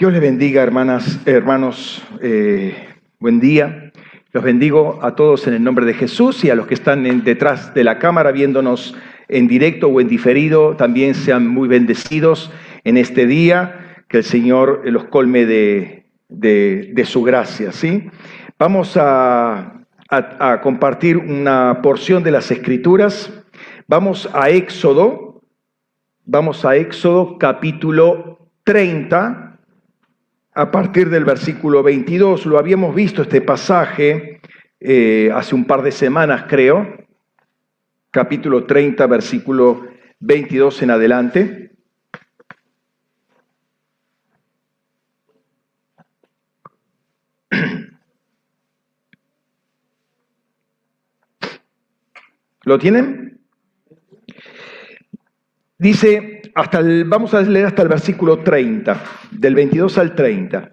Dios 0.00 0.12
les 0.12 0.20
bendiga, 0.22 0.62
hermanas, 0.62 1.20
hermanos. 1.26 2.02
eh, 2.22 2.74
buen 3.18 3.38
día. 3.38 3.92
Los 4.32 4.42
bendigo 4.42 4.98
a 5.02 5.14
todos 5.14 5.46
en 5.46 5.52
el 5.52 5.62
nombre 5.62 5.84
de 5.84 5.92
Jesús 5.92 6.42
y 6.44 6.48
a 6.48 6.54
los 6.54 6.66
que 6.66 6.72
están 6.74 7.22
detrás 7.22 7.74
de 7.74 7.84
la 7.84 7.98
cámara 7.98 8.32
viéndonos 8.32 8.96
en 9.28 9.46
directo 9.46 9.88
o 9.88 10.00
en 10.00 10.08
diferido, 10.08 10.74
también 10.76 11.14
sean 11.14 11.46
muy 11.48 11.68
bendecidos 11.68 12.50
en 12.84 12.96
este 12.96 13.26
día. 13.26 13.76
Que 14.08 14.16
el 14.18 14.24
Señor 14.24 14.80
los 14.86 15.04
colme 15.04 15.44
de, 15.46 16.06
de- 16.30 16.90
de 16.94 17.04
su 17.04 17.22
gracia. 17.22 17.70
¿sí? 17.70 18.08
Vamos 18.58 18.96
a, 18.96 19.84
a- 20.08 20.52
a 20.52 20.60
compartir 20.62 21.18
una 21.18 21.80
porción 21.82 22.24
de 22.24 22.30
las 22.32 22.50
Escrituras. 22.50 23.30
Vamos 23.86 24.28
a 24.32 24.48
Éxodo. 24.48 25.42
Vamos 26.24 26.64
a 26.64 26.74
Éxodo 26.76 27.36
capítulo 27.38 28.48
30 28.64 29.49
a 30.52 30.70
partir 30.70 31.10
del 31.10 31.24
versículo 31.24 31.82
22. 31.82 32.46
Lo 32.46 32.58
habíamos 32.58 32.94
visto 32.94 33.22
este 33.22 33.40
pasaje 33.40 34.40
eh, 34.80 35.30
hace 35.34 35.54
un 35.54 35.64
par 35.64 35.82
de 35.82 35.92
semanas, 35.92 36.44
creo. 36.48 36.86
Capítulo 38.10 38.64
30, 38.64 39.06
versículo 39.06 39.86
22 40.20 40.82
en 40.82 40.90
adelante. 40.90 41.70
¿Lo 52.64 52.78
tienen? 52.78 53.29
Dice, 55.80 56.42
hasta 56.54 56.82
vamos 57.06 57.32
a 57.32 57.40
leer 57.40 57.64
hasta 57.64 57.80
el 57.80 57.88
versículo 57.88 58.40
30, 58.40 59.02
del 59.30 59.54
22 59.54 59.96
al 59.96 60.14
30. 60.14 60.72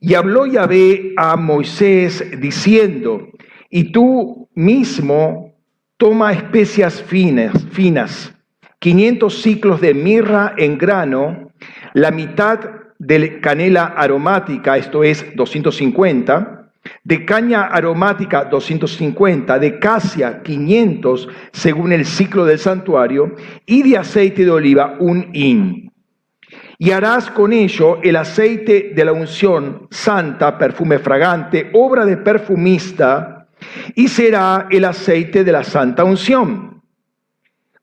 Y 0.00 0.12
habló 0.12 0.44
Yahvé 0.44 1.14
a 1.16 1.34
Moisés 1.36 2.22
diciendo, 2.38 3.30
y 3.70 3.84
tú 3.90 4.50
mismo 4.54 5.54
toma 5.96 6.34
especias 6.34 7.02
finas, 7.02 7.54
finas, 7.72 8.34
500 8.80 9.40
ciclos 9.40 9.80
de 9.80 9.94
mirra 9.94 10.52
en 10.58 10.76
grano, 10.76 11.50
la 11.94 12.10
mitad 12.10 12.60
de 12.98 13.40
canela 13.40 13.94
aromática, 13.96 14.76
esto 14.76 15.04
es 15.04 15.24
250, 15.36 16.63
de 17.02 17.24
caña 17.24 17.64
aromática 17.64 18.44
250, 18.44 19.58
de 19.58 19.78
casia 19.78 20.42
500 20.42 21.28
según 21.52 21.92
el 21.92 22.04
ciclo 22.04 22.44
del 22.44 22.58
santuario, 22.58 23.34
y 23.66 23.82
de 23.82 23.98
aceite 23.98 24.44
de 24.44 24.50
oliva 24.50 24.96
un 24.98 25.28
hin. 25.32 25.92
Y 26.78 26.90
harás 26.90 27.30
con 27.30 27.52
ello 27.52 28.00
el 28.02 28.16
aceite 28.16 28.92
de 28.94 29.04
la 29.04 29.12
unción 29.12 29.86
santa, 29.90 30.58
perfume 30.58 30.98
fragante, 30.98 31.70
obra 31.72 32.04
de 32.04 32.16
perfumista, 32.16 33.46
y 33.94 34.08
será 34.08 34.66
el 34.70 34.84
aceite 34.84 35.44
de 35.44 35.52
la 35.52 35.64
santa 35.64 36.04
unción. 36.04 36.82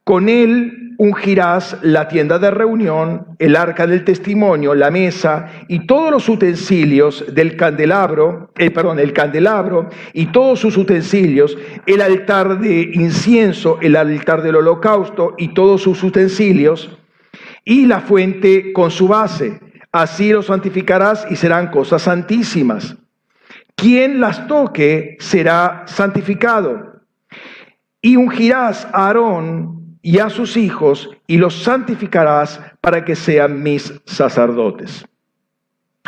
Con 0.03 0.29
él 0.29 0.90
ungirás 1.01 1.77
la 1.81 2.07
tienda 2.07 2.37
de 2.37 2.51
reunión, 2.51 3.25
el 3.39 3.55
arca 3.55 3.87
del 3.87 4.03
testimonio, 4.03 4.75
la 4.75 4.91
mesa 4.91 5.47
y 5.67 5.87
todos 5.87 6.11
los 6.11 6.29
utensilios 6.29 7.25
del 7.33 7.57
candelabro, 7.57 8.51
eh, 8.55 8.69
perdón, 8.69 8.99
el 8.99 9.11
candelabro 9.11 9.89
y 10.13 10.27
todos 10.27 10.59
sus 10.59 10.77
utensilios, 10.77 11.57
el 11.87 12.01
altar 12.01 12.59
de 12.59 12.91
incienso, 12.93 13.79
el 13.81 13.95
altar 13.95 14.43
del 14.43 14.57
holocausto 14.57 15.33
y 15.39 15.55
todos 15.55 15.81
sus 15.81 16.03
utensilios, 16.03 16.95
y 17.65 17.87
la 17.87 18.01
fuente 18.01 18.71
con 18.71 18.91
su 18.91 19.07
base. 19.07 19.59
Así 19.91 20.31
los 20.31 20.45
santificarás 20.45 21.25
y 21.31 21.35
serán 21.35 21.71
cosas 21.71 22.03
santísimas. 22.03 22.95
Quien 23.75 24.21
las 24.21 24.45
toque 24.45 25.17
será 25.19 25.81
santificado. 25.87 27.01
Y 28.03 28.17
ungirás 28.17 28.87
a 28.93 29.07
Aarón 29.07 29.80
y 30.01 30.19
a 30.19 30.29
sus 30.29 30.57
hijos 30.57 31.09
y 31.27 31.37
los 31.37 31.63
santificarás 31.63 32.59
para 32.81 33.05
que 33.05 33.15
sean 33.15 33.61
mis 33.61 33.93
sacerdotes. 34.05 35.05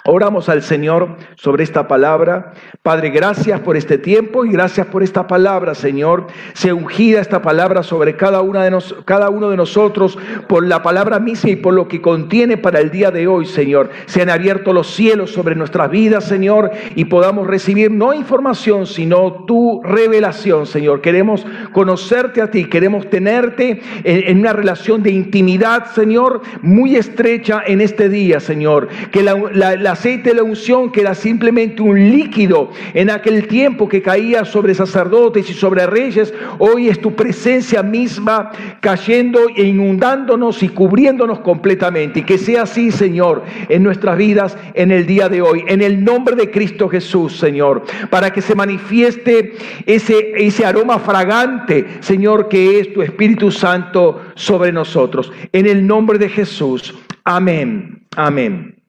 Oramos 0.06 0.50
al 0.50 0.64
Señor 0.64 1.16
sobre 1.36 1.64
esta 1.64 1.88
palabra. 1.88 2.52
Padre, 2.82 3.10
gracias 3.10 3.62
por 3.62 3.78
este 3.78 3.98
tiempo 3.98 4.44
y 4.44 4.52
gracias 4.52 4.88
por 4.88 5.02
esta 5.02 5.28
palabra, 5.28 5.76
Señor. 5.76 6.28
Se 6.52 6.74
ungida 6.74 7.22
esta 7.22 7.42
palabra 7.42 7.84
sobre 7.84 8.18
cada, 8.18 8.42
una 8.42 8.66
de 8.66 8.72
nos, 8.72 8.94
uno 9.32 9.50
de 9.50 9.56
nosotros 9.56 10.18
por 10.50 10.68
la 10.68 10.84
palabra 10.84 11.20
misma 11.20 11.52
y 11.52 11.56
por 11.56 11.74
lo 11.74 11.88
que 11.88 12.02
contiene 12.02 12.58
para 12.58 12.82
el 12.82 12.92
día 12.92 13.12
de 13.12 13.28
hoy, 13.28 13.46
Señor. 13.46 13.92
Se 14.06 14.22
han 14.22 14.30
abierto 14.30 14.74
los 14.74 14.94
cielos 14.94 15.32
sobre 15.32 15.56
nuestras 15.56 15.90
vidas, 15.90 16.26
Señor, 16.26 16.72
y 16.96 17.06
podamos 17.06 17.48
recibir 17.48 17.90
no 17.90 18.14
información, 18.14 18.88
sino 18.88 19.46
tu 19.46 19.82
revelación, 19.84 20.66
Señor. 20.66 21.00
Queremos 21.00 21.46
conocerte 21.72 22.42
a 22.42 22.52
ti, 22.52 22.66
queremos 22.66 23.10
tenerte 23.10 23.82
en, 24.04 24.40
una 24.40 24.52
relación 24.52 25.02
de 25.02 25.12
intimidad, 25.12 25.86
Señor, 25.94 26.42
muy 26.62 26.98
estrecha 26.98 27.64
en 27.66 27.80
este 27.80 28.10
día, 28.10 28.42
Señor. 28.42 28.90
Que 29.10 29.24
la, 29.24 29.93
aceite 29.94 30.30
de 30.30 30.36
la 30.36 30.44
unción, 30.44 30.92
que 30.92 31.02
era 31.02 31.16
simplemente 31.16 31.82
un 31.82 31.98
líquido 32.12 32.70
en 32.94 33.10
aquel 33.10 33.48
tiempo 33.48 33.88
que 33.88 34.02
caía 34.02 34.46
sobre 34.46 34.76
sacerdotes 34.76 35.50
y 35.50 35.54
sobre 35.54 35.88
reyes, 35.88 36.34
hoy 36.60 36.90
es 36.90 37.00
tu 37.00 37.16
presencia 37.16 37.82
misma 37.82 38.52
cayendo 38.82 39.40
e 39.56 39.64
inundándonos 39.64 40.62
y 40.64 40.70
cubriéndonos 40.70 41.40
completamente. 41.40 42.20
Y 42.20 42.24
que 42.24 42.38
sea 42.38 42.64
así, 42.64 42.92
Señor, 42.92 43.44
en 43.70 43.84
nuestras 43.84 44.18
vidas 44.18 44.58
en 44.74 44.92
el 44.92 45.06
día 45.06 45.30
de 45.30 45.42
hoy, 45.42 45.64
en 45.68 45.82
el 45.82 46.04
nombre 46.04 46.36
de 46.36 46.52
Cristo 46.52 46.90
Jesús, 46.90 47.38
Señor, 47.38 47.84
para 48.10 48.32
que 48.32 48.42
se 48.42 48.56
manifieste 48.56 49.54
ese, 49.86 50.34
ese 50.36 50.66
aroma 50.66 51.00
fragante, 51.00 51.86
Señor, 52.02 52.50
que 52.50 52.80
es 52.80 52.94
tu 52.94 53.02
Espíritu 53.02 53.52
Santo 53.52 54.22
sobre 54.36 54.72
nosotros. 54.72 55.32
En 55.52 55.66
el 55.68 55.86
nombre 55.86 56.18
de 56.18 56.30
Jesús. 56.30 56.94
Amén. 57.24 58.06
Amén. 58.16 58.83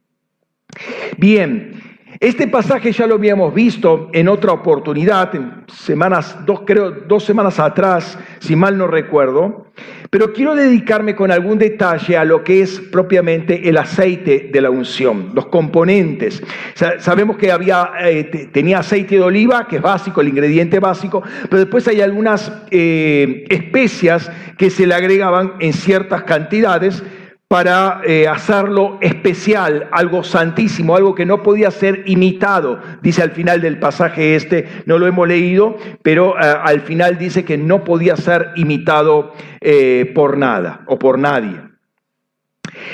Bien, 1.16 1.72
este 2.20 2.46
pasaje 2.46 2.92
ya 2.92 3.06
lo 3.06 3.16
habíamos 3.16 3.52
visto 3.54 4.08
en 4.12 4.28
otra 4.28 4.52
oportunidad, 4.52 5.34
en 5.34 5.64
semanas, 5.68 6.36
dos, 6.46 6.62
creo, 6.66 6.90
dos 6.90 7.24
semanas 7.24 7.58
atrás, 7.58 8.18
si 8.38 8.54
mal 8.56 8.78
no 8.78 8.86
recuerdo, 8.86 9.66
pero 10.10 10.32
quiero 10.32 10.54
dedicarme 10.54 11.16
con 11.16 11.32
algún 11.32 11.58
detalle 11.58 12.16
a 12.16 12.24
lo 12.24 12.44
que 12.44 12.62
es 12.62 12.78
propiamente 12.78 13.68
el 13.68 13.76
aceite 13.76 14.48
de 14.52 14.60
la 14.60 14.70
unción, 14.70 15.32
los 15.34 15.46
componentes. 15.46 16.40
Sa- 16.74 17.00
Sabemos 17.00 17.36
que 17.36 17.50
había, 17.50 17.90
eh, 18.00 18.24
te- 18.24 18.46
tenía 18.46 18.78
aceite 18.78 19.16
de 19.16 19.22
oliva, 19.22 19.66
que 19.66 19.76
es 19.76 19.82
básico, 19.82 20.20
el 20.20 20.28
ingrediente 20.28 20.78
básico, 20.78 21.20
pero 21.50 21.58
después 21.58 21.88
hay 21.88 22.00
algunas 22.00 22.52
eh, 22.70 23.44
especias 23.50 24.30
que 24.56 24.70
se 24.70 24.86
le 24.86 24.94
agregaban 24.94 25.54
en 25.58 25.72
ciertas 25.72 26.22
cantidades 26.22 27.02
para 27.48 28.00
eh, 28.06 28.26
hacerlo 28.26 28.98
especial, 29.00 29.88
algo 29.92 30.24
santísimo, 30.24 30.96
algo 30.96 31.14
que 31.14 31.26
no 31.26 31.42
podía 31.42 31.70
ser 31.70 32.02
imitado. 32.06 32.80
Dice 33.02 33.22
al 33.22 33.32
final 33.32 33.60
del 33.60 33.78
pasaje 33.78 34.34
este, 34.34 34.66
no 34.86 34.98
lo 34.98 35.06
hemos 35.06 35.28
leído, 35.28 35.76
pero 36.02 36.36
eh, 36.36 36.42
al 36.42 36.80
final 36.80 37.18
dice 37.18 37.44
que 37.44 37.58
no 37.58 37.84
podía 37.84 38.16
ser 38.16 38.48
imitado 38.56 39.34
eh, 39.60 40.10
por 40.14 40.38
nada 40.38 40.80
o 40.86 40.98
por 40.98 41.18
nadie. 41.18 41.60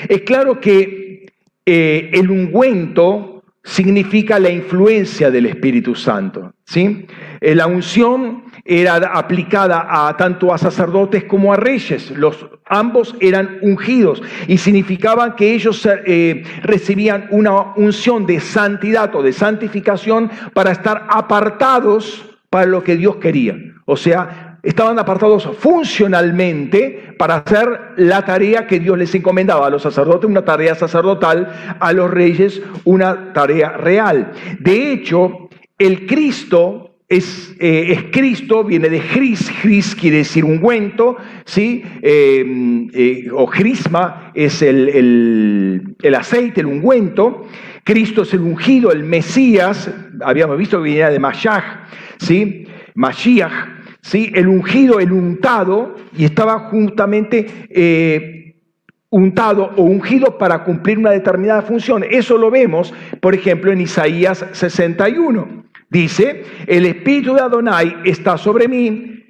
Es 0.07 0.21
claro 0.21 0.59
que 0.59 1.25
el 1.65 2.29
ungüento 2.29 3.43
significa 3.63 4.37
la 4.37 4.49
influencia 4.49 5.31
del 5.31 5.45
Espíritu 5.45 5.95
Santo. 5.95 6.53
¿sí? 6.65 7.07
La 7.39 7.67
unción 7.67 8.43
era 8.65 8.95
aplicada 9.13 9.87
a 9.89 10.15
tanto 10.17 10.53
a 10.53 10.57
sacerdotes 10.57 11.23
como 11.25 11.53
a 11.53 11.57
reyes. 11.57 12.11
Los, 12.11 12.45
ambos 12.65 13.15
eran 13.19 13.59
ungidos 13.61 14.21
y 14.47 14.57
significaban 14.57 15.35
que 15.35 15.53
ellos 15.53 15.87
eh, 16.05 16.43
recibían 16.63 17.27
una 17.31 17.73
unción 17.75 18.25
de 18.25 18.39
santidad 18.39 19.13
o 19.15 19.23
de 19.23 19.33
santificación 19.33 20.31
para 20.53 20.71
estar 20.71 21.07
apartados 21.09 22.25
para 22.49 22.65
lo 22.65 22.83
que 22.83 22.97
Dios 22.97 23.17
quería. 23.17 23.57
O 23.85 23.97
sea, 23.97 24.57
estaban 24.63 24.99
apartados 24.99 25.49
funcionalmente 25.57 27.15
para 27.17 27.37
hacer 27.37 27.67
la 27.97 28.23
tarea 28.23 28.67
que 28.67 28.79
Dios 28.79 28.97
les 28.97 29.13
encomendaba. 29.15 29.67
A 29.67 29.69
los 29.69 29.81
sacerdotes 29.81 30.29
una 30.29 30.45
tarea 30.45 30.75
sacerdotal, 30.75 31.77
a 31.79 31.93
los 31.93 32.09
reyes 32.11 32.61
una 32.83 33.33
tarea 33.33 33.71
real. 33.77 34.31
De 34.59 34.93
hecho, 34.93 35.49
el 35.77 36.05
Cristo 36.05 36.90
es, 37.11 37.53
eh, 37.59 37.87
es, 37.89 38.03
Cristo, 38.09 38.63
viene 38.63 38.87
de 38.87 39.01
Cris, 39.01 39.51
Cris 39.61 39.93
quiere 39.93 40.17
decir 40.17 40.45
ungüento, 40.45 41.17
¿sí? 41.43 41.83
Eh, 42.01 42.87
eh, 42.93 43.27
o 43.33 43.47
Crisma 43.47 44.31
es 44.33 44.61
el, 44.61 44.87
el, 44.87 45.95
el, 46.01 46.15
aceite, 46.15 46.61
el 46.61 46.67
ungüento. 46.67 47.45
Cristo 47.83 48.21
es 48.21 48.33
el 48.33 48.39
ungido, 48.39 48.93
el 48.93 49.03
Mesías, 49.03 49.93
habíamos 50.23 50.57
visto 50.57 50.77
que 50.77 50.83
venía 50.83 51.09
de 51.09 51.19
Mashiach, 51.19 51.89
¿sí? 52.17 52.65
Mashiach, 52.95 53.51
¿sí? 54.01 54.31
El 54.33 54.47
ungido, 54.47 55.01
el 55.01 55.11
untado, 55.11 55.95
y 56.17 56.23
estaba 56.23 56.69
justamente 56.69 58.55
untado 59.09 59.71
o 59.75 59.83
ungido 59.83 60.37
para 60.37 60.63
cumplir 60.63 60.97
una 60.97 61.11
determinada 61.11 61.61
función. 61.63 62.05
Eso 62.09 62.37
lo 62.37 62.49
vemos, 62.49 62.93
por 63.19 63.35
ejemplo, 63.35 63.69
en 63.73 63.81
Isaías 63.81 64.45
61. 64.53 65.70
Dice, 65.91 66.45
el 66.67 66.85
espíritu 66.85 67.33
de 67.33 67.41
Adonai 67.41 67.97
está 68.05 68.37
sobre 68.37 68.69
mí, 68.69 69.25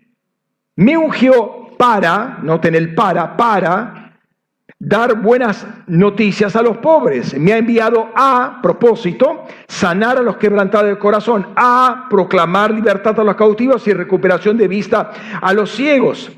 me 0.76 0.96
ungió 0.96 1.76
para, 1.76 2.38
noten 2.44 2.76
el 2.76 2.94
para, 2.94 3.36
para 3.36 4.20
dar 4.78 5.20
buenas 5.20 5.66
noticias 5.88 6.56
a 6.56 6.62
los 6.62 6.78
pobres. 6.78 7.36
Me 7.36 7.54
ha 7.54 7.58
enviado 7.58 8.12
a 8.14 8.60
propósito, 8.62 9.48
sanar 9.68 10.20
a 10.20 10.22
los 10.22 10.38
quebrantados 10.38 10.90
de 10.90 11.00
corazón, 11.00 11.48
a 11.56 12.06
proclamar 12.08 12.70
libertad 12.70 13.20
a 13.20 13.24
los 13.24 13.36
cautivos 13.36 13.88
y 13.88 13.94
recuperación 13.94 14.56
de 14.56 14.68
vista 14.68 15.12
a 15.42 15.54
los 15.54 15.72
ciegos 15.72 16.32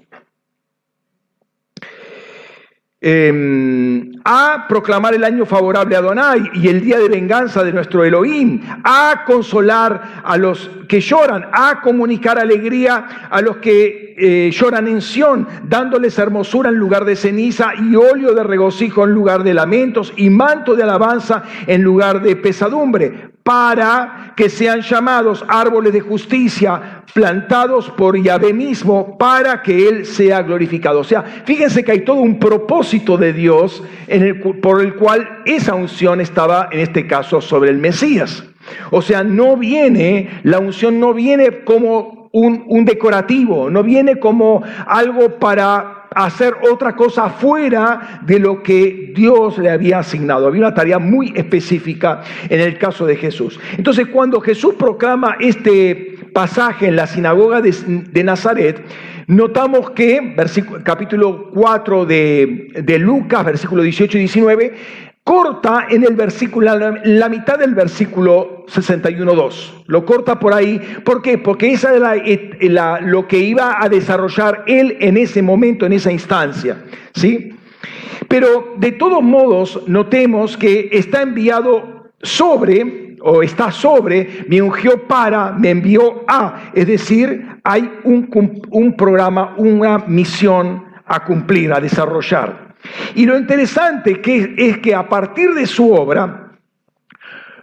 Em, 3.06 3.93
a 4.26 4.66
proclamar 4.68 5.14
el 5.14 5.24
año 5.24 5.46
favorable 5.46 5.96
a 5.96 6.00
Adonai 6.00 6.50
y 6.54 6.68
el 6.68 6.82
día 6.82 7.00
de 7.00 7.10
venganza 7.10 7.64
de 7.64 7.74
nuestro 7.74 8.04
Elohim, 8.04 8.62
a 8.84 9.24
consolar 9.26 10.22
a 10.24 10.38
los 10.38 10.70
que 10.88 11.02
lloran, 11.02 11.48
a 11.52 11.82
comunicar 11.82 12.40
alegría 12.40 13.28
a 13.30 13.42
los 13.42 13.58
que 13.58 14.14
eh, 14.18 14.52
lloran 14.52 14.88
en 14.88 15.02
Sión, 15.02 15.48
dándoles 15.68 16.18
hermosura 16.20 16.70
en 16.70 16.76
lugar 16.76 17.06
de 17.06 17.16
ceniza 17.16 17.74
y 17.76 17.96
óleo 17.96 18.34
de 18.34 18.44
regocijo 18.44 19.04
en 19.04 19.12
lugar 19.12 19.44
de 19.44 19.54
lamentos 19.54 20.14
y 20.16 20.30
manto 20.30 20.76
de 20.76 20.84
alabanza 20.84 21.44
en 21.68 21.82
lugar 21.82 22.22
de 22.22 22.36
pesadumbre, 22.36 23.32
para 23.44 24.34
que 24.38 24.50
sean 24.50 24.82
llamados 24.82 25.44
árboles 25.48 25.94
de 25.94 26.02
justicia, 26.02 27.04
plantados 27.14 27.90
por 27.90 28.18
Yahvé 28.18 28.54
mismo, 28.54 29.18
para 29.18 29.62
que 29.62 29.88
Él 29.90 30.06
sea 30.06 30.42
glorificado. 30.42 31.00
O 31.00 31.04
sea, 31.04 31.24
fíjense 31.24 31.84
que 31.84 31.92
hay 31.92 32.06
todo 32.06 32.18
un 32.18 32.40
propósito 32.40 33.18
de 33.18 33.34
Dios 33.34 33.84
en 34.08 34.24
el, 34.24 34.40
por 34.40 34.82
el 34.82 34.96
cual 34.96 35.42
esa 35.46 35.76
unción 35.76 36.22
estaba, 36.22 36.70
en 36.72 36.80
este 36.80 37.08
caso, 37.08 37.42
sobre 37.42 37.72
el 37.72 37.78
Mesías. 37.78 38.44
O 38.92 39.02
sea, 39.02 39.24
no 39.24 39.58
viene, 39.58 40.30
la 40.44 40.60
unción 40.60 41.00
no 41.00 41.14
viene 41.14 41.64
como 41.64 42.30
un, 42.34 42.86
decorativo, 42.86 43.70
no 43.70 43.84
viene 43.84 44.18
como 44.18 44.64
algo 44.88 45.38
para 45.38 46.08
hacer 46.16 46.56
otra 46.70 46.96
cosa 46.96 47.30
fuera 47.30 48.22
de 48.26 48.40
lo 48.40 48.62
que 48.64 49.14
Dios 49.16 49.58
le 49.58 49.70
había 49.70 50.00
asignado. 50.00 50.48
Había 50.48 50.62
una 50.62 50.74
tarea 50.74 51.00
muy 51.00 51.34
específica 51.36 52.22
en 52.50 52.60
el 52.60 52.78
caso 52.78 53.06
de 53.06 53.16
Jesús. 53.16 53.60
Entonces, 53.78 54.08
cuando 54.08 54.42
Jesús 54.42 54.76
proclama 54.76 55.38
este 55.40 56.18
pasaje 56.34 56.88
en 56.88 56.96
la 56.96 57.06
sinagoga 57.08 57.62
de, 57.62 58.24
Nazaret, 58.24 58.82
notamos 59.28 59.92
que, 59.92 60.36
capítulo 60.84 61.50
4 61.54 62.06
de, 62.06 62.68
de 62.84 63.00
Lucas, 63.00 63.46
versículo 63.46 63.84
18 63.84 64.18
y 64.18 64.20
19, 64.22 64.74
corta 65.24 65.88
en 65.90 66.04
el 66.04 66.16
versículo, 66.16 66.78
la 67.04 67.30
mitad 67.30 67.58
del 67.58 67.74
versículo 67.74 68.66
61.2. 68.68 69.84
Lo 69.88 70.06
corta 70.06 70.40
por 70.40 70.54
ahí. 70.54 70.80
¿Por 71.06 71.22
qué? 71.22 71.38
Porque 71.38 71.72
esa 71.72 71.96
era 71.96 72.16
la, 72.62 73.00
lo 73.00 73.28
que 73.28 73.40
iba 73.40 73.82
a 73.82 73.90
desarrollar 73.90 74.64
él 74.68 74.98
en 75.00 75.18
ese 75.18 75.42
momento, 75.42 75.86
en 75.86 75.94
esa 75.94 76.12
instancia. 76.12 76.84
¿Sí? 77.14 77.52
Pero 78.28 78.74
de 78.78 78.92
todos 78.94 79.22
modos, 79.22 79.82
notemos 79.88 80.58
que 80.58 80.90
está 80.92 81.22
enviado 81.22 82.12
sobre, 82.22 83.13
o 83.24 83.42
está 83.42 83.72
sobre, 83.72 84.46
me 84.48 84.62
ungió 84.62 85.08
para, 85.08 85.52
me 85.54 85.70
envió 85.70 86.24
a. 86.28 86.72
Es 86.74 86.88
decir, 86.88 87.46
hay 87.64 87.90
un, 88.04 88.30
un 88.70 88.96
programa, 88.96 89.56
una 89.58 90.00
misión 90.00 90.86
a 91.06 91.24
cumplir, 91.24 91.72
a 91.74 91.80
desarrollar. 91.80 92.76
Y 93.16 93.26
lo 93.26 93.38
interesante 93.38 94.20
que 94.22 94.54
es 94.58 94.78
que 94.80 94.94
a 94.94 95.08
partir 95.08 95.54
de 95.54 95.66
su 95.66 95.94
obra, 95.94 96.52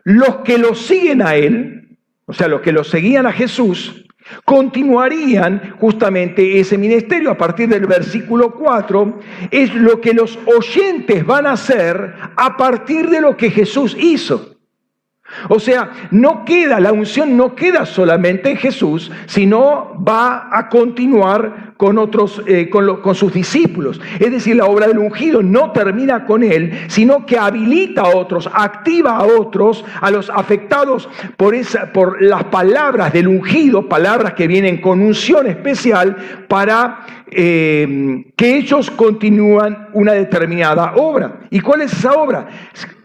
los 0.05 0.37
que 0.37 0.57
lo 0.57 0.75
siguen 0.75 1.21
a 1.21 1.35
él, 1.35 1.99
o 2.25 2.33
sea, 2.33 2.49
los 2.49 2.63
que 2.63 2.73
lo 2.73 2.83
seguían 2.83 3.27
a 3.27 3.33
Jesús, 3.33 4.07
continuarían 4.45 5.75
justamente 5.79 6.59
ese 6.59 6.79
ministerio. 6.79 7.31
A 7.31 7.37
partir 7.37 7.69
del 7.69 7.87
versículo 7.87 8.55
4 8.55 9.19
es 9.51 9.75
lo 9.75 10.01
que 10.01 10.15
los 10.15 10.39
oyentes 10.47 11.27
van 11.27 11.47
a 11.47 11.53
hacer 11.53 12.15
a 12.37 12.57
partir 12.57 13.11
de 13.11 13.21
lo 13.21 13.37
que 13.37 13.51
Jesús 13.51 13.95
hizo. 13.99 14.50
O 15.49 15.59
sea, 15.59 15.91
no 16.11 16.45
queda, 16.45 16.81
la 16.81 16.93
unción 16.93 17.37
no 17.37 17.55
queda 17.55 17.87
solamente 17.87 18.51
en 18.51 18.57
Jesús, 18.57 19.11
sino 19.27 19.95
va 20.07 20.49
a 20.53 20.69
continuar 20.69 21.71
con 21.81 21.97
otros, 21.97 22.43
eh, 22.47 22.69
con, 22.69 23.15
sus 23.15 23.33
discípulos. 23.33 24.01
Es 24.19 24.31
decir, 24.31 24.57
la 24.57 24.67
obra 24.67 24.87
del 24.87 24.99
ungido 24.99 25.43
no 25.43 25.73
termina 25.73 26.27
con 26.27 26.43
él, 26.43 26.79
sino 26.89 27.25
que 27.25 27.39
habilita 27.39 28.03
a 28.03 28.17
otros, 28.17 28.51
activa 28.53 29.17
a 29.17 29.25
otros, 29.25 29.83
a 30.03 30.11
los 30.11 30.29
afectados 30.29 31.09
por, 31.39 31.55
esa, 31.55 31.91
por 31.93 32.21
las 32.23 32.45
palabras 32.45 33.15
del 33.15 33.29
ungido, 33.29 33.89
palabras 33.89 34.35
que 34.35 34.47
vienen 34.47 34.83
con 34.83 35.01
unción 35.01 35.47
especial 35.47 36.17
para 36.49 37.01
eh, 37.31 38.27
que 38.37 38.57
ellos 38.59 38.91
continúan 38.91 39.89
una 39.95 40.13
determinada 40.13 40.93
obra. 40.97 41.41
¿Y 41.49 41.61
cuál 41.61 41.81
es 41.81 41.93
esa 41.95 42.13
obra? 42.13 42.47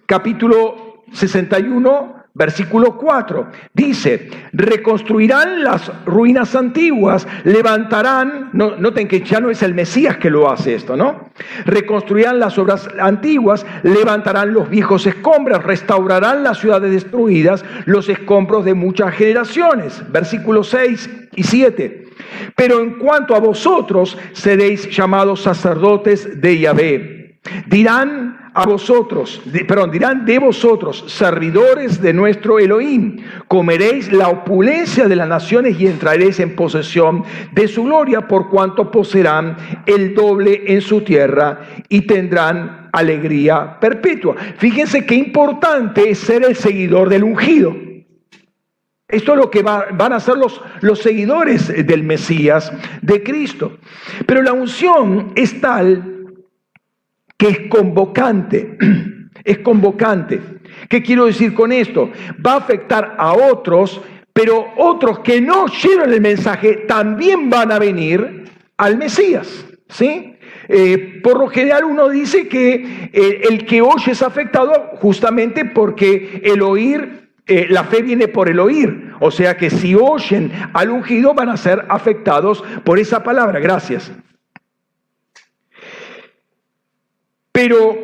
Capítulo 0.06 1.04
61, 1.14 2.15
Versículo 2.38 2.98
4 2.98 3.48
dice, 3.74 4.30
reconstruirán 4.52 5.64
las 5.64 5.90
ruinas 6.06 6.54
antiguas, 6.54 7.26
levantarán, 7.46 8.50
no, 8.52 8.76
noten 8.76 9.08
que 9.08 9.22
ya 9.22 9.40
no 9.40 9.50
es 9.50 9.64
el 9.64 9.74
Mesías 9.74 10.18
que 10.18 10.30
lo 10.30 10.52
hace 10.52 10.76
esto, 10.76 10.98
¿no? 10.98 11.30
Reconstruirán 11.66 12.38
las 12.38 12.58
obras 12.58 12.90
antiguas, 13.00 13.66
levantarán 13.84 14.54
los 14.54 14.70
viejos 14.70 15.08
escombros, 15.08 15.64
restaurarán 15.64 16.44
las 16.44 16.60
ciudades 16.60 16.92
destruidas, 16.92 17.64
los 17.86 18.10
escombros 18.10 18.66
de 18.66 18.74
muchas 18.74 19.14
generaciones. 19.16 20.04
Versículos 20.12 20.68
6 20.72 21.10
y 21.36 21.44
7. 21.44 22.08
Pero 22.54 22.82
en 22.82 23.00
cuanto 23.00 23.34
a 23.34 23.40
vosotros, 23.40 24.18
seréis 24.34 24.90
llamados 24.90 25.42
sacerdotes 25.42 26.42
de 26.42 26.60
Yahvé. 26.60 27.40
Dirán 27.68 28.45
a 28.58 28.66
vosotros, 28.66 29.42
perdón, 29.68 29.92
dirán 29.92 30.26
de 30.26 30.40
vosotros, 30.40 31.04
servidores 31.08 32.02
de 32.02 32.14
nuestro 32.14 32.58
Elohim, 32.58 33.18
comeréis 33.50 34.14
la 34.14 34.30
opulencia 34.30 35.10
de 35.10 35.16
las 35.18 35.28
naciones 35.28 35.78
y 35.78 35.88
entraréis 35.88 36.40
en 36.40 36.56
posesión 36.56 37.26
de 37.52 37.68
su 37.68 37.84
gloria, 37.84 38.30
por 38.30 38.50
cuanto 38.50 38.90
poseerán 38.90 39.58
el 39.86 40.16
doble 40.16 40.64
en 40.68 40.80
su 40.80 41.02
tierra 41.02 41.68
y 41.90 42.08
tendrán 42.08 42.90
alegría 42.94 43.78
perpetua. 43.78 44.38
Fíjense 44.58 45.06
qué 45.06 45.16
importante 45.16 46.10
es 46.10 46.20
ser 46.20 46.46
el 46.46 46.56
seguidor 46.56 47.10
del 47.10 47.26
ungido. 47.26 47.76
Esto 49.10 49.34
es 49.34 49.38
lo 49.38 49.52
que 49.52 49.64
van 49.64 50.14
a 50.14 50.20
ser 50.22 50.38
los, 50.38 50.62
los 50.80 51.00
seguidores 51.00 51.68
del 51.86 52.04
Mesías, 52.04 52.72
de 53.02 53.22
Cristo. 53.22 53.80
Pero 54.26 54.42
la 54.42 54.54
unción 54.54 55.34
es 55.36 55.60
tal 55.60 56.15
que 57.38 57.48
es 57.48 57.60
convocante, 57.70 58.78
es 59.44 59.60
convocante. 59.60 60.42
¿Qué 60.90 61.02
quiero 61.02 61.26
decir 61.26 61.54
con 61.54 61.72
esto? 61.72 62.12
Va 62.46 62.54
a 62.54 62.58
afectar 62.58 63.16
a 63.18 63.34
otros, 63.34 64.02
pero 64.34 64.68
otros 64.78 65.20
que 65.20 65.42
no 65.42 65.68
llevan 65.68 66.14
el 66.14 66.22
mensaje 66.22 66.86
también 66.88 67.50
van 67.50 67.72
a 67.72 67.80
venir 67.80 68.46
al 68.78 68.98
Mesías, 68.98 69.66
¿sí? 69.88 70.36
Eh, 70.68 71.20
por 71.24 71.40
lo 71.40 71.48
general 71.48 71.86
uno 71.86 72.10
dice 72.10 72.48
que 72.48 73.10
eh, 73.14 73.42
el 73.50 73.66
que 73.66 73.82
oye 73.82 74.12
es 74.12 74.22
afectado 74.22 74.92
justamente 74.96 75.66
porque 75.66 76.42
el 76.44 76.62
oír, 76.62 77.30
eh, 77.46 77.68
la 77.70 77.84
fe 77.84 78.02
viene 78.02 78.28
por 78.28 78.50
el 78.50 78.60
oír. 78.60 79.12
O 79.20 79.32
sea 79.32 79.58
que 79.58 79.70
si 79.70 79.96
oyen 79.96 80.52
al 80.74 80.90
ungido 80.90 81.34
van 81.34 81.50
a 81.50 81.58
ser 81.58 81.86
afectados 81.90 82.64
por 82.84 83.00
esa 83.00 83.24
palabra. 83.24 83.60
Gracias. 83.60 84.12
Pero 87.56 87.98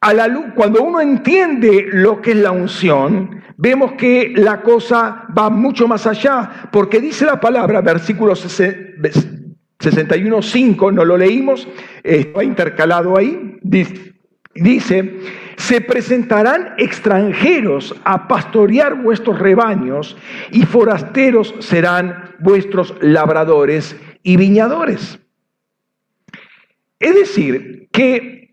a 0.00 0.12
la 0.12 0.26
luz, 0.26 0.46
cuando 0.56 0.82
uno 0.82 1.00
entiende 1.00 1.86
lo 1.92 2.20
que 2.20 2.32
es 2.32 2.38
la 2.38 2.50
unción, 2.50 3.40
vemos 3.56 3.92
que 3.92 4.32
la 4.34 4.62
cosa 4.62 5.28
va 5.38 5.48
mucho 5.48 5.86
más 5.86 6.08
allá, 6.08 6.68
porque 6.72 7.00
dice 7.00 7.24
la 7.24 7.38
palabra, 7.38 7.80
versículo 7.82 8.32
61.5, 8.32 10.92
no 10.92 11.04
lo 11.04 11.16
leímos, 11.16 11.68
está 12.02 12.42
intercalado 12.42 13.16
ahí, 13.16 13.60
dice, 13.62 15.20
se 15.56 15.80
presentarán 15.80 16.74
extranjeros 16.76 17.94
a 18.02 18.26
pastorear 18.26 19.00
vuestros 19.00 19.38
rebaños 19.38 20.16
y 20.50 20.64
forasteros 20.64 21.54
serán 21.60 22.34
vuestros 22.40 22.96
labradores 23.00 23.94
y 24.24 24.36
viñadores. 24.36 25.20
Es 26.98 27.14
decir, 27.14 27.88
que 27.92 28.43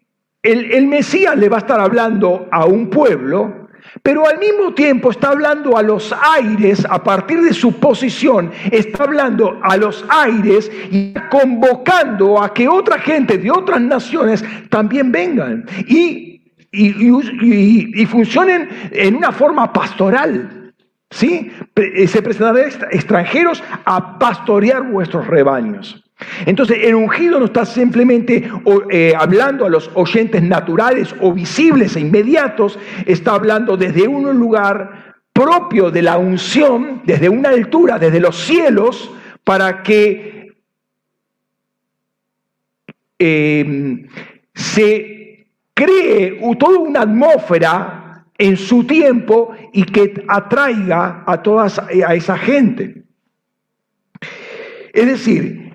el, 0.44 0.88
Mesías 0.88 1.38
le 1.38 1.50
va 1.50 1.58
a 1.58 1.60
estar 1.60 1.80
hablando 1.80 2.48
a 2.52 2.66
un 2.66 2.90
pueblo 2.90 3.70
Pero 4.02 4.28
al 4.28 4.40
mismo 4.40 4.74
tiempo 4.74 5.12
está 5.12 5.30
hablando 5.30 5.78
a 5.78 5.82
los 5.82 6.14
aires, 6.38 6.86
a 6.90 7.04
partir 7.04 7.42
de 7.42 7.54
su 7.54 7.80
posición, 7.80 8.52
está 8.72 9.04
hablando 9.04 9.60
a 9.62 9.76
los 9.78 10.06
aires 10.10 10.72
y 10.92 11.14
convocando 11.30 12.42
a 12.42 12.54
que 12.54 12.68
otra 12.68 13.00
gente 13.00 13.38
de 13.38 13.52
otras 13.52 13.82
naciones 13.82 14.44
también 14.70 15.12
vengan 15.12 15.66
y, 15.88 16.54
y, 16.72 18.06
funcionen 18.06 18.70
en 18.92 19.16
una 19.16 19.32
forma 19.32 19.74
pastoral. 19.74 20.74
¿sí? 21.10 21.52
Eh, 21.76 22.08
se 22.08 22.22
presentarán 22.22 22.72
extranjeros 22.92 23.64
a 23.84 24.18
pastorear 24.18 24.84
vuestros 24.84 25.28
rebaños. 25.28 26.02
Entonces, 26.46 26.80
el 26.82 26.96
ungido 26.96 27.40
no 27.40 27.46
está 27.46 27.66
simplemente 27.66 28.50
eh, 28.90 29.13
hablando 29.18 29.66
a 29.66 29.70
los 29.70 29.90
oyentes 29.94 30.42
naturales 30.42 31.16
o 31.20 31.34
visibles 31.34 31.96
e 31.96 32.01
inmediatos, 32.01 32.78
está 33.06 33.34
hablando 33.34 33.78
desde 33.78 34.08
un 34.08 34.38
lugar 34.38 35.16
propio 35.34 35.90
de 35.92 36.01
la 36.01 36.18
unción, 36.18 37.01
desde 37.06 37.30
una 37.30 37.50
altura, 37.50 37.98
desde 37.98 38.20
los 38.20 38.38
cielos, 38.38 39.12
para 39.44 39.82
que 39.82 40.54
em, 43.18 44.08
se 44.54 45.48
cree 45.74 46.40
toda 46.60 46.80
una 46.80 47.01
atmósfera 47.01 48.25
en 48.38 48.58
su 48.58 48.84
tiempo 48.84 49.56
y 49.74 49.84
que 49.84 50.24
atraiga 50.28 51.24
a 51.25 51.42
toda 51.42 51.68
a 52.08 52.16
esa 52.16 52.38
gente. 52.38 53.04
Es 54.94 55.06
decir, 55.06 55.71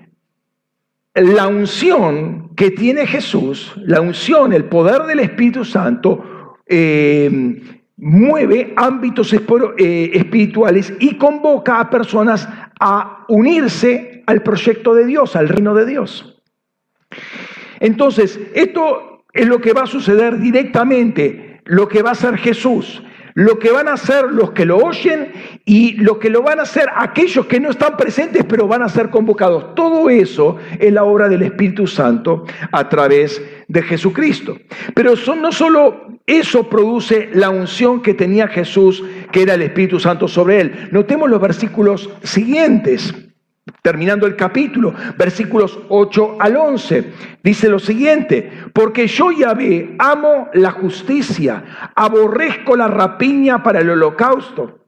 la 1.17 1.47
unción 1.47 2.51
que 2.55 2.71
tiene 2.71 3.07
Jesús, 3.07 3.73
la 3.77 4.01
unción, 4.01 4.53
el 4.53 4.65
poder 4.65 5.03
del 5.03 5.19
Espíritu 5.19 5.65
Santo, 5.65 6.55
eh, 6.67 7.61
mueve 7.97 8.73
ámbitos 8.75 9.33
eh, 9.33 10.11
espirituales 10.13 10.93
y 10.99 11.15
convoca 11.17 11.79
a 11.79 11.89
personas 11.89 12.47
a 12.79 13.25
unirse 13.29 14.23
al 14.27 14.43
proyecto 14.43 14.93
de 14.93 15.05
Dios, 15.05 15.35
al 15.35 15.49
reino 15.49 15.73
de 15.73 15.85
Dios. 15.87 16.39
Entonces, 17.79 18.39
esto 18.53 19.23
es 19.33 19.47
lo 19.47 19.59
que 19.59 19.73
va 19.73 19.83
a 19.83 19.87
suceder 19.87 20.39
directamente, 20.39 21.61
lo 21.65 21.87
que 21.87 22.03
va 22.03 22.09
a 22.09 22.13
hacer 22.13 22.37
Jesús 22.37 23.01
lo 23.37 23.59
que 23.59 23.71
van 23.71 23.87
a 23.87 23.93
hacer 23.93 24.31
los 24.31 24.49
que 24.49 24.65
lo 24.65 24.77
oyen 24.77 25.31
y 25.63 25.91
lo 25.97 26.17
que 26.17 26.31
lo 26.31 26.41
van 26.41 26.57
a 26.57 26.63
hacer 26.63 26.87
aquellos 26.95 27.45
que 27.45 27.59
no 27.59 27.69
están 27.69 27.95
presentes 27.95 28.43
pero 28.49 28.67
van 28.67 28.81
a 28.81 28.89
ser 28.89 29.11
convocados. 29.11 29.75
Todo 29.75 30.09
eso 30.09 30.57
es 30.79 30.91
la 30.91 31.03
obra 31.03 31.29
del 31.29 31.43
Espíritu 31.43 31.85
Santo 31.85 32.45
a 32.71 32.89
través 32.89 33.39
de 33.67 33.83
Jesucristo. 33.83 34.57
Pero 34.95 35.15
son, 35.15 35.43
no 35.43 35.51
solo 35.51 36.07
eso 36.25 36.67
produce 36.67 37.29
la 37.31 37.51
unción 37.51 38.01
que 38.01 38.15
tenía 38.15 38.47
Jesús, 38.47 39.03
que 39.31 39.43
era 39.43 39.53
el 39.53 39.61
Espíritu 39.61 39.99
Santo 39.99 40.27
sobre 40.27 40.61
él. 40.61 40.89
Notemos 40.91 41.29
los 41.29 41.39
versículos 41.39 42.09
siguientes. 42.23 43.13
Terminando 43.81 44.25
el 44.27 44.35
capítulo, 44.35 44.93
versículos 45.17 45.77
8 45.89 46.37
al 46.39 46.55
11, 46.55 47.13
dice 47.43 47.69
lo 47.69 47.79
siguiente, 47.79 48.49
porque 48.73 49.07
yo 49.07 49.31
Yahvé 49.31 49.95
amo 49.99 50.49
la 50.53 50.71
justicia, 50.71 51.91
aborrezco 51.93 52.75
la 52.77 52.87
rapiña 52.87 53.61
para 53.63 53.79
el 53.79 53.89
holocausto, 53.89 54.85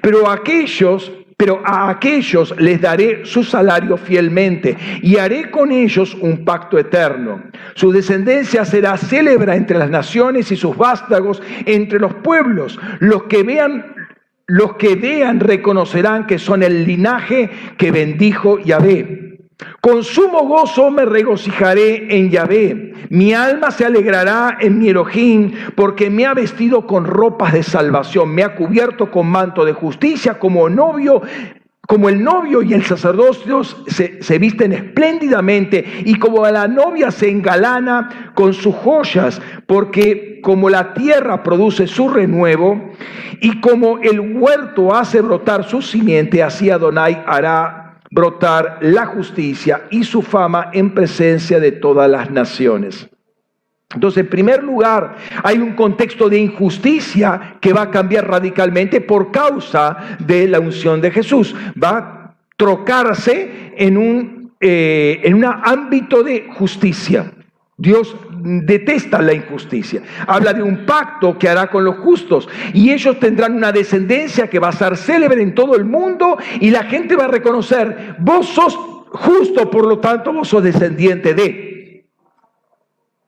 pero 0.00 0.30
aquellos, 0.30 1.10
pero 1.36 1.60
a 1.64 1.90
aquellos 1.90 2.54
les 2.58 2.80
daré 2.80 3.24
su 3.26 3.42
salario 3.42 3.96
fielmente 3.96 4.76
y 5.02 5.16
haré 5.16 5.50
con 5.50 5.72
ellos 5.72 6.16
un 6.20 6.44
pacto 6.44 6.78
eterno. 6.78 7.42
Su 7.74 7.90
descendencia 7.90 8.64
será 8.64 8.96
célebra 8.96 9.56
entre 9.56 9.78
las 9.78 9.90
naciones 9.90 10.52
y 10.52 10.56
sus 10.56 10.76
vástagos 10.76 11.42
entre 11.66 11.98
los 11.98 12.14
pueblos. 12.14 12.78
Los 13.00 13.24
que 13.24 13.42
vean 13.42 14.01
los 14.46 14.74
que 14.74 14.96
vean 14.96 15.40
reconocerán 15.40 16.26
que 16.26 16.38
son 16.38 16.62
el 16.62 16.84
linaje 16.84 17.50
que 17.76 17.90
bendijo 17.90 18.58
Yahvé. 18.58 19.32
Con 19.80 20.02
sumo 20.02 20.46
gozo 20.46 20.90
me 20.90 21.04
regocijaré 21.04 22.16
en 22.16 22.30
Yahvé. 22.30 22.94
Mi 23.10 23.32
alma 23.32 23.70
se 23.70 23.84
alegrará 23.84 24.56
en 24.60 24.78
mi 24.78 24.88
Elohim, 24.88 25.52
porque 25.74 26.10
me 26.10 26.26
ha 26.26 26.34
vestido 26.34 26.86
con 26.86 27.04
ropas 27.04 27.52
de 27.52 27.62
salvación, 27.62 28.34
me 28.34 28.42
ha 28.42 28.54
cubierto 28.54 29.10
con 29.10 29.28
manto 29.28 29.64
de 29.64 29.72
justicia, 29.72 30.38
como 30.38 30.68
novio 30.68 31.22
como 31.92 32.08
el 32.08 32.24
novio 32.24 32.62
y 32.62 32.72
el 32.72 32.86
sacerdocio 32.86 33.62
se, 33.62 34.22
se, 34.22 34.38
visten 34.38 34.72
espléndidamente 34.72 35.84
y 36.06 36.14
como 36.14 36.48
la 36.48 36.66
novia 36.66 37.10
se 37.10 37.28
engalana 37.28 38.32
con 38.32 38.54
sus 38.54 38.74
joyas, 38.76 39.42
porque 39.66 40.40
como 40.42 40.70
la 40.70 40.94
tierra 40.94 41.42
produce 41.42 41.86
su 41.86 42.08
renuevo 42.08 42.92
y 43.42 43.60
como 43.60 43.98
el 43.98 44.38
huerto 44.38 44.94
hace 44.94 45.20
brotar 45.20 45.64
su 45.64 45.82
simiente, 45.82 46.42
así 46.42 46.70
Adonai 46.70 47.22
hará 47.26 47.98
brotar 48.10 48.78
la 48.80 49.04
justicia 49.04 49.82
y 49.90 50.04
su 50.04 50.22
fama 50.22 50.70
en 50.72 50.94
presencia 50.94 51.60
de 51.60 51.72
todas 51.72 52.08
las 52.10 52.30
naciones. 52.30 53.10
Entonces, 53.94 54.24
en 54.24 54.30
primer 54.30 54.62
lugar, 54.62 55.16
hay 55.42 55.58
un 55.58 55.74
contexto 55.74 56.28
de 56.28 56.38
injusticia 56.38 57.56
que 57.60 57.72
va 57.72 57.82
a 57.82 57.90
cambiar 57.90 58.28
radicalmente 58.28 59.00
por 59.00 59.30
causa 59.30 60.16
de 60.18 60.48
la 60.48 60.60
unción 60.60 61.00
de 61.00 61.10
Jesús. 61.10 61.54
Va 61.82 61.98
a 61.98 62.34
trocarse 62.56 63.72
en 63.76 63.96
un 63.96 64.42
eh, 64.64 65.20
en 65.24 65.44
ámbito 65.44 66.22
de 66.22 66.46
justicia. 66.54 67.32
Dios 67.76 68.14
detesta 68.42 69.20
la 69.20 69.34
injusticia. 69.34 70.02
Habla 70.26 70.52
de 70.52 70.62
un 70.62 70.86
pacto 70.86 71.36
que 71.36 71.48
hará 71.48 71.68
con 71.68 71.84
los 71.84 71.96
justos 71.96 72.48
y 72.72 72.92
ellos 72.92 73.18
tendrán 73.18 73.56
una 73.56 73.72
descendencia 73.72 74.48
que 74.48 74.60
va 74.60 74.68
a 74.68 74.72
ser 74.72 74.96
célebre 74.96 75.42
en 75.42 75.52
todo 75.52 75.74
el 75.74 75.84
mundo 75.84 76.38
y 76.60 76.70
la 76.70 76.84
gente 76.84 77.16
va 77.16 77.24
a 77.24 77.28
reconocer, 77.28 78.14
vos 78.20 78.46
sos 78.50 78.78
justo, 79.08 79.68
por 79.68 79.84
lo 79.84 79.98
tanto 79.98 80.32
vos 80.32 80.46
sos 80.46 80.62
descendiente 80.62 81.34
de. 81.34 81.71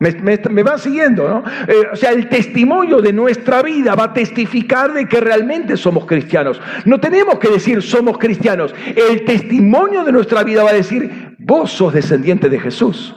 Me, 0.01 0.63
van 0.63 0.79
siguiendo, 0.79 1.29
¿no? 1.29 1.45
Eh, 1.69 1.89
o 1.93 1.97
sea, 1.97 2.11
el 2.11 2.29
testimonio 2.29 3.01
de 3.01 3.13
nuestra 3.13 3.63
vida 3.63 3.95
va 3.95 4.05
a 4.05 4.13
testificar 4.13 4.93
de 4.93 5.07
que 5.07 5.21
realmente 5.21 5.77
somos 5.77 6.05
cristianos. 6.05 6.61
No 6.85 6.99
tenemos 6.99 7.39
que 7.39 7.49
decir 7.49 7.81
somos 7.81 8.19
cristianos. 8.19 8.75
El 8.87 9.25
testimonio 9.25 10.05
de 10.05 10.13
nuestra 10.13 10.43
vida 10.43 10.65
va 10.65 10.71
a 10.71 10.75
decir, 10.75 11.37
vos 11.39 11.71
sos 11.71 11.95
descendiente 11.95 12.49
de 12.49 12.59
Jesús. 12.59 13.15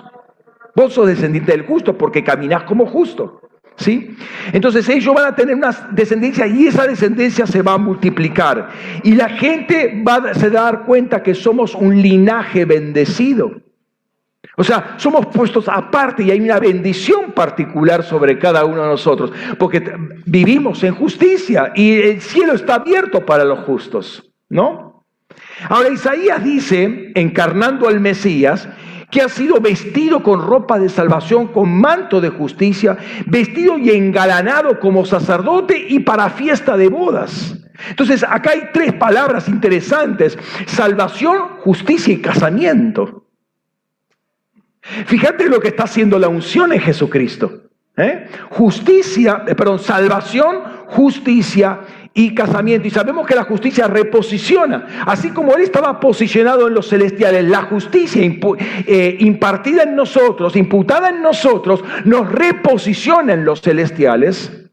Vos 0.76 0.94
sos 0.94 1.08
descendiente 1.08 1.52
del 1.52 1.66
justo 1.66 1.98
porque 1.98 2.24
caminás 2.24 2.64
como 2.64 2.86
justo. 2.86 3.42
¿Sí? 3.78 4.16
Entonces 4.54 4.88
ellos 4.90 5.14
van 5.14 5.26
a 5.26 5.36
tener 5.36 5.56
una 5.56 5.72
descendencia 5.92 6.48
y 6.48 6.68
esa 6.68 6.88
descendencia 6.88 7.46
se 7.46 7.62
va 7.62 7.74
a 7.74 7.78
multiplicar. 7.78 8.70
Y 9.04 9.16
la 9.16 9.30
gente 9.30 10.04
va 10.08 10.16
a, 10.16 10.34
se 10.34 10.50
va 10.50 10.62
dar 10.62 10.86
cuenta 10.86 11.22
que 11.22 11.34
somos 11.34 11.76
un 11.76 12.02
linaje 12.02 12.66
bendecido. 12.66 13.67
O 14.60 14.64
sea, 14.64 14.96
somos 14.98 15.28
puestos 15.28 15.70
aparte 15.70 16.24
y 16.24 16.32
hay 16.32 16.42
una 16.42 16.60
bendición 16.60 17.32
particular 17.32 18.04
sobre 18.04 18.40
cada 18.40 18.66
uno 18.66 18.82
de 18.82 18.88
nosotros, 18.88 19.32
porque 19.60 19.84
vivimos 20.26 20.84
en 20.84 20.96
justicia 20.96 21.72
y 21.76 21.94
el 22.02 22.22
cielo 22.22 22.54
está 22.54 22.76
abierto 22.76 23.24
para 23.24 23.46
los 23.46 23.60
justos, 23.60 24.32
¿no? 24.50 25.06
Ahora 25.70 25.90
Isaías 25.90 26.44
dice, 26.44 27.12
encarnando 27.14 27.88
al 27.88 28.00
Mesías, 28.00 28.68
que 29.12 29.22
ha 29.22 29.30
sido 29.30 29.62
vestido 29.62 30.24
con 30.24 30.42
ropa 30.42 30.80
de 30.80 30.90
salvación, 30.90 31.50
con 31.50 31.70
manto 31.70 32.20
de 32.20 32.30
justicia, 32.30 32.98
vestido 33.28 33.78
y 33.78 33.92
engalanado 33.92 34.80
como 34.80 35.06
sacerdote 35.06 35.86
y 35.88 36.00
para 36.00 36.32
fiesta 36.32 36.76
de 36.76 36.90
bodas. 36.90 37.56
Entonces, 37.92 38.26
acá 38.28 38.54
hay 38.54 38.70
tres 38.74 38.94
palabras 38.94 39.48
interesantes, 39.48 40.36
salvación, 40.66 41.60
justicia 41.60 42.12
y 42.12 42.22
casamiento. 42.22 43.27
Fíjate 45.06 45.50
lo 45.50 45.60
que 45.60 45.70
está 45.70 45.84
haciendo 45.84 46.18
la 46.20 46.28
unción 46.28 46.74
en 46.74 46.80
Jesucristo. 46.80 47.68
¿eh? 47.98 48.28
Justicia, 48.50 49.44
eh, 49.48 49.56
perdón, 49.56 49.80
salvación, 49.80 50.64
justicia 50.88 51.80
y 52.14 52.34
casamiento. 52.34 52.88
Y 52.88 52.92
sabemos 52.92 53.28
que 53.28 53.36
la 53.36 53.44
justicia 53.44 53.88
reposiciona. 53.88 55.04
Así 55.06 55.32
como 55.32 55.56
Él 55.56 55.64
estaba 55.64 56.00
posicionado 56.00 56.68
en 56.68 56.74
los 56.74 56.90
celestiales, 56.90 57.44
la 57.46 57.64
justicia 57.64 58.22
eh, 58.24 59.18
impartida 59.20 59.84
en 59.84 59.96
nosotros, 59.96 60.56
imputada 60.56 61.10
en 61.10 61.22
nosotros, 61.22 61.84
nos 62.06 62.32
reposiciona 62.32 63.34
en 63.34 63.44
los 63.44 63.62
celestiales. 63.62 64.64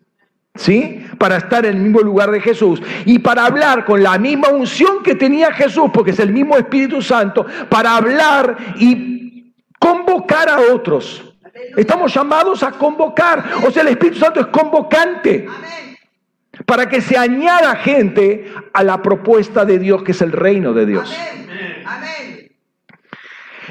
¿Sí? 0.56 1.04
Para 1.18 1.38
estar 1.38 1.66
en 1.66 1.78
el 1.78 1.82
mismo 1.82 1.98
lugar 1.98 2.30
de 2.30 2.40
Jesús 2.40 2.80
y 3.04 3.18
para 3.18 3.44
hablar 3.44 3.84
con 3.84 4.04
la 4.04 4.16
misma 4.18 4.50
unción 4.50 5.02
que 5.02 5.16
tenía 5.16 5.52
Jesús, 5.52 5.90
porque 5.92 6.12
es 6.12 6.20
el 6.20 6.32
mismo 6.32 6.56
Espíritu 6.56 7.02
Santo, 7.02 7.44
para 7.68 7.96
hablar 7.96 8.56
y 8.78 9.13
convocar 9.84 10.48
a 10.48 10.60
otros. 10.72 11.22
Estamos 11.76 12.14
llamados 12.14 12.62
a 12.62 12.72
convocar. 12.72 13.44
O 13.66 13.70
sea, 13.70 13.82
el 13.82 13.88
Espíritu 13.88 14.18
Santo 14.18 14.40
es 14.40 14.46
convocante. 14.46 15.46
Para 16.64 16.88
que 16.88 17.00
se 17.02 17.18
añada 17.18 17.76
gente 17.76 18.50
a 18.72 18.82
la 18.82 19.02
propuesta 19.02 19.64
de 19.64 19.78
Dios, 19.78 20.02
que 20.02 20.12
es 20.12 20.22
el 20.22 20.32
reino 20.32 20.72
de 20.72 20.86
Dios. 20.86 21.14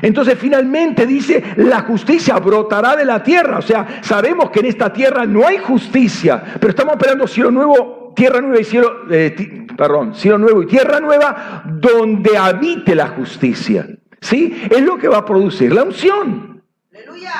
Entonces 0.01 0.38
finalmente 0.38 1.08
dice, 1.08 1.41
la 1.55 1.82
justicia 1.82 2.36
brotará 2.38 2.96
de 2.96 3.05
la 3.05 3.24
tierra. 3.24 3.58
O 3.58 3.62
sea, 3.62 4.01
sabemos 4.01 4.51
que 4.51 4.60
en 4.60 4.65
esta 4.67 4.91
tierra 4.91 5.25
no 5.25 5.48
hay 5.48 5.58
justicia, 5.58 6.43
pero 6.60 6.72
estamos 6.72 6.93
esperando 6.93 7.25
cielo 7.25 7.51
nuevo, 7.51 8.13
tierra 8.15 8.41
nueva 8.41 8.60
y 8.60 8.65
cielo, 8.65 9.05
eh, 9.10 9.65
perdón, 9.77 10.13
cielo 10.13 10.38
nuevo 10.38 10.62
y 10.62 10.67
tierra 10.67 11.00
nueva, 11.00 11.63
donde 11.65 12.38
habite 12.38 12.93
la 12.96 13.08
justicia. 13.08 13.88
¿Sí? 14.24 14.56
Es 14.70 14.82
lo 14.82 14.98
que 14.98 15.10
va 15.10 15.18
a 15.18 15.25
producir 15.25 15.74
la 15.74 15.84
unción. 15.84 16.63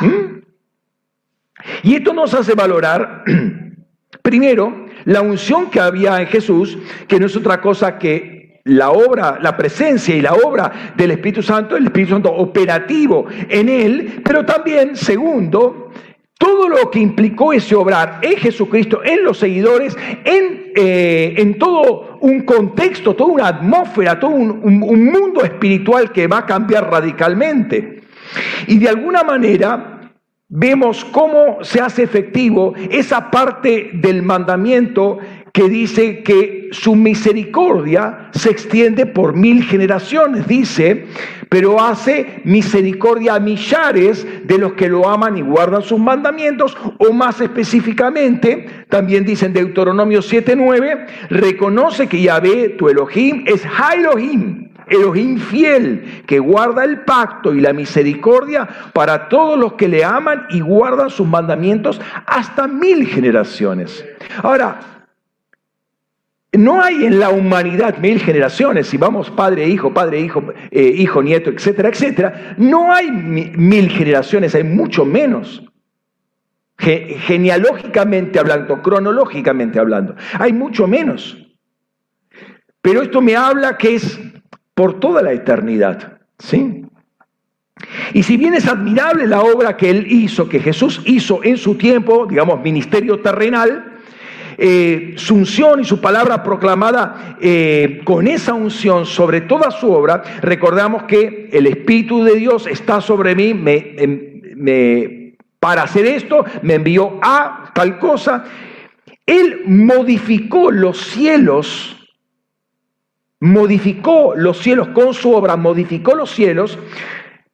¿Mm? 0.02 0.42
Y 1.84 1.96
esto 1.96 2.14
nos 2.14 2.34
hace 2.34 2.56
valorar, 2.56 3.24
primero, 4.22 4.88
la 5.06 5.22
unción 5.22 5.70
que 5.70 5.80
había 5.80 6.20
en 6.20 6.28
Jesús, 6.28 6.78
que 7.08 7.22
no 7.22 7.28
es 7.28 7.38
otra 7.38 7.62
cosa 7.62 7.98
que 7.98 8.62
la 8.66 8.92
obra, 8.92 9.40
la 9.42 9.56
presencia 9.56 10.14
y 10.14 10.22
la 10.22 10.34
obra 10.34 10.94
del 10.98 11.12
Espíritu 11.12 11.42
Santo, 11.42 11.78
el 11.78 11.86
Espíritu 11.86 12.16
Santo 12.16 12.34
operativo 12.34 13.28
en 13.48 13.70
él, 13.70 14.22
pero 14.22 14.46
también, 14.46 14.98
segundo, 14.98 15.90
todo 16.44 16.68
lo 16.68 16.92
que 16.92 17.00
implicó 17.00 17.54
ese 17.54 17.74
obrar 17.74 18.20
en 18.22 18.36
Jesucristo, 18.36 19.00
en 19.02 19.24
los 19.24 19.38
seguidores, 19.38 19.96
en, 20.26 20.74
eh, 20.76 21.36
en 21.38 21.58
todo 21.58 22.18
un 22.20 22.42
contexto, 22.42 23.16
toda 23.16 23.32
una 23.32 23.48
atmósfera, 23.48 24.20
todo 24.20 24.32
un, 24.32 24.60
un 24.62 25.06
mundo 25.06 25.42
espiritual 25.46 26.12
que 26.12 26.28
va 26.28 26.40
a 26.40 26.46
cambiar 26.46 26.92
radicalmente. 26.92 28.02
Y 28.68 28.78
de 28.78 28.90
alguna 28.90 29.24
manera 29.24 30.02
vemos 30.50 31.06
cómo 31.06 31.64
se 31.64 31.80
hace 31.80 32.04
efectivo 32.04 32.74
esa 32.92 33.32
parte 33.32 33.92
del 33.94 34.22
mandamiento 34.22 35.20
que 35.54 35.70
dice 35.70 36.24
que 36.24 36.70
su 36.72 36.96
misericordia 36.96 38.30
se 38.32 38.50
extiende 38.50 39.06
por 39.06 39.36
mil 39.36 39.64
generaciones, 39.64 40.48
dice, 40.48 41.06
pero 41.48 41.80
hace 41.80 42.42
misericordia 42.44 43.36
a 43.36 43.40
millares 43.40 44.26
de 44.48 44.58
los 44.58 44.74
que 44.74 44.90
lo 44.90 45.08
aman 45.08 45.38
y 45.38 45.42
guardan 45.42 45.84
sus 45.84 46.00
mandamientos, 46.00 46.76
o 46.98 47.14
más 47.14 47.40
específicamente, 47.40 48.66
también 48.90 49.26
dice 49.26 49.46
en 49.46 49.54
Deuteronomio 49.54 50.24
7:9, 50.24 51.06
reconoce 51.30 52.08
que 52.08 52.20
Yahvé, 52.20 52.70
tu 52.70 52.90
Elohim, 52.90 53.44
es 53.46 53.64
Ha 53.64 53.94
Elohim, 53.94 54.70
Elohim 54.88 55.38
fiel, 55.38 56.24
que 56.26 56.40
guarda 56.40 56.84
el 56.84 57.02
pacto 57.02 57.54
y 57.54 57.62
la 57.62 57.74
misericordia 57.74 58.68
para 58.92 59.30
todos 59.30 59.60
los 59.60 59.74
que 59.74 59.88
le 59.88 60.04
aman 60.04 60.48
y 60.50 60.62
guardan 60.62 61.12
sus 61.12 61.28
mandamientos 61.28 62.02
hasta 62.26 62.68
mil 62.68 63.06
generaciones. 63.06 64.04
Ahora, 64.42 64.93
no 66.54 66.82
hay 66.82 67.06
en 67.06 67.20
la 67.20 67.30
humanidad 67.30 67.98
mil 67.98 68.20
generaciones, 68.20 68.88
si 68.88 68.98
vamos 68.98 69.32
padre, 69.32 69.68
hijo, 69.68 69.94
padre, 69.94 70.20
hijo, 70.20 70.44
eh, 70.72 70.94
hijo, 70.96 71.24
nieto, 71.24 71.50
etcétera, 71.50 71.90
etcétera. 71.90 72.56
No 72.58 72.94
hay 72.94 73.12
mil 73.12 73.90
generaciones, 73.90 74.54
hay 74.56 74.64
mucho 74.64 75.06
menos. 75.06 75.64
genealógicamente 76.78 78.40
hablando, 78.40 78.82
cronológicamente 78.82 79.80
hablando, 79.80 80.16
hay 80.38 80.54
mucho 80.54 80.88
menos. 80.88 81.38
Pero 82.82 83.02
esto 83.02 83.22
me 83.22 83.36
habla 83.36 83.78
que 83.78 83.96
es 83.96 84.20
por 84.74 85.00
toda 85.00 85.22
la 85.22 85.32
eternidad, 85.32 86.20
¿sí? 86.38 86.86
Y 88.14 88.24
si 88.24 88.38
bien 88.38 88.54
es 88.54 88.68
admirable 88.68 89.28
la 89.28 89.42
obra 89.42 89.78
que 89.78 89.90
él 89.90 90.06
hizo, 90.08 90.50
que 90.50 90.60
Jesús 90.60 91.02
hizo 91.06 91.44
en 91.44 91.58
su 91.58 91.76
tiempo, 91.76 92.26
digamos, 92.26 92.62
ministerio 92.62 93.22
terrenal, 93.22 93.93
eh, 94.58 95.14
su 95.18 95.36
unción 95.36 95.82
y 95.82 95.86
su 95.86 96.00
palabra 96.02 96.44
proclamada 96.44 97.38
eh, 97.42 98.02
con 98.04 98.28
esa 98.28 98.54
unción 98.54 99.06
sobre 99.06 99.42
toda 99.42 99.72
su 99.72 99.92
obra, 99.92 100.24
recordamos 100.42 101.04
que 101.04 101.50
el 101.52 101.68
Espíritu 101.68 102.24
de 102.24 102.36
Dios 102.36 102.68
está 102.68 103.02
sobre 103.02 103.36
mí 103.36 103.50
em, 103.98 105.34
para 105.60 105.84
hacer 105.84 106.06
esto, 106.06 106.46
me 106.62 106.76
envió 106.76 107.20
a 107.22 107.72
tal 107.74 107.98
cosa. 108.00 108.46
Él 109.26 109.62
modificó 109.66 110.72
los 110.72 110.98
cielos, 110.98 111.96
modificó 113.40 114.34
los 114.36 114.60
cielos 114.60 114.90
con 114.90 115.14
su 115.14 115.32
obra, 115.32 115.56
modificó 115.56 116.16
los 116.16 116.32
cielos 116.32 116.78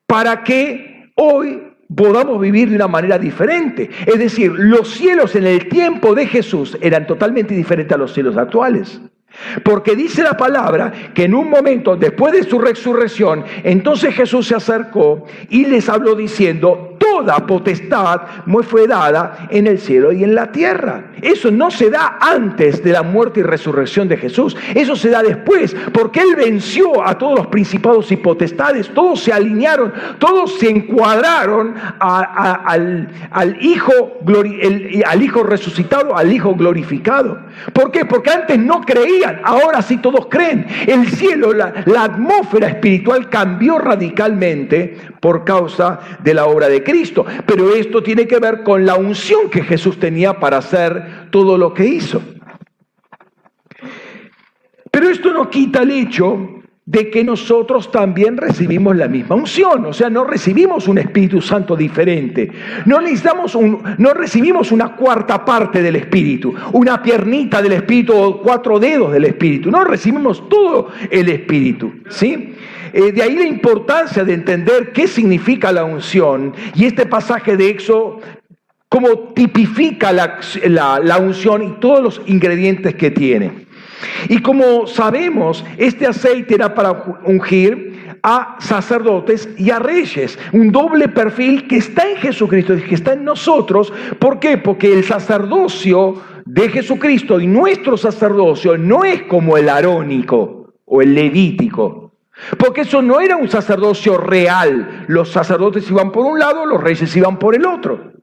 para 0.07 0.43
que 0.43 1.11
hoy 1.15 1.68
podamos 1.95 2.39
vivir 2.39 2.69
de 2.69 2.75
una 2.75 2.88
manera 2.88 3.17
diferente. 3.17 3.89
Es 4.06 4.19
decir, 4.19 4.52
los 4.52 4.89
cielos 4.93 5.36
en 5.36 5.45
el 5.45 5.67
tiempo 5.69 6.13
de 6.15 6.28
Jesús 6.28 6.78
eran 6.82 7.08
totalmente 7.08 7.54
diferentes 7.54 7.93
a 7.95 7.97
los 7.97 8.13
cielos 8.13 8.38
actuales. 8.38 9.02
Porque 9.63 9.95
dice 9.95 10.23
la 10.23 10.36
palabra 10.36 10.91
que 11.13 11.25
en 11.25 11.36
un 11.36 11.49
momento 11.49 11.95
después 11.95 12.34
de 12.34 12.43
su 12.43 12.60
resurrección, 12.60 13.45
entonces 13.63 14.15
Jesús 14.15 14.47
se 14.47 14.56
acercó 14.56 15.25
y 15.49 15.65
les 15.65 15.88
habló 15.88 16.15
diciendo, 16.15 16.97
toda 16.99 17.45
potestad 17.45 18.21
me 18.45 18.63
fue 18.63 18.88
dada 18.88 19.47
en 19.49 19.67
el 19.67 19.80
cielo 19.80 20.12
y 20.12 20.23
en 20.23 20.36
la 20.36 20.52
tierra. 20.52 21.09
Eso 21.21 21.51
no 21.51 21.71
se 21.71 21.89
da 21.89 22.17
antes 22.19 22.84
de 22.84 22.91
la 22.91 23.03
muerte 23.03 23.41
y 23.41 23.43
resurrección 23.43 24.08
de 24.08 24.17
Jesús. 24.17 24.55
Eso 24.75 24.95
se 24.95 25.10
da 25.10 25.21
después, 25.21 25.75
porque 25.93 26.21
Él 26.21 26.36
venció 26.36 27.05
a 27.05 27.17
todos 27.17 27.38
los 27.38 27.47
principados 27.47 28.12
y 28.12 28.17
potestades. 28.17 28.89
Todos 28.93 29.21
se 29.21 29.34
alinearon, 29.34 29.93
todos 30.19 30.58
se 30.60 30.69
encuadraron 30.69 31.75
al, 31.99 33.58
Hijo, 33.62 33.91
al 35.05 35.23
Hijo 35.23 35.43
resucitado, 35.43 36.15
al 36.15 36.32
Hijo 36.32 36.55
glorificado. 36.55 37.39
¿Por 37.73 37.91
qué? 37.91 38.05
Porque 38.05 38.32
antes 38.32 38.58
no 38.60 38.82
creían, 38.82 39.41
ahora 39.43 39.82
sí 39.82 39.97
todos 39.97 40.27
creen. 40.29 40.65
El 40.88 41.08
cielo, 41.10 41.53
la, 41.53 41.73
la 41.86 42.03
atmósfera 42.03 42.67
espiritual 42.67 43.29
cambió 43.29 43.77
radicalmente 43.79 44.97
por 45.19 45.43
causa 45.43 45.99
de 46.23 46.34
la 46.34 46.45
obra 46.45 46.69
de 46.69 46.84
Cristo. 46.84 47.25
Pero 47.45 47.73
esto 47.73 48.03
tiene 48.03 48.27
que 48.27 48.39
ver 48.39 48.63
con 48.63 48.86
la 48.86 48.95
unción 48.95 49.49
que 49.49 49.63
Jesús 49.63 49.99
tenía 49.99 50.39
para 50.39 50.58
hacer 50.58 51.29
todo 51.32 51.58
lo 51.58 51.73
que 51.73 51.86
hizo. 51.86 52.21
Pero 54.91 55.10
esto 55.10 55.32
no 55.32 55.49
quita 55.49 55.84
el 55.84 55.91
hecho 55.91 56.59
de 56.89 57.12
que 57.12 57.23
nosotros 57.23 57.91
también 57.91 58.36
recibimos 58.36 58.95
la 58.95 59.08
misma 59.08 59.36
unción, 59.36 59.86
o 59.86 59.93
sea, 59.93 60.10
no 60.10 60.23
recibimos 60.23 60.88
un 60.88 60.97
Espíritu 60.97 61.39
Santo 61.39 61.75
diferente, 61.75 62.49
no 62.86 62.99
necesitamos 62.99 63.54
un, 63.54 63.84
no 63.99 64.12
recibimos 64.15 64.71
una 64.71 64.95
cuarta 64.95 65.45
parte 65.45 65.84
del 65.84 65.97
Espíritu, 65.97 66.52
una 66.73 66.99
piernita 67.04 67.62
del 67.62 67.73
Espíritu 67.73 68.13
o 68.15 68.41
cuatro 68.41 68.80
dedos 68.80 69.12
del 69.12 69.25
Espíritu, 69.25 69.69
no 69.69 69.84
recibimos 69.84 70.49
todo 70.49 70.88
el 71.12 71.30
Espíritu, 71.30 71.93
¿sí? 72.10 72.56
Eh, 72.91 73.12
de 73.12 73.21
ahí 73.21 73.36
la 73.36 73.45
importancia 73.45 74.23
de 74.23 74.34
entender 74.34 74.91
qué 74.91 75.08
significa 75.08 75.71
la 75.71 75.84
unción. 75.84 76.56
Y 76.73 76.86
este 76.86 77.06
pasaje 77.06 77.56
de 77.56 77.69
Éxodo, 77.69 78.19
cómo 78.88 79.32
tipifica 79.36 80.12
la, 80.12 80.39
la 81.04 81.17
unción 81.19 81.62
y 81.62 81.80
todos 81.80 82.02
los 82.02 82.21
ingredientes 82.25 82.95
que 82.95 83.12
tiene. 83.12 83.68
Y 84.27 84.41
como 84.41 84.88
sabemos, 84.88 85.65
este 85.77 86.07
aceite 86.07 86.55
era 86.55 86.73
para 86.73 86.91
ungir 87.25 88.17
a 88.23 88.57
sacerdotes 88.59 89.49
y 89.57 89.71
a 89.71 89.79
reyes, 89.79 90.38
un 90.51 90.71
doble 90.71 91.07
perfil 91.07 91.67
que 91.67 91.77
está 91.77 92.09
en 92.09 92.17
Jesucristo 92.17 92.75
y 92.75 92.81
que 92.81 92.95
está 92.95 93.13
en 93.13 93.23
nosotros. 93.23 93.93
¿Por 94.19 94.39
qué? 94.39 94.57
Porque 94.57 94.91
el 94.91 95.03
sacerdocio 95.03 96.21
de 96.45 96.69
Jesucristo 96.69 97.39
y 97.39 97.47
nuestro 97.47 97.97
sacerdocio 97.97 98.77
no 98.77 99.05
es 99.05 99.23
como 99.23 99.57
el 99.57 99.69
arónico 99.69 100.73
o 100.85 101.01
el 101.01 101.13
levítico. 101.13 102.13
Porque 102.57 102.81
eso 102.81 103.01
no 103.01 103.19
era 103.19 103.35
un 103.35 103.49
sacerdocio 103.49 104.17
real. 104.17 105.05
Los 105.07 105.29
sacerdotes 105.29 105.89
iban 105.89 106.12
por 106.12 106.25
un 106.25 106.39
lado, 106.39 106.65
los 106.65 106.81
reyes 106.81 107.15
iban 107.15 107.38
por 107.38 107.55
el 107.55 107.65
otro. 107.65 108.13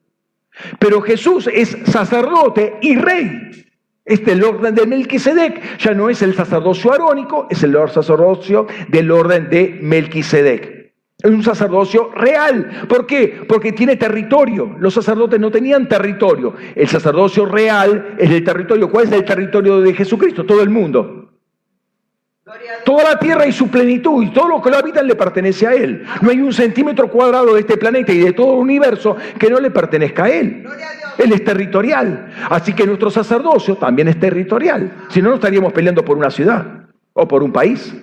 Pero 0.79 1.03
Jesús 1.03 1.49
es 1.53 1.77
sacerdote 1.85 2.79
y 2.81 2.97
rey. 2.97 3.66
Este 4.07 4.33
el 4.33 4.45
orden 4.45 4.73
de 4.77 4.87
Melquisedec 4.87 5.79
ya 5.79 5.93
no 5.93 6.09
es 6.09 6.23
el 6.23 6.33
sacerdocio 6.33 6.93
arónico, 6.93 7.49
es 7.51 7.65
el 7.65 7.77
sacerdocio 7.93 8.69
del 8.89 9.11
orden 9.11 9.51
de 9.51 9.81
Melquisedec. 9.83 10.95
Es 11.19 11.31
un 11.31 11.43
sacerdocio 11.43 12.13
real. 12.15 12.87
¿Por 12.89 13.05
qué? 13.07 13.43
Porque 13.49 13.73
tiene 13.73 13.97
territorio. 13.97 14.77
Los 14.79 14.95
sacerdotes 14.95 15.41
no 15.41 15.51
tenían 15.51 15.89
territorio. 15.89 16.55
El 16.77 16.87
sacerdocio 16.87 17.47
real 17.47 18.15
es 18.17 18.31
el 18.31 18.45
territorio. 18.45 18.89
¿Cuál 18.89 19.07
es 19.07 19.13
el 19.13 19.25
territorio 19.25 19.81
de 19.81 19.93
Jesucristo? 19.93 20.47
Todo 20.47 20.63
el 20.63 20.71
mundo. 20.71 21.26
Toda 22.85 23.05
la 23.05 23.19
tierra 23.19 23.47
y 23.47 23.53
su 23.53 23.69
plenitud 23.69 24.23
y 24.23 24.31
todo 24.33 24.49
lo 24.49 24.63
que 24.63 24.71
lo 24.71 24.77
habitan 24.77 25.07
le 25.07 25.15
pertenece 25.15 25.67
a 25.67 25.75
Él. 25.75 26.05
No 26.21 26.31
hay 26.31 26.41
un 26.41 26.53
centímetro 26.53 27.11
cuadrado 27.11 27.55
de 27.55 27.61
este 27.61 27.77
planeta 27.77 28.13
y 28.13 28.19
de 28.19 28.33
todo 28.33 28.55
el 28.55 28.61
universo 28.61 29.17
que 29.39 29.51
no 29.51 29.61
le 29.61 29.71
pertenezca 29.71 30.25
a 30.25 30.31
Él. 30.31 30.67
Él 31.19 31.33
es 31.33 31.45
territorial. 31.45 32.33
Así 32.51 32.73
que 32.73 32.87
nuestro 32.87 33.11
sacerdocio 33.11 33.77
también 33.77 34.09
es 34.09 34.19
territorial. 34.21 35.07
Si 35.09 35.23
no, 35.23 35.31
no 35.31 35.37
estaríamos 35.37 35.73
peleando 35.73 36.05
por 36.05 36.17
una 36.17 36.31
ciudad 36.31 36.87
o 37.13 37.27
por 37.27 37.43
un 37.43 37.53
país. 37.53 37.95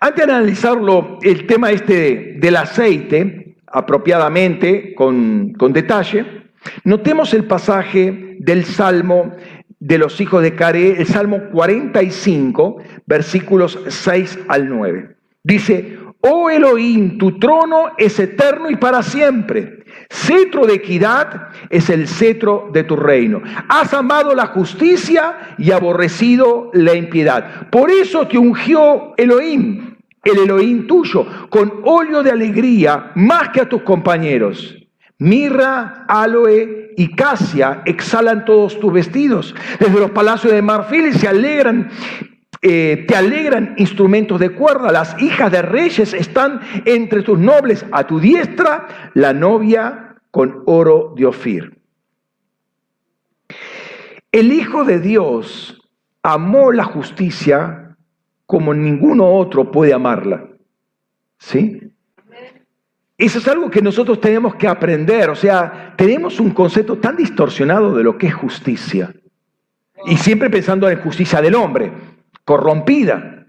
Antes 0.00 0.26
de 0.26 0.32
analizarlo, 0.32 1.18
el 1.22 1.46
tema 1.46 1.70
este 1.70 2.36
del 2.38 2.56
aceite, 2.56 3.56
apropiadamente, 3.66 4.94
con, 4.94 5.52
con 5.52 5.72
detalle, 5.72 6.44
notemos 6.84 7.32
el 7.34 7.44
pasaje 7.44 8.36
del 8.38 8.64
Salmo 8.64 9.32
de 9.84 9.98
los 9.98 10.18
hijos 10.18 10.42
de 10.42 10.54
Care, 10.54 10.98
el 10.98 11.06
Salmo 11.06 11.50
45, 11.52 12.78
versículos 13.04 13.78
6 13.86 14.38
al 14.48 14.66
9. 14.70 15.14
Dice, 15.42 15.98
oh 16.22 16.48
Elohim, 16.48 17.18
tu 17.18 17.38
trono 17.38 17.90
es 17.98 18.18
eterno 18.18 18.70
y 18.70 18.76
para 18.76 19.02
siempre. 19.02 19.84
Cetro 20.08 20.66
de 20.66 20.76
equidad 20.76 21.48
es 21.68 21.90
el 21.90 22.08
cetro 22.08 22.70
de 22.72 22.84
tu 22.84 22.96
reino. 22.96 23.42
Has 23.68 23.92
amado 23.92 24.34
la 24.34 24.46
justicia 24.46 25.54
y 25.58 25.70
aborrecido 25.70 26.70
la 26.72 26.94
impiedad. 26.94 27.68
Por 27.68 27.90
eso 27.90 28.26
te 28.26 28.38
ungió 28.38 29.12
Elohim, 29.18 29.96
el 30.24 30.38
Elohim 30.38 30.86
tuyo, 30.86 31.26
con 31.50 31.82
óleo 31.84 32.22
de 32.22 32.30
alegría 32.30 33.12
más 33.16 33.50
que 33.50 33.60
a 33.60 33.68
tus 33.68 33.82
compañeros. 33.82 34.83
Mirra, 35.24 36.04
aloe 36.06 36.92
y 36.98 37.16
casia 37.16 37.80
exhalan 37.86 38.44
todos 38.44 38.78
tus 38.78 38.92
vestidos. 38.92 39.54
Desde 39.80 39.98
los 39.98 40.10
palacios 40.10 40.52
de 40.52 40.60
marfil 40.60 41.14
se 41.14 41.26
alegran, 41.26 41.88
eh, 42.60 43.06
te 43.08 43.16
alegran 43.16 43.74
instrumentos 43.78 44.38
de 44.38 44.50
cuerda. 44.50 44.92
Las 44.92 45.18
hijas 45.22 45.50
de 45.50 45.62
reyes 45.62 46.12
están 46.12 46.60
entre 46.84 47.22
tus 47.22 47.38
nobles. 47.38 47.86
A 47.90 48.06
tu 48.06 48.20
diestra, 48.20 49.10
la 49.14 49.32
novia 49.32 50.16
con 50.30 50.62
oro 50.66 51.14
de 51.16 51.24
Ofir. 51.24 51.78
El 54.30 54.52
Hijo 54.52 54.84
de 54.84 55.00
Dios 55.00 55.80
amó 56.22 56.70
la 56.70 56.84
justicia 56.84 57.96
como 58.44 58.74
ninguno 58.74 59.32
otro 59.32 59.70
puede 59.70 59.94
amarla. 59.94 60.48
¿Sí? 61.38 61.93
Eso 63.24 63.38
es 63.38 63.48
algo 63.48 63.70
que 63.70 63.80
nosotros 63.80 64.20
tenemos 64.20 64.54
que 64.56 64.68
aprender. 64.68 65.30
O 65.30 65.34
sea, 65.34 65.94
tenemos 65.96 66.40
un 66.40 66.50
concepto 66.50 66.98
tan 66.98 67.16
distorsionado 67.16 67.94
de 67.94 68.04
lo 68.04 68.18
que 68.18 68.26
es 68.26 68.34
justicia. 68.34 69.14
Y 70.04 70.18
siempre 70.18 70.50
pensando 70.50 70.90
en 70.90 71.00
justicia 71.00 71.40
del 71.40 71.54
hombre, 71.54 71.90
corrompida, 72.44 73.46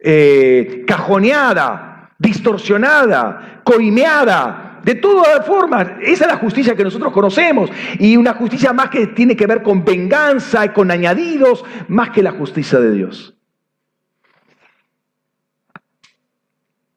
eh, 0.00 0.82
cajoneada, 0.84 2.10
distorsionada, 2.18 3.60
coimeada, 3.62 4.80
de 4.82 4.96
todas 4.96 5.46
formas. 5.46 5.86
Esa 6.02 6.24
es 6.24 6.30
la 6.32 6.38
justicia 6.38 6.74
que 6.74 6.82
nosotros 6.82 7.12
conocemos. 7.12 7.70
Y 8.00 8.16
una 8.16 8.34
justicia 8.34 8.72
más 8.72 8.90
que 8.90 9.06
tiene 9.06 9.36
que 9.36 9.46
ver 9.46 9.62
con 9.62 9.84
venganza 9.84 10.64
y 10.64 10.70
con 10.70 10.90
añadidos, 10.90 11.64
más 11.86 12.10
que 12.10 12.20
la 12.20 12.32
justicia 12.32 12.80
de 12.80 12.90
Dios. 12.90 13.35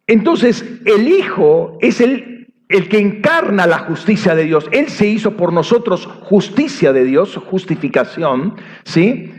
Entonces, 0.09 0.65
el 0.85 1.07
Hijo 1.07 1.77
es 1.81 2.01
el, 2.01 2.51
el, 2.67 2.89
que 2.89 2.97
encarna 2.97 3.67
la 3.67 3.77
justicia 3.77 4.33
de 4.33 4.45
Dios. 4.45 4.67
Él 4.71 4.89
se 4.89 5.05
hizo 5.07 5.37
por 5.37 5.53
nosotros 5.53 6.07
justicia 6.07 6.91
de 6.91 7.03
Dios, 7.03 7.37
justificación, 7.37 8.55
¿sí? 8.85 9.31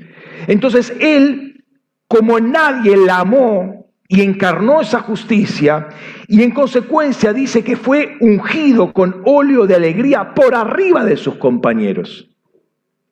Entonces, 0.47 0.95
Él, 1.01 1.65
como 2.07 2.39
nadie 2.39 2.97
la 2.97 3.19
amó 3.19 3.91
y 4.07 4.23
encarnó 4.23 4.81
esa 4.81 5.01
justicia, 5.01 5.89
y 6.29 6.45
en 6.45 6.53
consecuencia 6.53 7.33
dice 7.33 7.65
que 7.65 7.77
fue 7.77 8.17
ungido 8.21 8.93
con 8.93 9.23
óleo 9.25 9.67
de 9.67 9.75
alegría 9.75 10.35
por 10.35 10.55
arriba 10.55 11.05
de 11.05 11.17
sus 11.17 11.35
compañeros. 11.35 12.29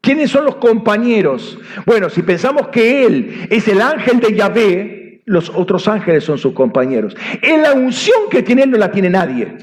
¿Quiénes 0.00 0.30
son 0.30 0.44
los 0.44 0.56
compañeros? 0.56 1.58
Bueno, 1.86 2.08
si 2.08 2.22
pensamos 2.22 2.68
que 2.68 3.04
Él 3.04 3.48
es 3.50 3.66
el 3.66 3.82
ángel 3.82 4.20
de 4.20 4.32
Yahvé, 4.32 4.97
los 5.28 5.50
otros 5.50 5.86
ángeles 5.88 6.24
son 6.24 6.38
sus 6.38 6.52
compañeros. 6.52 7.16
En 7.42 7.62
la 7.62 7.74
unción 7.74 8.28
que 8.30 8.42
tiene 8.42 8.62
él 8.62 8.70
no 8.70 8.78
la 8.78 8.90
tiene 8.90 9.10
nadie. 9.10 9.56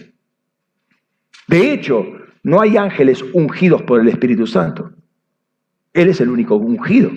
De 1.48 1.74
hecho, 1.74 2.06
no 2.44 2.62
hay 2.62 2.78
ángeles 2.78 3.24
ungidos 3.34 3.82
por 3.82 4.00
el 4.00 4.08
Espíritu 4.08 4.48
Santo. 4.48 4.92
Él 5.94 6.10
es 6.10 6.22
el 6.22 6.30
único 6.30 6.56
ungido. 6.56 7.12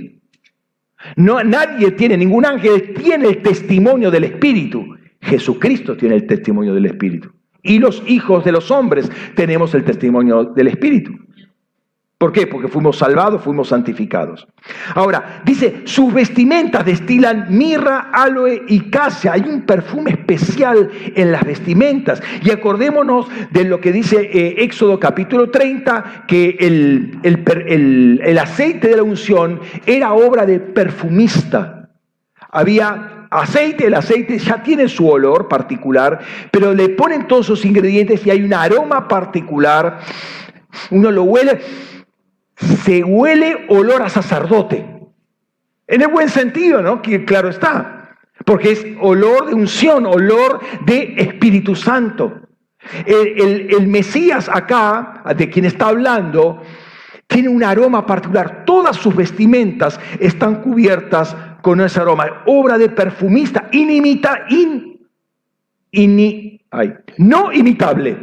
No, 1.16 1.42
nadie 1.44 1.92
tiene, 1.92 2.16
ningún 2.16 2.44
ángel 2.44 2.94
tiene 2.94 3.28
el 3.28 3.42
testimonio 3.42 4.10
del 4.10 4.24
Espíritu. 4.24 4.96
Jesucristo 5.20 5.96
tiene 5.96 6.16
el 6.16 6.26
testimonio 6.26 6.74
del 6.74 6.86
Espíritu. 6.86 7.30
Y 7.62 7.78
los 7.78 8.02
hijos 8.06 8.44
de 8.44 8.52
los 8.52 8.70
hombres 8.70 9.10
tenemos 9.34 9.74
el 9.74 9.84
testimonio 9.84 10.44
del 10.44 10.68
Espíritu. 10.68 11.12
¿Por 12.18 12.32
qué? 12.32 12.48
Porque 12.48 12.66
fuimos 12.66 12.98
salvados, 12.98 13.44
fuimos 13.44 13.68
santificados. 13.68 14.48
Ahora, 14.96 15.40
dice, 15.44 15.82
sus 15.84 16.12
vestimentas 16.12 16.84
destilan 16.84 17.46
mirra, 17.48 18.10
aloe 18.12 18.64
y 18.66 18.90
casia. 18.90 19.34
Hay 19.34 19.42
un 19.42 19.62
perfume 19.62 20.10
especial 20.10 20.90
en 21.14 21.30
las 21.30 21.44
vestimentas. 21.44 22.20
Y 22.42 22.50
acordémonos 22.50 23.28
de 23.52 23.62
lo 23.62 23.80
que 23.80 23.92
dice 23.92 24.16
eh, 24.32 24.56
Éxodo 24.64 24.98
capítulo 24.98 25.50
30, 25.50 26.24
que 26.26 26.56
el, 26.58 27.20
el 27.22 28.38
aceite 28.38 28.88
de 28.88 28.96
la 28.96 29.04
unción 29.04 29.60
era 29.86 30.12
obra 30.12 30.44
de 30.44 30.58
perfumista. 30.58 31.88
Había 32.50 33.28
aceite, 33.30 33.86
el 33.86 33.94
aceite 33.94 34.40
ya 34.40 34.60
tiene 34.64 34.88
su 34.88 35.08
olor 35.08 35.46
particular, 35.46 36.18
pero 36.50 36.74
le 36.74 36.88
ponen 36.88 37.28
todos 37.28 37.46
sus 37.46 37.64
ingredientes 37.64 38.26
y 38.26 38.30
hay 38.30 38.42
un 38.42 38.54
aroma 38.54 39.06
particular. 39.06 40.00
Uno 40.90 41.12
lo 41.12 41.22
huele 41.22 41.60
se 42.58 43.04
huele 43.04 43.66
olor 43.68 44.02
a 44.02 44.08
sacerdote. 44.08 44.84
En 45.86 46.02
el 46.02 46.08
buen 46.08 46.28
sentido, 46.28 46.82
¿no? 46.82 47.00
Que 47.00 47.24
claro 47.24 47.48
está. 47.48 48.16
Porque 48.44 48.72
es 48.72 48.86
olor 49.00 49.46
de 49.48 49.54
unción, 49.54 50.06
olor 50.06 50.60
de 50.84 51.14
Espíritu 51.16 51.74
Santo. 51.74 52.40
El, 53.04 53.86
Mesías 53.88 54.48
acá, 54.48 55.22
de 55.36 55.48
quien 55.50 55.64
está 55.64 55.88
hablando, 55.88 56.62
tiene 57.26 57.48
un 57.48 57.62
aroma 57.62 58.06
particular. 58.06 58.64
Todas 58.64 58.96
sus 58.96 59.14
vestimentas 59.14 59.98
están 60.20 60.62
cubiertas 60.62 61.36
con 61.62 61.80
ese 61.80 62.00
aroma. 62.00 62.42
Obra 62.46 62.78
de 62.78 62.88
perfumista, 62.88 63.68
inimita, 63.72 64.46
in, 64.48 65.06
no 67.18 67.52
imitable. 67.52 68.16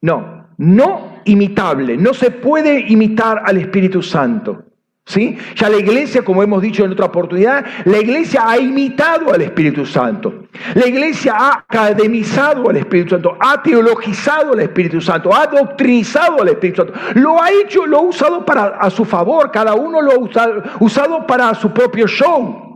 No, 0.00 0.47
no 0.58 1.20
imitable, 1.24 1.96
no 1.96 2.12
se 2.12 2.30
puede 2.30 2.80
imitar 2.88 3.42
al 3.44 3.56
Espíritu 3.56 4.02
Santo. 4.02 4.64
¿Sí? 5.06 5.38
Ya 5.56 5.70
la 5.70 5.78
iglesia, 5.78 6.22
como 6.22 6.42
hemos 6.42 6.60
dicho 6.60 6.84
en 6.84 6.92
otra 6.92 7.06
oportunidad, 7.06 7.64
la 7.86 7.96
iglesia 7.96 8.42
ha 8.46 8.58
imitado 8.58 9.32
al 9.32 9.40
Espíritu 9.40 9.86
Santo. 9.86 10.48
La 10.74 10.86
iglesia 10.86 11.34
ha 11.34 11.52
academizado 11.60 12.68
al 12.68 12.76
Espíritu 12.76 13.10
Santo, 13.14 13.34
ha 13.40 13.62
teologizado 13.62 14.52
al 14.52 14.60
Espíritu 14.60 15.00
Santo, 15.00 15.34
ha 15.34 15.46
doctrinizado 15.46 16.42
al 16.42 16.48
Espíritu 16.48 16.82
Santo. 16.82 17.00
Lo 17.14 17.42
ha 17.42 17.50
hecho, 17.50 17.86
lo 17.86 18.00
ha 18.00 18.02
usado 18.02 18.44
para, 18.44 18.76
a 18.78 18.90
su 18.90 19.06
favor, 19.06 19.50
cada 19.50 19.74
uno 19.74 20.02
lo 20.02 20.12
ha 20.12 20.18
usado 20.78 21.26
para 21.26 21.54
su 21.54 21.72
propio 21.72 22.06
show. 22.06 22.67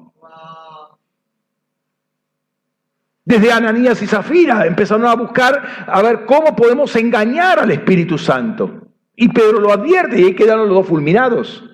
Desde 3.25 3.53
Ananías 3.53 4.03
y 4.03 4.07
Zafira 4.07 4.67
empezaron 4.67 5.07
a 5.07 5.15
buscar 5.15 5.85
a 5.87 6.03
ver 6.03 6.25
cómo 6.25 6.57
podemos 6.57 6.95
engañar 6.97 7.61
al 7.61 7.71
Espíritu 7.71 8.19
Santo. 8.19 8.89
Y 9.15 9.29
Pedro 9.29 9.61
lo 9.61 9.73
advierte 9.73 10.21
y 10.21 10.25
ahí 10.25 10.35
quedaron 10.35 10.67
los 10.67 10.77
dos 10.77 10.89
fulminados. 10.89 11.65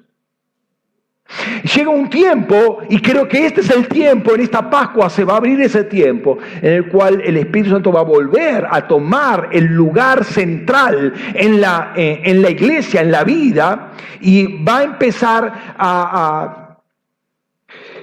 Llega 1.75 1.91
un 1.91 2.09
tiempo, 2.09 2.79
y 2.89 3.01
creo 3.03 3.29
que 3.29 3.47
este 3.47 3.61
es 3.61 3.71
el 3.71 3.87
tiempo, 3.87 4.35
en 4.35 4.41
esta 4.41 4.71
Pascua 4.71 5.11
se 5.11 5.25
va 5.25 5.35
a 5.35 5.37
abrir 5.37 5.61
ese 5.61 5.85
tiempo, 5.85 6.39
en 6.63 6.73
el 6.73 6.89
cual 6.89 7.21
el 7.21 7.37
Espíritu 7.37 7.71
Santo 7.71 7.93
va 7.93 8.01
a 8.01 8.05
volver 8.05 8.67
a 8.71 8.89
tomar 8.89 9.51
el 9.53 9.67
lugar 9.67 10.25
central 10.25 11.13
en 11.35 11.61
la, 11.61 11.93
eh, 11.95 12.23
en 12.25 12.41
la 12.41 12.51
iglesia, 12.51 13.03
en 13.03 13.11
la 13.11 13.25
vida, 13.25 13.93
y 14.21 14.65
va 14.65 14.79
a 14.79 14.83
empezar 14.85 15.53
a, 15.77 16.79
a, 16.79 16.79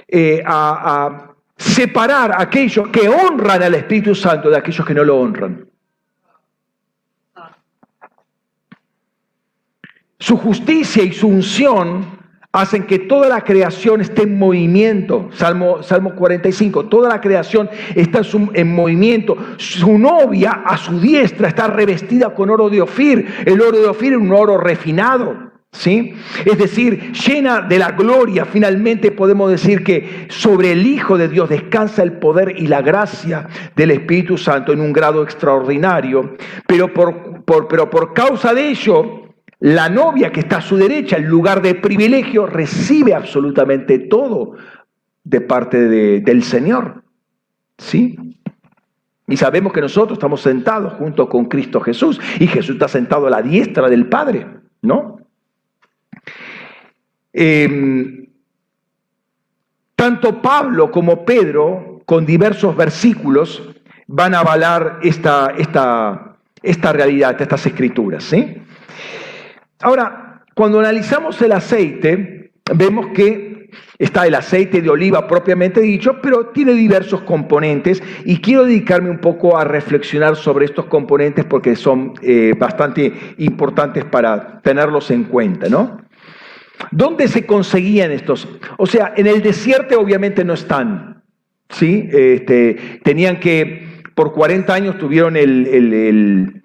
eh, 0.06 0.40
a 0.46 1.35
separar 1.56 2.32
a 2.32 2.42
aquellos 2.42 2.88
que 2.88 3.08
honran 3.08 3.62
al 3.62 3.74
Espíritu 3.74 4.14
Santo 4.14 4.50
de 4.50 4.58
aquellos 4.58 4.86
que 4.86 4.94
no 4.94 5.04
lo 5.04 5.18
honran. 5.18 5.66
Su 10.18 10.36
justicia 10.36 11.02
y 11.02 11.12
su 11.12 11.28
unción 11.28 12.16
hacen 12.52 12.86
que 12.86 13.00
toda 13.00 13.28
la 13.28 13.42
creación 13.42 14.00
esté 14.00 14.22
en 14.22 14.38
movimiento. 14.38 15.28
Salmo, 15.32 15.82
Salmo 15.82 16.14
45, 16.14 16.86
toda 16.86 17.10
la 17.10 17.20
creación 17.20 17.68
está 17.94 18.22
en 18.54 18.74
movimiento. 18.74 19.36
Su 19.58 19.98
novia 19.98 20.62
a 20.64 20.78
su 20.78 20.98
diestra 20.98 21.48
está 21.48 21.66
revestida 21.66 22.34
con 22.34 22.48
oro 22.48 22.70
de 22.70 22.80
Ofir. 22.80 23.26
El 23.44 23.60
oro 23.60 23.78
de 23.78 23.86
Ofir 23.86 24.14
es 24.14 24.18
un 24.18 24.32
oro 24.32 24.56
refinado. 24.56 25.52
¿Sí? 25.76 26.14
Es 26.46 26.56
decir, 26.56 27.12
llena 27.12 27.60
de 27.60 27.78
la 27.78 27.90
gloria, 27.90 28.46
finalmente 28.46 29.12
podemos 29.12 29.50
decir 29.50 29.84
que 29.84 30.26
sobre 30.30 30.72
el 30.72 30.86
Hijo 30.86 31.18
de 31.18 31.28
Dios 31.28 31.50
descansa 31.50 32.02
el 32.02 32.14
poder 32.14 32.54
y 32.56 32.66
la 32.66 32.80
gracia 32.80 33.46
del 33.74 33.90
Espíritu 33.90 34.38
Santo 34.38 34.72
en 34.72 34.80
un 34.80 34.92
grado 34.92 35.22
extraordinario, 35.22 36.36
pero 36.66 36.92
por, 36.94 37.44
pero 37.68 37.90
por 37.90 38.14
causa 38.14 38.54
de 38.54 38.70
ello, 38.70 39.34
la 39.60 39.90
novia 39.90 40.32
que 40.32 40.40
está 40.40 40.58
a 40.58 40.62
su 40.62 40.78
derecha, 40.78 41.18
en 41.18 41.26
lugar 41.26 41.60
de 41.60 41.74
privilegio, 41.74 42.46
recibe 42.46 43.14
absolutamente 43.14 43.98
todo 43.98 44.52
de 45.24 45.42
parte 45.42 45.88
del 46.20 46.42
Señor. 46.42 47.02
¿Sí? 47.76 48.16
Y 49.28 49.36
sabemos 49.36 49.74
que 49.74 49.82
nosotros 49.82 50.16
estamos 50.16 50.40
sentados 50.40 50.94
junto 50.94 51.28
con 51.28 51.44
Cristo 51.46 51.80
Jesús 51.80 52.18
y 52.40 52.46
Jesús 52.46 52.76
está 52.76 52.88
sentado 52.88 53.26
a 53.26 53.30
la 53.30 53.42
diestra 53.42 53.90
del 53.90 54.08
Padre, 54.08 54.46
¿no? 54.80 55.15
Em, 57.38 58.28
tanto 59.94 60.40
Pablo 60.40 60.90
como 60.90 61.26
Pedro, 61.26 62.00
con 62.06 62.24
diversos 62.24 62.74
versículos, 62.74 63.62
van 64.06 64.34
a 64.34 64.40
avalar 64.40 65.00
esta, 65.02 65.52
esta, 65.58 66.38
esta 66.62 66.92
realidad, 66.94 67.38
estas 67.38 67.66
escrituras. 67.66 68.24
¿sí? 68.24 68.56
Ahora, 69.82 70.44
cuando 70.54 70.80
analizamos 70.80 71.42
el 71.42 71.52
aceite, 71.52 72.52
vemos 72.74 73.08
que 73.08 73.68
está 73.98 74.26
el 74.26 74.34
aceite 74.34 74.80
de 74.80 74.88
oliva 74.88 75.28
propiamente 75.28 75.82
dicho, 75.82 76.22
pero 76.22 76.46
tiene 76.46 76.72
diversos 76.72 77.20
componentes 77.20 78.02
y 78.24 78.40
quiero 78.40 78.64
dedicarme 78.64 79.10
un 79.10 79.18
poco 79.18 79.58
a 79.58 79.64
reflexionar 79.64 80.36
sobre 80.36 80.64
estos 80.64 80.86
componentes 80.86 81.44
porque 81.44 81.76
son 81.76 82.14
eh, 82.22 82.54
bastante 82.58 83.12
importantes 83.36 84.06
para 84.06 84.62
tenerlos 84.62 85.10
en 85.10 85.24
cuenta, 85.24 85.68
¿no? 85.68 86.05
¿Dónde 86.90 87.28
se 87.28 87.46
conseguían 87.46 88.10
estos? 88.10 88.48
O 88.76 88.86
sea, 88.86 89.14
en 89.16 89.26
el 89.26 89.42
desierto 89.42 90.00
obviamente 90.00 90.44
no 90.44 90.54
están, 90.54 91.22
¿sí? 91.70 92.08
Este, 92.12 93.00
tenían 93.02 93.40
que, 93.40 94.02
por 94.14 94.32
40 94.32 94.72
años 94.72 94.98
tuvieron 94.98 95.36
el 95.36 96.62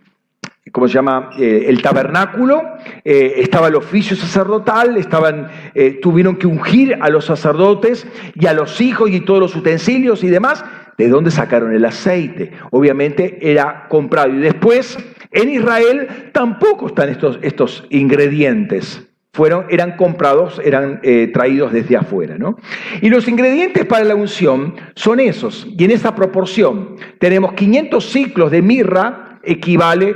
¿cómo 0.72 0.88
se 0.88 0.94
llama? 0.94 1.32
Eh, 1.38 1.66
el 1.68 1.82
tabernáculo, 1.82 2.64
eh, 3.04 3.34
estaba 3.38 3.68
el 3.68 3.76
oficio 3.76 4.16
sacerdotal, 4.16 4.98
estaban, 4.98 5.50
eh, 5.74 6.00
tuvieron 6.02 6.38
que 6.38 6.48
ungir 6.48 6.98
a 7.02 7.10
los 7.10 7.26
sacerdotes 7.26 8.08
y 8.36 8.46
a 8.46 8.54
los 8.54 8.80
hijos 8.82 9.10
y 9.10 9.22
todos 9.22 9.40
los 9.40 9.56
utensilios 9.56 10.24
y 10.24 10.30
demás. 10.30 10.64
¿De 10.98 11.08
dónde 11.10 11.32
sacaron 11.32 11.74
el 11.74 11.84
aceite? 11.86 12.52
Obviamente 12.70 13.40
era 13.42 13.88
comprado. 13.90 14.34
Y 14.34 14.38
después, 14.38 14.98
en 15.32 15.50
Israel 15.50 16.30
tampoco 16.32 16.88
están 16.88 17.10
estos, 17.10 17.40
estos 17.42 17.86
ingredientes. 17.90 19.11
Fueron, 19.34 19.66
eran 19.70 19.96
comprados, 19.96 20.60
eran 20.64 21.00
traídos 21.34 21.72
desde 21.72 21.96
afuera. 21.96 22.38
¿no? 22.38 22.58
Y 23.02 23.10
los 23.10 23.28
ingredientes 23.28 23.86
para 23.86 24.04
la 24.04 24.16
unción 24.16 24.76
son 24.94 25.22
esos. 25.22 25.68
Y 25.78 25.86
en 25.86 25.92
esa 25.92 26.14
proporción 26.16 26.98
tenemos 27.18 27.54
500 27.54 28.06
ciclos 28.06 28.52
de 28.52 28.62
mirra, 28.62 29.32
equivale, 29.44 30.16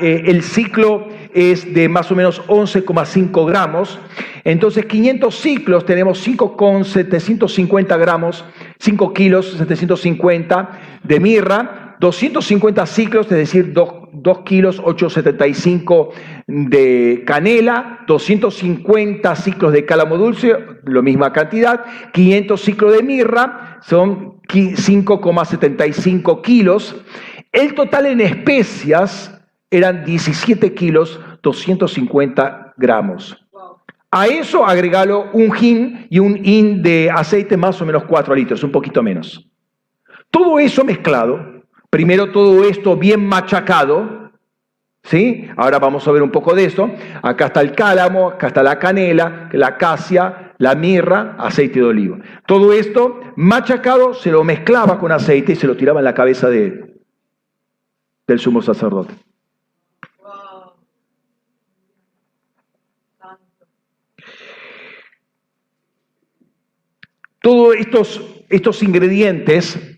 eh, 0.00 0.22
el 0.26 0.42
ciclo 0.42 1.08
es 1.32 1.72
de 1.74 1.88
más 1.88 2.10
o 2.10 2.14
menos 2.14 2.42
11,5 2.46 3.46
gramos, 3.46 3.98
entonces 4.44 4.86
500 4.86 5.34
ciclos 5.34 5.86
tenemos 5.86 6.18
5,750 6.20 7.96
gramos, 7.96 8.44
5 8.78 9.12
kilos 9.12 9.52
750 9.58 10.70
de 11.02 11.20
mirra, 11.20 11.83
250 12.00 12.86
ciclos, 12.86 13.26
es 13.26 13.38
decir, 13.38 13.72
2, 13.72 14.38
kilos 14.44 14.80
875 14.84 16.10
de 16.46 17.22
canela, 17.26 18.00
250 18.06 19.36
ciclos 19.36 19.72
de 19.72 19.84
cálamo 19.84 20.16
dulce, 20.16 20.56
la 20.84 21.02
misma 21.02 21.32
cantidad, 21.32 21.84
500 22.12 22.60
ciclos 22.60 22.92
de 22.92 23.02
mirra, 23.02 23.78
son 23.82 24.40
5,75 24.48 26.42
kilos, 26.42 26.96
el 27.52 27.74
total 27.74 28.06
en 28.06 28.20
especias 28.20 29.40
eran 29.70 30.04
17 30.04 30.74
kilos 30.74 31.20
250 31.42 32.74
gramos. 32.76 33.40
A 34.10 34.26
eso 34.26 34.64
agregalo 34.64 35.30
un 35.32 35.52
hin 35.56 36.06
y 36.08 36.20
un 36.20 36.38
in 36.44 36.82
de 36.82 37.10
aceite 37.10 37.56
más 37.56 37.80
o 37.82 37.86
menos 37.86 38.04
4 38.04 38.34
litros, 38.34 38.62
un 38.62 38.70
poquito 38.70 39.02
menos. 39.02 39.44
Todo 40.30 40.58
eso 40.58 40.84
mezclado, 40.84 41.53
primero 41.94 42.32
todo 42.32 42.64
esto 42.64 42.96
bien 42.96 43.24
machacado, 43.24 44.32
¿sí? 45.04 45.48
Ahora 45.56 45.78
vamos 45.78 46.08
a 46.08 46.10
ver 46.10 46.24
un 46.24 46.32
poco 46.32 46.52
de 46.52 46.64
esto. 46.64 46.90
Acá 47.22 47.46
está 47.46 47.60
el 47.60 47.70
cálamo, 47.70 48.30
acá 48.30 48.48
está 48.48 48.64
la 48.64 48.80
canela, 48.80 49.48
la 49.52 49.68
acacia, 49.68 50.54
la 50.58 50.74
mirra, 50.74 51.36
aceite 51.38 51.78
de 51.78 51.86
oliva. 51.86 52.18
Todo 52.46 52.72
esto 52.72 53.20
machacado 53.36 54.12
se 54.12 54.32
lo 54.32 54.42
mezclaba 54.42 54.98
con 54.98 55.12
aceite 55.12 55.52
y 55.52 55.54
se 55.54 55.68
lo 55.68 55.76
tiraba 55.76 56.00
en 56.00 56.04
la 56.06 56.14
cabeza 56.14 56.50
de, 56.50 56.96
del 58.26 58.40
sumo 58.40 58.60
sacerdote. 58.60 59.14
Todos 67.40 67.76
estos 68.48 68.82
ingredientes 68.82 69.93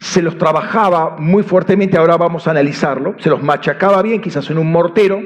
se 0.00 0.22
los 0.22 0.38
trabajaba 0.38 1.16
muy 1.18 1.42
fuertemente, 1.42 1.98
ahora 1.98 2.16
vamos 2.16 2.48
a 2.48 2.52
analizarlo, 2.52 3.14
se 3.18 3.28
los 3.28 3.42
machacaba 3.42 4.00
bien, 4.02 4.20
quizás 4.20 4.48
en 4.50 4.58
un 4.58 4.72
mortero, 4.72 5.20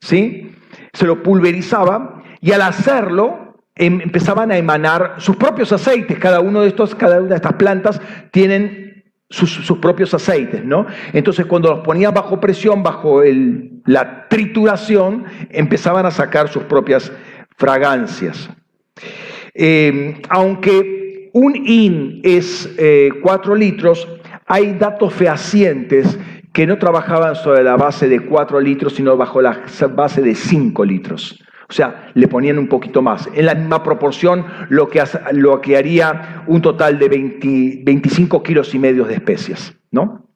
¿sí? 0.00 0.54
se 0.92 1.06
lo 1.06 1.22
pulverizaba 1.22 2.22
y 2.40 2.50
al 2.50 2.62
hacerlo 2.62 3.54
em, 3.76 4.00
empezaban 4.00 4.50
a 4.50 4.58
emanar 4.58 5.14
sus 5.18 5.36
propios 5.36 5.72
aceites. 5.72 6.18
Cada 6.18 6.40
uno 6.40 6.62
de 6.62 6.68
estos, 6.68 6.94
cada 6.94 7.20
una 7.20 7.30
de 7.30 7.36
estas 7.36 7.54
plantas 7.54 8.00
tienen 8.32 9.04
sus, 9.30 9.78
propios 9.78 10.12
aceites, 10.14 10.64
¿no? 10.64 10.86
Entonces 11.12 11.46
cuando 11.46 11.70
los 11.70 11.80
ponían 11.80 12.14
bajo 12.14 12.40
presión, 12.40 12.82
bajo 12.82 13.22
la 13.84 14.26
trituración, 14.28 15.26
empezaban 15.50 16.06
a 16.06 16.10
sacar 16.10 16.48
sus 16.48 16.64
propias 16.64 17.12
fragancias. 17.56 18.48
Eh, 19.54 20.20
aunque 20.30 21.07
un 21.38 21.54
IN 21.54 22.20
es 22.24 22.68
eh, 22.78 23.10
4 23.22 23.54
litros, 23.54 24.08
hay 24.46 24.72
datos 24.72 25.14
fehacientes 25.14 26.18
que 26.52 26.66
no 26.66 26.78
trabajaban 26.78 27.36
sobre 27.36 27.62
la 27.62 27.76
base 27.76 28.08
de 28.08 28.26
4 28.26 28.60
litros, 28.60 28.94
sino 28.94 29.16
bajo 29.16 29.40
la 29.40 29.62
base 29.94 30.20
de 30.20 30.34
5 30.34 30.84
litros. 30.84 31.38
O 31.68 31.72
sea, 31.72 32.10
le 32.14 32.26
ponían 32.26 32.58
un 32.58 32.66
poquito 32.66 33.02
más. 33.02 33.28
En 33.34 33.46
la 33.46 33.54
misma 33.54 33.84
proporción, 33.84 34.46
lo 34.68 34.88
que, 34.88 35.00
lo 35.32 35.60
que 35.60 35.76
haría 35.76 36.42
un 36.48 36.60
total 36.60 36.98
de 36.98 37.08
25 37.84 38.42
kilos 38.42 38.74
y 38.74 38.78
medio 38.80 39.04
de 39.04 39.14
especias, 39.14 39.74
¿no? 39.92 40.26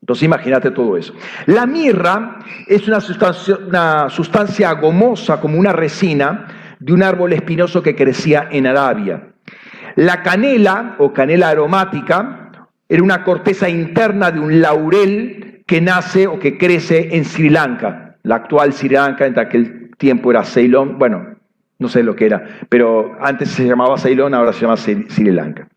Entonces 0.00 0.22
imagínate 0.22 0.70
todo 0.70 0.96
eso. 0.96 1.12
La 1.46 1.66
mirra 1.66 2.38
es 2.66 2.88
una 2.88 3.00
sustancia 4.08 4.72
gomosa 4.72 5.40
como 5.40 5.58
una 5.58 5.72
resina 5.72 6.46
de 6.78 6.92
un 6.94 7.02
árbol 7.02 7.34
espinoso 7.34 7.82
que 7.82 7.94
crecía 7.94 8.48
en 8.50 8.66
Arabia. 8.66 9.29
La 9.96 10.22
canela 10.22 10.96
o 10.98 11.12
canela 11.12 11.48
aromática 11.48 12.50
era 12.88 13.02
una 13.02 13.22
corteza 13.22 13.68
interna 13.68 14.30
de 14.30 14.40
un 14.40 14.60
laurel 14.60 15.62
que 15.66 15.80
nace 15.80 16.26
o 16.26 16.38
que 16.38 16.58
crece 16.58 17.14
en 17.16 17.24
Sri 17.24 17.48
Lanka, 17.48 18.16
la 18.24 18.36
actual 18.36 18.72
Sri 18.72 18.88
Lanka 18.88 19.26
en 19.26 19.38
aquel 19.38 19.90
tiempo 19.96 20.30
era 20.30 20.42
Ceylon, 20.42 20.98
bueno, 20.98 21.36
no 21.78 21.88
sé 21.88 22.02
lo 22.02 22.16
que 22.16 22.26
era, 22.26 22.44
pero 22.68 23.16
antes 23.20 23.50
se 23.50 23.66
llamaba 23.66 23.96
Ceylon, 23.96 24.34
ahora 24.34 24.52
se 24.52 24.62
llama 24.62 24.76
Sri 24.76 25.30
Lanka. 25.30 25.68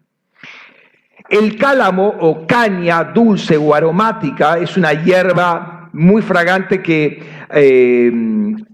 El 1.30 1.58
cálamo 1.58 2.08
o 2.19 2.45
caña 2.45 3.04
dulce 3.04 3.58
o 3.58 3.73
aromática 3.73 4.58
es 4.58 4.76
una 4.76 4.93
hierba 4.93 5.89
muy 5.93 6.21
fragante 6.21 6.82
que 6.82 7.23
eh, 7.52 8.12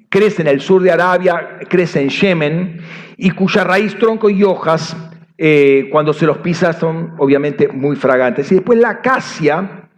crece 0.09 0.41
en 0.41 0.47
el 0.47 0.61
sur 0.61 0.81
de 0.81 0.91
Arabia, 0.91 1.59
crece 1.69 2.01
en 2.01 2.09
Yemen 2.09 2.81
y 3.17 3.31
cuya 3.31 3.63
raíz, 3.63 3.97
tronco 3.97 4.29
y 4.29 4.43
hojas, 4.43 4.95
eh, 5.41 5.87
cuando 5.89 6.11
se 6.11 6.25
los 6.25 6.39
pisa, 6.39 6.73
son 6.73 7.13
obviamente 7.17 7.69
muy 7.69 7.95
fragantes. 7.95 8.51
Y 8.51 8.55
después 8.55 8.77
la 8.77 8.89
acacia 8.89 9.89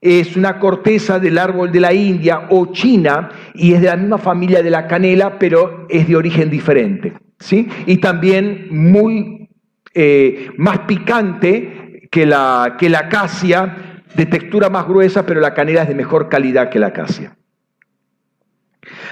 es 0.00 0.34
una 0.34 0.58
corteza 0.58 1.18
del 1.18 1.36
árbol 1.36 1.70
de 1.70 1.80
la 1.80 1.92
India 1.92 2.46
o 2.48 2.72
China 2.72 3.28
y 3.54 3.74
es 3.74 3.82
de 3.82 3.88
la 3.88 3.96
misma 3.96 4.16
familia 4.16 4.62
de 4.62 4.70
la 4.70 4.86
canela, 4.86 5.38
pero 5.38 5.86
es 5.90 6.08
de 6.08 6.16
origen 6.16 6.48
diferente. 6.48 7.12
¿sí? 7.38 7.68
Y 7.84 7.98
también 7.98 8.68
muy 8.70 9.50
eh, 9.92 10.48
más 10.56 10.78
picante 10.80 12.08
que 12.10 12.24
la, 12.24 12.76
que 12.78 12.88
la 12.88 13.00
acacia, 13.00 13.76
de 14.14 14.24
textura 14.24 14.70
más 14.70 14.88
gruesa, 14.88 15.26
pero 15.26 15.42
la 15.42 15.52
canela 15.52 15.82
es 15.82 15.88
de 15.88 15.94
mejor 15.94 16.30
calidad 16.30 16.70
que 16.70 16.78
la 16.78 16.86
acacia. 16.86 17.36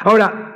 Ahora, 0.00 0.53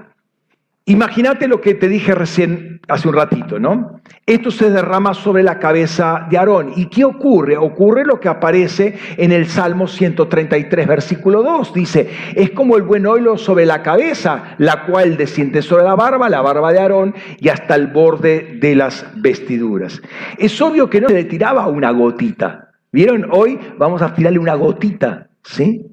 Imagínate 0.88 1.48
lo 1.48 1.60
que 1.60 1.74
te 1.74 1.86
dije 1.86 2.14
recién 2.14 2.80
hace 2.88 3.08
un 3.08 3.14
ratito, 3.14 3.58
¿no? 3.58 4.00
Esto 4.24 4.50
se 4.50 4.70
derrama 4.70 5.12
sobre 5.12 5.42
la 5.42 5.58
cabeza 5.58 6.26
de 6.30 6.38
Aarón. 6.38 6.72
¿Y 6.76 6.86
qué 6.86 7.04
ocurre? 7.04 7.58
Ocurre 7.58 8.06
lo 8.06 8.18
que 8.18 8.28
aparece 8.28 8.98
en 9.18 9.30
el 9.30 9.48
Salmo 9.48 9.86
133, 9.86 10.86
versículo 10.86 11.42
2. 11.42 11.74
Dice, 11.74 12.08
es 12.34 12.52
como 12.52 12.74
el 12.78 12.84
buen 12.84 13.06
oilo 13.06 13.36
sobre 13.36 13.66
la 13.66 13.82
cabeza, 13.82 14.54
la 14.56 14.86
cual 14.86 15.18
desciende 15.18 15.60
sobre 15.60 15.84
la 15.84 15.94
barba, 15.94 16.30
la 16.30 16.40
barba 16.40 16.72
de 16.72 16.78
Aarón, 16.78 17.14
y 17.38 17.50
hasta 17.50 17.74
el 17.74 17.88
borde 17.88 18.56
de 18.58 18.74
las 18.74 19.06
vestiduras. 19.16 20.00
Es 20.38 20.58
obvio 20.62 20.88
que 20.88 21.02
no 21.02 21.08
se 21.08 21.14
le 21.14 21.24
tiraba 21.24 21.66
una 21.66 21.90
gotita. 21.90 22.70
¿Vieron? 22.92 23.28
Hoy 23.30 23.58
vamos 23.76 24.00
a 24.00 24.14
tirarle 24.14 24.38
una 24.38 24.54
gotita, 24.54 25.28
¿sí? 25.42 25.84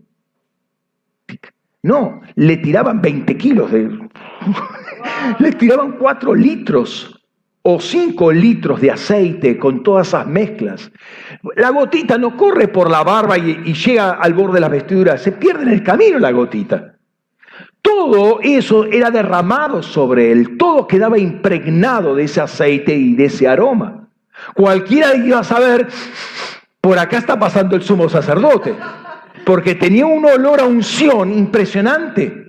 No, 1.83 2.21
le 2.35 2.57
tiraban 2.57 3.01
20 3.01 3.37
kilos 3.37 3.71
de... 3.73 3.89
le 5.39 5.51
tiraban 5.53 5.93
4 5.93 6.33
litros 6.33 7.15
o 7.67 7.79
5 7.79 8.31
litros 8.31 8.79
de 8.79 8.91
aceite 8.91 9.57
con 9.57 9.81
todas 9.81 10.09
esas 10.09 10.27
mezclas. 10.27 10.91
La 11.55 11.69
gotita 11.69 12.17
no 12.17 12.37
corre 12.37 12.67
por 12.67 12.91
la 12.91 13.03
barba 13.03 13.37
y, 13.37 13.73
llega 13.73 14.11
al 14.11 14.33
borde 14.33 14.55
de 14.55 14.59
las 14.61 14.69
vestiduras, 14.69 15.21
se 15.21 15.31
pierde 15.31 15.63
en 15.63 15.69
el 15.69 15.83
camino 15.83 16.19
la 16.19 16.31
gotita. 16.31 16.95
Todo 17.81 18.39
eso 18.41 18.85
era 18.85 19.09
derramado 19.11 19.81
sobre 19.81 20.31
él, 20.31 20.57
todo 20.57 20.87
quedaba 20.87 21.17
impregnado 21.17 22.15
de 22.15 22.23
ese 22.23 22.41
aceite 22.41 22.95
y 22.95 23.15
de 23.15 23.25
ese 23.25 23.47
aroma. 23.47 24.09
Cualquiera 24.53 25.15
iba 25.15 25.39
a 25.39 25.43
saber, 25.43 25.87
por 26.81 26.99
acá 26.99 27.17
está 27.17 27.39
pasando 27.39 27.75
el 27.75 27.81
sumo 27.81 28.09
sacerdote, 28.09 28.75
porque 29.43 29.75
tenía 29.75 30.05
un 30.05 30.25
olor 30.25 30.59
a 30.59 30.65
unción 30.65 31.31
impresionante. 31.33 32.44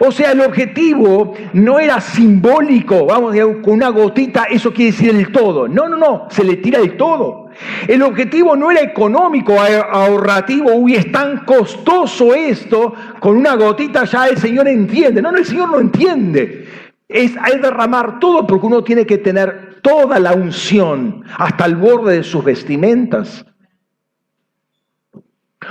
O 0.00 0.12
sea, 0.12 0.32
el 0.32 0.40
objetivo 0.40 1.34
no 1.52 1.78
era 1.78 2.00
simbólico, 2.00 3.06
vamos, 3.06 3.34
con 3.62 3.74
una 3.74 3.88
gotita, 3.88 4.44
eso 4.44 4.72
quiere 4.72 4.92
decir 4.92 5.10
el 5.10 5.32
todo. 5.32 5.68
No, 5.68 5.88
no, 5.88 5.96
no, 5.96 6.26
se 6.30 6.44
le 6.44 6.56
tira 6.56 6.78
el 6.78 6.96
todo. 6.96 7.50
El 7.86 8.02
objetivo 8.02 8.56
no 8.56 8.70
era 8.70 8.80
económico, 8.80 9.56
ahorrativo, 9.60 10.74
uy, 10.74 10.94
es 10.94 11.10
tan 11.12 11.44
costoso 11.44 12.34
esto, 12.34 12.94
con 13.20 13.36
una 13.36 13.54
gotita 13.54 14.04
ya 14.04 14.26
el 14.28 14.38
Señor 14.38 14.68
entiende. 14.68 15.22
No, 15.22 15.32
no, 15.32 15.38
el 15.38 15.46
Señor 15.46 15.70
no 15.70 15.80
entiende. 15.80 16.66
Es, 17.08 17.32
es 17.32 17.62
derramar 17.62 18.18
todo 18.18 18.46
porque 18.46 18.66
uno 18.66 18.82
tiene 18.82 19.06
que 19.06 19.18
tener 19.18 19.80
toda 19.82 20.18
la 20.18 20.32
unción 20.32 21.24
hasta 21.36 21.66
el 21.66 21.76
borde 21.76 22.16
de 22.16 22.24
sus 22.24 22.42
vestimentas. 22.42 23.44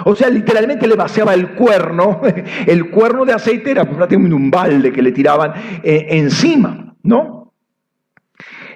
O 0.06 0.16
sea, 0.16 0.30
literalmente 0.30 0.88
le 0.88 0.96
vaciaba 0.96 1.34
el 1.34 1.52
cuerno, 1.52 2.22
el 2.68 2.90
cuerno 2.90 3.26
de 3.26 3.34
aceite 3.34 3.72
era 3.72 3.86
prácticamente 3.86 4.36
un 4.36 4.52
balde 4.52 4.92
que 4.92 5.02
le 5.02 5.12
tiraban 5.12 5.54
eh, 5.84 6.08
encima, 6.10 6.96
¿no? 7.04 7.54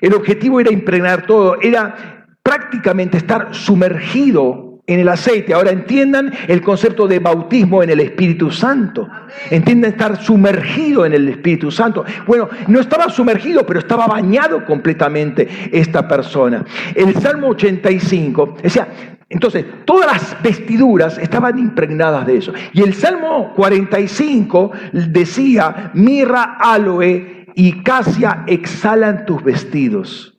El 0.01 0.13
objetivo 0.13 0.60
era 0.60 0.71
impregnar 0.71 1.25
todo, 1.25 1.58
era 1.62 2.28
prácticamente 2.43 3.17
estar 3.17 3.56
sumergido 3.56 4.65
en 4.88 4.99
el 4.99 5.10
aceite. 5.10 5.54
Ahora 5.54 5.71
entiendan 5.71 6.32
el 6.47 6.62
concepto 6.62 7.08
de 7.08 7.19
bautismo 7.19 7.82
en 7.82 7.89
el 7.89 7.99
Espíritu 7.99 8.51
Santo. 8.51 9.08
Entiendan 9.49 9.91
estar 9.91 10.21
sumergido 10.21 11.06
en 11.06 11.13
el 11.13 11.28
Espíritu 11.28 11.71
Santo. 11.71 12.06
Bueno, 12.28 12.49
no 12.67 12.80
estaba 12.80 13.10
sumergido, 13.10 13.65
pero 13.65 13.80
estaba 13.80 14.06
bañado 14.08 14.63
completamente 14.65 15.47
esta 15.71 16.08
persona. 16.08 16.63
El 16.93 17.15
Salmo 17.15 17.49
85, 17.49 18.58
decía, 18.62 18.88
entonces, 19.30 19.66
todas 19.86 20.12
las 20.12 20.44
vestiduras 20.44 21.18
estaban 21.18 21.58
impregnadas 21.58 22.28
de 22.28 22.38
eso. 22.38 22.54
Y 22.74 22.82
el 22.82 22.94
Salmo 22.94 23.54
45 23.56 24.72
decía, 24.92 25.92
mirra, 25.96 26.58
aloe 26.60 27.48
y 27.56 27.84
casia 27.84 28.44
exhalan 28.46 29.26
tus 29.26 29.44
vestidos. 29.44 30.38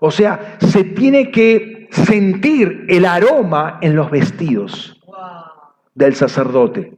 O 0.00 0.10
sea, 0.10 0.56
se 0.58 0.82
tiene 0.84 1.30
que 1.30 1.88
sentir 1.90 2.86
el 2.88 3.04
aroma 3.04 3.78
en 3.80 3.94
los 3.94 4.10
vestidos 4.10 5.00
del 5.94 6.16
sacerdote. 6.16 6.94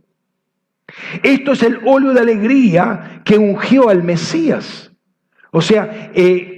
Esto 1.22 1.52
es 1.52 1.62
el 1.62 1.80
óleo 1.84 2.14
de 2.14 2.20
alegría 2.20 3.20
que 3.24 3.36
ungió 3.36 3.90
al 3.90 4.02
Mesías. 4.02 4.90
O 5.50 5.60
sea, 5.60 6.10
eh, 6.14 6.55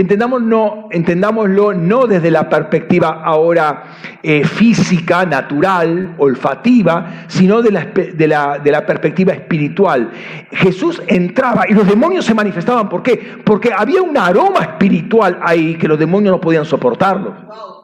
Entendámoslo, 0.00 0.88
entendámoslo 0.90 1.74
no 1.74 2.06
desde 2.06 2.30
la 2.30 2.48
perspectiva 2.48 3.20
ahora 3.22 3.82
eh, 4.22 4.44
física, 4.44 5.26
natural, 5.26 6.14
olfativa, 6.16 7.26
sino 7.28 7.60
de 7.60 7.70
la, 7.70 7.84
de, 7.84 8.26
la, 8.26 8.58
de 8.58 8.70
la, 8.70 8.86
perspectiva 8.86 9.34
espiritual. 9.34 10.10
Jesús 10.52 11.02
entraba 11.06 11.66
y 11.68 11.74
los 11.74 11.86
demonios 11.86 12.24
se 12.24 12.32
manifestaban. 12.32 12.88
¿Por 12.88 13.02
qué? 13.02 13.40
Porque 13.44 13.74
había 13.76 14.00
un 14.00 14.16
aroma 14.16 14.60
espiritual 14.60 15.38
ahí 15.42 15.76
que 15.76 15.86
los 15.86 15.98
demonios 15.98 16.32
no 16.32 16.40
podían 16.40 16.64
soportarlo. 16.64 17.79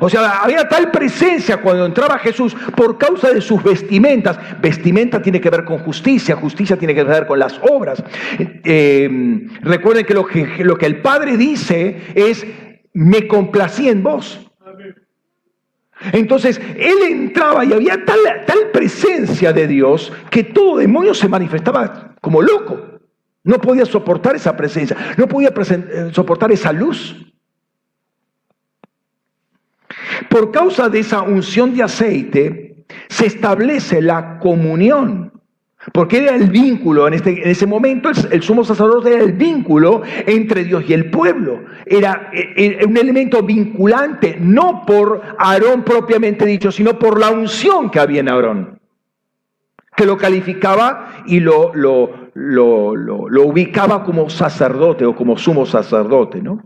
O 0.00 0.08
sea, 0.08 0.40
había 0.40 0.68
tal 0.68 0.90
presencia 0.90 1.58
cuando 1.58 1.86
entraba 1.86 2.18
Jesús 2.18 2.54
por 2.76 2.98
causa 2.98 3.30
de 3.32 3.40
sus 3.40 3.62
vestimentas. 3.62 4.38
Vestimenta 4.60 5.22
tiene 5.22 5.40
que 5.40 5.50
ver 5.50 5.64
con 5.64 5.78
justicia, 5.78 6.36
justicia 6.36 6.76
tiene 6.76 6.94
que 6.94 7.04
ver 7.04 7.26
con 7.26 7.38
las 7.38 7.58
obras. 7.62 8.02
Eh, 8.38 9.48
recuerden 9.62 10.04
que 10.04 10.14
lo, 10.14 10.26
que 10.26 10.64
lo 10.64 10.76
que 10.76 10.86
el 10.86 11.00
Padre 11.02 11.36
dice 11.36 12.00
es, 12.14 12.46
me 12.92 13.26
complací 13.26 13.88
en 13.88 14.02
vos. 14.02 14.40
Entonces, 16.12 16.60
él 16.76 16.98
entraba 17.08 17.64
y 17.64 17.72
había 17.72 18.04
tal, 18.04 18.18
tal 18.46 18.70
presencia 18.72 19.52
de 19.52 19.66
Dios 19.66 20.12
que 20.30 20.44
todo 20.44 20.76
demonio 20.76 21.14
se 21.14 21.28
manifestaba 21.28 22.14
como 22.20 22.42
loco. 22.42 23.00
No 23.44 23.60
podía 23.60 23.86
soportar 23.86 24.36
esa 24.36 24.56
presencia, 24.56 24.96
no 25.16 25.28
podía 25.28 25.50
eh, 25.50 26.10
soportar 26.12 26.52
esa 26.52 26.72
luz. 26.72 27.25
Por 30.36 30.50
causa 30.50 30.90
de 30.90 30.98
esa 30.98 31.22
unción 31.22 31.74
de 31.74 31.82
aceite, 31.82 32.84
se 33.08 33.24
establece 33.24 34.02
la 34.02 34.38
comunión. 34.38 35.32
Porque 35.94 36.18
era 36.18 36.34
el 36.34 36.50
vínculo, 36.50 37.08
en, 37.08 37.14
este, 37.14 37.50
ese 37.50 37.64
momento 37.64 38.10
el, 38.30 38.42
sumo 38.42 38.62
sacerdote 38.62 39.14
era 39.14 39.24
el 39.24 39.32
vínculo 39.32 40.02
entre 40.26 40.64
Dios 40.64 40.84
y 40.86 40.92
el 40.92 41.10
pueblo. 41.10 41.64
Era, 41.86 42.30
un 42.86 42.98
elemento 42.98 43.42
vinculante, 43.44 44.36
no 44.38 44.84
por 44.84 45.22
Aarón 45.38 45.84
propiamente 45.84 46.44
dicho, 46.44 46.70
sino 46.70 46.98
por 46.98 47.18
la 47.18 47.30
unción 47.30 47.88
que 47.88 47.98
había 47.98 48.20
en 48.20 48.28
Aarón, 48.28 48.78
que 49.96 50.04
lo 50.04 50.18
calificaba 50.18 51.22
y 51.24 51.40
lo, 51.40 51.72
lo, 51.74 52.30
lo 52.34 53.42
ubicaba 53.42 54.04
como 54.04 54.28
sacerdote 54.28 55.06
o 55.06 55.16
como 55.16 55.38
sumo 55.38 55.64
sacerdote. 55.64 56.42
¿no? 56.42 56.62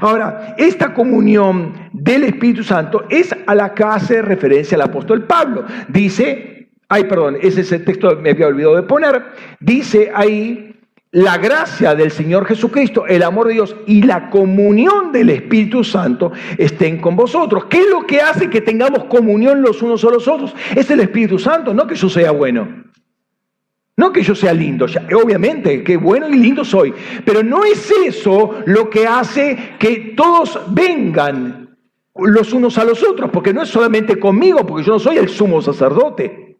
Ahora, 0.00 0.54
esta 0.58 0.92
comunión 0.94 1.72
del 1.92 2.24
Espíritu 2.24 2.62
Santo 2.62 3.04
es 3.08 3.34
a 3.46 3.54
la 3.54 3.74
que 3.74 3.84
hace 3.84 4.22
referencia 4.22 4.76
el 4.76 4.82
apóstol 4.82 5.24
Pablo. 5.24 5.64
Dice, 5.88 6.68
ay, 6.88 7.04
perdón, 7.04 7.36
ese 7.40 7.62
es 7.62 7.72
el 7.72 7.84
texto 7.84 8.16
me 8.16 8.30
había 8.30 8.46
olvidado 8.46 8.76
de 8.76 8.82
poner, 8.82 9.22
dice 9.60 10.10
ahí, 10.14 10.76
la 11.12 11.38
gracia 11.38 11.94
del 11.94 12.10
Señor 12.10 12.44
Jesucristo, 12.46 13.06
el 13.06 13.22
amor 13.22 13.46
de 13.46 13.54
Dios 13.54 13.74
y 13.86 14.02
la 14.02 14.28
comunión 14.28 15.12
del 15.12 15.30
Espíritu 15.30 15.82
Santo 15.82 16.32
estén 16.58 16.98
con 16.98 17.16
vosotros. 17.16 17.66
¿Qué 17.70 17.78
es 17.78 17.88
lo 17.88 18.06
que 18.06 18.20
hace 18.20 18.50
que 18.50 18.60
tengamos 18.60 19.04
comunión 19.04 19.62
los 19.62 19.80
unos 19.80 20.02
con 20.02 20.12
los 20.12 20.28
otros? 20.28 20.54
Es 20.74 20.90
el 20.90 21.00
Espíritu 21.00 21.38
Santo, 21.38 21.72
no 21.72 21.86
que 21.86 21.94
yo 21.94 22.10
sea 22.10 22.32
bueno. 22.32 22.68
No 23.98 24.12
que 24.12 24.22
yo 24.22 24.34
sea 24.34 24.52
lindo, 24.52 24.84
obviamente, 25.14 25.82
que 25.82 25.96
bueno 25.96 26.28
y 26.28 26.34
lindo 26.34 26.64
soy, 26.66 26.92
pero 27.24 27.42
no 27.42 27.64
es 27.64 27.90
eso 27.90 28.56
lo 28.66 28.90
que 28.90 29.06
hace 29.06 29.56
que 29.78 30.12
todos 30.14 30.60
vengan 30.68 31.74
los 32.14 32.52
unos 32.52 32.76
a 32.76 32.84
los 32.84 33.02
otros, 33.02 33.30
porque 33.30 33.54
no 33.54 33.62
es 33.62 33.70
solamente 33.70 34.18
conmigo, 34.18 34.66
porque 34.66 34.84
yo 34.84 34.92
no 34.94 34.98
soy 34.98 35.16
el 35.16 35.30
sumo 35.30 35.62
sacerdote. 35.62 36.58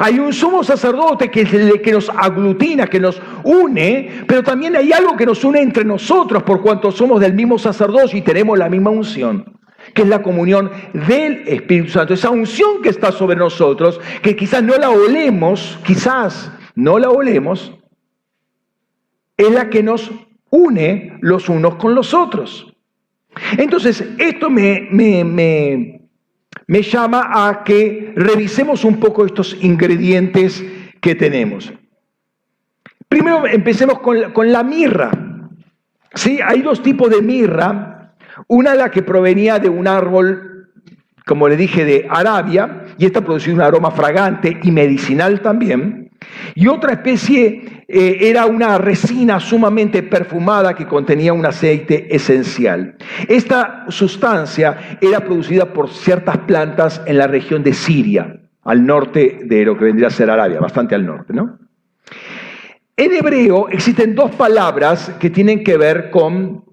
Hay 0.00 0.18
un 0.18 0.32
sumo 0.32 0.64
sacerdote 0.64 1.30
que, 1.30 1.44
que 1.80 1.92
nos 1.92 2.08
aglutina, 2.10 2.88
que 2.88 2.98
nos 2.98 3.22
une, 3.44 4.24
pero 4.26 4.42
también 4.42 4.74
hay 4.74 4.92
algo 4.92 5.16
que 5.16 5.26
nos 5.26 5.44
une 5.44 5.60
entre 5.60 5.84
nosotros 5.84 6.42
por 6.42 6.60
cuanto 6.60 6.90
somos 6.90 7.20
del 7.20 7.34
mismo 7.34 7.56
sacerdocio 7.56 8.18
y 8.18 8.22
tenemos 8.22 8.58
la 8.58 8.68
misma 8.68 8.90
unción 8.90 9.44
que 9.92 10.02
es 10.02 10.08
la 10.08 10.22
comunión 10.22 10.70
del 10.94 11.46
Espíritu 11.46 11.90
Santo. 11.90 12.14
Esa 12.14 12.30
unción 12.30 12.80
que 12.82 12.88
está 12.88 13.12
sobre 13.12 13.36
nosotros, 13.36 14.00
que 14.22 14.34
quizás 14.34 14.62
no 14.62 14.74
la 14.76 14.88
olemos, 14.88 15.78
quizás 15.84 16.50
no 16.74 16.98
la 16.98 17.10
olemos, 17.10 17.72
es 19.36 19.50
la 19.50 19.68
que 19.70 19.82
nos 19.82 20.10
une 20.50 21.18
los 21.20 21.48
unos 21.48 21.76
con 21.76 21.94
los 21.94 22.14
otros. 22.14 22.74
Entonces, 23.58 24.04
esto 24.18 24.48
me, 24.48 24.88
me, 24.92 26.82
llama 26.82 27.30
a 27.32 27.64
que 27.64 28.12
revisemos 28.14 28.84
un 28.84 29.00
poco 29.00 29.26
estos 29.26 29.56
ingredientes 29.62 30.64
que 31.00 31.14
tenemos. 31.14 31.72
Primero 33.08 33.46
empecemos 33.46 33.98
con, 34.00 34.32
con 34.32 34.52
la 34.52 34.62
mirra. 34.62 35.10
¿Sí? 36.14 36.38
Hay 36.44 36.62
dos 36.62 36.82
tipos 36.82 37.10
de 37.10 37.22
mirra. 37.22 38.14
Una 38.46 38.74
la 38.74 38.90
que 38.90 39.02
provenía 39.02 39.58
de 39.58 39.68
un 39.68 39.88
árbol, 39.88 40.70
como 41.26 41.48
le 41.48 41.56
dije, 41.56 41.84
de 41.84 42.06
Arabia, 42.08 42.84
y 42.98 43.06
esta 43.06 43.20
producía 43.20 43.54
un 43.54 43.60
aroma 43.60 43.90
fragante 43.90 44.60
y 44.62 44.70
medicinal 44.70 45.40
también. 45.40 46.03
Y 46.54 46.68
otra 46.68 46.92
especie 46.92 47.84
eh, 47.88 48.18
era 48.20 48.46
una 48.46 48.78
resina 48.78 49.40
sumamente 49.40 50.02
perfumada 50.02 50.74
que 50.74 50.86
contenía 50.86 51.32
un 51.32 51.44
aceite 51.44 52.14
esencial. 52.14 52.96
Esta 53.28 53.86
sustancia 53.88 54.98
era 55.00 55.20
producida 55.20 55.72
por 55.72 55.90
ciertas 55.90 56.38
plantas 56.38 57.02
en 57.06 57.18
la 57.18 57.26
región 57.26 57.62
de 57.62 57.72
Siria, 57.72 58.40
al 58.62 58.86
norte 58.86 59.40
de 59.44 59.64
lo 59.64 59.76
que 59.76 59.84
vendría 59.84 60.08
a 60.08 60.10
ser 60.10 60.30
Arabia, 60.30 60.60
bastante 60.60 60.94
al 60.94 61.04
norte, 61.04 61.32
¿no? 61.32 61.58
En 62.96 63.12
hebreo 63.12 63.68
existen 63.68 64.14
dos 64.14 64.34
palabras 64.36 65.10
que 65.18 65.28
tienen 65.28 65.64
que 65.64 65.76
ver 65.76 66.10
con, 66.10 66.64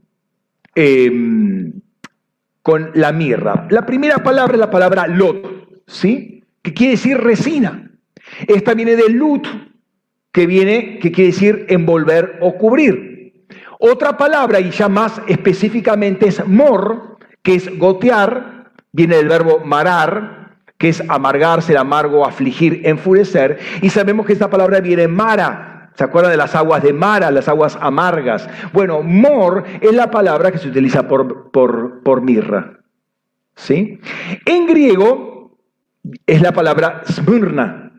em, 0.75 1.73
con 2.61 2.91
la 2.93 3.11
mirra. 3.11 3.67
La 3.71 3.85
primera 3.85 4.17
palabra 4.17 4.53
es 4.53 4.59
la 4.59 4.69
palabra 4.69 5.07
lot, 5.07 5.83
¿sí? 5.87 6.43
Que 6.61 6.73
quiere 6.73 6.91
decir 6.91 7.17
resina. 7.17 7.90
Esta 8.47 8.73
viene 8.73 8.95
de 8.95 9.09
lut, 9.09 9.47
que 10.31 10.47
viene, 10.47 10.99
que 10.99 11.11
quiere 11.11 11.31
decir 11.31 11.65
envolver 11.69 12.37
o 12.41 12.57
cubrir. 12.57 13.45
Otra 13.79 14.17
palabra, 14.17 14.59
y 14.59 14.71
ya 14.71 14.87
más 14.87 15.21
específicamente, 15.27 16.27
es 16.27 16.45
mor, 16.47 17.17
que 17.41 17.55
es 17.55 17.77
gotear, 17.77 18.71
viene 18.91 19.17
del 19.17 19.27
verbo 19.27 19.59
marar, 19.65 20.41
que 20.77 20.89
es 20.89 21.03
amargarse, 21.09 21.73
el 21.73 21.77
amargo, 21.77 22.25
afligir, 22.25 22.81
enfurecer. 22.85 23.59
Y 23.81 23.89
sabemos 23.89 24.25
que 24.25 24.33
esta 24.33 24.49
palabra 24.49 24.79
viene 24.79 25.07
Mara. 25.07 25.91
¿Se 25.93 26.03
acuerdan 26.03 26.31
de 26.31 26.37
las 26.37 26.55
aguas 26.55 26.81
de 26.81 26.93
Mara, 26.93 27.29
las 27.29 27.47
aguas 27.47 27.77
amargas? 27.79 28.49
Bueno, 28.73 29.03
mor 29.03 29.63
es 29.79 29.93
la 29.93 30.09
palabra 30.09 30.51
que 30.51 30.57
se 30.57 30.69
utiliza 30.69 31.07
por, 31.07 31.51
por, 31.51 32.21
mirra. 32.21 32.79
¿Sí? 33.55 33.99
En 34.45 34.65
griego 34.65 35.59
es 36.25 36.41
la 36.41 36.51
palabra 36.51 37.03
smurna. 37.05 37.90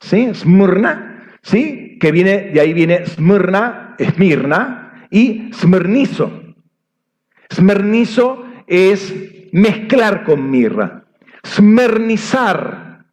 ¿Sí? 0.00 0.30
Smurna. 0.34 1.38
¿Sí? 1.42 1.98
Que 2.00 2.12
viene, 2.12 2.50
de 2.52 2.60
ahí 2.60 2.72
viene 2.72 3.06
smurna, 3.06 3.94
esmirna, 3.98 4.88
y 5.10 5.50
smirnizo. 5.52 6.30
Smirnizo 7.52 8.44
es 8.66 9.14
mezclar 9.52 10.24
con 10.24 10.50
mirra. 10.50 11.04
Smernizar, 11.46 13.04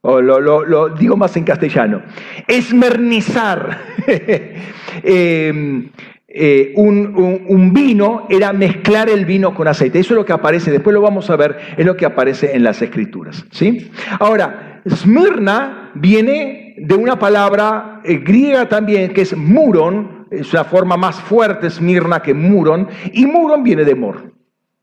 o 0.00 0.20
lo, 0.20 0.88
digo 0.90 1.16
más 1.16 1.36
en 1.36 1.44
castellano, 1.44 2.02
esmernizar. 2.46 3.78
Em, 5.02 5.90
eh, 6.28 6.72
un, 6.76 7.72
vino 7.74 8.28
era 8.30 8.52
mezclar 8.52 9.08
el 9.08 9.24
vino 9.24 9.52
con 9.54 9.66
aceite. 9.66 9.98
Eso 9.98 10.14
es 10.14 10.18
lo 10.18 10.24
que 10.24 10.32
aparece, 10.32 10.70
después 10.70 10.94
lo 10.94 11.00
vamos 11.00 11.28
a 11.30 11.36
ver, 11.36 11.58
es 11.76 11.84
lo 11.84 11.96
que 11.96 12.06
aparece 12.06 12.54
en 12.54 12.62
las 12.62 12.80
escrituras. 12.80 13.44
¿sí? 13.50 13.90
Ahora, 14.20 14.82
Smyrna 14.88 15.83
viene 15.94 16.74
de 16.76 16.94
una 16.94 17.18
palabra 17.18 18.00
eh, 18.04 18.18
griega 18.18 18.68
también 18.68 19.12
que 19.12 19.22
es 19.22 19.36
muron, 19.36 20.26
es 20.30 20.52
la 20.52 20.64
forma 20.64 20.96
más 20.96 21.20
fuerte 21.20 21.70
Smyrna 21.70 22.20
que 22.20 22.34
muron, 22.34 22.88
y 23.12 23.26
muron 23.26 23.62
viene 23.62 23.84
de 23.84 23.94
mor, 23.94 24.32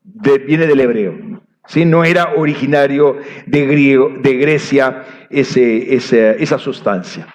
viene 0.02 0.66
del 0.66 0.80
hebreo. 0.80 1.14
No 1.86 2.04
era 2.04 2.34
originario 2.36 3.18
de, 3.46 3.66
de 3.66 4.36
Grecia 4.36 5.04
esa 5.30 6.58
sustancia. 6.58 7.26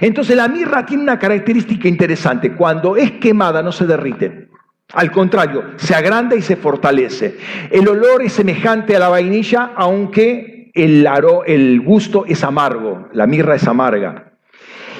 Entonces 0.00 0.36
la 0.36 0.48
mirra 0.48 0.84
tiene 0.86 1.02
una 1.02 1.18
característica 1.18 1.88
interesante. 1.88 2.52
Cuando 2.52 2.96
es 2.96 3.12
quemada 3.12 3.62
no 3.62 3.72
se 3.72 3.86
derrite. 3.86 4.48
Al 4.92 5.10
contrario, 5.10 5.72
se 5.76 5.94
agranda 5.94 6.36
y 6.36 6.42
se 6.42 6.56
fortalece. 6.56 7.36
El 7.70 7.88
olor 7.88 8.22
es 8.22 8.34
semejante 8.34 8.94
a 8.94 8.98
la 8.98 9.08
vainilla, 9.08 9.72
aunque 9.76 10.53
el, 10.74 11.06
el 11.46 11.80
gusto 11.80 12.24
es 12.26 12.44
amargo. 12.44 13.08
La 13.12 13.26
mirra 13.26 13.54
es 13.54 13.66
amarga. 13.66 14.32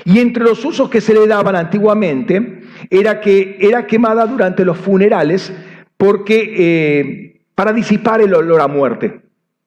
Y 0.05 0.20
entre 0.20 0.45
los 0.45 0.64
usos 0.64 0.91
que 0.91 1.01
se 1.01 1.14
le 1.14 1.27
daban 1.27 1.57
antiguamente 1.57 2.61
era 2.91 3.20
que 3.20 3.57
era 3.61 3.87
quemada 3.87 4.27
durante 4.27 4.64
los 4.64 4.77
funerales 4.77 5.53
porque 5.97 6.55
eh, 6.57 7.41
para 7.55 7.72
disipar 7.72 8.20
el 8.20 8.35
olor 8.35 8.61
a 8.61 8.68
muerte. 8.68 9.22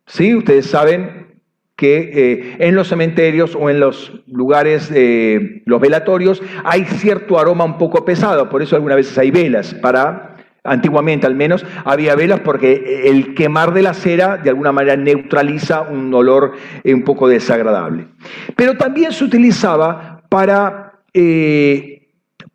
¿Sí? 0.06 0.36
Ustedes 0.36 0.68
saben 0.68 1.28
que 1.76 2.12
eh, 2.14 2.56
en 2.60 2.76
los 2.76 2.88
cementerios 2.88 3.56
o 3.56 3.70
en 3.70 3.80
los 3.80 4.24
lugares, 4.28 4.92
eh, 4.94 5.62
los 5.66 5.80
velatorios, 5.80 6.42
hay 6.64 6.86
cierto 6.86 7.40
aroma 7.40 7.66
un 7.66 7.78
poco 7.78 8.04
pesado, 8.04 8.50
por 8.50 8.64
eso 8.64 8.76
algunas 8.76 8.98
veces 8.98 9.18
hay 9.18 9.30
velas, 9.30 9.76
para, 9.76 10.27
antiguamente 10.68 11.26
al 11.26 11.36
menos, 11.36 11.66
había 11.86 12.16
velas 12.16 12.42
porque 12.42 13.04
el 13.06 13.34
quemar 13.34 13.74
de 13.74 13.82
la 13.82 13.94
cera 13.94 14.38
de 14.38 14.50
alguna 14.50 14.72
manera 14.72 14.96
neutraliza 14.96 15.82
un 15.82 16.14
olor 16.14 16.54
eh, 16.84 16.94
un 16.94 17.04
poco 17.04 17.28
desagradable. 17.28 18.08
Pero 18.56 18.78
también 18.78 19.12
se 19.12 19.24
utilizaba 19.24 20.22
para 20.30 20.94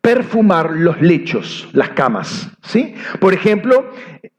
perfumar 0.01 0.71
los 0.71 1.01
lechos, 1.01 1.67
las 1.73 1.89
camas, 1.89 2.49
¿sí? 2.61 2.93
Por 3.19 3.33
ejemplo, 3.33 3.91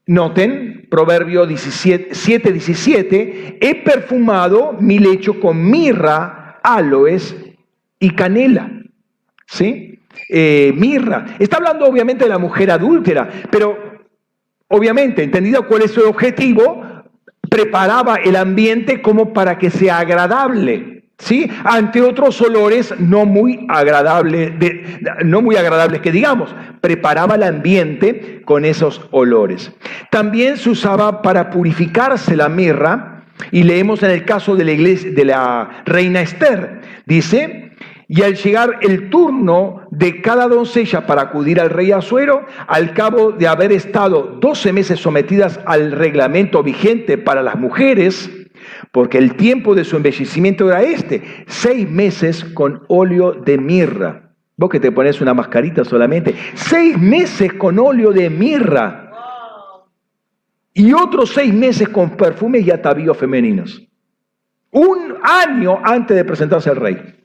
Noten, 0.07 0.87
Proverbio 0.89 1.47
17, 1.47 2.09
7, 2.11 2.51
17, 2.51 3.57
he 3.59 3.83
perfumado 3.83 4.73
mi 4.79 4.99
lecho 4.99 5.39
con 5.39 5.69
mirra, 5.69 6.59
aloes 6.63 7.35
y 7.99 8.11
canela. 8.11 8.71
¿Sí? 9.47 9.94
Eh, 10.29 10.73
mirra. 10.75 11.25
Está 11.39 11.57
hablando 11.57 11.85
obviamente 11.85 12.25
de 12.25 12.29
la 12.29 12.37
mujer 12.37 12.71
adúltera, 12.71 13.29
pero 13.49 13.77
obviamente, 14.67 15.23
entendido 15.23 15.67
cuál 15.67 15.83
es 15.83 15.91
su 15.91 16.01
objetivo, 16.01 16.83
preparaba 17.49 18.15
el 18.15 18.35
ambiente 18.35 19.01
como 19.01 19.33
para 19.33 19.57
que 19.57 19.69
sea 19.69 19.99
agradable. 19.99 20.95
¿sí? 21.17 21.49
ante 21.63 22.01
otros 22.01 22.41
olores 22.41 22.93
no 22.99 23.25
muy, 23.25 23.65
agradables, 23.69 24.51
no 25.23 25.41
muy 25.41 25.55
agradables 25.55 26.01
que 26.01 26.11
digamos. 26.11 26.53
Preparaba 26.81 27.35
el 27.35 27.43
ambiente 27.43 28.41
con 28.45 28.65
esos 28.65 29.07
olores. 29.11 29.71
También 30.11 30.57
se 30.57 30.69
usaba 30.69 31.21
para 31.21 31.49
purificarse 31.49 32.35
la 32.35 32.49
mirra, 32.49 33.15
y 33.51 33.63
leemos 33.63 34.01
en 34.03 34.11
el 34.11 34.25
caso 34.25 34.55
de 34.55 34.63
la, 34.63 34.71
iglesia, 34.71 35.11
de 35.11 35.25
la 35.25 35.83
reina 35.85 36.21
Esther, 36.21 36.81
dice, 37.05 37.71
y 38.07 38.21
al 38.21 38.35
llegar 38.35 38.79
el 38.81 39.09
turno 39.09 39.87
de 39.91 40.21
cada 40.21 40.47
doncella 40.47 41.05
para 41.05 41.23
acudir 41.23 41.59
al 41.59 41.69
rey 41.69 41.91
Azuero, 41.91 42.45
al 42.67 42.93
cabo 42.93 43.31
de 43.31 43.47
haber 43.47 43.71
estado 43.71 44.37
12 44.39 44.73
meses 44.73 44.99
sometidas 44.99 45.59
al 45.65 45.91
reglamento 45.91 46.61
vigente 46.61 47.17
para 47.17 47.41
las 47.41 47.55
mujeres, 47.55 48.29
porque 48.91 49.17
el 49.17 49.35
tiempo 49.35 49.75
de 49.75 49.83
su 49.83 49.95
embellecimiento 49.95 50.69
era 50.69 50.83
este, 50.83 51.45
seis 51.47 51.89
meses 51.89 52.43
con 52.43 52.83
óleo 52.87 53.31
de 53.33 53.57
mirra. 53.57 54.21
Vos 54.57 54.69
que 54.69 54.79
te 54.79 54.91
pones 54.91 55.19
una 55.19 55.33
mascarita 55.33 55.83
solamente, 55.83 56.35
seis 56.53 56.97
meses 56.97 57.53
con 57.53 57.77
óleo 57.79 58.11
de 58.11 58.29
mirra. 58.29 59.01
Y 60.73 60.93
otros 60.93 61.33
seis 61.33 61.53
meses 61.53 61.89
con 61.89 62.11
perfumes 62.17 62.65
y 62.65 62.71
atavíos 62.71 63.17
femeninos. 63.17 63.81
Un 64.71 65.15
año 65.23 65.79
antes 65.83 66.15
de 66.15 66.25
presentarse 66.25 66.69
al 66.69 66.75
rey. 66.75 67.24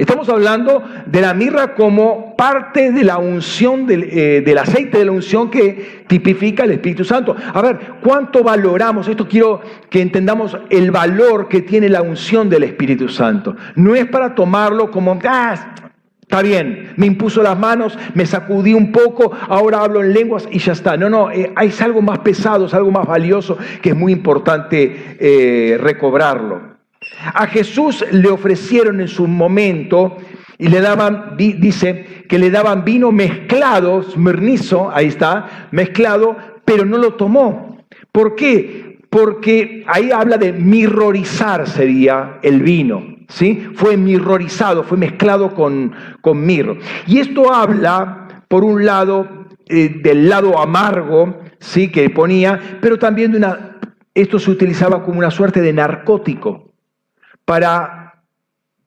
Estamos 0.00 0.30
hablando 0.30 0.82
de 1.04 1.20
la 1.20 1.34
mirra 1.34 1.74
como 1.74 2.34
parte 2.34 2.90
de 2.90 3.04
la 3.04 3.18
unción, 3.18 3.86
eh, 3.90 4.42
del, 4.42 4.56
aceite 4.56 4.96
de 4.96 5.04
la 5.04 5.12
unción 5.12 5.50
que 5.50 6.04
tipifica 6.06 6.64
el 6.64 6.70
Espíritu 6.70 7.04
Santo. 7.04 7.36
A 7.52 7.60
ver, 7.60 7.78
¿cuánto 8.02 8.42
valoramos? 8.42 9.08
Esto 9.08 9.28
quiero 9.28 9.60
que 9.90 10.00
entendamos 10.00 10.56
el 10.70 10.90
valor 10.90 11.48
que 11.48 11.60
tiene 11.60 11.90
la 11.90 12.00
unción 12.00 12.48
del 12.48 12.62
Espíritu 12.62 13.10
Santo. 13.10 13.56
No 13.74 13.94
es 13.94 14.06
para 14.06 14.34
tomarlo 14.34 14.90
como, 14.90 15.18
ah, 15.28 15.74
está 16.22 16.40
bien, 16.40 16.94
me 16.96 17.04
impuso 17.04 17.42
las 17.42 17.58
manos, 17.58 17.98
me 18.14 18.24
sacudí 18.24 18.72
un 18.72 18.92
poco, 18.92 19.30
ahora 19.50 19.80
hablo 19.82 20.02
en 20.02 20.14
lenguas 20.14 20.48
y 20.50 20.60
ya 20.60 20.72
está. 20.72 20.96
No, 20.96 21.10
no, 21.10 21.30
eh, 21.30 21.52
hay 21.54 21.70
algo 21.80 22.00
más 22.00 22.20
pesado, 22.20 22.64
es 22.64 22.72
algo 22.72 22.90
más 22.90 23.06
valioso 23.06 23.58
que 23.82 23.90
es 23.90 23.96
muy 23.96 24.12
importante 24.12 25.18
eh, 25.20 25.76
recobrarlo. 25.78 26.79
A 27.34 27.46
Jesús 27.46 28.04
le 28.12 28.28
ofrecieron 28.28 29.00
en 29.00 29.08
su 29.08 29.26
momento 29.26 30.16
y 30.58 30.68
le 30.68 30.80
daban, 30.80 31.36
dice, 31.36 32.24
que 32.28 32.38
le 32.38 32.50
daban 32.50 32.84
vino 32.84 33.10
mezclado, 33.12 34.02
smernizo, 34.02 34.90
ahí 34.92 35.06
está, 35.06 35.68
mezclado, 35.70 36.36
pero 36.64 36.84
no 36.84 36.98
lo 36.98 37.14
tomó. 37.14 37.78
¿Por 38.12 38.36
qué? 38.36 38.98
Porque 39.08 39.84
ahí 39.86 40.10
habla 40.12 40.36
de 40.36 40.52
mirrorizar 40.52 41.66
sería 41.66 42.38
el 42.42 42.62
vino, 42.62 43.02
¿sí? 43.28 43.70
Fue 43.74 43.96
mirrorizado, 43.96 44.84
fue 44.84 44.98
mezclado 44.98 45.54
con, 45.54 45.92
con 46.20 46.44
mirro. 46.44 46.76
Y 47.06 47.18
esto 47.18 47.52
habla, 47.52 48.44
por 48.48 48.62
un 48.62 48.84
lado, 48.84 49.46
eh, 49.68 50.00
del 50.02 50.28
lado 50.28 50.58
amargo, 50.58 51.40
¿sí? 51.58 51.88
Que 51.88 52.10
ponía, 52.10 52.78
pero 52.80 52.98
también 52.98 53.32
de 53.32 53.38
una, 53.38 53.78
esto 54.14 54.38
se 54.38 54.50
utilizaba 54.50 55.02
como 55.04 55.18
una 55.18 55.30
suerte 55.30 55.60
de 55.60 55.72
narcótico 55.72 56.69
para 57.50 58.22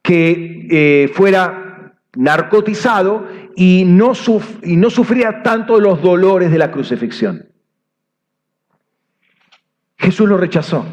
que 0.01 0.68
eh, 0.72 1.11
fuera 1.14 1.97
narcotizado 2.16 3.28
y 3.57 3.84
no, 3.84 4.16
sufría 4.16 5.43
tanto 5.43 5.82
los 5.82 6.01
dolores 6.01 6.49
de 6.49 6.57
la 6.57 6.72
crucifixión. 6.72 7.49
Jesús 9.97 10.30
lo 10.30 10.38
rechazó. 10.38 10.86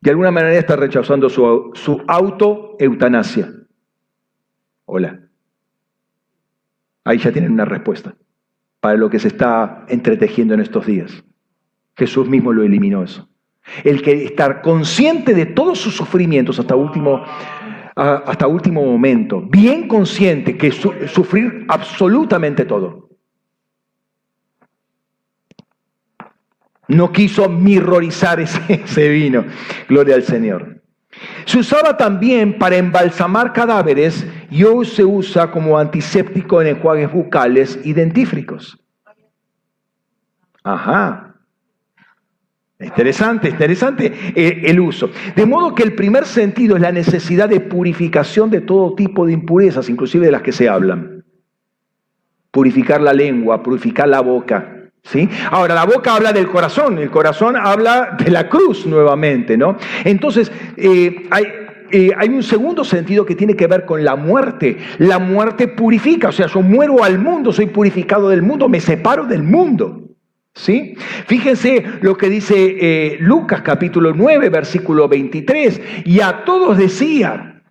De 0.00 0.10
alguna 0.10 0.30
manera 0.30 0.56
está 0.56 0.76
rechazando 0.76 1.28
su, 1.28 1.72
su 1.74 2.00
auto-eutanasia. 2.06 3.52
Hola. 4.84 5.18
Ahí 7.02 7.18
ya 7.18 7.32
tienen 7.32 7.50
una 7.50 7.64
respuesta 7.64 8.14
para 8.78 8.96
lo 8.96 9.10
que 9.10 9.18
se 9.18 9.26
está 9.26 9.84
entretejiendo 9.88 10.54
en 10.54 10.60
estos 10.60 10.86
días. 10.86 11.24
Jesús 11.96 12.28
mismo 12.28 12.52
lo 12.52 12.62
eliminó 12.62 13.02
eso. 13.02 13.27
El 13.84 14.02
que 14.02 14.24
estar 14.24 14.62
consciente 14.62 15.34
de 15.34 15.46
todos 15.46 15.78
sus 15.78 15.94
sufrimientos 15.94 16.58
hasta 16.58 16.74
último, 16.74 17.24
hasta 17.94 18.46
último 18.46 18.84
momento, 18.84 19.40
bien 19.40 19.88
consciente 19.88 20.56
que 20.56 20.70
sufrir 20.72 21.64
absolutamente 21.68 22.64
todo. 22.64 23.08
No 26.88 27.12
quiso 27.12 27.48
mirrorizar 27.48 28.40
ese, 28.40 28.60
ese 28.84 29.08
vino, 29.08 29.44
gloria 29.88 30.14
al 30.14 30.22
Señor. 30.22 30.82
Se 31.44 31.58
usaba 31.58 31.96
también 31.96 32.58
para 32.58 32.76
embalsamar 32.76 33.52
cadáveres 33.52 34.26
y 34.50 34.64
hoy 34.64 34.86
se 34.86 35.04
usa 35.04 35.50
como 35.50 35.78
antiséptico 35.78 36.60
en 36.60 36.68
enjuagues 36.68 37.12
bucales 37.12 37.78
y 37.84 37.92
dentífricos. 37.92 38.78
Ajá. 40.62 41.27
Interesante, 42.80 43.48
interesante 43.48 44.12
eh, 44.36 44.62
el 44.66 44.78
uso. 44.78 45.10
De 45.34 45.46
modo 45.46 45.74
que 45.74 45.82
el 45.82 45.94
primer 45.94 46.24
sentido 46.26 46.76
es 46.76 46.82
la 46.82 46.92
necesidad 46.92 47.48
de 47.48 47.58
purificación 47.58 48.50
de 48.50 48.60
todo 48.60 48.94
tipo 48.94 49.26
de 49.26 49.32
impurezas, 49.32 49.88
inclusive 49.88 50.26
de 50.26 50.32
las 50.32 50.42
que 50.42 50.52
se 50.52 50.68
hablan. 50.68 51.24
Purificar 52.52 53.00
la 53.00 53.12
lengua, 53.12 53.62
purificar 53.64 54.08
la 54.08 54.20
boca. 54.20 54.74
¿Sí? 55.02 55.28
Ahora, 55.50 55.74
la 55.74 55.86
boca 55.86 56.14
habla 56.14 56.32
del 56.32 56.48
corazón, 56.48 56.98
el 56.98 57.10
corazón 57.10 57.56
habla 57.56 58.16
de 58.18 58.30
la 58.30 58.48
cruz 58.48 58.84
nuevamente, 58.84 59.56
¿no? 59.56 59.76
Entonces, 60.04 60.52
eh, 60.76 61.26
hay, 61.30 61.46
eh, 61.90 62.10
hay 62.16 62.28
un 62.28 62.42
segundo 62.42 62.84
sentido 62.84 63.24
que 63.24 63.34
tiene 63.34 63.54
que 63.54 63.66
ver 63.66 63.86
con 63.86 64.04
la 64.04 64.16
muerte. 64.16 64.76
La 64.98 65.18
muerte 65.18 65.66
purifica, 65.66 66.28
o 66.28 66.32
sea, 66.32 66.46
yo 66.46 66.62
muero 66.62 67.02
al 67.02 67.18
mundo, 67.18 67.52
soy 67.52 67.66
purificado 67.66 68.28
del 68.28 68.42
mundo, 68.42 68.68
me 68.68 68.80
separo 68.80 69.24
del 69.24 69.42
mundo. 69.42 70.07
¿Sí? 70.58 70.96
Fíjense 71.26 71.84
lo 72.00 72.16
que 72.16 72.28
dice 72.28 72.54
eh, 72.80 73.16
Lucas 73.20 73.62
capítulo 73.62 74.12
9, 74.12 74.48
versículo 74.48 75.06
23. 75.06 75.80
Y 76.04 76.20
a 76.20 76.44
todos 76.44 76.76
decía, 76.76 77.62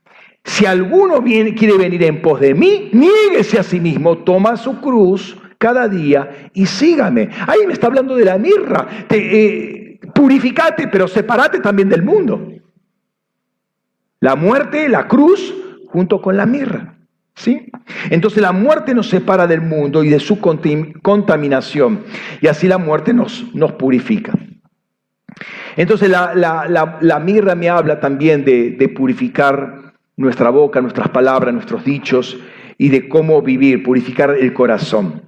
si 0.46 0.66
alguno 0.66 1.22
quiere 1.22 1.78
venir 1.78 2.02
en 2.04 2.22
pos 2.22 2.40
de 2.40 2.54
mí, 2.54 2.90
niéguese 2.94 3.60
a 3.60 3.64
sí 3.64 3.82
mismo, 3.82 4.20
toma 4.20 4.56
su 4.56 4.80
cruz 4.80 5.38
cada 5.58 5.90
día 5.90 6.50
y 6.54 6.66
sígame. 6.66 7.28
Ahí 7.46 7.68
me 7.68 7.74
está 7.74 7.88
hablando 7.88 8.16
de 8.16 8.24
la 8.24 8.38
mirra. 8.38 8.88
Eh, 9.10 10.00
purificate, 10.16 10.88
pero 10.88 11.10
separate 11.10 11.60
también 11.60 11.90
del 11.90 12.04
mundo. 12.04 12.54
La 14.22 14.38
muerte, 14.38 14.88
la 14.88 15.10
cruz, 15.10 15.54
junto 15.88 16.22
con 16.22 16.38
la 16.38 16.46
mirra. 16.46 16.97
¿Sí? 17.38 17.70
Entonces 18.10 18.42
la 18.42 18.52
muerte 18.52 18.96
nos 18.96 19.10
separa 19.10 19.46
del 19.46 19.62
mundo 19.62 20.04
y 20.04 20.10
de 20.10 20.20
su 20.20 20.40
contaminación. 20.40 22.04
Y 22.42 22.48
así 22.48 22.68
la 22.68 22.80
muerte 22.80 23.14
nos, 23.14 23.54
nos 23.54 23.74
purifica. 23.74 24.34
Entonces 25.76 26.10
la, 26.10 27.22
mirra 27.24 27.54
me 27.54 27.70
habla 27.70 28.00
también 28.00 28.44
de, 28.44 28.72
de 28.72 28.90
purificar 28.90 29.94
nuestra 30.16 30.50
boca, 30.50 30.82
nuestras 30.82 31.10
palabras, 31.10 31.54
nuestros 31.54 31.86
dichos 31.86 32.40
y 32.80 32.90
de 32.90 33.08
cómo 33.08 33.44
vivir, 33.44 33.84
purificar 33.84 34.32
el 34.32 34.52
corazón. 34.54 35.22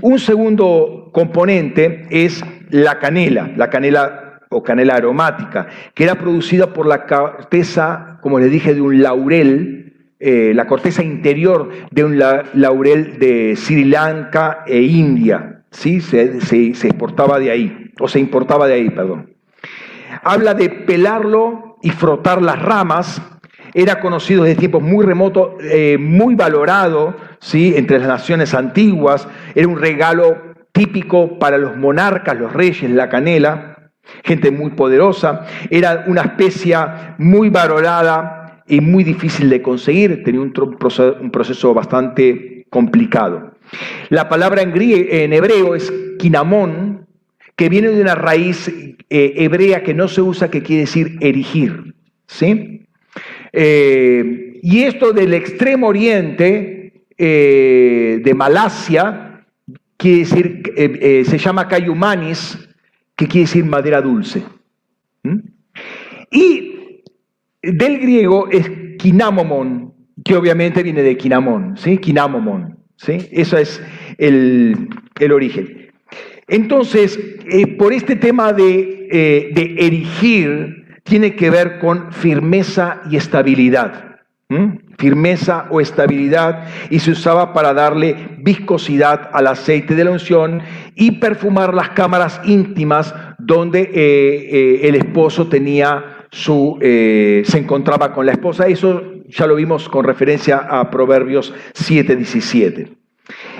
Un 0.00 0.18
segundo 0.18 1.10
componente 1.12 2.06
es 2.10 2.42
la 2.70 2.98
canela, 2.98 3.52
la 3.54 3.68
canela 3.68 4.40
o 4.48 4.62
canela 4.62 4.94
aromática, 4.94 5.66
que 5.94 6.04
era 6.04 6.14
producida 6.14 6.72
por 6.72 6.86
la 6.86 7.04
corteza, 7.04 8.18
como 8.22 8.38
les 8.38 8.50
dije, 8.50 8.74
de 8.74 8.80
un 8.80 9.02
laurel, 9.02 9.85
eh, 10.18 10.52
la 10.54 10.66
corteza 10.66 11.02
interior 11.02 11.70
de 11.90 12.04
un 12.04 12.18
laurel 12.18 13.18
de 13.18 13.54
Sri 13.54 13.84
Lanka 13.84 14.64
e 14.66 14.80
India. 14.80 15.62
¿sí? 15.70 16.00
Se, 16.00 16.38
exportaba 16.68 17.38
de 17.38 17.50
ahí, 17.50 17.92
o 18.00 18.08
se 18.08 18.18
importaba 18.18 18.66
de 18.66 18.74
ahí, 18.74 18.90
perdón. 18.90 19.34
Habla 20.22 20.54
de 20.54 20.70
pelarlo 20.70 21.76
y 21.82 21.90
frotar 21.90 22.40
las 22.40 22.60
ramas. 22.62 23.20
Era 23.74 24.00
conocido 24.00 24.44
desde 24.44 24.58
tiempos 24.58 24.82
muy 24.82 25.04
remotos, 25.04 25.50
eh, 25.60 25.98
muy 26.00 26.34
valorado 26.34 27.14
¿sí? 27.38 27.74
entre 27.76 27.98
las 27.98 28.08
naciones 28.08 28.54
antiguas. 28.54 29.28
Era 29.54 29.68
un 29.68 29.78
regalo 29.78 30.54
típico 30.72 31.38
para 31.38 31.58
los 31.58 31.76
monarcas, 31.76 32.38
los 32.38 32.54
reyes, 32.54 32.90
la 32.90 33.10
canela, 33.10 33.92
gente 34.24 34.50
muy 34.50 34.70
poderosa. 34.70 35.46
Era 35.68 36.04
una 36.06 36.22
especie 36.22 36.76
muy 37.18 37.50
valorada 37.50 38.35
y 38.68 38.80
muy 38.80 39.04
difícil 39.04 39.48
de 39.48 39.62
conseguir, 39.62 40.22
tenía 40.24 40.40
un, 40.40 40.52
proceso 40.52 41.74
bastante 41.74 42.66
complicado. 42.70 43.54
La 44.08 44.28
palabra 44.28 44.62
en, 44.62 45.32
hebreo 45.32 45.74
es 45.74 45.92
kinamón, 46.18 47.06
que 47.54 47.68
viene 47.68 47.88
de 47.88 48.00
una 48.00 48.14
raíz 48.14 48.68
eh, 48.68 49.34
hebrea 49.36 49.82
que 49.82 49.94
no 49.94 50.08
se 50.08 50.20
usa, 50.20 50.50
que 50.50 50.62
quiere 50.62 50.82
decir 50.82 51.16
erigir. 51.20 51.94
¿sí? 52.26 52.86
Eh, 53.52 54.60
y 54.62 54.82
esto 54.82 55.12
del 55.12 55.32
extremo 55.32 55.86
oriente 55.86 57.04
eh, 57.16 58.20
de 58.22 58.34
Malasia, 58.34 59.44
quiere 59.96 60.18
decir, 60.18 61.24
se 61.26 61.38
llama 61.38 61.68
cayumanis, 61.68 62.58
que 63.14 63.26
quiere 63.26 63.46
decir 63.46 63.64
madera 63.64 64.02
dulce. 64.02 64.42
Y 66.30 66.75
del 67.72 67.98
griego 67.98 68.48
es 68.50 68.70
kinamomon, 68.98 69.92
que 70.24 70.36
obviamente 70.36 70.82
viene 70.82 71.02
de 71.02 71.16
kinamón, 71.16 71.76
¿sí? 71.76 71.98
Kinamomon, 71.98 72.78
¿sí? 72.96 73.28
Eso 73.30 73.58
es 73.58 73.82
el, 74.18 74.88
origen. 75.32 75.90
Entonces, 76.48 77.18
eh, 77.50 77.66
por 77.76 77.92
este 77.92 78.16
tema 78.16 78.52
de, 78.52 79.08
eh, 79.10 79.50
de, 79.52 79.76
erigir, 79.78 80.84
tiene 81.02 81.34
que 81.34 81.50
ver 81.50 81.78
con 81.78 82.12
firmeza 82.12 83.02
y 83.10 83.16
estabilidad. 83.16 84.04
Firmeza 84.98 85.66
o 85.70 85.80
estabilidad, 85.80 86.68
y 86.88 87.00
se 87.00 87.10
usaba 87.10 87.52
para 87.52 87.74
darle 87.74 88.14
viscosidad 88.38 89.28
al 89.32 89.48
aceite 89.48 89.96
de 89.96 90.04
la 90.04 90.12
unción 90.12 90.62
y 90.94 91.12
perfumar 91.12 91.74
las 91.74 91.90
cámaras 91.90 92.40
íntimas 92.44 93.12
donde 93.40 93.90
eh, 93.92 94.86
el 94.86 94.94
esposo 94.94 95.48
tenía 95.48 96.15
su, 96.36 96.76
eh, 96.82 97.42
se 97.46 97.58
encontraba 97.58 98.12
con 98.12 98.26
la 98.26 98.32
esposa. 98.32 98.66
Eso 98.66 99.02
ya 99.28 99.46
lo 99.46 99.54
vimos 99.54 99.88
con 99.88 100.04
referencia 100.04 100.58
a 100.58 100.90
Proverbios 100.90 101.54
7:17. 101.72 102.88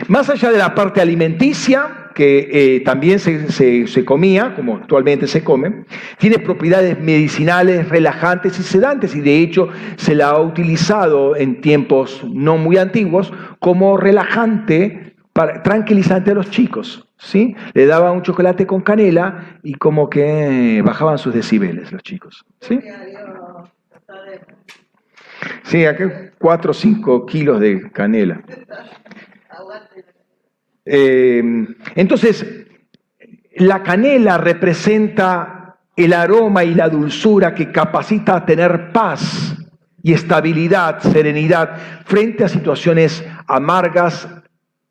Más 0.09 0.29
allá 0.29 0.53
de 0.53 0.59
la 0.59 0.75
parte 0.75 1.01
alimenticia, 1.01 2.11
que 2.15 2.49
eh, 2.51 2.81
también 2.81 3.19
se, 3.19 4.05
comía, 4.05 4.55
como 4.55 4.77
actualmente 4.77 5.27
se 5.27 5.43
come, 5.43 5.85
tiene 6.19 6.39
propiedades 6.39 7.01
medicinales, 7.01 7.89
relajantes 7.89 8.59
y 8.59 8.63
sedantes, 8.63 9.15
y 9.15 9.21
de 9.21 9.39
hecho 9.39 9.69
se 9.97 10.15
la 10.15 10.31
ha 10.31 10.41
utilizado 10.41 11.35
en 11.35 11.61
tiempos 11.61 12.25
no 12.31 12.57
muy 12.59 12.77
antiguos 12.77 13.33
como 13.59 13.97
relajante, 13.97 15.06
para, 15.37 15.63
tranquilizante 15.63 16.31
a 16.31 16.35
los 16.35 16.51
chicos. 16.51 17.07
¿sí? 17.19 17.55
Le 17.75 17.85
daba 17.85 18.11
un 18.11 18.23
chocolate 18.23 18.67
con 18.67 18.81
canela 18.81 19.59
y 19.63 19.75
como 19.75 20.09
que 20.09 20.83
bajaban 20.83 21.19
sus 21.19 21.35
decibeles 21.35 21.93
los 21.93 22.03
chicos. 22.03 22.45
¿sí? 22.61 22.81
Sí, 25.65 25.85
aquí 25.85 26.05
4 26.39 26.71
o 26.71 26.75
5 26.75 27.27
kilos 27.27 27.61
de 27.61 27.91
canela. 27.91 28.41
Eh, 30.87 31.67
entonces, 31.95 32.47
la 33.57 33.83
canela 33.83 34.39
representa 34.39 35.77
el 35.97 36.15
aroma 36.15 36.65
y 36.65 36.75
la 36.75 36.89
dulzura 36.89 37.55
que 37.55 37.71
capacita 37.73 38.37
a 38.37 38.47
tener 38.47 38.93
paz 38.93 39.55
y 40.03 40.15
estabilidad, 40.15 41.01
serenidad 41.01 41.77
frente 42.05 42.45
a 42.45 42.49
situaciones 42.49 43.25
amargas, 43.49 44.29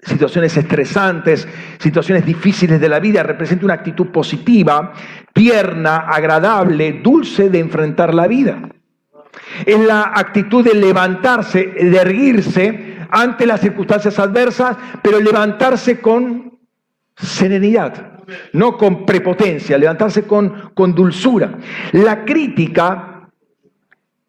situaciones 0.06 0.56
estresantes, 0.56 1.48
situaciones 1.80 2.26
difíciles 2.26 2.80
de 2.80 2.90
la 2.90 3.00
vida, 3.00 3.24
representa 3.24 3.66
una 3.66 3.74
actitud 3.74 4.08
positiva, 4.08 4.94
tierna, 5.34 5.98
agradable, 5.98 7.02
dulce 7.04 7.50
de 7.50 7.60
enfrentar 7.60 8.14
la 8.14 8.28
vida. 8.28 8.70
Es 9.66 9.80
la 9.80 10.12
actitud 10.16 10.64
de 10.64 10.76
levantarse, 10.76 11.66
de 11.66 11.98
erguirse 11.98 12.98
ante 13.10 13.46
las 13.46 13.62
circunstancias 13.62 14.18
adversas, 14.20 14.78
pero 15.02 15.20
levantarse 15.20 16.00
con 16.00 16.60
serenidad, 17.16 18.20
no 18.54 18.78
con 18.78 19.06
prepotencia, 19.06 19.78
levantarse 19.78 20.24
con, 20.24 20.72
con 20.74 20.94
dulzura. 20.94 21.58
La 21.94 22.26
crítica 22.26 23.30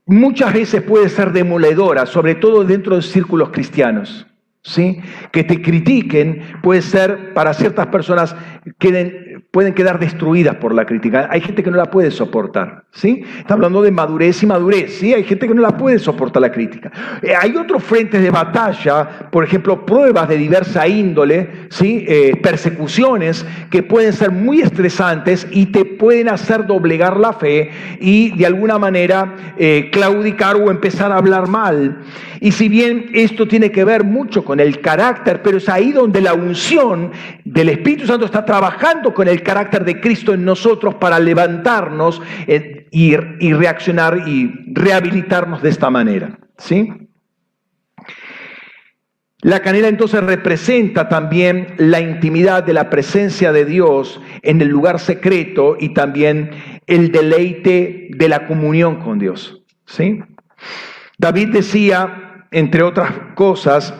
muchas 0.06 0.52
veces 0.52 0.82
puede 0.82 1.08
ser 1.08 1.32
demoledora, 1.32 2.06
sobre 2.06 2.36
todo 2.36 2.64
dentro 2.64 2.96
de 2.96 3.02
círculos 3.02 3.50
cristianos. 3.50 4.26
¿Sí? 4.66 5.00
Que 5.30 5.44
te 5.44 5.62
critiquen 5.62 6.42
puede 6.62 6.82
ser 6.82 7.32
para 7.32 7.54
ciertas 7.54 7.86
personas 7.86 8.34
queden, 8.78 9.44
pueden 9.52 9.74
quedar 9.74 9.98
destruidas 9.98 10.56
por 10.56 10.74
la 10.74 10.84
crítica. 10.84 11.28
Hay 11.30 11.40
gente 11.40 11.62
que 11.62 11.70
no 11.70 11.76
la 11.76 11.90
puede 11.90 12.10
soportar, 12.10 12.84
¿sí? 12.90 13.22
Está 13.38 13.54
hablando 13.54 13.80
de 13.80 13.92
madurez 13.92 14.42
y 14.42 14.46
madurez, 14.46 14.98
¿sí? 14.98 15.14
Hay 15.14 15.24
gente 15.24 15.46
que 15.46 15.54
no 15.54 15.62
la 15.62 15.76
puede 15.76 15.98
soportar 15.98 16.42
la 16.42 16.50
crítica. 16.50 16.90
Eh, 17.22 17.32
hay 17.38 17.56
otros 17.56 17.82
frentes 17.84 18.20
de 18.20 18.30
batalla, 18.30 19.30
por 19.30 19.44
ejemplo, 19.44 19.86
pruebas 19.86 20.28
de 20.28 20.36
diversa 20.36 20.86
índole, 20.88 21.48
¿sí? 21.70 22.04
Eh, 22.08 22.36
persecuciones 22.42 23.46
que 23.70 23.82
pueden 23.82 24.12
ser 24.12 24.32
muy 24.32 24.60
estresantes 24.60 25.46
y 25.50 25.66
te 25.66 25.84
pueden 25.84 26.28
hacer 26.28 26.66
doblegar 26.66 27.18
la 27.18 27.32
fe 27.32 27.70
y 28.00 28.36
de 28.36 28.46
alguna 28.46 28.78
manera 28.78 29.54
eh, 29.56 29.90
claudicar 29.92 30.56
o 30.56 30.70
empezar 30.70 31.12
a 31.12 31.18
hablar 31.18 31.48
mal. 31.48 31.98
Y 32.40 32.52
si 32.52 32.68
bien 32.68 33.06
esto 33.14 33.48
tiene 33.48 33.70
que 33.70 33.84
ver 33.84 34.04
mucho 34.04 34.44
con 34.44 34.55
el 34.60 34.80
carácter, 34.80 35.42
pero 35.42 35.58
es 35.58 35.68
ahí 35.68 35.92
donde 35.92 36.20
la 36.20 36.34
unción 36.34 37.12
del 37.44 37.68
Espíritu 37.68 38.06
Santo 38.06 38.26
está 38.26 38.44
trabajando 38.44 39.14
con 39.14 39.28
el 39.28 39.42
carácter 39.42 39.84
de 39.84 40.00
Cristo 40.00 40.34
en 40.34 40.44
nosotros 40.44 40.94
para 40.96 41.18
levantarnos 41.18 42.22
eh, 42.46 42.86
y, 42.90 43.14
y 43.40 43.52
reaccionar 43.52 44.28
y 44.28 44.52
rehabilitarnos 44.72 45.62
de 45.62 45.68
esta 45.68 45.90
manera. 45.90 46.38
¿sí? 46.58 46.92
La 49.42 49.60
canela 49.60 49.88
entonces 49.88 50.22
representa 50.24 51.08
también 51.08 51.74
la 51.76 52.00
intimidad 52.00 52.64
de 52.64 52.72
la 52.72 52.90
presencia 52.90 53.52
de 53.52 53.64
Dios 53.64 54.20
en 54.42 54.60
el 54.60 54.68
lugar 54.68 54.98
secreto 54.98 55.76
y 55.78 55.90
también 55.94 56.50
el 56.86 57.12
deleite 57.12 58.08
de 58.10 58.28
la 58.28 58.46
comunión 58.46 58.96
con 58.96 59.18
Dios. 59.18 59.62
¿sí? 59.84 60.20
David 61.18 61.50
decía, 61.50 62.46
entre 62.50 62.82
otras 62.82 63.12
cosas, 63.34 63.94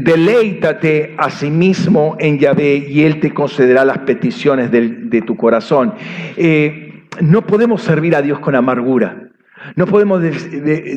deleítate 0.00 1.14
a 1.18 1.30
sí 1.30 1.50
mismo 1.50 2.16
en 2.18 2.38
Yahvé 2.38 2.86
y 2.88 3.02
Él 3.02 3.20
te 3.20 3.34
concederá 3.34 3.84
las 3.84 3.98
peticiones 3.98 4.70
de, 4.70 5.22
tu 5.22 5.36
corazón. 5.36 5.94
Eh, 6.36 7.04
no 7.20 7.46
podemos 7.46 7.82
servir 7.82 8.16
a 8.16 8.22
Dios 8.22 8.38
con 8.38 8.54
amargura, 8.54 9.30
no 9.76 9.86
podemos 9.86 10.22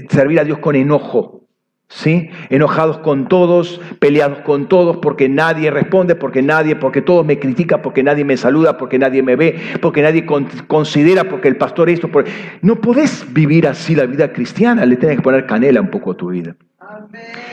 servir 0.09 0.39
a 0.39 0.43
Dios 0.43 0.59
con 0.59 0.75
enojo. 0.75 1.41
¿Sí? 1.87 2.29
Enojados 2.49 2.97
con 2.97 3.27
todos, 3.27 3.79
peleados 3.99 4.39
con 4.39 4.67
todos, 4.67 4.97
porque 4.97 5.29
nadie 5.29 5.69
responde, 5.69 6.15
porque 6.15 6.41
nadie, 6.41 6.75
porque 6.75 7.03
todos 7.03 7.23
me 7.23 7.37
critican, 7.37 7.83
porque 7.83 8.01
nadie 8.01 8.25
me 8.25 8.37
saluda, 8.37 8.75
porque 8.75 8.97
nadie 8.97 9.21
me 9.21 9.35
ve, 9.35 9.55
porque 9.81 10.01
nadie 10.01 10.25
considera, 10.25 11.25
porque 11.25 11.47
el 11.47 11.57
pastor 11.57 11.91
esto. 11.91 12.09
No 12.63 12.81
podés 12.81 13.31
vivir 13.31 13.67
así 13.67 13.93
la 13.93 14.07
vida 14.07 14.33
cristiana, 14.33 14.83
le 14.83 14.95
tienes 14.95 15.17
que 15.17 15.23
poner 15.23 15.45
canela 15.45 15.79
un 15.79 15.91
poco 15.91 16.13
a 16.13 16.17
tu 16.17 16.29
vida. 16.29 16.55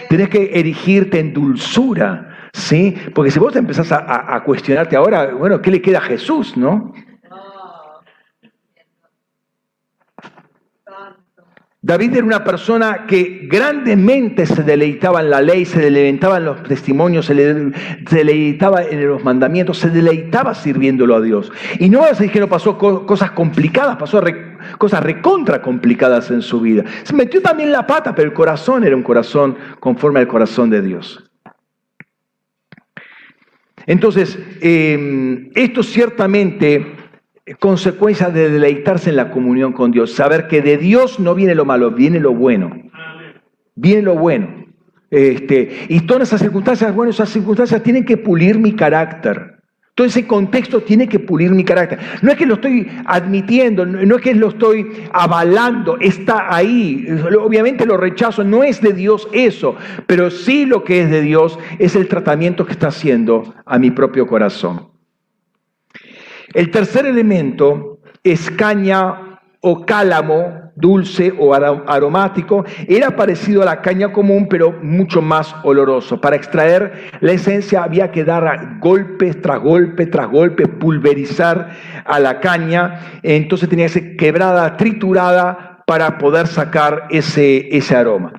Tienes 0.08 0.28
que 0.28 0.50
erigirte 0.52 1.18
en 1.18 1.32
dulzura, 1.32 2.50
¿sí? 2.52 2.96
Porque 3.14 3.30
si 3.30 3.38
vos 3.38 3.52
te 3.52 3.58
empezás 3.58 3.92
a, 3.92 4.34
a 4.34 4.44
cuestionarte 4.44 4.96
ahora, 4.96 5.32
bueno, 5.34 5.60
¿qué 5.60 5.70
le 5.70 5.82
queda 5.82 5.98
a 5.98 6.02
Jesús, 6.02 6.56
no? 6.56 6.92
David 11.84 12.14
era 12.14 12.24
una 12.24 12.44
persona 12.44 13.06
que 13.08 13.48
grandemente 13.50 14.46
se 14.46 14.62
deleitaba 14.62 15.20
en 15.20 15.30
la 15.30 15.42
ley, 15.42 15.64
se 15.64 15.80
deleitaba 15.80 16.36
en 16.36 16.44
los 16.44 16.62
testimonios, 16.62 17.26
se, 17.26 17.34
deleitaba 17.34 18.84
en 18.84 19.04
los 19.04 19.24
mandamientos, 19.24 19.78
se 19.78 19.90
deleitaba 19.90 20.54
sirviéndolo 20.54 21.16
a 21.16 21.20
Dios. 21.20 21.50
Y 21.80 21.90
no 21.90 22.06
es 22.06 22.18
que 22.30 22.38
no 22.38 22.46
pasó 22.46 22.78
cosas 22.78 23.32
complicadas, 23.32 23.96
pasó 23.96 24.20
cosas 24.78 25.02
recontra 25.02 25.62
complicadas 25.62 26.30
en 26.30 26.42
su 26.42 26.60
vida. 26.60 26.84
Se 27.02 27.14
metió 27.14 27.40
también 27.42 27.72
la 27.72 27.86
pata, 27.86 28.14
pero 28.14 28.28
el 28.28 28.34
corazón 28.34 28.84
era 28.84 28.96
un 28.96 29.02
corazón 29.02 29.56
conforme 29.80 30.20
al 30.20 30.28
corazón 30.28 30.70
de 30.70 30.82
Dios. 30.82 31.24
Entonces, 33.86 34.38
eh, 34.60 35.50
esto 35.54 35.82
ciertamente 35.82 37.02
consecuencia 37.58 38.30
de 38.30 38.50
deleitarse 38.50 39.10
en 39.10 39.16
la 39.16 39.30
comunión 39.30 39.72
con 39.72 39.90
Dios, 39.90 40.12
saber 40.12 40.46
que 40.46 40.62
de 40.62 40.78
Dios 40.78 41.18
no 41.18 41.34
viene 41.34 41.54
lo 41.54 41.64
malo, 41.64 41.90
viene 41.90 42.20
lo 42.20 42.32
bueno. 42.32 42.70
Viene 43.74 44.02
lo 44.02 44.14
bueno. 44.14 44.66
Este, 45.10 45.86
y 45.88 46.00
todas 46.00 46.28
esas 46.28 46.40
circunstancias, 46.40 46.94
bueno, 46.94 47.10
esas 47.10 47.28
circunstancias 47.28 47.82
tienen 47.82 48.04
que 48.04 48.16
pulir 48.16 48.58
mi 48.58 48.74
carácter. 48.74 49.51
Todo 49.94 50.06
ese 50.06 50.26
contexto 50.26 50.80
tiene 50.82 51.06
que 51.06 51.18
pulir 51.18 51.50
mi 51.50 51.64
carácter. 51.64 51.98
No 52.22 52.32
es 52.32 52.38
que 52.38 52.46
lo 52.46 52.54
estoy 52.54 52.90
admitiendo, 53.04 53.84
no 53.84 54.16
es 54.16 54.22
que 54.22 54.34
lo 54.34 54.48
estoy 54.48 54.86
avalando, 55.12 55.98
está 56.00 56.54
ahí. 56.54 57.06
Obviamente 57.38 57.84
lo 57.84 57.98
rechazo, 57.98 58.42
no 58.42 58.64
es 58.64 58.80
de 58.80 58.94
Dios 58.94 59.28
eso, 59.32 59.76
pero 60.06 60.30
sí 60.30 60.64
lo 60.64 60.82
que 60.82 61.02
es 61.02 61.10
de 61.10 61.20
Dios 61.20 61.58
es 61.78 61.94
el 61.94 62.08
tratamiento 62.08 62.64
que 62.64 62.72
está 62.72 62.88
haciendo 62.88 63.54
a 63.66 63.78
mi 63.78 63.90
propio 63.90 64.26
corazón. 64.26 64.88
El 66.54 66.70
tercer 66.70 67.04
elemento 67.04 68.00
es 68.24 68.50
caña 68.50 69.40
o 69.60 69.84
cálamo, 69.84 70.61
dulce 70.82 71.32
o 71.38 71.54
aromático. 71.54 72.66
Era 72.86 73.16
parecido 73.16 73.62
a 73.62 73.64
la 73.64 73.80
caña 73.80 74.12
común, 74.12 74.48
pero 74.50 74.72
mucho 74.82 75.22
más 75.22 75.54
oloroso. 75.62 76.20
Para 76.20 76.36
extraer 76.36 77.10
la 77.20 77.32
esencia 77.32 77.84
había 77.84 78.10
que 78.10 78.24
dar 78.24 78.78
golpes 78.80 79.40
tras 79.40 79.60
golpe 79.60 80.06
tras 80.06 80.28
golpe, 80.28 80.66
pulverizar 80.66 81.70
a 82.04 82.18
la 82.18 82.40
caña. 82.40 83.20
Entonces 83.22 83.68
tenía 83.68 83.86
que 83.86 83.92
ser 83.92 84.16
quebrada, 84.16 84.76
triturada 84.76 85.84
para 85.86 86.18
poder 86.18 86.48
sacar 86.48 87.06
ese, 87.10 87.74
ese 87.74 87.96
aroma. 87.96 88.32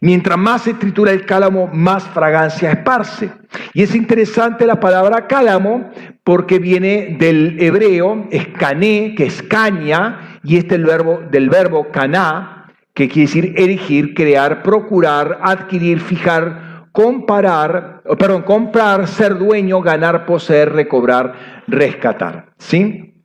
Mientras 0.00 0.36
más 0.36 0.62
se 0.62 0.74
tritura 0.74 1.12
el 1.12 1.24
cálamo, 1.24 1.68
más 1.72 2.04
fragancia 2.04 2.72
esparce. 2.72 3.30
Y 3.72 3.82
es 3.82 3.94
interesante 3.94 4.66
la 4.66 4.78
palabra 4.78 5.26
cálamo 5.26 5.90
porque 6.26 6.58
viene 6.58 7.14
del 7.20 7.56
hebreo 7.62 8.26
escané, 8.32 9.14
que 9.16 9.26
es 9.26 9.44
caña, 9.44 10.40
y 10.42 10.56
este 10.56 10.74
es 10.74 10.80
el 10.80 10.84
verbo 10.84 11.20
del 11.30 11.48
verbo 11.48 11.92
caná, 11.92 12.66
que 12.94 13.08
quiere 13.08 13.28
decir 13.28 13.54
erigir, 13.56 14.12
crear, 14.12 14.64
procurar, 14.64 15.38
adquirir, 15.40 16.00
fijar, 16.00 16.88
comparar, 16.90 18.02
perdón, 18.18 18.42
comprar, 18.42 19.06
ser 19.06 19.38
dueño, 19.38 19.80
ganar, 19.82 20.26
poseer, 20.26 20.72
recobrar, 20.72 21.62
rescatar. 21.68 22.46
¿Sí? 22.58 23.22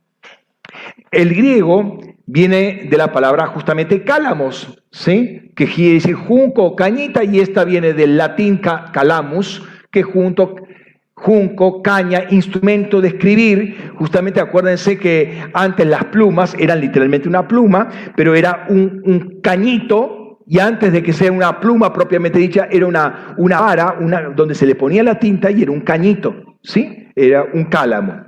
El 1.10 1.34
griego 1.34 1.98
viene 2.26 2.86
de 2.88 2.96
la 2.96 3.10
palabra 3.10 3.48
justamente 3.48 4.04
cálamos, 4.04 4.80
¿sí? 4.92 5.50
que 5.56 5.66
quiere 5.66 5.94
decir 5.94 6.14
junco 6.14 6.76
cañita, 6.76 7.24
y 7.24 7.40
esta 7.40 7.64
viene 7.64 7.94
del 7.94 8.16
latín 8.16 8.58
calamus, 8.58 9.60
que 9.90 10.04
junto, 10.04 10.54
junco, 11.22 11.82
caña, 11.82 12.24
instrumento 12.30 13.00
de 13.00 13.08
escribir. 13.08 13.92
Justamente 13.94 14.40
acuérdense 14.40 14.98
que 14.98 15.40
antes 15.54 15.86
las 15.86 16.04
plumas 16.06 16.54
eran 16.58 16.80
literalmente 16.80 17.28
una 17.28 17.46
pluma, 17.46 17.88
pero 18.16 18.34
era 18.34 18.66
un, 18.68 19.40
cañito, 19.40 20.40
y 20.46 20.58
antes 20.58 20.92
de 20.92 21.02
que 21.02 21.12
sea 21.12 21.30
una 21.30 21.60
pluma 21.60 21.92
propiamente 21.92 22.40
dicha, 22.40 22.66
era 22.70 22.86
una, 22.86 23.36
vara 23.38 23.96
una, 24.00 24.22
donde 24.30 24.56
se 24.56 24.66
le 24.66 24.74
ponía 24.74 25.04
la 25.04 25.18
tinta 25.18 25.50
y 25.50 25.62
era 25.62 25.70
un 25.70 25.82
cañito, 25.82 26.58
¿sí? 26.60 27.08
Era 27.14 27.44
un 27.54 27.64
cálamo. 27.66 28.26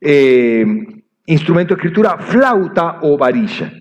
Eh, 0.00 0.64
instrumento 1.26 1.74
de 1.74 1.80
escritura, 1.80 2.18
flauta 2.18 3.00
o 3.02 3.18
varilla. 3.18 3.72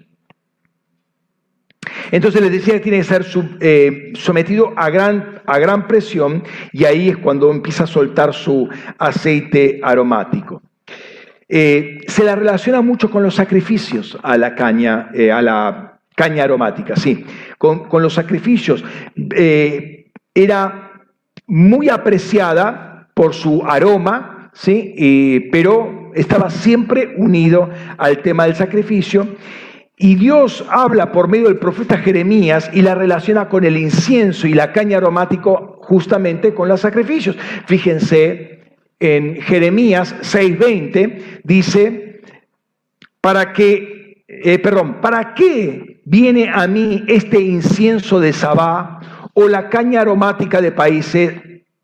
Entonces 2.11 2.41
les 2.41 2.51
decía 2.51 2.73
que 2.75 2.79
tiene 2.79 2.97
que 2.99 3.03
ser 3.03 3.25
eh, 3.59 4.11
sometido 4.15 4.73
a 4.75 4.89
gran, 4.89 5.41
a 5.45 5.59
gran 5.59 5.87
presión 5.87 6.43
y 6.71 6.85
ahí 6.85 7.09
es 7.09 7.17
cuando 7.17 7.51
empieza 7.51 7.83
a 7.83 7.87
soltar 7.87 8.33
su 8.33 8.69
aceite 8.97 9.79
aromático. 9.83 10.61
Eh, 11.47 11.99
se 12.07 12.23
la 12.23 12.35
relaciona 12.35 12.81
mucho 12.81 13.09
con 13.11 13.23
los 13.23 13.35
sacrificios 13.35 14.17
a 14.23 14.37
la 14.37 14.55
caña, 14.55 15.09
eh, 15.13 15.31
a 15.31 15.41
la 15.41 15.99
caña 16.15 16.43
aromática, 16.43 16.95
sí, 16.95 17.25
con, 17.57 17.87
los 18.01 18.13
sacrificios. 18.13 18.83
era 20.33 20.91
muy 21.47 21.89
apreciada 21.89 23.09
por 23.13 23.33
su 23.33 23.63
aroma, 23.65 24.49
sí, 24.53 25.49
pero 25.51 26.11
estaba 26.15 26.49
siempre 26.49 27.15
unido 27.17 27.69
al 27.97 28.19
tema 28.19 28.45
del 28.45 28.55
sacrificio 28.55 29.27
y 30.01 30.15
Dios 30.15 30.65
habla 30.67 31.11
por 31.11 31.27
medio 31.27 31.47
del 31.47 31.59
profeta 31.59 31.99
Jeremías 31.99 32.71
y 32.73 32.81
la 32.81 32.95
relaciona 32.95 33.47
con 33.47 33.63
el 33.63 33.77
incienso 33.77 34.47
y 34.47 34.55
la 34.55 34.73
caña 34.73 34.97
aromático 34.97 35.77
justamente 35.83 36.55
con 36.55 36.67
los 36.67 36.81
sacrificios. 36.81 37.37
Fíjense, 37.67 38.77
en 38.99 39.39
Jeremías 39.43 40.15
6:20 40.21 41.41
dice, 41.43 42.21
para 43.21 43.53
que, 43.53 44.23
eh, 44.27 44.57
perdón, 44.57 45.01
¿para 45.01 45.35
qué 45.35 46.01
viene 46.05 46.49
a 46.51 46.65
mí 46.65 47.03
este 47.07 47.39
incienso 47.39 48.19
de 48.19 48.33
Sabá 48.33 49.29
o 49.35 49.47
la 49.47 49.69
caña 49.69 50.01
aromática 50.01 50.61
de 50.61 50.71
países, 50.71 51.33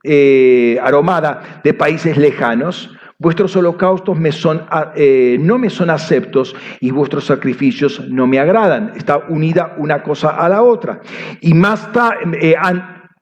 eh, 0.04 0.80
aromada 0.82 1.62
de 1.64 1.76
países 1.76 2.18
lejanos? 2.18 2.97
Vuestros 3.20 3.56
holocaustos 3.56 4.16
son, 4.36 4.64
eh, 4.96 5.38
no 5.40 5.58
me 5.58 5.72
son 5.72 5.90
aceptos 5.90 6.56
y 6.80 6.92
vuestros 6.92 7.26
sacrificios 7.26 8.00
no 8.10 8.28
me 8.28 8.38
agradan. 8.38 8.94
Está 8.96 9.18
unida 9.30 9.74
una 9.78 10.04
cosa 10.04 10.30
a 10.30 10.48
la 10.48 10.62
otra. 10.62 11.02
Y 11.42 11.56
más 11.56 11.90
eh, 12.40 12.54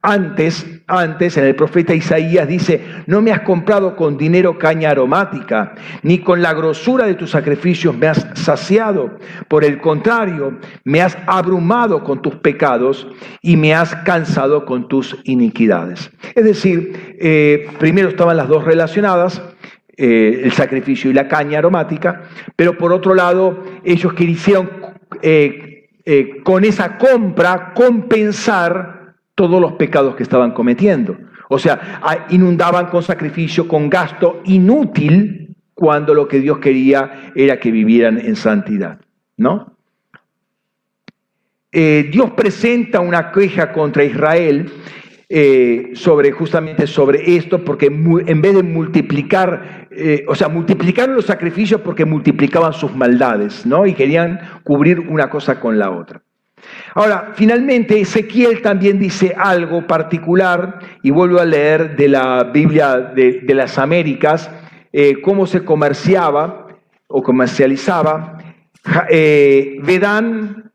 antes, 0.05 0.65
antes, 0.87 1.37
en 1.37 1.45
el 1.45 1.55
profeta 1.55 1.95
Isaías 1.95 2.47
dice, 2.47 2.85
no 3.07 3.21
me 3.21 3.31
has 3.31 3.39
comprado 3.41 3.95
con 3.95 4.17
dinero 4.17 4.57
caña 4.57 4.91
aromática, 4.91 5.73
ni 6.03 6.19
con 6.19 6.41
la 6.41 6.53
grosura 6.53 7.07
de 7.07 7.15
tus 7.15 7.31
sacrificios 7.31 7.97
me 7.97 8.07
has 8.07 8.27
saciado. 8.35 9.17
Por 9.47 9.63
el 9.63 9.79
contrario, 9.79 10.59
me 10.83 11.01
has 11.01 11.17
abrumado 11.25 12.03
con 12.03 12.21
tus 12.21 12.35
pecados 12.35 13.07
y 13.41 13.57
me 13.57 13.73
has 13.73 13.95
cansado 14.03 14.65
con 14.65 14.87
tus 14.87 15.17
iniquidades. 15.23 16.11
Es 16.35 16.43
decir, 16.43 17.15
eh, 17.19 17.67
primero 17.79 18.09
estaban 18.09 18.37
las 18.37 18.47
dos 18.47 18.63
relacionadas, 18.63 19.41
eh, 19.97 20.41
el 20.43 20.51
sacrificio 20.51 21.09
y 21.09 21.13
la 21.13 21.25
caña 21.25 21.59
aromática, 21.59 22.23
pero 22.57 22.77
por 22.77 22.91
otro 22.91 23.15
lado, 23.15 23.63
ellos 23.81 24.13
quisieron 24.13 24.69
eh, 25.21 25.87
eh, 26.03 26.41
con 26.43 26.65
esa 26.65 26.97
compra 26.97 27.71
compensar 27.73 29.15
todos 29.35 29.61
los 29.61 29.73
pecados 29.73 30.17
que 30.17 30.23
estaban 30.23 30.51
cometiendo. 30.51 31.17
O 31.47 31.57
sea, 31.57 32.25
inundaban 32.29 32.87
con 32.87 33.03
sacrificio, 33.03 33.69
con 33.69 33.89
gasto 33.89 34.41
inútil, 34.43 35.55
cuando 35.73 36.13
lo 36.13 36.27
que 36.27 36.41
Dios 36.41 36.57
quería 36.57 37.31
era 37.33 37.57
que 37.57 37.71
vivieran 37.71 38.19
en 38.19 38.35
santidad. 38.35 38.99
¿No? 39.37 39.77
Dios 41.71 42.31
presenta 42.31 43.01
una 43.01 43.31
queja 43.31 43.71
contra 43.71 44.03
Israel 44.03 44.71
eh, 45.27 45.91
sobre 45.95 46.31
justamente 46.31 46.85
sobre 46.85 47.35
esto, 47.35 47.65
porque 47.65 47.87
en 47.87 48.41
vez 48.41 48.53
de 48.53 48.61
multiplicar, 48.61 49.87
eh, 49.89 50.23
o 50.27 50.35
sea, 50.35 50.49
multiplicaron 50.49 51.15
los 51.15 51.25
sacrificios 51.25 51.81
porque 51.81 52.05
multiplicaban 52.05 52.73
sus 52.73 52.95
maldades, 52.95 53.65
¿no? 53.65 53.87
Y 53.87 53.95
querían 53.95 54.39
cubrir 54.63 54.99
una 54.99 55.27
cosa 55.31 55.59
con 55.59 55.79
la 55.79 55.89
otra. 55.89 56.21
Ahora, 56.93 57.31
finalmente, 57.33 57.99
Ezequiel 57.99 58.61
también 58.61 58.99
dice 58.99 59.33
algo 59.35 59.87
particular, 59.87 60.77
y 61.01 61.09
vuelvo 61.09 61.39
a 61.39 61.45
leer 61.45 61.95
de 61.95 62.07
la 62.07 62.43
Biblia 62.43 62.97
de, 62.97 63.43
las 63.55 63.79
Américas, 63.79 64.51
eh, 64.93 65.21
cómo 65.23 65.47
se 65.47 65.65
comerciaba 65.65 66.67
o 67.07 67.23
comercializaba. 67.23 68.37
Vedán 69.09 70.71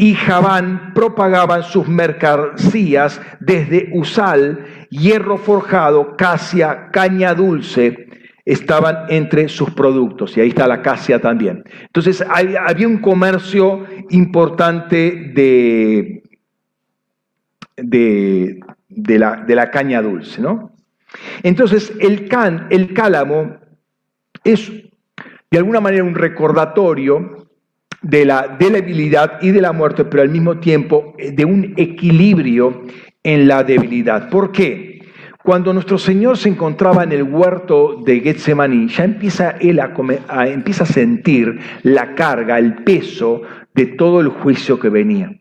y 0.00 0.14
Javán 0.14 0.94
propagaban 0.94 1.62
sus 1.62 1.86
mercancías 1.86 3.20
desde 3.38 3.90
Usal, 3.92 4.64
hierro 4.88 5.36
forjado, 5.36 6.16
casia, 6.16 6.88
caña 6.90 7.34
dulce, 7.34 8.08
estaban 8.46 9.10
entre 9.10 9.50
sus 9.50 9.68
productos. 9.72 10.34
Y 10.34 10.40
ahí 10.40 10.48
está 10.48 10.66
la 10.66 10.80
casia 10.80 11.20
también. 11.20 11.64
Entonces 11.82 12.24
había 12.26 12.88
un 12.88 12.96
comercio 13.02 13.84
importante 14.08 15.32
de, 15.34 16.22
de, 17.76 19.18
la, 19.18 19.70
caña 19.70 20.00
dulce. 20.00 20.40
¿no? 20.40 20.72
Entonces 21.42 21.92
el, 22.00 22.26
can, 22.26 22.68
el 22.70 22.94
cálamo 22.94 23.58
es 24.44 24.72
de 25.50 25.58
alguna 25.58 25.80
manera 25.80 26.04
un 26.04 26.14
recordatorio 26.14 27.39
de 28.02 28.24
la 28.24 28.56
debilidad 28.58 29.40
y 29.42 29.50
de 29.50 29.60
la 29.60 29.72
muerte, 29.72 30.04
pero 30.04 30.22
al 30.22 30.30
mismo 30.30 30.58
tiempo 30.58 31.14
eh, 31.18 31.32
de 31.32 31.44
un 31.44 31.74
equilibrio 31.76 32.82
en 33.22 33.48
la 33.48 33.62
debilidad. 33.62 34.30
¿Por 34.30 34.52
qué? 34.52 35.00
Cuando 35.42 35.72
nuestro 35.72 35.98
Señor 35.98 36.36
se 36.36 36.50
encontraba 36.50 37.02
en 37.02 37.12
el 37.12 37.22
huerto 37.22 38.02
de 38.04 38.20
Getsemaní, 38.20 38.88
ya 38.88 39.04
empieza 39.04 39.50
él 39.60 39.80
a, 39.80 39.94
empieza 40.46 40.84
a 40.84 40.86
sentir 40.86 41.58
la 41.82 42.14
carga, 42.14 42.58
el 42.58 42.74
peso 42.84 43.42
de 43.74 43.86
todo 43.86 44.20
el 44.20 44.28
juicio 44.28 44.78
que 44.78 44.90
venía. 44.90 45.39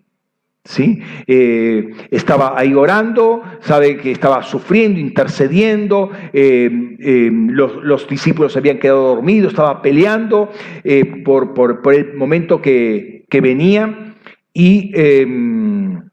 ¿Sí? 0.63 1.01
Eh, 1.27 1.89
estaba 2.11 2.53
ahí 2.57 2.73
orando, 2.73 3.41
sabe 3.61 3.97
que 3.97 4.11
estaba 4.11 4.43
sufriendo, 4.43 4.99
intercediendo, 4.99 6.11
eh, 6.33 6.69
eh, 6.99 7.29
los, 7.31 8.07
discípulos 8.07 8.55
habían 8.57 8.79
quedado 8.79 9.15
dormidos, 9.15 9.53
estaba 9.53 9.81
peleando 9.81 10.51
por, 11.23 11.53
por, 11.53 11.93
el 11.93 12.13
momento 12.15 12.61
que, 12.61 13.25
que 13.29 13.41
venía 13.41 14.15
y 14.53 14.91
em, 14.95 16.09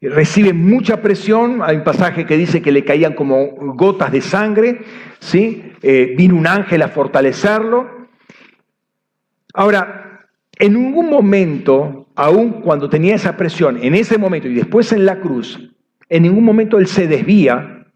recibe 0.00 0.52
mucha 0.52 1.02
presión, 1.02 1.60
hay 1.62 1.76
un 1.76 1.84
pasaje 1.84 2.24
que 2.24 2.36
dice 2.36 2.62
que 2.62 2.72
le 2.72 2.84
caían 2.84 3.14
como 3.14 3.48
gotas 3.74 4.12
de 4.12 4.20
sangre, 4.20 4.80
¿sí? 5.18 5.72
vino 6.16 6.36
un 6.36 6.46
ángel 6.46 6.82
a 6.82 6.88
fortalecerlo. 6.88 8.08
Ahora, 9.54 10.08
en 10.58 10.74
ningún 10.74 11.08
momento, 11.08 12.07
aun 12.18 12.62
cuando 12.62 12.90
tenía 12.90 13.14
esa 13.14 13.36
presión, 13.36 13.78
en 13.80 13.94
ese 13.94 14.18
momento 14.18 14.48
y 14.48 14.54
después 14.54 14.90
en 14.90 15.06
la 15.06 15.20
cruz, 15.20 15.70
en 16.08 16.24
ningún 16.24 16.42
momento 16.42 16.76
él 16.76 16.88
se 16.88 17.06
desvía 17.06 17.86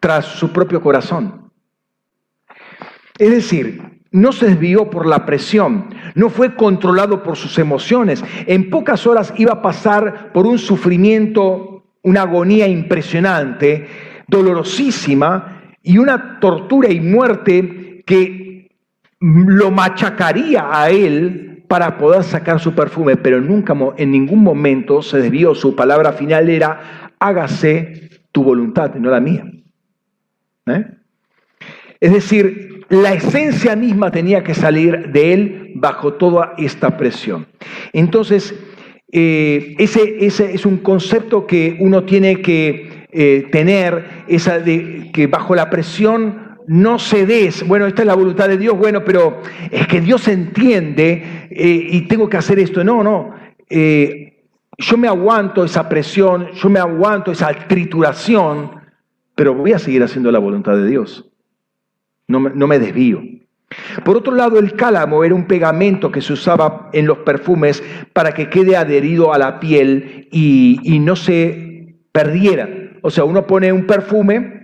tras 0.00 0.24
su 0.24 0.50
propio 0.50 0.80
corazón. 0.80 1.52
Es 3.18 3.30
decir, 3.30 4.00
no 4.10 4.32
se 4.32 4.46
desvió 4.46 4.88
por 4.88 5.06
la 5.06 5.26
presión, 5.26 5.94
no 6.14 6.30
fue 6.30 6.54
controlado 6.54 7.22
por 7.22 7.36
sus 7.36 7.58
emociones. 7.58 8.24
En 8.46 8.70
pocas 8.70 9.06
horas 9.06 9.34
iba 9.36 9.52
a 9.52 9.62
pasar 9.62 10.32
por 10.32 10.46
un 10.46 10.58
sufrimiento, 10.58 11.84
una 12.02 12.22
agonía 12.22 12.68
impresionante, 12.68 13.86
dolorosísima 14.28 15.74
y 15.82 15.98
una 15.98 16.40
tortura 16.40 16.90
y 16.90 17.00
muerte 17.00 18.02
que 18.06 18.70
lo 19.20 19.70
machacaría 19.70 20.70
a 20.72 20.88
él 20.88 21.47
para 21.68 21.98
poder 21.98 22.24
sacar 22.24 22.58
su 22.58 22.74
perfume, 22.74 23.16
pero 23.16 23.40
nunca 23.40 23.76
en 23.98 24.10
ningún 24.10 24.42
momento 24.42 25.02
se 25.02 25.18
desvió. 25.18 25.54
Su 25.54 25.76
palabra 25.76 26.12
final 26.12 26.48
era, 26.48 27.12
hágase 27.18 28.10
tu 28.32 28.42
voluntad, 28.42 28.94
no 28.94 29.10
la 29.10 29.20
mía. 29.20 29.44
¿Eh? 30.66 30.86
Es 32.00 32.12
decir, 32.12 32.84
la 32.88 33.12
esencia 33.12 33.76
misma 33.76 34.10
tenía 34.10 34.42
que 34.42 34.54
salir 34.54 35.12
de 35.12 35.32
él 35.34 35.72
bajo 35.74 36.14
toda 36.14 36.54
esta 36.56 36.96
presión. 36.96 37.46
Entonces, 37.92 38.54
eh, 39.12 39.74
ese, 39.78 40.24
es 40.24 40.64
un 40.64 40.78
concepto 40.78 41.46
que 41.46 41.76
uno 41.80 42.04
tiene 42.04 42.40
que 42.40 43.06
eh, 43.10 43.46
tener, 43.52 44.24
esa 44.26 44.58
de, 44.58 45.10
que 45.12 45.26
bajo 45.26 45.54
la 45.54 45.68
presión 45.68 46.47
no 46.68 46.98
cedes, 46.98 47.66
bueno, 47.66 47.86
esta 47.86 48.02
es 48.02 48.06
la 48.06 48.14
voluntad 48.14 48.46
de 48.46 48.58
Dios, 48.58 48.76
bueno, 48.76 49.02
pero 49.02 49.40
es 49.70 49.86
que 49.86 50.02
Dios 50.02 50.28
entiende 50.28 51.48
eh, 51.50 51.88
y 51.90 52.02
tengo 52.02 52.28
que 52.28 52.36
hacer 52.36 52.58
esto. 52.58 52.84
No, 52.84 53.02
no. 53.02 53.34
Eh, 53.70 54.44
yo 54.76 54.98
me 54.98 55.08
aguanto 55.08 55.64
esa 55.64 55.88
presión, 55.88 56.50
yo 56.52 56.68
me 56.68 56.78
aguanto 56.78 57.32
esa 57.32 57.52
trituración, 57.66 58.70
pero 59.34 59.54
voy 59.54 59.72
a 59.72 59.78
seguir 59.78 60.02
haciendo 60.02 60.30
la 60.30 60.38
voluntad 60.38 60.76
de 60.76 60.86
Dios. 60.86 61.30
No 62.28 62.38
me, 62.38 62.50
no 62.50 62.66
me 62.66 62.78
desvío. 62.78 63.22
Por 64.04 64.18
otro 64.18 64.34
lado, 64.34 64.58
el 64.58 64.74
cálamo 64.74 65.24
era 65.24 65.34
un 65.34 65.46
pegamento 65.46 66.12
que 66.12 66.20
se 66.20 66.34
usaba 66.34 66.90
en 66.92 67.06
los 67.06 67.18
perfumes 67.18 67.82
para 68.12 68.32
que 68.32 68.50
quede 68.50 68.76
adherido 68.76 69.32
a 69.32 69.38
la 69.38 69.58
piel 69.58 70.28
y, 70.30 70.80
y 70.82 70.98
no 70.98 71.16
se 71.16 71.96
perdiera. 72.12 72.68
O 73.00 73.10
sea, 73.10 73.24
uno 73.24 73.46
pone 73.46 73.72
un 73.72 73.86
perfume 73.86 74.57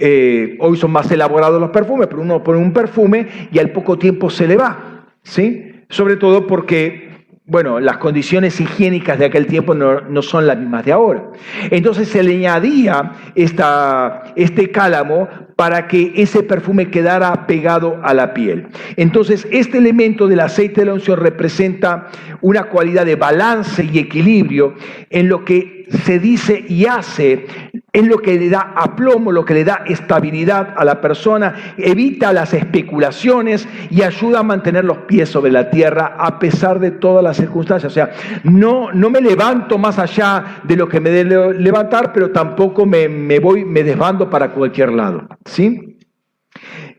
eh, 0.00 0.56
hoy 0.60 0.76
son 0.78 0.92
más 0.92 1.10
elaborados 1.10 1.60
los 1.60 1.70
perfumes, 1.70 2.06
pero 2.08 2.22
uno 2.22 2.42
pone 2.42 2.58
un 2.58 2.72
perfume 2.72 3.26
y 3.52 3.58
al 3.58 3.70
poco 3.70 3.98
tiempo 3.98 4.30
se 4.30 4.48
le 4.48 4.56
va, 4.56 5.06
¿sí? 5.22 5.84
Sobre 5.90 6.16
todo 6.16 6.46
porque, 6.46 7.26
bueno, 7.44 7.80
las 7.80 7.98
condiciones 7.98 8.58
higiénicas 8.60 9.18
de 9.18 9.26
aquel 9.26 9.46
tiempo 9.46 9.74
no, 9.74 10.22
son 10.22 10.46
las 10.46 10.56
mismas 10.56 10.86
de 10.86 10.92
ahora. 10.92 11.30
Entonces 11.70 12.08
se 12.08 12.22
le 12.22 12.36
añadía 12.36 13.12
este 13.34 14.70
cálamo 14.70 15.28
para 15.56 15.86
que 15.86 16.14
ese 16.16 16.42
perfume 16.42 16.90
quedara 16.90 17.46
pegado 17.46 18.00
a 18.02 18.14
la 18.14 18.32
piel. 18.32 18.68
Entonces, 18.96 19.46
este 19.50 19.76
elemento 19.76 20.26
del 20.26 20.40
aceite 20.40 20.80
de 20.80 20.86
la 20.86 20.94
unción 20.94 21.20
representa 21.20 22.08
una 22.40 22.64
cualidad 22.64 23.04
de 23.04 23.16
balance 23.16 23.84
y 23.84 23.98
equilibrio 23.98 24.74
en 25.10 25.28
lo 25.28 25.44
que 25.44 25.79
se 25.90 26.18
dice 26.18 26.64
y 26.68 26.86
hace 26.86 27.46
es 27.92 28.06
lo 28.06 28.18
que 28.18 28.38
le 28.38 28.48
da 28.48 28.72
aplomo, 28.76 29.32
lo 29.32 29.44
que 29.44 29.54
le 29.54 29.64
da 29.64 29.82
estabilidad 29.86 30.74
a 30.76 30.84
la 30.84 31.00
persona, 31.00 31.74
evita 31.76 32.32
las 32.32 32.54
especulaciones 32.54 33.68
y 33.90 34.02
ayuda 34.02 34.40
a 34.40 34.44
mantener 34.44 34.84
los 34.84 34.98
pies 34.98 35.28
sobre 35.28 35.50
la 35.50 35.70
tierra 35.70 36.16
a 36.18 36.38
pesar 36.38 36.78
de 36.78 36.92
todas 36.92 37.24
las 37.24 37.36
circunstancias. 37.36 37.92
O 37.92 37.94
sea, 37.94 38.12
no, 38.44 38.92
no 38.92 39.10
me 39.10 39.20
levanto 39.20 39.76
más 39.78 39.98
allá 39.98 40.60
de 40.62 40.76
lo 40.76 40.88
que 40.88 41.00
me 41.00 41.10
debe 41.10 41.54
levantar, 41.54 42.12
pero 42.12 42.30
tampoco 42.30 42.86
me, 42.86 43.08
me 43.08 43.40
voy, 43.40 43.64
me 43.64 43.82
desbando 43.82 44.30
para 44.30 44.50
cualquier 44.50 44.92
lado. 44.92 45.26
¿Sí? 45.44 45.98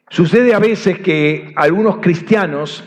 Sucede 0.09 0.53
a 0.53 0.59
veces 0.59 0.99
que 0.99 1.53
algunos 1.55 1.97
cristianos 1.97 2.83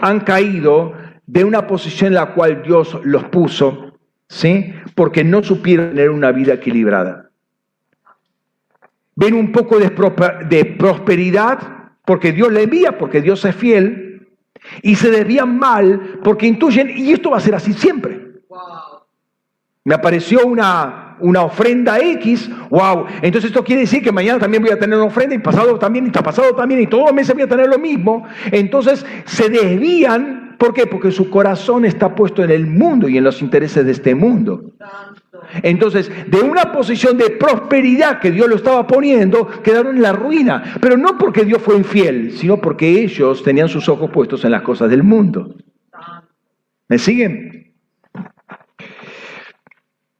han 0.00 0.20
caído 0.20 0.94
de 1.26 1.44
una 1.44 1.66
posición 1.66 2.08
en 2.08 2.14
la 2.14 2.32
cual 2.32 2.62
Dios 2.62 2.98
los 3.04 3.24
puso 3.24 3.91
¿sí? 4.32 4.72
Porque 4.94 5.22
no 5.24 5.42
supieron 5.42 5.90
tener 5.90 6.10
una 6.10 6.32
vida 6.32 6.54
equilibrada. 6.54 7.30
Ven 9.14 9.34
un 9.34 9.52
poco 9.52 9.78
de, 9.78 9.90
prosperidad 10.78 11.58
porque 12.04 12.32
Dios 12.32 12.50
le 12.50 12.62
envía, 12.62 12.96
porque 12.98 13.20
Dios 13.20 13.44
es 13.44 13.54
fiel, 13.54 14.30
y 14.80 14.94
se 14.94 15.10
desvían 15.10 15.58
mal 15.58 16.20
porque 16.24 16.46
intuyen, 16.46 16.90
y 16.96 17.12
esto 17.12 17.30
va 17.30 17.36
a 17.36 17.40
ser 17.40 17.54
así 17.54 17.74
siempre. 17.74 18.20
Me 19.84 19.94
apareció 19.94 20.46
una, 20.46 21.16
una 21.20 21.42
ofrenda 21.42 21.98
X, 21.98 22.48
wow, 22.70 23.04
entonces 23.20 23.50
esto 23.50 23.62
quiere 23.62 23.82
decir 23.82 24.02
que 24.02 24.12
mañana 24.12 24.38
también 24.38 24.62
voy 24.62 24.72
a 24.72 24.78
tener 24.78 24.96
una 24.96 25.08
ofrenda 25.08 25.34
y 25.34 25.40
pasado 25.40 25.78
también, 25.78 26.06
y 26.06 26.10
pasado 26.10 26.54
también, 26.54 26.80
y 26.80 26.86
todos 26.86 27.06
los 27.06 27.14
meses 27.14 27.34
voy 27.34 27.42
a 27.42 27.48
tener 27.48 27.68
lo 27.68 27.78
mismo. 27.78 28.26
Entonces 28.50 29.04
se 29.26 29.50
desvían 29.50 30.41
¿Por 30.62 30.72
qué? 30.72 30.86
Porque 30.86 31.10
su 31.10 31.28
corazón 31.28 31.84
está 31.84 32.14
puesto 32.14 32.44
en 32.44 32.52
el 32.52 32.68
mundo 32.68 33.08
y 33.08 33.18
en 33.18 33.24
los 33.24 33.42
intereses 33.42 33.84
de 33.84 33.90
este 33.90 34.14
mundo. 34.14 34.70
Entonces, 35.60 36.08
de 36.28 36.40
una 36.40 36.70
posición 36.70 37.18
de 37.18 37.30
prosperidad 37.30 38.20
que 38.20 38.30
Dios 38.30 38.48
lo 38.48 38.54
estaba 38.54 38.86
poniendo, 38.86 39.44
quedaron 39.64 39.96
en 39.96 40.02
la 40.02 40.12
ruina. 40.12 40.76
Pero 40.80 40.96
no 40.96 41.18
porque 41.18 41.44
Dios 41.44 41.60
fue 41.60 41.76
infiel, 41.76 42.30
sino 42.30 42.58
porque 42.60 43.02
ellos 43.02 43.42
tenían 43.42 43.68
sus 43.68 43.88
ojos 43.88 44.08
puestos 44.12 44.44
en 44.44 44.52
las 44.52 44.62
cosas 44.62 44.88
del 44.88 45.02
mundo. 45.02 45.52
¿Me 46.86 46.96
siguen? 46.96 47.74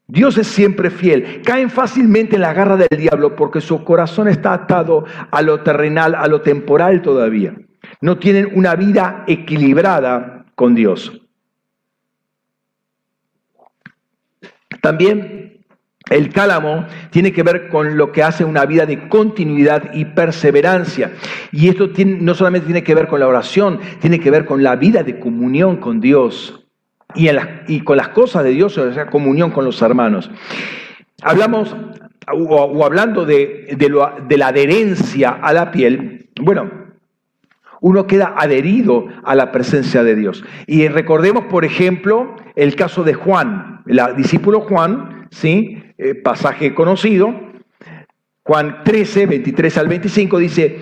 Dios 0.08 0.36
es 0.38 0.48
siempre 0.48 0.90
fiel. 0.90 1.42
Caen 1.44 1.70
fácilmente 1.70 2.34
en 2.34 2.42
la 2.42 2.52
garra 2.52 2.76
del 2.76 2.98
diablo 2.98 3.36
porque 3.36 3.60
su 3.60 3.84
corazón 3.84 4.26
está 4.26 4.54
atado 4.54 5.04
a 5.30 5.40
lo 5.40 5.60
terrenal, 5.60 6.16
a 6.16 6.26
lo 6.26 6.40
temporal 6.40 7.00
todavía 7.00 7.54
no 8.00 8.18
tienen 8.18 8.50
una 8.54 8.74
vida 8.74 9.24
equilibrada 9.26 10.44
con 10.54 10.74
Dios. 10.74 11.12
También 14.80 15.64
el 16.10 16.30
cálamo 16.30 16.86
tiene 17.10 17.32
que 17.32 17.42
ver 17.42 17.68
con 17.68 17.96
lo 17.96 18.12
que 18.12 18.22
hace 18.22 18.44
una 18.44 18.66
vida 18.66 18.86
de 18.86 19.08
continuidad 19.08 19.94
y 19.94 20.04
perseverancia. 20.04 21.12
Y 21.52 21.68
esto 21.68 21.88
no 22.04 22.34
solamente 22.34 22.66
tiene 22.66 22.82
que 22.82 22.94
ver 22.94 23.06
con 23.06 23.20
la 23.20 23.28
oración, 23.28 23.80
tiene 24.00 24.18
que 24.18 24.30
ver 24.30 24.44
con 24.44 24.62
la 24.62 24.76
vida 24.76 25.02
de 25.02 25.18
comunión 25.18 25.76
con 25.76 26.00
Dios 26.00 26.66
y, 27.14 27.80
con 27.80 27.96
las 27.96 28.08
cosas 28.08 28.42
de 28.44 28.50
Dios, 28.50 28.76
o 28.76 28.92
sea, 28.92 29.06
comunión 29.06 29.50
con 29.50 29.64
los 29.64 29.80
hermanos. 29.80 30.30
Hablamos, 31.22 31.76
o, 32.32 32.84
hablando 32.84 33.24
de 33.24 33.76
la 34.36 34.48
adherencia 34.48 35.30
a 35.30 35.52
la 35.52 35.70
piel, 35.70 36.30
bueno, 36.40 36.81
uno 37.82 38.06
queda 38.06 38.34
adherido 38.36 39.08
a 39.24 39.34
la 39.34 39.52
presencia 39.52 40.02
de 40.02 40.14
Dios. 40.14 40.42
Y 40.66 40.88
recordemos, 40.88 41.44
por 41.46 41.64
ejemplo, 41.64 42.36
el 42.54 42.74
caso 42.76 43.04
de 43.04 43.12
Juan, 43.12 43.82
el 43.86 44.00
discípulo 44.16 44.60
Juan, 44.60 45.26
¿sí? 45.30 45.82
Eh, 45.98 46.14
pasaje 46.14 46.74
conocido, 46.74 47.34
Juan 48.44 48.82
13, 48.84 49.26
23 49.26 49.78
al 49.78 49.88
25 49.88 50.38
dice, 50.38 50.80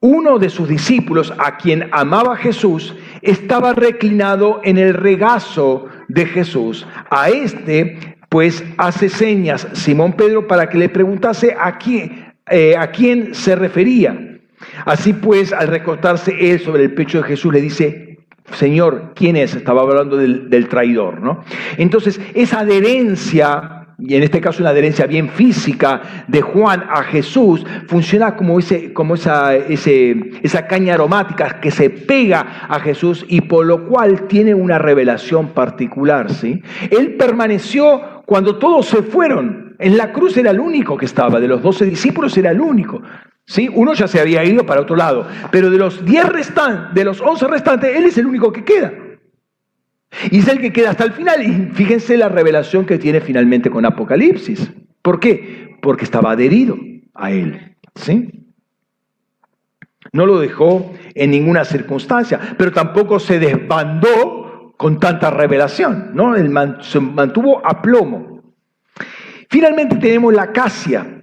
uno 0.00 0.38
de 0.38 0.50
sus 0.50 0.68
discípulos, 0.68 1.32
a 1.38 1.56
quien 1.56 1.88
amaba 1.92 2.36
Jesús, 2.36 2.94
estaba 3.22 3.72
reclinado 3.74 4.60
en 4.64 4.78
el 4.78 4.94
regazo 4.94 5.88
de 6.08 6.26
Jesús. 6.26 6.86
A 7.10 7.28
este, 7.30 8.16
pues, 8.28 8.64
hace 8.78 9.08
señas 9.08 9.68
Simón 9.72 10.14
Pedro 10.14 10.46
para 10.46 10.68
que 10.68 10.78
le 10.78 10.88
preguntase 10.88 11.56
a 11.58 11.78
eh, 12.50 12.76
a 12.76 12.90
quién 12.90 13.34
se 13.34 13.56
refería. 13.56 14.29
Así 14.84 15.12
pues, 15.12 15.52
al 15.52 15.68
recostarse 15.68 16.52
él 16.52 16.60
sobre 16.60 16.84
el 16.84 16.94
pecho 16.94 17.18
de 17.18 17.24
Jesús, 17.24 17.52
le 17.52 17.60
dice, 17.60 18.18
Señor, 18.52 19.12
¿quién 19.14 19.36
es? 19.36 19.54
Estaba 19.54 19.82
hablando 19.82 20.16
del, 20.16 20.68
traidor, 20.68 21.20
¿no? 21.20 21.44
Entonces, 21.76 22.20
esa 22.34 22.60
adherencia 22.60 23.76
y 24.02 24.14
en 24.14 24.22
este 24.22 24.40
caso 24.40 24.62
una 24.62 24.70
adherencia 24.70 25.06
bien 25.06 25.28
física 25.28 26.24
de 26.26 26.40
Juan 26.40 26.84
a 26.88 27.02
Jesús, 27.02 27.64
funciona 27.86 28.34
como, 28.34 28.58
ese, 28.58 28.94
como 28.94 29.14
esa, 29.14 29.54
esa 29.54 30.66
caña 30.66 30.94
aromática 30.94 31.60
que 31.60 31.70
se 31.70 31.90
pega 31.90 32.66
a 32.68 32.80
Jesús 32.80 33.26
y 33.28 33.42
por 33.42 33.66
lo 33.66 33.86
cual 33.86 34.26
tiene 34.26 34.54
una 34.54 34.78
revelación 34.78 35.48
particular. 35.48 36.32
¿sí? 36.32 36.62
Él 36.90 37.16
permaneció 37.16 38.22
cuando 38.24 38.56
todos 38.56 38.86
se 38.86 39.02
fueron. 39.02 39.76
En 39.78 39.96
la 39.96 40.12
cruz 40.12 40.36
era 40.36 40.50
el 40.50 40.60
único 40.60 40.96
que 40.96 41.06
estaba, 41.06 41.40
de 41.40 41.48
los 41.48 41.62
doce 41.62 41.84
discípulos 41.84 42.36
era 42.36 42.50
el 42.50 42.60
único. 42.60 43.02
¿Sí? 43.50 43.68
Uno 43.74 43.94
ya 43.94 44.06
se 44.06 44.20
había 44.20 44.44
ido 44.44 44.64
para 44.64 44.80
otro 44.80 44.94
lado, 44.94 45.26
pero 45.50 45.70
de 45.70 45.78
los 45.78 46.04
diez 46.04 46.24
restantes, 46.24 46.94
de 46.94 47.04
los 47.04 47.20
once 47.20 47.46
restantes, 47.48 47.96
él 47.96 48.04
es 48.04 48.16
el 48.16 48.26
único 48.26 48.52
que 48.52 48.64
queda. 48.64 48.92
Y 50.30 50.38
es 50.38 50.48
el 50.48 50.60
que 50.60 50.72
queda 50.72 50.90
hasta 50.90 51.04
el 51.04 51.12
final. 51.12 51.42
Y 51.42 51.74
fíjense 51.74 52.16
la 52.16 52.28
revelación 52.28 52.86
que 52.86 52.98
tiene 52.98 53.20
finalmente 53.20 53.70
con 53.70 53.84
Apocalipsis. 53.84 54.70
¿Por 55.02 55.18
qué? 55.18 55.76
Porque 55.82 56.04
estaba 56.04 56.32
adherido 56.32 56.76
a 57.14 57.32
él. 57.32 57.76
¿Sí? 57.94 58.28
No 60.12 60.26
lo 60.26 60.38
dejó 60.38 60.92
en 61.14 61.30
ninguna 61.30 61.64
circunstancia, 61.64 62.40
pero 62.56 62.72
tampoco 62.72 63.18
se 63.18 63.38
desbandó 63.38 64.74
con 64.76 64.98
tanta 64.98 65.30
revelación. 65.30 66.10
¿no? 66.14 66.36
Él 66.36 66.52
se 66.82 67.00
mantuvo 67.00 67.64
a 67.64 67.82
plomo. 67.82 68.42
Finalmente 69.48 69.96
tenemos 69.96 70.32
la 70.34 70.44
acacia. 70.44 71.19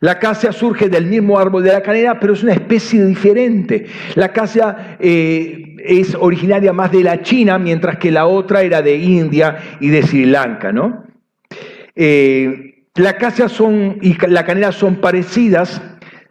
La 0.00 0.12
acacia 0.12 0.50
surge 0.50 0.88
del 0.88 1.06
mismo 1.06 1.38
árbol 1.38 1.62
de 1.62 1.72
la 1.72 1.82
canela, 1.82 2.18
pero 2.18 2.32
es 2.32 2.42
una 2.42 2.54
especie 2.54 3.04
diferente. 3.04 3.84
La 4.14 4.26
acacia 4.26 4.96
eh, 4.98 5.76
es 5.84 6.14
originaria 6.14 6.72
más 6.72 6.90
de 6.90 7.02
la 7.02 7.20
China, 7.20 7.58
mientras 7.58 7.98
que 7.98 8.10
la 8.10 8.26
otra 8.26 8.62
era 8.62 8.80
de 8.80 8.96
India 8.96 9.58
y 9.78 9.88
de 9.88 10.02
Sri 10.02 10.24
Lanka. 10.24 10.72
¿no? 10.72 11.04
Eh, 11.94 12.86
la 12.94 13.10
acacia 13.10 13.50
son, 13.50 13.98
y 14.00 14.16
la 14.26 14.46
canela 14.46 14.72
son 14.72 14.96
parecidas, 14.96 15.82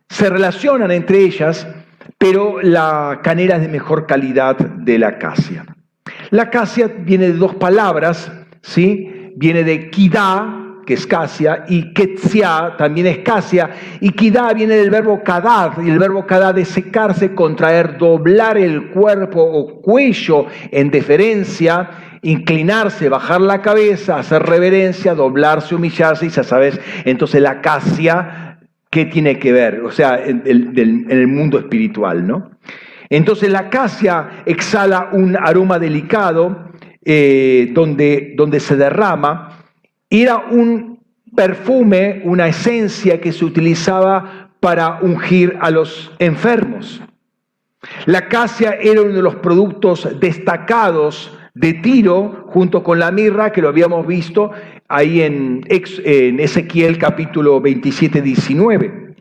se 0.09 0.29
relacionan 0.31 0.89
entre 0.89 1.19
ellas, 1.19 1.67
pero 2.17 2.61
la 2.63 3.19
canela 3.23 3.57
es 3.57 3.61
de 3.61 3.67
mejor 3.67 4.07
calidad 4.07 4.57
de 4.57 4.97
la 4.97 5.09
acacia. 5.09 5.65
La 6.31 6.43
acacia 6.43 6.87
viene 6.87 7.27
de 7.27 7.33
dos 7.33 7.53
palabras, 7.55 8.31
¿sí? 8.61 9.31
viene 9.35 9.63
de 9.63 9.91
kidá, 9.91 10.68
que 10.89 10.95
es 10.95 11.05
casia, 11.05 11.65
y 11.67 11.93
ketsia 11.93 12.73
también 12.75 13.05
es 13.05 13.19
casia, 13.19 13.69
y 14.01 14.09
kidá 14.09 14.51
viene 14.53 14.73
del 14.73 14.89
verbo 14.89 15.21
kadad, 15.23 15.73
y 15.83 15.87
el 15.87 15.99
verbo 15.99 16.25
kadad 16.25 16.57
es 16.57 16.69
secarse, 16.69 17.35
contraer, 17.35 17.99
doblar 17.99 18.57
el 18.57 18.89
cuerpo 18.89 19.39
o 19.39 19.83
cuello 19.83 20.47
en 20.71 20.89
deferencia, 20.89 21.91
inclinarse, 22.23 23.07
bajar 23.07 23.39
la 23.39 23.61
cabeza, 23.61 24.17
hacer 24.17 24.41
reverencia, 24.41 25.13
doblarse, 25.13 25.75
humillarse, 25.75 26.25
y 26.25 26.29
ya 26.29 26.41
sabes, 26.41 26.81
entonces 27.05 27.39
la 27.39 27.61
casia, 27.61 28.57
¿qué 28.89 29.05
tiene 29.05 29.37
que 29.37 29.53
ver? 29.53 29.81
O 29.81 29.91
sea, 29.91 30.19
en, 30.25 30.41
el 30.43 31.27
mundo 31.27 31.59
espiritual, 31.59 32.25
¿no? 32.25 32.49
Entonces 33.11 33.51
la 33.51 33.69
casia 33.69 34.41
exhala 34.47 35.09
un 35.11 35.37
aroma 35.37 35.77
delicado 35.77 36.71
eh, 37.05 37.69
donde, 37.75 38.33
donde 38.35 38.59
se 38.59 38.75
derrama, 38.75 39.58
era 40.09 40.37
un 40.37 40.99
perfume, 41.35 42.21
una 42.25 42.47
esencia 42.47 43.21
que 43.21 43.31
se 43.31 43.45
utilizaba 43.45 44.51
para 44.59 44.99
ungir 45.01 45.57
a 45.61 45.69
los 45.69 46.11
enfermos. 46.19 47.01
La 48.05 48.27
casia 48.27 48.73
era 48.73 49.01
uno 49.01 49.13
de 49.13 49.21
los 49.21 49.35
productos 49.35 50.19
destacados 50.19 51.37
de 51.53 51.73
Tiro, 51.75 52.45
junto 52.47 52.83
con 52.83 52.99
la 52.99 53.11
mirra, 53.11 53.51
que 53.51 53.61
lo 53.61 53.69
habíamos 53.69 54.05
visto 54.05 54.51
ahí 54.87 55.21
en, 55.21 55.65
Ezequiel 55.69 56.97
capítulo 56.97 57.61
27, 57.61 58.21
19. 58.21 59.15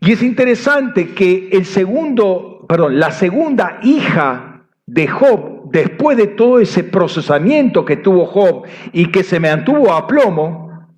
Y 0.00 0.12
es 0.12 0.22
interesante 0.22 1.10
que 1.10 1.50
el 1.52 1.66
segundo, 1.66 2.64
perdón, 2.68 2.98
la 2.98 3.10
segunda 3.10 3.80
hija 3.82 4.59
de 4.92 5.06
Job, 5.06 5.70
después 5.70 6.16
de 6.16 6.26
todo 6.26 6.58
ese 6.58 6.82
procesamiento 6.82 7.84
que 7.84 7.96
tuvo 7.96 8.26
Job 8.26 8.64
y 8.92 9.06
que 9.06 9.22
se 9.22 9.38
mantuvo 9.38 9.92
a 9.92 10.06
plomo, 10.06 10.88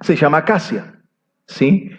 se 0.00 0.14
llama 0.14 0.44
Casia. 0.44 0.94
¿sí? 1.46 1.90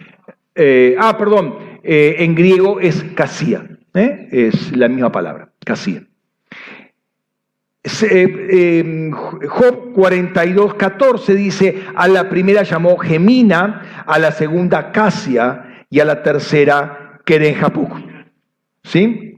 Eh, 0.54 0.96
ah, 0.98 1.16
perdón, 1.18 1.56
eh, 1.82 2.16
en 2.20 2.34
griego 2.34 2.80
es 2.80 3.04
Casia, 3.14 3.68
¿eh? 3.92 4.28
es 4.32 4.74
la 4.74 4.88
misma 4.88 5.12
palabra, 5.12 5.50
Casia. 5.62 6.02
Job 9.46 9.92
42, 9.92 10.74
14 10.74 11.34
dice, 11.34 11.84
a 11.94 12.08
la 12.08 12.30
primera 12.30 12.62
llamó 12.62 12.96
Gemina, 12.96 14.04
a 14.06 14.18
la 14.18 14.32
segunda 14.32 14.90
Casia 14.90 15.84
y 15.90 16.00
a 16.00 16.06
la 16.06 16.22
tercera 16.22 17.20
Kerenjapuk. 17.26 17.92
¿Sí? 18.84 19.34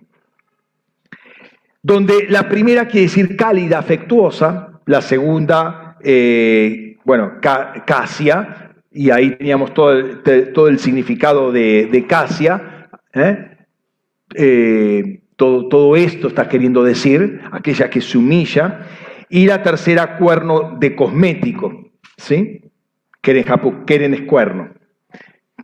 Donde 1.87 2.27
la 2.29 2.49
primera 2.49 2.89
quiere 2.89 3.07
decir 3.07 3.37
cálida, 3.37 3.79
afectuosa, 3.79 4.81
la 4.87 5.01
segunda, 5.01 5.97
eh, 6.03 6.97
bueno, 7.05 7.35
casia, 7.41 8.73
y 8.91 9.11
ahí 9.11 9.37
teníamos 9.37 9.73
todo 9.73 10.69
el, 10.69 10.79
significado 10.81 11.53
de, 11.53 12.05
casia, 12.09 12.89
¿eh? 13.15 13.51
Eh, 14.35 15.21
todo, 15.37 15.95
esto 15.95 16.27
está 16.27 16.49
queriendo 16.49 16.83
decir, 16.83 17.41
aquella 17.53 17.89
que 17.89 18.01
se 18.01 18.19
humilla, 18.19 18.81
y 19.29 19.47
la 19.47 19.63
tercera, 19.63 20.17
cuerno 20.17 20.77
de 20.81 20.97
cosmético, 20.97 21.93
¿sí? 22.17 22.63
Keren 23.21 24.15
es 24.15 24.23
cuerno, 24.23 24.71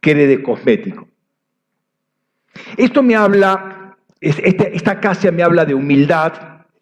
quiere 0.00 0.28
de 0.28 0.40
cosmético. 0.40 1.08
Esto 2.76 3.02
me 3.02 3.16
habla 3.16 3.81
este, 4.22 4.76
esta 4.76 5.00
casia 5.00 5.32
me 5.32 5.42
habla 5.42 5.64
de 5.64 5.74
humildad, 5.74 6.32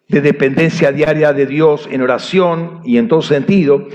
de 0.07 0.21
dependencia 0.21 0.91
diaria 0.91 1.33
de 1.33 1.47
Dios 1.47 1.89
en 1.91 2.01
oración 2.01 2.81
y 2.83 2.97
en 2.97 3.07
todo 3.07 3.21
sentido. 3.21 3.87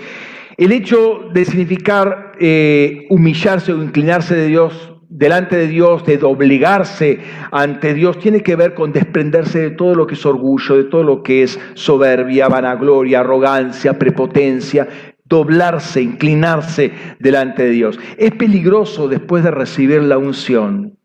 El 0.57 0.73
hecho 0.73 1.29
de 1.33 1.45
significar 1.45 2.33
eh, 2.41 3.07
humillarse 3.11 3.73
o 3.73 3.83
inclinarse 3.83 4.35
de 4.35 4.49
Dios 4.49 4.95
delante 5.09 5.57
de 5.57 5.69
Dios, 5.69 6.05
de 6.05 6.19
doblegarse 6.19 7.21
ante 7.53 7.95
Dios, 7.95 8.19
tiene 8.19 8.43
que 8.43 8.57
ver 8.57 8.75
con 8.75 8.93
desprenderse 8.93 9.61
de 9.61 9.71
todo 9.71 9.95
lo 9.95 10.07
que 10.07 10.15
es 10.15 10.27
orgullo, 10.27 10.77
de 10.77 10.85
todo 10.85 11.05
lo 11.05 11.23
que 11.23 11.45
es 11.45 11.61
soberbia, 11.75 12.49
vanagloria, 12.49 13.21
arrogancia, 13.21 13.99
prepotencia, 13.99 14.89
doblarse, 15.25 16.03
inclinarse 16.03 16.91
delante 17.21 17.65
de 17.65 17.71
Dios. 17.71 17.99
Es 18.19 18.33
peligroso 18.33 19.09
después 19.09 19.45
de 19.45 19.53
recibir 19.53 20.03
la 20.03 20.19
unción 20.19 20.96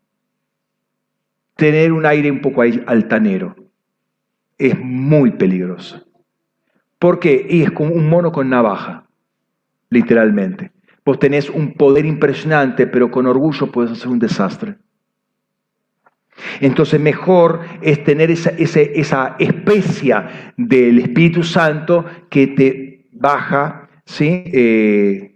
tener 1.62 1.92
un 1.92 2.04
aire 2.04 2.28
un 2.28 2.40
poco 2.40 2.62
altanero. 2.62 3.54
Es 4.58 4.76
muy 4.80 5.30
peligroso. 5.30 6.04
¿Por 6.98 7.20
qué? 7.20 7.46
Y 7.48 7.62
es 7.62 7.70
como 7.70 7.94
un 7.94 8.08
mono 8.08 8.32
con 8.32 8.50
navaja, 8.50 9.06
literalmente. 9.88 10.72
Vos 11.04 11.20
tenés 11.20 11.48
un 11.48 11.74
poder 11.74 12.04
impresionante, 12.04 12.88
pero 12.88 13.12
con 13.12 13.28
orgullo 13.28 13.70
puedes 13.70 13.92
hacer 13.92 14.08
un 14.08 14.18
desastre. 14.18 14.74
Entonces 16.60 16.98
mejor 16.98 17.60
es 17.80 18.02
tener 18.02 18.32
esa, 18.32 18.50
esa, 18.50 18.80
esa 18.80 19.36
especia 19.38 20.54
del 20.56 20.98
Espíritu 20.98 21.44
Santo 21.44 22.04
que 22.28 22.48
te 22.48 23.06
baja, 23.12 23.88
¿sí? 24.04 24.42
Eh, 24.46 25.31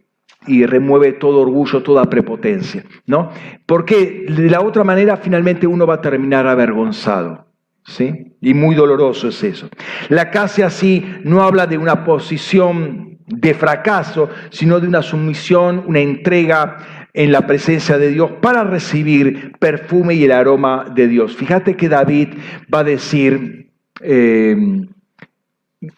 y 0.47 0.67
remueve 0.67 1.13
todo 1.13 1.41
orgullo, 1.41 1.83
toda 1.83 2.05
prepotencia, 2.11 2.85
¿no? 3.07 3.31
Porque 3.67 4.27
de 4.29 4.51
la 4.51 4.61
otra 4.61 4.85
manera 4.85 5.17
finalmente 5.17 5.67
uno 5.67 5.87
va 5.87 5.95
a 5.95 6.01
terminar 6.01 6.47
avergonzado, 6.47 7.47
¿sí? 7.85 8.37
Y 8.41 8.55
muy 8.55 8.75
doloroso 8.75 9.29
es 9.29 9.43
eso. 9.43 9.69
La 10.09 10.31
casi 10.31 10.63
así 10.63 11.05
no 11.25 11.43
habla 11.43 11.67
de 11.67 11.79
una 11.79 12.05
posición 12.05 13.19
de 13.27 13.55
fracaso, 13.55 14.31
sino 14.51 14.79
de 14.79 14.87
una 14.87 15.03
sumisión, 15.03 15.83
una 15.87 16.01
entrega 16.01 16.77
en 17.13 17.33
la 17.33 17.47
presencia 17.47 17.99
de 17.99 18.11
Dios 18.11 18.31
para 18.43 18.63
recibir 18.63 19.53
perfume 19.59 20.15
y 20.15 20.25
el 20.25 20.33
aroma 20.33 20.87
de 20.95 21.09
Dios. 21.09 21.35
Fíjate 21.35 21.75
que 21.75 21.89
David 21.89 22.29
va 22.73 22.81
a 22.81 22.85
decir, 22.85 23.71
eh, 24.01 24.57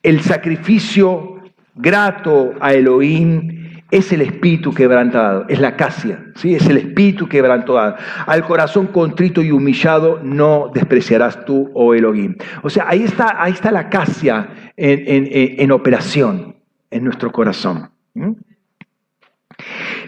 el 0.03 0.21
sacrificio 0.21 1.43
grato 1.75 2.55
a 2.61 2.73
Elohim 2.75 3.58
es 3.91 4.13
el 4.13 4.21
espíritu 4.21 4.73
quebrantado, 4.73 5.47
es 5.49 5.61
la 5.61 5.77
casia, 5.77 6.27
¿sí? 6.35 6.55
es 6.55 6.67
el 6.67 6.77
espíritu 6.77 7.27
quebrantado. 7.27 7.97
Al 8.27 8.45
corazón 8.45 8.89
contrito 8.89 9.43
y 9.43 9.51
humillado 9.51 10.21
no 10.23 10.71
despreciarás 10.75 11.45
tú, 11.47 11.71
oh 11.75 11.95
Elohim. 11.95 12.37
O 12.63 12.69
sea, 12.69 12.87
ahí 12.89 13.03
está, 13.03 13.43
ahí 13.43 13.53
está 13.53 13.71
la 13.71 13.89
casia 13.89 14.73
en, 14.77 15.73
operación 15.73 16.57
en 16.91 17.05
nuestro 17.05 17.33
corazón. 17.33 17.91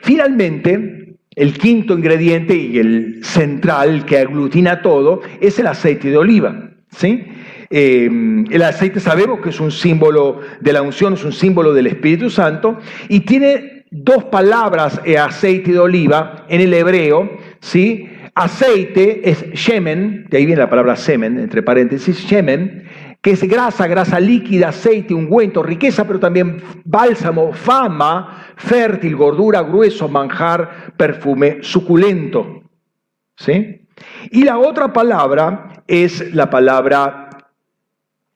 Finalmente, 0.03 1.16
el 1.35 1.57
quinto 1.57 1.95
ingrediente 1.95 2.55
y 2.55 2.78
el 2.78 3.24
central 3.24 4.05
que 4.05 4.18
aglutina 4.18 4.83
todo 4.83 5.22
es 5.41 5.59
el 5.59 5.66
aceite 5.66 6.11
de 6.11 6.18
oliva. 6.18 6.70
¿sí? 6.91 7.24
Eh, 7.73 8.11
el 8.51 8.62
aceite 8.62 8.99
sabemos 8.99 9.41
que 9.41 9.51
es 9.51 9.61
un 9.61 9.71
símbolo 9.71 10.41
de 10.61 10.73
la 10.73 10.83
unción, 10.83 11.14
es 11.14 11.25
un 11.25 11.33
símbolo 11.33 11.73
del 11.73 11.87
Espíritu 11.87 12.29
Santo 12.29 12.79
y 13.09 13.21
tiene 13.21 13.85
dos 13.93 14.25
palabras 14.25 15.01
eh, 15.05 15.16
aceite 15.16 15.73
de 15.73 15.79
oliva 15.79 16.47
en 16.49 16.61
el 16.61 16.75
hebreo, 16.75 17.31
¿sí? 17.61 18.09
Aceite 18.35 19.29
es 19.29 19.53
shemen, 19.53 20.27
de 20.31 20.39
ahí 20.39 20.47
viene 20.47 20.61
la 20.61 20.71
palabra 20.71 20.97
semen, 20.97 21.39
entre 21.39 21.62
paréntesis, 21.62 22.18
shemen, 22.18 22.89
que 23.21 23.33
es 23.33 23.43
grasa, 23.45 23.87
grasa 23.87 24.18
líquida, 24.18 24.68
aceite, 24.68 25.14
ungüento, 25.14 25.62
riqueza, 25.62 26.07
pero 26.07 26.18
también 26.18 26.62
bálsamo, 26.85 27.53
fama, 27.53 28.47
fértil, 28.57 29.14
gordura, 29.14 29.62
grueso, 29.62 30.09
manjar, 30.09 30.95
perfume, 30.97 31.59
suculento. 31.61 32.62
¿Sí? 33.37 33.89
Y 34.31 34.45
la 34.45 34.59
otra 34.59 34.93
palabra 34.93 35.83
es 35.87 36.35
la 36.35 36.49
palabra 36.49 37.30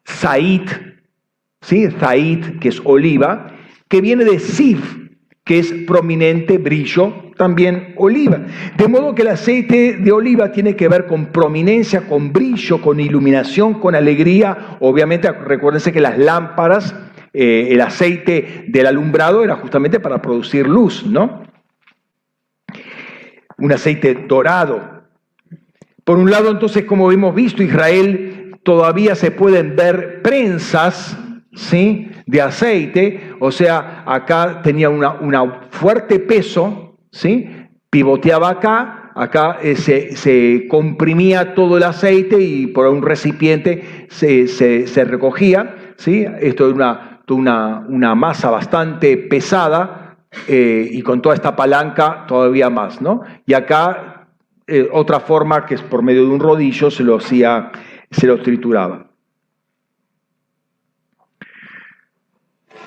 Zait, 0.06 0.68
¿sí? 1.60 1.88
Zait, 1.98 2.58
que 2.58 2.68
es 2.68 2.80
oliva, 2.84 3.48
que 3.88 4.00
viene 4.00 4.24
de 4.24 4.38
Siv, 4.38 5.04
que 5.44 5.58
es 5.58 5.72
prominente, 5.86 6.58
brillo, 6.58 7.24
también 7.36 7.94
oliva. 7.96 8.40
De 8.76 8.88
modo 8.88 9.14
que 9.14 9.22
el 9.22 9.28
aceite 9.28 9.98
de 9.98 10.12
oliva 10.12 10.52
tiene 10.52 10.74
que 10.74 10.88
ver 10.88 11.06
con 11.06 11.26
prominencia, 11.26 12.06
con 12.08 12.32
brillo, 12.32 12.80
con 12.80 12.98
iluminación, 12.98 13.74
con 13.74 13.94
alegría. 13.94 14.78
Obviamente, 14.80 15.30
recuérdense 15.30 15.92
que 15.92 16.00
las 16.00 16.18
lámparas, 16.18 16.94
eh, 17.32 17.68
el 17.70 17.80
aceite 17.80 18.64
del 18.68 18.86
alumbrado 18.86 19.44
era 19.44 19.56
justamente 19.56 20.00
para 20.00 20.22
producir 20.22 20.66
luz, 20.66 21.04
¿no? 21.04 21.42
Un 23.58 23.72
aceite 23.72 24.14
dorado. 24.26 25.04
Por 26.04 26.18
un 26.18 26.30
lado, 26.30 26.50
entonces, 26.50 26.84
como 26.84 27.12
hemos 27.12 27.34
visto, 27.34 27.62
Israel 27.62 28.43
todavía 28.64 29.14
se 29.14 29.30
pueden 29.30 29.76
ver 29.76 30.22
prensas 30.22 31.16
¿sí? 31.54 32.10
de 32.26 32.42
aceite, 32.42 33.34
o 33.40 33.52
sea, 33.52 34.02
acá 34.06 34.60
tenía 34.62 34.88
una, 34.88 35.68
fuerte 35.70 36.18
peso, 36.18 36.96
¿sí? 37.10 37.48
pivoteaba 37.90 38.50
acá, 38.50 39.12
acá 39.14 39.58
eh, 39.62 39.76
se, 39.76 40.66
comprimía 40.68 41.54
todo 41.54 41.76
el 41.76 41.84
aceite 41.84 42.40
y 42.40 42.66
por 42.66 42.88
un 42.88 43.02
recipiente 43.02 44.06
se, 44.08 45.04
recogía, 45.04 45.76
¿sí? 45.96 46.26
esto 46.40 46.68
es 46.68 46.74
una, 46.74 47.22
una, 47.28 47.84
una 47.88 48.14
masa 48.14 48.50
bastante 48.50 49.16
pesada 49.16 50.16
eh, 50.48 50.88
y 50.90 51.02
con 51.02 51.22
toda 51.22 51.34
esta 51.34 51.54
palanca 51.54 52.24
todavía 52.26 52.68
más, 52.68 53.00
¿no? 53.00 53.22
Y 53.46 53.54
acá 53.54 54.26
eh, 54.66 54.88
otra 54.92 55.20
forma 55.20 55.66
que 55.66 55.74
es 55.74 55.82
por 55.82 56.02
medio 56.02 56.22
de 56.24 56.30
un 56.30 56.40
rodillo 56.40 56.90
se 56.90 57.04
lo 57.04 57.16
hacía 57.16 57.70
se 58.16 58.26
lo 58.26 58.40
trituraba. 58.40 59.10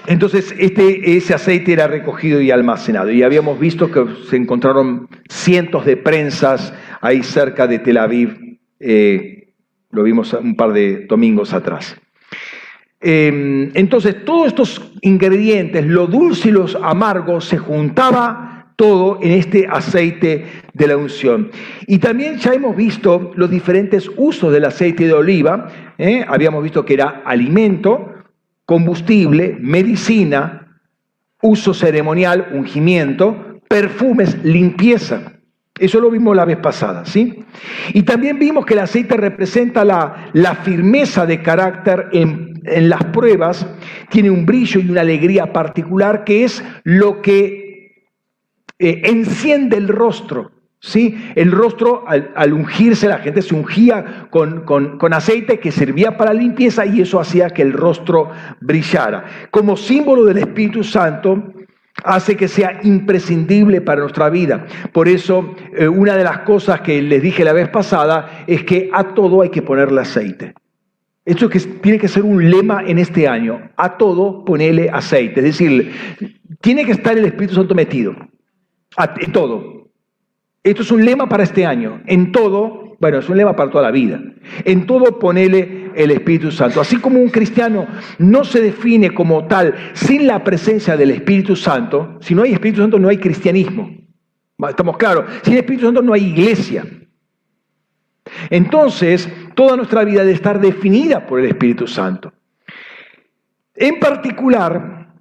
Entonces, 0.08 0.56
este, 0.58 1.18
ese 1.18 1.34
aceite 1.34 1.74
era 1.74 1.88
recogido 1.88 2.40
y 2.40 2.50
almacenado. 2.50 3.12
Y 3.12 3.24
habíamos 3.24 3.60
visto 3.60 3.92
que 3.92 4.06
se 4.30 4.38
encontraron 4.38 5.10
cientos 5.28 5.86
de 5.86 5.98
prensas 5.98 6.74
ahí 7.02 7.24
cerca 7.24 7.68
de 7.68 7.80
Tel 7.80 7.98
Aviv. 7.98 8.60
Eh, 8.80 9.54
lo 9.92 10.04
vimos 10.04 10.32
un 10.34 10.56
par 10.56 10.72
de 10.72 11.06
domingos 11.08 11.54
atrás. 11.54 12.00
Eh, 13.02 13.70
entonces, 13.74 14.24
todos 14.24 14.48
estos 14.48 14.94
ingredientes, 15.02 15.86
lo 15.86 16.08
dulce 16.08 16.50
y 16.50 16.52
los 16.54 16.76
amargos, 16.76 17.46
se 17.46 17.58
juntaba 17.58 18.57
todo 18.78 19.18
en 19.22 19.32
este 19.32 19.68
aceite 19.68 20.46
de 20.74 20.88
la 20.88 20.96
unción. 20.96 21.50
Y 21.88 21.98
también 21.98 22.38
ya 22.38 22.54
hemos 22.54 22.76
visto 22.76 23.32
los 23.36 23.50
diferentes 23.50 24.10
usos 24.16 24.54
del 24.54 24.66
aceite 24.66 25.08
de 25.08 25.14
oliva. 25.14 25.68
¿eh? 25.98 26.24
Habíamos 26.26 26.64
visto 26.64 26.86
que 26.86 26.94
era 26.94 27.24
alimento, 27.26 28.14
combustible, 28.66 29.58
medicina, 29.60 30.80
uso 31.42 31.74
ceremonial, 31.74 32.50
ungimiento, 32.54 33.60
perfumes, 33.68 34.38
limpieza. 34.44 35.34
Eso 35.80 36.00
lo 36.00 36.12
vimos 36.12 36.36
la 36.36 36.46
vez 36.46 36.58
pasada, 36.58 37.06
¿sí? 37.06 37.46
Y 37.94 38.04
también 38.04 38.38
vimos 38.38 38.66
que 38.66 38.74
el 38.74 38.80
aceite 38.80 39.18
representa 39.18 39.86
la, 39.86 40.56
firmeza 40.64 41.26
de 41.26 41.42
carácter 41.42 42.10
en 42.12 42.90
las 42.90 43.04
pruebas, 43.06 43.68
tiene 44.10 44.30
un 44.30 44.46
brillo 44.46 44.80
y 44.80 44.90
una 44.90 45.02
alegría 45.02 45.52
particular 45.52 46.24
que 46.24 46.44
es 46.44 46.64
lo 46.84 47.22
que 47.22 47.67
eh, 48.80 49.02
enciende 49.06 49.78
el 49.78 49.88
rostro. 49.88 50.52
¿sí? 50.80 51.18
El 51.36 51.52
rostro, 51.52 52.06
al, 52.08 52.54
ungirse, 52.54 53.08
la 53.08 53.20
gente 53.20 53.42
se 53.42 53.56
ungía 53.56 54.28
con, 54.30 54.62
con, 54.66 55.14
aceite 55.14 55.60
que 55.60 55.72
servía 55.72 56.18
para 56.18 56.34
limpieza 56.34 56.86
y 56.86 57.02
eso 57.02 57.20
hacía 57.20 57.50
que 57.50 57.62
el 57.62 57.74
rostro 57.74 58.30
brillara. 58.62 59.26
Como 59.52 59.78
símbolo 59.78 60.26
del 60.26 60.38
Espíritu 60.38 60.84
Santo, 60.84 61.54
hace 62.04 62.38
que 62.38 62.48
sea 62.48 62.80
imprescindible 62.84 63.82
para 63.82 64.02
nuestra 64.02 64.30
vida. 64.30 64.68
Por 64.94 65.08
eso, 65.08 65.56
eh, 65.76 65.88
una 65.88 66.16
de 66.16 66.24
las 66.24 66.40
cosas 66.40 66.82
que 66.82 67.02
les 67.02 67.22
dije 67.22 67.44
la 67.44 67.54
vez 67.54 67.70
pasada 67.70 68.44
es 68.46 68.64
que 68.64 68.90
a 68.94 69.16
todo 69.16 69.42
hay 69.42 69.50
que 69.50 69.64
ponerle 69.64 70.02
aceite. 70.02 70.54
Esto 71.26 71.50
tiene 71.82 71.98
que 71.98 72.08
ser 72.08 72.24
un 72.24 72.50
lema 72.50 72.84
en 72.86 73.00
este 73.00 73.28
año. 73.28 73.72
A 73.76 73.98
todo 73.98 74.46
ponele 74.46 74.90
aceite. 74.90 75.42
Es 75.42 75.46
decir, 75.46 75.92
tiene 76.62 76.86
que 76.86 76.94
estar 76.94 77.18
el 77.18 77.26
Espíritu 77.26 77.56
Santo 77.56 77.76
metido 77.76 78.16
en 78.98 79.32
todo. 79.32 79.90
Esto 80.64 80.82
es 80.82 80.92
un 80.92 81.06
lema 81.06 81.30
para 81.30 81.44
este 81.44 81.66
año. 81.66 82.02
En 82.08 82.32
todo, 82.32 82.96
bueno, 83.00 83.20
es 83.20 83.30
un 83.30 83.38
lema 83.38 83.56
para 83.56 83.70
toda 83.70 83.84
la 83.84 83.92
vida. 83.92 84.20
En 84.66 84.86
todo 84.86 85.20
ponele 85.20 85.92
el 85.96 86.12
Espíritu 86.12 86.52
Santo. 86.52 86.82
Así 86.82 86.98
como 86.98 87.20
un 87.20 87.30
cristiano 87.30 87.88
no 88.20 88.44
se 88.44 88.62
define 88.62 89.14
como 89.14 89.48
tal 89.48 89.76
sin 89.94 90.28
la 90.28 90.44
presencia 90.44 90.98
del 90.98 91.12
Espíritu 91.12 91.56
Santo, 91.56 92.18
si 92.20 92.36
no 92.36 92.44
hay 92.44 92.54
Espíritu 92.54 92.82
Santo 92.82 93.00
no 93.00 93.10
hay 93.10 93.18
cristianismo. 93.18 93.90
Estamos 94.68 94.98
claros. 94.98 95.26
Sin 95.44 95.54
Espíritu 95.56 95.86
Santo 95.86 96.02
no 96.02 96.14
hay 96.14 96.26
iglesia. 96.26 96.86
Entonces, 98.50 99.30
toda 99.56 99.78
nuestra 99.78 100.04
vida 100.04 100.22
debe 100.22 100.34
estar 100.34 100.60
definida 100.60 101.26
por 101.26 101.40
el 101.40 101.46
Espíritu 101.46 101.88
Santo. 101.88 102.34
En 103.76 104.00
particular, 104.00 105.14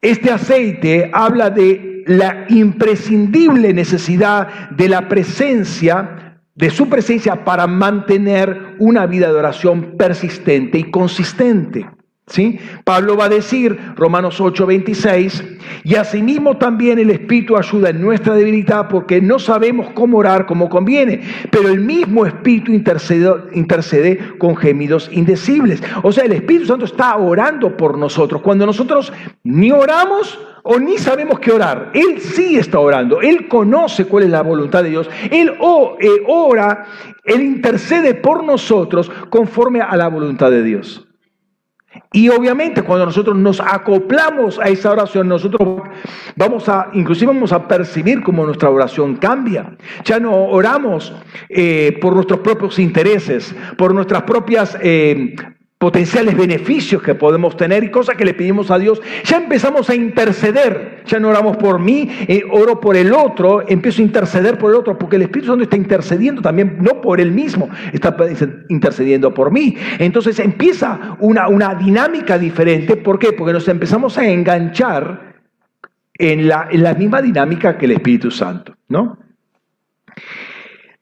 este 0.00 0.30
aceite 0.30 1.10
habla 1.12 1.50
de 1.50 1.93
la 2.06 2.46
imprescindible 2.48 3.72
necesidad 3.72 4.70
de 4.70 4.88
la 4.88 5.08
presencia, 5.08 6.40
de 6.54 6.70
su 6.70 6.88
presencia 6.88 7.44
para 7.44 7.66
mantener 7.66 8.76
una 8.78 9.06
vida 9.06 9.28
de 9.28 9.38
oración 9.38 9.96
persistente 9.96 10.78
y 10.78 10.90
consistente. 10.90 11.86
¿Sí? 12.26 12.58
Pablo 12.84 13.18
va 13.18 13.26
a 13.26 13.28
decir, 13.28 13.78
Romanos 13.96 14.40
8, 14.40 14.64
26, 14.64 15.44
y 15.84 15.94
asimismo 15.96 16.56
también 16.56 16.98
el 16.98 17.10
Espíritu 17.10 17.54
ayuda 17.54 17.90
en 17.90 18.00
nuestra 18.00 18.34
debilidad 18.34 18.88
porque 18.88 19.20
no 19.20 19.38
sabemos 19.38 19.90
cómo 19.92 20.18
orar 20.18 20.46
como 20.46 20.70
conviene, 20.70 21.20
pero 21.50 21.68
el 21.68 21.80
mismo 21.80 22.24
Espíritu 22.24 22.72
intercede, 22.72 23.30
intercede 23.52 24.38
con 24.38 24.56
gemidos 24.56 25.10
indecibles. 25.12 25.82
O 26.02 26.12
sea, 26.12 26.24
el 26.24 26.32
Espíritu 26.32 26.66
Santo 26.66 26.86
está 26.86 27.14
orando 27.16 27.76
por 27.76 27.98
nosotros. 27.98 28.40
Cuando 28.40 28.64
nosotros 28.64 29.12
ni 29.42 29.70
oramos, 29.70 30.38
o 30.64 30.78
ni 30.78 30.96
sabemos 30.96 31.38
qué 31.38 31.52
orar. 31.52 31.90
Él 31.94 32.20
sí 32.20 32.56
está 32.56 32.80
orando, 32.80 33.20
Él 33.20 33.48
conoce 33.48 34.06
cuál 34.06 34.24
es 34.24 34.30
la 34.30 34.42
voluntad 34.42 34.82
de 34.82 34.90
Dios, 34.90 35.08
Él 35.30 35.50
eh, 35.50 36.08
ora, 36.26 36.86
Él 37.22 37.42
intercede 37.42 38.14
por 38.14 38.42
nosotros 38.42 39.10
conforme 39.30 39.82
a 39.82 39.94
la 39.96 40.08
voluntad 40.08 40.50
de 40.50 40.62
Dios. 40.62 41.06
Y 42.12 42.28
obviamente 42.28 42.82
cuando 42.82 43.06
nosotros 43.06 43.36
nos 43.36 43.60
acoplamos 43.60 44.58
a 44.58 44.68
esa 44.68 44.92
oración, 44.92 45.28
nosotros 45.28 45.82
vamos 46.36 46.68
a, 46.68 46.88
inclusive 46.92 47.32
vamos 47.32 47.52
a 47.52 47.66
percibir 47.66 48.22
cómo 48.22 48.44
nuestra 48.44 48.70
oración 48.70 49.16
cambia. 49.16 49.76
Ya 50.04 50.20
no 50.20 50.32
oramos 50.46 51.12
eh, 51.48 51.98
por 52.00 52.14
nuestros 52.14 52.40
propios 52.40 52.78
intereses, 52.78 53.54
por 53.76 53.94
nuestras 53.94 54.22
propias 54.22 54.76
eh, 54.80 55.34
potenciales 55.84 56.34
beneficios 56.34 57.02
que 57.02 57.14
podemos 57.14 57.58
tener 57.58 57.84
y 57.84 57.90
cosas 57.90 58.16
que 58.16 58.24
le 58.24 58.32
pedimos 58.32 58.70
a 58.70 58.78
Dios, 58.78 59.02
ya 59.22 59.36
empezamos 59.36 59.90
a 59.90 59.94
interceder. 59.94 61.02
Ya 61.04 61.20
no 61.20 61.28
oramos 61.28 61.58
por 61.58 61.78
mí, 61.78 62.08
eh, 62.26 62.42
oro 62.50 62.80
por 62.80 62.96
el 62.96 63.12
otro, 63.12 63.62
empiezo 63.68 64.00
a 64.00 64.06
interceder 64.06 64.56
por 64.56 64.70
el 64.70 64.78
otro, 64.78 64.96
porque 64.98 65.16
el 65.16 65.22
Espíritu 65.22 65.48
Santo 65.48 65.64
está 65.64 65.76
intercediendo 65.76 66.40
también, 66.40 66.78
no 66.80 67.02
por 67.02 67.20
él 67.20 67.32
mismo, 67.32 67.68
está 67.92 68.16
intercediendo 68.70 69.34
por 69.34 69.52
mí. 69.52 69.76
Entonces 69.98 70.38
empieza 70.38 71.18
una, 71.20 71.48
una 71.48 71.74
dinámica 71.74 72.38
diferente. 72.38 72.96
¿Por 72.96 73.18
qué? 73.18 73.34
Porque 73.34 73.52
nos 73.52 73.68
empezamos 73.68 74.16
a 74.16 74.26
enganchar 74.26 75.34
en 76.14 76.48
la, 76.48 76.68
en 76.70 76.82
la 76.82 76.94
misma 76.94 77.20
dinámica 77.20 77.76
que 77.76 77.84
el 77.84 77.90
Espíritu 77.90 78.30
Santo, 78.30 78.74
¿no? 78.88 79.18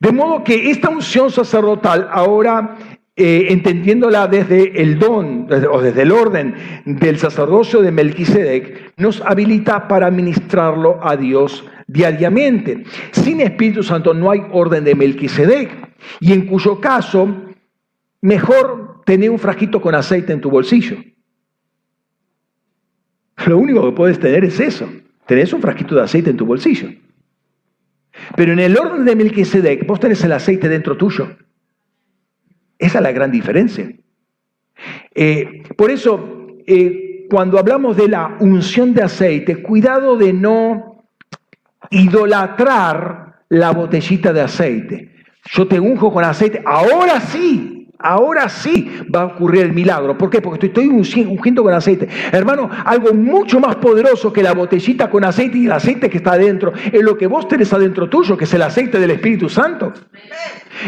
De 0.00 0.10
modo 0.10 0.42
que 0.42 0.72
esta 0.72 0.88
unción 0.88 1.30
sacerdotal 1.30 2.08
ahora 2.10 2.74
eh, 3.22 3.52
entendiéndola 3.52 4.26
desde 4.26 4.82
el 4.82 4.98
don 4.98 5.46
o 5.70 5.80
desde 5.80 6.02
el 6.02 6.10
orden 6.10 6.54
del 6.84 7.18
sacerdocio 7.18 7.80
de 7.80 7.92
Melquisedec, 7.92 8.94
nos 8.96 9.20
habilita 9.20 9.86
para 9.86 10.10
ministrarlo 10.10 10.98
a 11.00 11.16
Dios 11.16 11.64
diariamente. 11.86 12.82
Sin 13.12 13.40
Espíritu 13.40 13.84
Santo 13.84 14.12
no 14.12 14.30
hay 14.30 14.42
orden 14.50 14.82
de 14.82 14.96
Melquisedec, 14.96 15.70
y 16.20 16.32
en 16.32 16.46
cuyo 16.46 16.80
caso, 16.80 17.28
mejor 18.20 19.02
tener 19.04 19.30
un 19.30 19.38
frasquito 19.38 19.80
con 19.80 19.94
aceite 19.94 20.32
en 20.32 20.40
tu 20.40 20.50
bolsillo. 20.50 20.96
Lo 23.46 23.58
único 23.58 23.84
que 23.84 23.96
puedes 23.96 24.18
tener 24.18 24.44
es 24.44 24.58
eso. 24.58 24.88
Tenés 25.26 25.52
un 25.52 25.60
frasquito 25.60 25.94
de 25.94 26.02
aceite 26.02 26.30
en 26.30 26.36
tu 26.36 26.46
bolsillo. 26.46 26.88
Pero 28.36 28.52
en 28.52 28.58
el 28.58 28.76
orden 28.76 29.04
de 29.04 29.14
Melquisedec, 29.16 29.86
vos 29.86 30.00
tenés 30.00 30.22
el 30.24 30.32
aceite 30.32 30.68
dentro 30.68 30.96
tuyo. 30.96 31.36
Esa 32.82 32.98
es 32.98 33.02
la 33.04 33.12
gran 33.12 33.30
diferencia. 33.30 33.88
Eh, 35.14 35.62
por 35.76 35.92
eso, 35.92 36.48
eh, 36.66 37.26
cuando 37.30 37.60
hablamos 37.60 37.96
de 37.96 38.08
la 38.08 38.36
unción 38.40 38.92
de 38.92 39.04
aceite, 39.04 39.62
cuidado 39.62 40.16
de 40.16 40.32
no 40.32 41.04
idolatrar 41.90 43.44
la 43.50 43.70
botellita 43.70 44.32
de 44.32 44.40
aceite. 44.40 45.14
Yo 45.52 45.68
te 45.68 45.78
unjo 45.78 46.12
con 46.12 46.24
aceite, 46.24 46.60
ahora 46.66 47.20
sí, 47.20 47.81
Ahora 48.02 48.48
sí 48.48 48.90
va 49.14 49.22
a 49.22 49.26
ocurrir 49.26 49.62
el 49.62 49.72
milagro. 49.72 50.18
¿Por 50.18 50.30
qué? 50.30 50.40
Porque 50.40 50.66
estoy 50.66 50.88
ungiendo 50.88 51.62
con 51.62 51.72
aceite. 51.72 52.08
Hermano, 52.32 52.68
algo 52.84 53.14
mucho 53.14 53.60
más 53.60 53.76
poderoso 53.76 54.32
que 54.32 54.42
la 54.42 54.52
botellita 54.52 55.08
con 55.08 55.24
aceite 55.24 55.58
y 55.58 55.66
el 55.66 55.72
aceite 55.72 56.10
que 56.10 56.18
está 56.18 56.32
adentro 56.32 56.72
es 56.90 57.02
lo 57.02 57.16
que 57.16 57.26
vos 57.26 57.46
tenés 57.48 57.72
adentro 57.72 58.08
tuyo, 58.08 58.36
que 58.36 58.44
es 58.44 58.54
el 58.54 58.62
aceite 58.62 58.98
del 58.98 59.12
Espíritu 59.12 59.48
Santo. 59.48 59.92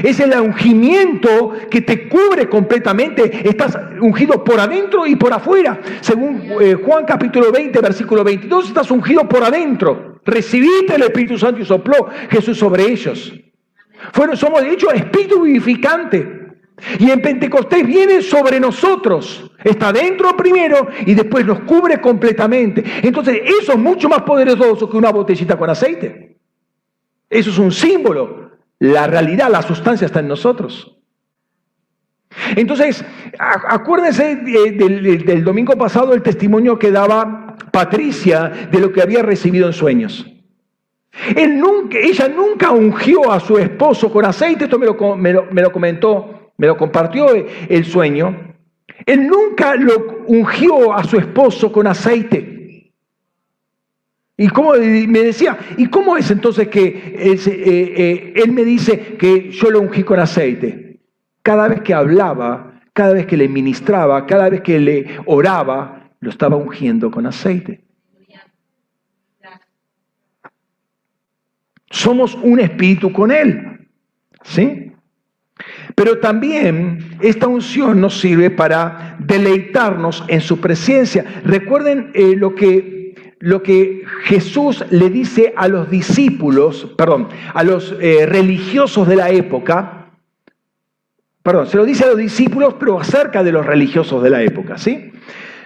Es 0.03 0.19
el 0.21 0.33
ungimiento 0.41 1.53
que 1.71 1.83
te 1.83 2.09
cubre 2.09 2.49
completamente. 2.49 3.49
Estás 3.49 3.79
ungido 4.01 4.43
por 4.43 4.59
adentro 4.59 5.07
y 5.07 5.17
por 5.17 5.33
afuera. 5.33 5.81
Según 6.01 6.43
eh, 6.61 6.75
Juan 6.75 7.05
capítulo 7.05 7.53
20, 7.53 7.81
versículo 7.81 8.25
22, 8.25 8.69
estás 8.69 8.91
ungido 8.91 9.29
por 9.29 9.45
adentro. 9.45 10.21
Recibiste 10.25 10.95
el 10.95 11.03
Espíritu 11.03 11.39
Santo 11.39 11.61
y 11.61 11.65
sopló 11.65 12.09
Jesús 12.31 12.59
sobre 12.59 12.91
ellos. 12.91 13.33
Fueron, 14.13 14.37
somos 14.37 14.63
de 14.63 14.71
hecho 14.71 14.91
espíritu 14.91 15.43
vivificante. 15.43 16.44
Y 16.99 17.11
en 17.11 17.23
Pentecostés 17.23 17.87
viene 17.87 18.21
sobre 18.23 18.59
nosotros. 18.59 19.51
Está 19.63 19.93
dentro 19.93 20.37
primero 20.37 20.89
y 21.07 21.15
después 21.15 21.47
nos 21.47 21.61
cubre 21.61 22.01
completamente. 22.01 22.85
Entonces, 23.03 23.41
eso 23.61 23.73
es 23.73 23.79
mucho 23.79 24.09
más 24.09 24.23
poderoso 24.23 24.89
que 24.89 24.97
una 24.97 25.11
botellita 25.11 25.57
con 25.57 25.71
aceite. 25.71 26.37
Eso 27.31 27.51
es 27.51 27.59
un 27.59 27.73
símbolo. 27.73 28.51
La 28.81 29.07
realidad, 29.07 29.51
la 29.51 29.63
sustancia 29.63 30.07
está 30.07 30.21
en 30.21 30.29
nosotros. 30.29 30.97
Entonces, 32.57 33.05
acuérdense 33.39 34.37
del, 34.37 35.45
domingo 35.45 35.77
pasado 35.79 36.13
el 36.13 36.23
testimonio 36.23 36.79
que 36.79 36.91
daba 36.91 37.57
Patricia 37.71 38.51
de 38.71 38.81
lo 38.81 38.93
que 38.93 39.01
había 39.01 39.23
recibido 39.23 39.69
en 39.69 39.73
sueños. 39.73 40.27
Él 41.37 41.59
nunca, 41.61 41.97
ella 41.97 42.29
nunca 42.29 42.73
ungió 42.73 43.31
a 43.31 43.39
su 43.39 43.57
esposo 43.57 44.13
con 44.13 44.25
aceite, 44.25 44.65
esto 44.65 44.81
me 44.81 45.63
lo 45.63 45.73
comentó 45.73 46.44
me 46.57 46.67
lo 46.67 46.77
compartió 46.77 47.27
el 47.35 47.85
sueño, 47.85 48.55
él 49.07 49.27
nunca 49.27 49.75
lo 49.77 50.25
ungió 50.27 50.93
a 50.93 51.05
su 51.05 51.17
esposo 51.17 51.71
con 51.73 51.87
aceite. 51.87 52.93
Y 54.37 54.49
como 54.49 54.73
me 54.73 55.21
decía, 55.21 55.57
¿y 55.77 55.87
cómo 55.87 56.17
es 56.17 56.31
entonces 56.31 56.69
que 56.69 56.87
eh, 56.87 57.41
eh, 57.47 58.33
él 58.37 58.53
me 58.53 58.65
dice 58.65 59.17
que 59.17 59.51
yo 59.51 59.71
lo 59.71 59.81
ungí 59.81 60.03
con 60.03 60.19
aceite? 60.19 60.99
Cada 61.43 61.69
vez 61.69 61.83
que 61.83 61.95
hablaba, 61.95 62.81
cada 62.93 63.13
vez 63.13 63.27
que 63.27 63.37
le 63.37 63.49
ministraba, 63.49 64.27
cada 64.27 64.49
vez 64.51 64.63
que 64.63 64.81
le 64.81 65.19
oraba, 65.27 66.11
lo 66.21 66.31
estaba 66.31 66.57
ungiendo 66.57 67.11
con 67.11 67.27
aceite. 67.27 67.85
Somos 71.91 72.35
un 72.35 72.59
espíritu 72.59 73.13
con 73.13 73.31
él. 73.31 73.89
¿Sí? 74.43 74.84
Pero 75.95 76.19
también 76.19 77.17
esta 77.21 77.47
unción 77.47 78.01
nos 78.01 78.21
sirve 78.21 78.51
para 78.51 79.17
deleitarnos 79.21 80.25
en 80.29 80.41
su 80.41 80.61
presencia. 80.61 81.25
Recuerden 81.45 82.11
eh, 82.15 82.35
lo, 82.37 82.55
que, 82.55 83.35
lo 83.39 83.63
que 83.63 84.03
Jesús 84.25 84.85
le 84.91 85.09
dice 85.09 85.55
a 85.57 85.69
los 85.69 85.89
discípulos, 85.91 86.93
perdón, 86.99 87.29
a 87.53 87.63
los 87.63 87.95
eh, 88.01 88.27
religiosos 88.27 89.07
de 89.07 89.17
la 89.17 89.31
época. 89.31 90.11
Perdón, 91.43 91.69
se 91.69 91.77
lo 91.77 91.85
dice 91.85 92.05
a 92.05 92.09
los 92.09 92.17
discípulos, 92.19 92.75
pero 92.81 92.99
acerca 92.99 93.45
de 93.45 93.53
los 93.53 93.65
religiosos 93.65 94.23
de 94.23 94.31
la 94.31 94.43
época, 94.43 94.79
¿sí? 94.79 95.13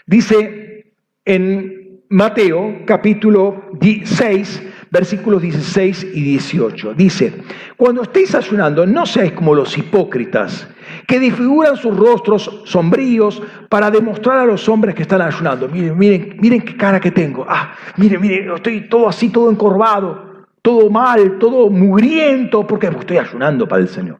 Dice 0.07 0.95
en 1.25 2.03
Mateo 2.11 2.83
capítulo 2.87 3.71
6, 3.81 4.63
versículos 4.91 5.43
16 5.43 6.09
y 6.15 6.23
18. 6.23 6.95
Dice, 6.95 7.33
cuando 7.77 8.03
estéis 8.03 8.35
ayunando, 8.35 8.87
no 8.87 9.07
seáis 9.07 9.33
como 9.33 9.55
los 9.55 9.77
hipócritas, 9.77 10.69
que 11.07 11.19
disfiguran 11.19 11.77
sus 11.77 11.97
rostros 11.97 12.63
sombríos 12.65 13.43
para 13.69 13.91
demostrar 13.91 14.39
a 14.39 14.45
los 14.45 14.69
hombres 14.69 14.95
que 14.95 15.03
están 15.03 15.23
ayunando. 15.23 15.69
Miren, 15.69 15.97
miren, 15.99 16.37
miren 16.41 16.61
qué 16.63 16.77
cara 16.77 17.01
que 17.01 17.11
tengo. 17.11 17.45
Ah, 17.49 17.75
miren, 17.97 18.21
miren, 18.21 18.51
estoy 18.53 18.89
todo 18.89 19.09
así, 19.09 19.31
todo 19.31 19.51
encorvado, 19.51 20.47
todo 20.63 20.91
mal, 20.91 21.39
todo 21.39 21.71
mugriento, 21.71 22.67
porque 22.67 22.89
estoy 22.89 23.19
ayunando 23.19 23.67
para 23.69 23.83
el 23.83 23.89
Señor. 23.89 24.19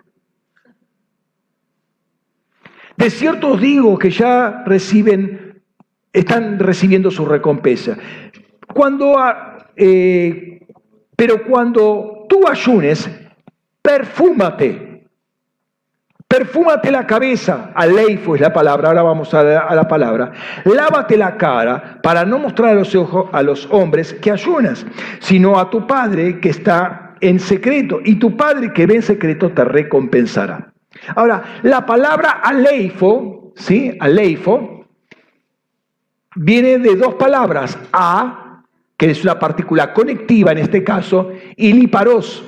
De 2.97 3.11
cierto 3.11 3.53
os 3.53 3.61
digo 3.61 3.97
que 3.97 4.11
ya 4.11 4.65
reciben, 4.67 5.63
están 6.13 6.59
recibiendo 6.59 7.11
su 7.11 7.25
recompensa. 7.25 7.97
Cuando 8.75 9.17
eh, 9.79 10.67
pero 11.17 11.45
cuando 11.45 12.27
tú 12.29 12.47
ayunes, 12.47 13.11
perfúmate. 13.83 14.89
Perfúmate 16.29 16.91
la 16.91 17.07
cabeza. 17.07 17.73
Aleifo 17.75 18.35
es 18.35 18.41
la 18.43 18.53
palabra, 18.53 18.89
ahora 18.89 19.03
vamos 19.03 19.33
a 19.33 19.43
la, 19.43 19.89
palabra. 19.89 20.31
Lávate 20.65 21.17
la 21.17 21.39
cara 21.39 21.99
para 22.03 22.25
no 22.27 22.39
mostrar 22.39 22.75
los, 22.77 22.95
ojos, 22.95 23.31
a 23.33 23.43
los 23.43 23.67
hombres 23.71 24.13
que 24.13 24.31
ayunas, 24.31 24.87
sino 25.21 25.59
a 25.59 25.71
tu 25.71 25.87
Padre 25.87 26.39
que 26.39 26.51
está 26.51 27.15
en 27.21 27.41
secreto. 27.41 28.01
Y 28.05 28.17
tu 28.17 28.37
Padre 28.37 28.73
que 28.75 28.87
ve 28.87 28.97
en 28.97 29.03
secreto 29.03 29.51
te 29.53 29.65
recompensará. 29.65 30.71
Ahora, 31.17 31.43
la 31.63 31.87
palabra 31.87 32.41
aleifo, 32.43 33.55
¿sí? 33.57 33.97
Aleifo, 33.99 34.85
viene 36.37 36.79
de 36.79 36.95
dos 36.95 37.15
palabras. 37.15 37.79
A 37.93 38.48
que 38.99 39.11
es 39.11 39.23
una 39.23 39.39
partícula 39.39 39.95
conectiva 39.95 40.53
en 40.53 40.59
este 40.59 40.85
caso, 40.85 41.31
y 41.57 41.73
liparos. 41.73 42.45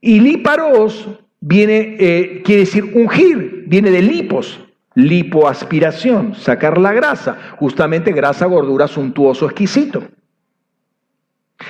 Y 0.00 0.20
liparos 0.20 1.08
viene, 1.40 1.96
eh, 1.98 2.42
quiere 2.44 2.60
decir 2.60 2.84
ungir, 2.94 3.64
viene 3.66 3.90
de 3.90 4.02
lipos, 4.02 4.60
lipoaspiración, 4.94 6.34
sacar 6.34 6.76
la 6.76 6.92
grasa, 6.92 7.54
justamente 7.56 8.12
grasa, 8.12 8.44
gordura, 8.44 8.86
suntuoso, 8.86 9.46
exquisito. 9.46 10.04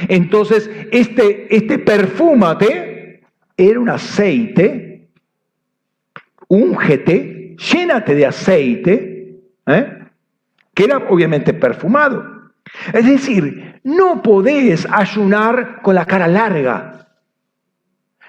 Entonces, 0.08 0.68
este, 0.90 1.54
este 1.54 1.78
perfúmate 1.78 3.22
era 3.56 3.78
un 3.78 3.90
aceite, 3.90 5.08
úngete, 6.48 7.54
llénate 7.56 8.14
de 8.16 8.26
aceite, 8.26 9.36
¿eh? 9.66 9.98
que 10.74 10.84
era 10.84 10.96
obviamente 11.08 11.54
perfumado. 11.54 12.41
Es 12.92 13.06
decir, 13.06 13.80
no 13.84 14.22
podés 14.22 14.86
ayunar 14.90 15.82
con 15.82 15.94
la 15.94 16.04
cara 16.06 16.26
larga. 16.26 17.06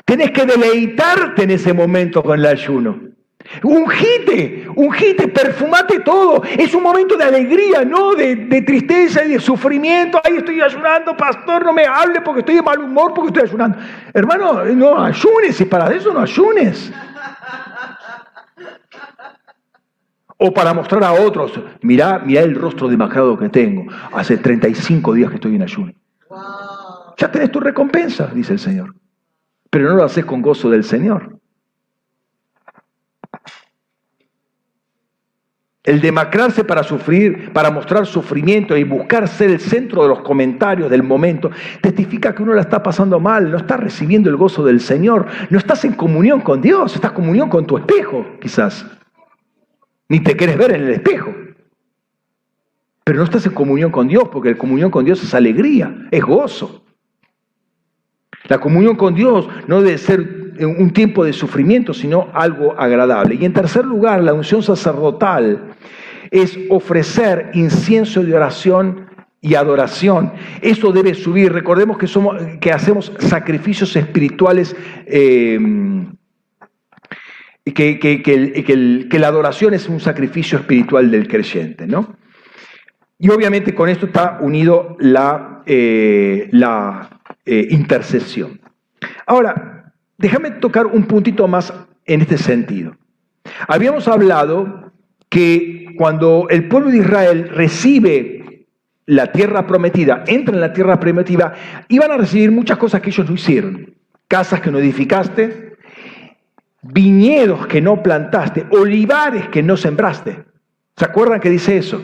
Tenés 0.06 0.32
que 0.32 0.46
deleitarte 0.46 1.44
en 1.44 1.52
ese 1.52 1.74
momento 1.74 2.22
con 2.22 2.40
el 2.40 2.46
ayuno. 2.46 3.14
Ungite, 3.62 4.68
ungite, 4.76 5.28
perfumate 5.28 6.00
todo. 6.00 6.44
Es 6.58 6.74
un 6.74 6.84
momento 6.84 7.16
de 7.18 7.26
alegría, 7.26 7.84
no 7.84 8.16
de, 8.16 8.36
tristeza 8.66 9.26
y 9.26 9.30
de 9.34 9.40
sufrimiento. 9.40 10.20
Ay, 10.24 10.38
estoy 10.38 10.62
ayunando, 10.62 11.16
pastor, 11.16 11.66
no 11.66 11.74
me 11.74 11.86
hable 11.86 12.22
porque 12.22 12.40
estoy 12.40 12.56
de 12.56 12.62
mal 12.62 12.80
humor, 12.80 13.14
porque 13.14 13.30
estoy 13.30 13.44
ayunando. 13.44 13.78
Hermano, 14.14 14.64
no 14.66 15.04
ayunes 15.04 15.60
y 15.60 15.66
para 15.66 15.94
eso 15.94 16.14
no 16.14 16.22
ayunes. 16.22 16.92
O 20.46 20.54
para 20.54 20.74
mostrar 20.74 21.06
a 21.06 21.14
otros, 21.14 21.58
mirá, 21.84 22.20
mirá 22.20 22.42
el 22.42 22.56
rostro 22.56 22.90
demacrado 22.90 23.38
que 23.38 23.48
tengo. 23.48 23.86
Hace 24.12 24.36
35 24.36 25.14
días 25.14 25.30
que 25.30 25.36
estoy 25.36 25.56
en 25.56 25.62
ayuno. 25.62 25.94
Ya 27.18 27.32
tenés 27.32 27.50
tu 27.50 27.62
recompensa, 27.62 28.28
dice 28.28 28.52
el 28.52 28.60
Señor. 28.60 28.94
Pero 29.70 29.88
no 29.88 29.96
lo 29.96 30.04
haces 30.04 30.26
con 30.26 30.42
gozo 30.42 30.70
del 30.70 30.84
Señor. 30.84 31.40
El 35.82 36.02
demacrarse 36.02 36.66
para 36.66 36.84
sufrir, 36.84 37.54
para 37.54 37.72
mostrar 37.72 38.06
sufrimiento 38.06 38.76
y 38.76 38.84
buscar 38.84 39.30
ser 39.30 39.50
el 39.50 39.62
centro 39.62 40.04
de 40.04 40.10
los 40.10 40.24
comentarios 40.24 40.90
del 40.90 41.04
momento, 41.04 41.52
testifica 41.82 42.36
que 42.36 42.44
uno 42.44 42.54
la 42.54 42.62
está 42.64 42.84
pasando 42.84 43.18
mal, 43.18 43.50
no 43.50 43.56
está 43.56 43.78
recibiendo 43.78 44.30
el 44.30 44.36
gozo 44.36 44.66
del 44.66 44.82
Señor, 44.82 45.26
no 45.50 45.58
estás 45.58 45.86
en 45.86 45.94
comunión 45.94 46.42
con 46.42 46.60
Dios, 46.60 46.96
estás 46.96 47.12
en 47.12 47.16
comunión 47.16 47.48
con 47.48 47.66
tu 47.66 47.78
espejo, 47.78 48.26
quizás. 48.42 48.86
Ni 50.14 50.20
te 50.20 50.38
quieres 50.38 50.60
ver 50.60 50.76
en 50.76 50.84
el 50.84 50.92
espejo. 50.92 51.34
Pero 53.04 53.18
no 53.18 53.24
estás 53.24 53.48
en 53.48 53.54
comunión 53.54 53.90
con 53.90 54.08
Dios, 54.08 54.26
porque 54.32 54.52
la 54.52 54.58
comunión 54.60 54.92
con 54.92 55.04
Dios 55.04 55.24
es 55.24 55.34
alegría, 55.34 56.08
es 56.12 56.22
gozo. 56.24 56.86
La 58.48 58.60
comunión 58.60 58.96
con 58.96 59.16
Dios 59.16 59.50
no 59.66 59.82
debe 59.82 59.98
ser 59.98 60.54
un 60.60 60.94
tiempo 60.94 61.26
de 61.26 61.34
sufrimiento, 61.34 61.96
sino 61.96 62.30
algo 62.36 62.80
agradable. 62.80 63.40
Y 63.42 63.46
en 63.46 63.54
tercer 63.54 63.86
lugar, 63.86 64.22
la 64.24 64.36
unción 64.36 64.62
sacerdotal 64.62 65.74
es 66.30 66.60
ofrecer 66.70 67.50
incienso 67.56 68.22
de 68.22 68.36
oración 68.36 69.08
y 69.42 69.56
adoración. 69.56 70.32
Eso 70.62 70.92
debe 70.92 71.16
subir. 71.16 71.52
Recordemos 71.52 71.98
que, 71.98 72.06
somos, 72.06 72.40
que 72.62 72.72
hacemos 72.72 73.12
sacrificios 73.18 73.96
espirituales. 73.96 74.76
Eh, 75.08 75.58
que, 77.64 78.00
que, 78.00 79.20
la 79.20 79.28
adoración 79.28 79.74
es 79.74 79.88
un 79.88 80.00
sacrificio 80.00 80.60
espiritual 80.60 81.10
del 81.10 81.28
creyente, 81.28 81.88
¿no? 81.88 82.18
Y 83.20 83.30
obviamente 83.30 83.74
con 83.74 83.88
esto 83.88 84.08
está 84.08 84.40
unido 84.42 84.98
la, 85.00 85.64
eh, 85.66 86.50
eh, 87.46 87.68
intercesión. 87.70 88.60
Ahora, 89.26 89.74
Déjame 90.24 90.52
tocar 90.52 90.86
un 90.86 91.04
puntito 91.04 91.50
más 91.50 91.74
en 92.06 92.22
este 92.22 92.38
sentido. 92.38 92.96
Habíamos 93.68 94.08
hablado 94.08 94.94
que 95.28 95.88
cuando 95.98 96.48
el 96.50 96.70
pueblo 96.70 96.92
de 96.92 97.00
Israel 97.00 97.50
recibe 97.50 98.68
la 99.06 99.34
tierra 99.34 99.68
prometida, 99.68 100.24
entra 100.28 100.56
en 100.56 100.62
la 100.62 100.72
tierra 100.72 100.98
prometida, 101.00 101.56
iban 101.90 102.12
a 102.12 102.18
recibir 102.18 102.52
muchas 102.52 102.78
cosas 102.78 103.02
que 103.02 103.10
ellos 103.10 103.28
no 103.28 103.36
hicieron. 103.36 103.96
Casas 104.30 104.62
que 104.62 104.72
no 104.72 104.80
edificaste, 104.80 105.73
viñedos 106.84 107.66
que 107.68 107.82
no 107.82 108.04
plantaste, 108.04 108.68
olivares 108.72 109.48
que 109.50 109.64
no 109.64 109.78
sembraste. 109.78 110.44
¿Se 110.96 111.06
acuerdan 111.06 111.40
que 111.40 111.50
dice 111.50 111.78
eso? 111.78 112.02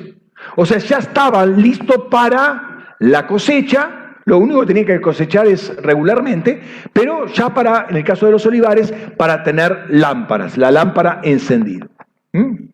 O 0.55 0.65
sea, 0.65 0.77
ya 0.79 0.97
estaban 0.97 1.61
listos 1.61 2.05
para 2.09 2.95
la 2.99 3.27
cosecha, 3.27 4.15
lo 4.25 4.37
único 4.37 4.61
que 4.61 4.67
tenía 4.67 4.85
que 4.85 5.01
cosechar 5.01 5.47
es 5.47 5.75
regularmente, 5.77 6.61
pero 6.93 7.27
ya 7.27 7.53
para, 7.53 7.87
en 7.89 7.97
el 7.97 8.03
caso 8.03 8.25
de 8.25 8.31
los 8.31 8.45
olivares, 8.45 8.93
para 9.17 9.43
tener 9.43 9.85
lámparas, 9.89 10.57
la 10.57 10.71
lámpara 10.71 11.19
encendida. 11.23 11.87
¿Mm? 12.33 12.69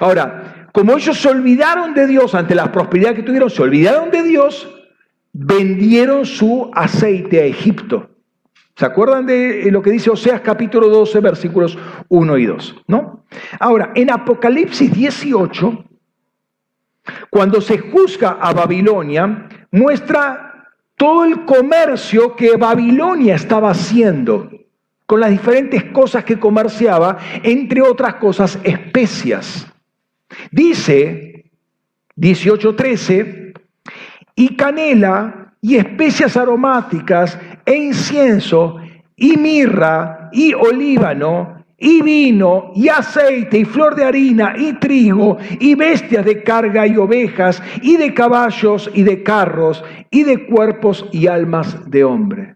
Ahora, 0.00 0.68
como 0.72 0.96
ellos 0.96 1.18
se 1.18 1.28
olvidaron 1.28 1.94
de 1.94 2.06
Dios 2.06 2.34
ante 2.34 2.54
la 2.54 2.70
prosperidad 2.72 3.14
que 3.14 3.22
tuvieron, 3.22 3.50
se 3.50 3.62
olvidaron 3.62 4.10
de 4.10 4.22
Dios, 4.22 4.68
vendieron 5.32 6.24
su 6.24 6.70
aceite 6.74 7.40
a 7.40 7.44
Egipto. 7.44 8.11
¿Se 8.82 8.86
acuerdan 8.86 9.26
de 9.26 9.68
lo 9.70 9.80
que 9.80 9.92
dice 9.92 10.10
Oseas 10.10 10.40
capítulo 10.40 10.88
12, 10.88 11.20
versículos 11.20 11.78
1 12.08 12.38
y 12.38 12.46
2? 12.46 12.82
¿No? 12.88 13.24
Ahora, 13.60 13.92
en 13.94 14.10
Apocalipsis 14.10 14.92
18, 14.92 15.84
cuando 17.30 17.60
se 17.60 17.78
juzga 17.78 18.38
a 18.40 18.52
Babilonia, 18.52 19.46
muestra 19.70 20.66
todo 20.96 21.24
el 21.24 21.44
comercio 21.44 22.34
que 22.34 22.56
Babilonia 22.56 23.36
estaba 23.36 23.70
haciendo 23.70 24.50
con 25.06 25.20
las 25.20 25.30
diferentes 25.30 25.84
cosas 25.92 26.24
que 26.24 26.40
comerciaba, 26.40 27.18
entre 27.44 27.82
otras 27.82 28.16
cosas, 28.16 28.58
especias. 28.64 29.64
Dice 30.50 31.52
18:13, 32.16 33.54
y 34.34 34.56
canela 34.56 35.54
y 35.60 35.76
especias 35.76 36.36
aromáticas 36.36 37.38
e 37.64 37.76
incienso 37.76 38.76
y 39.16 39.36
mirra 39.36 40.28
y 40.32 40.54
olíbano 40.54 41.62
y 41.84 42.00
vino, 42.00 42.70
y 42.76 42.88
aceite, 42.88 43.58
y 43.58 43.64
flor 43.64 43.96
de 43.96 44.04
harina, 44.04 44.54
y 44.56 44.74
trigo, 44.74 45.36
y 45.58 45.74
bestias 45.74 46.24
de 46.24 46.44
carga, 46.44 46.86
y 46.86 46.96
ovejas, 46.96 47.60
y 47.82 47.96
de 47.96 48.14
caballos, 48.14 48.88
y 48.94 49.02
de 49.02 49.24
carros, 49.24 49.82
y 50.08 50.22
de 50.22 50.46
cuerpos 50.46 51.04
y 51.10 51.26
almas 51.26 51.90
de 51.90 52.04
hombre. 52.04 52.54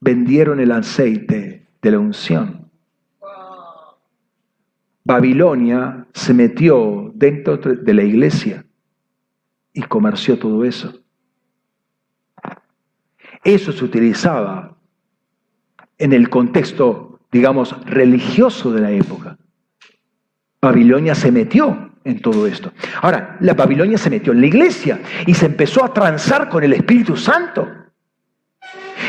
Vendieron 0.00 0.58
el 0.58 0.72
aceite 0.72 1.68
de 1.80 1.90
la 1.92 2.00
unción. 2.00 2.68
Babilonia 5.04 6.04
se 6.12 6.34
metió 6.34 7.12
dentro 7.14 7.58
de 7.58 7.94
la 7.94 8.02
iglesia 8.02 8.66
y 9.72 9.82
comerció 9.82 10.36
todo 10.36 10.64
eso. 10.64 11.00
Eso 13.46 13.70
se 13.70 13.84
utilizaba 13.84 14.76
en 15.98 16.12
el 16.12 16.28
contexto, 16.28 17.20
digamos, 17.30 17.76
religioso 17.86 18.72
de 18.72 18.80
la 18.80 18.90
época. 18.90 19.38
Babilonia 20.60 21.14
se 21.14 21.30
metió 21.30 21.92
en 22.02 22.20
todo 22.20 22.48
esto. 22.48 22.72
Ahora, 23.02 23.36
la 23.38 23.54
Babilonia 23.54 23.98
se 23.98 24.10
metió 24.10 24.32
en 24.32 24.40
la 24.40 24.48
iglesia 24.48 25.00
y 25.28 25.34
se 25.34 25.46
empezó 25.46 25.84
a 25.84 25.94
transar 25.94 26.48
con 26.48 26.64
el 26.64 26.72
Espíritu 26.72 27.16
Santo. 27.16 27.68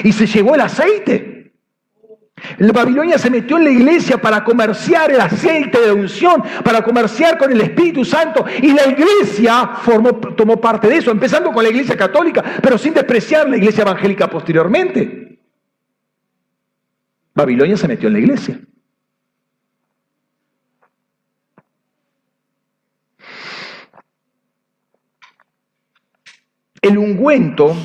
Y 0.04 0.12
se 0.12 0.28
llegó 0.28 0.54
el 0.54 0.62
aceite. 0.62 1.37
La 2.60 2.72
Babilonia 2.72 3.18
se 3.18 3.32
metió 3.32 3.58
en 3.58 3.64
la 3.64 3.72
iglesia 3.72 4.22
para 4.22 4.44
comerciar 4.44 5.12
el 5.12 5.20
aceite 5.20 5.82
de 5.82 5.92
unción, 5.92 6.44
para 6.64 6.84
comerciar 6.84 7.38
con 7.38 7.52
el 7.52 7.60
Espíritu 7.62 8.06
Santo. 8.06 8.46
Y 8.62 8.74
la 8.74 8.88
iglesia 8.88 9.72
tomó 10.36 10.62
parte 10.62 10.88
de 10.88 10.98
eso, 10.98 11.12
empezando 11.12 11.52
con 11.52 11.64
la 11.64 11.70
iglesia 11.70 11.98
católica, 11.98 12.44
pero 12.62 12.78
sin 12.78 12.94
despreciar 12.94 13.50
la 13.50 13.58
iglesia 13.58 13.82
evangélica 13.82 14.30
posteriormente. 14.30 15.40
Babilonia 17.34 17.78
se 17.78 17.88
metió 17.88 18.08
en 18.08 18.14
la 18.14 18.20
iglesia. 18.20 18.60
El 26.82 26.98
ungüento 26.98 27.76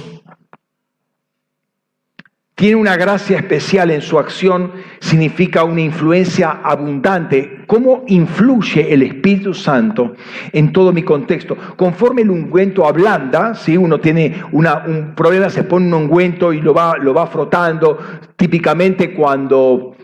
tiene 2.54 2.76
una 2.76 2.96
gracia 2.96 3.38
especial 3.38 3.90
en 3.90 4.02
su 4.02 4.18
acción, 4.18 4.72
significa 5.00 5.64
una 5.64 5.80
influencia 5.80 6.60
abundante. 6.62 7.64
¿Cómo 7.66 8.04
influye 8.06 8.92
el 8.92 9.02
Espíritu 9.02 9.54
Santo 9.54 10.14
en 10.52 10.72
todo 10.72 10.92
mi 10.92 11.02
contexto? 11.02 11.56
Conforme 11.76 12.22
el 12.22 12.30
ungüento 12.30 12.86
ablanda, 12.86 13.54
si 13.54 13.76
uno 13.76 13.98
tiene 13.98 14.42
un 14.52 15.14
problema, 15.16 15.48
se 15.48 15.64
pone 15.64 15.86
un 15.86 15.94
ungüento 15.94 16.52
y 16.52 16.60
lo 16.60 16.74
va, 16.74 16.98
lo 16.98 17.14
va 17.14 17.26
frotando, 17.26 17.98
típicamente 18.36 19.14
cuando 19.14 19.96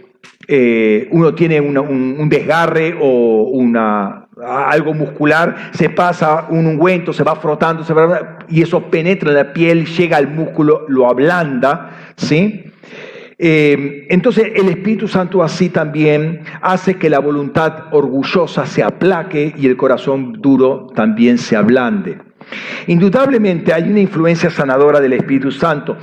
eh, 0.47 1.07
uno 1.11 1.35
tiene 1.35 1.61
un, 1.61 2.29
desgarre 2.31 2.97
o 2.99 3.51
una, 3.53 4.28
algo 4.47 4.95
muscular, 4.95 5.71
se 5.73 5.91
pasa 5.91 6.47
un 6.49 6.67
ungüento, 6.67 7.13
se 7.13 7.25
va 7.25 7.37
frotando, 7.37 7.85
se 7.85 7.95
y 8.49 8.63
eso 8.63 8.83
penetra 8.91 9.31
en 9.31 9.37
la 9.37 9.53
piel, 9.53 9.87
llega 9.87 10.17
al 10.17 10.29
músculo, 10.29 10.85
lo 10.89 11.09
ablanda, 11.09 12.13
¿sí? 12.17 12.65
Eh, 13.41 14.07
entonces 14.11 14.53
el 14.57 14.69
Espíritu 14.69 15.07
Santo 15.07 15.45
así 15.45 15.69
también 15.69 16.41
hace 16.61 16.97
que 16.97 17.09
la 17.09 17.21
voluntad 17.21 17.85
orgullosa 17.93 18.67
se 18.67 18.83
aplaque 18.83 19.55
y 19.57 19.67
el 19.67 19.77
corazón 19.77 20.33
duro 20.41 20.89
también 20.95 21.39
se 21.39 21.57
ablande. 21.57 22.28
Indudablemente 22.87 23.73
hay 23.73 23.85
una 23.91 24.01
influencia 24.01 24.51
sanadora 24.51 25.01
del 25.01 25.13
Espíritu 25.15 25.51
Santo. 25.51 25.97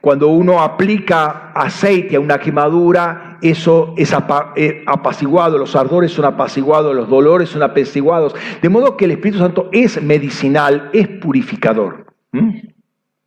Cuando 0.00 0.28
uno 0.28 0.60
aplica 0.60 1.52
aceite 1.54 2.16
a 2.16 2.20
una 2.20 2.38
quemadura, 2.38 3.38
eso 3.40 3.94
es 3.96 4.14
eh, 4.56 4.82
apaciguado, 4.86 5.56
los 5.56 5.74
ardores 5.74 6.12
son 6.12 6.26
apaciguados, 6.26 6.94
los 6.94 7.08
dolores 7.08 7.48
son 7.48 7.62
apaciguados. 7.62 8.34
De 8.60 8.68
modo 8.68 8.96
que 8.96 9.06
el 9.06 9.12
Espíritu 9.12 9.38
Santo 9.38 9.70
es 9.72 10.02
medicinal, 10.02 10.90
es 10.92 11.08
purificador. 11.08 12.04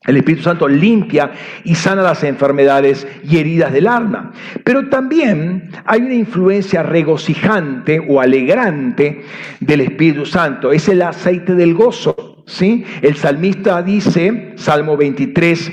El 0.07 0.17
Espíritu 0.17 0.43
Santo 0.43 0.67
limpia 0.67 1.31
y 1.63 1.75
sana 1.75 2.01
las 2.01 2.23
enfermedades 2.23 3.07
y 3.23 3.37
heridas 3.37 3.73
del 3.73 3.87
alma. 3.87 4.31
Pero 4.63 4.87
también 4.89 5.71
hay 5.83 6.01
una 6.01 6.13
influencia 6.13 6.83
regocijante 6.83 8.05
o 8.07 8.21
alegrante 8.21 9.23
del 9.59 9.81
Espíritu 9.81 10.25
Santo. 10.25 10.71
Es 10.71 10.87
el 10.87 11.01
aceite 11.01 11.55
del 11.55 11.73
gozo. 11.73 12.36
¿Sí? 12.47 12.83
El 13.01 13.15
salmista 13.15 13.83
dice, 13.83 14.53
Salmo 14.55 14.97
23, 14.97 15.71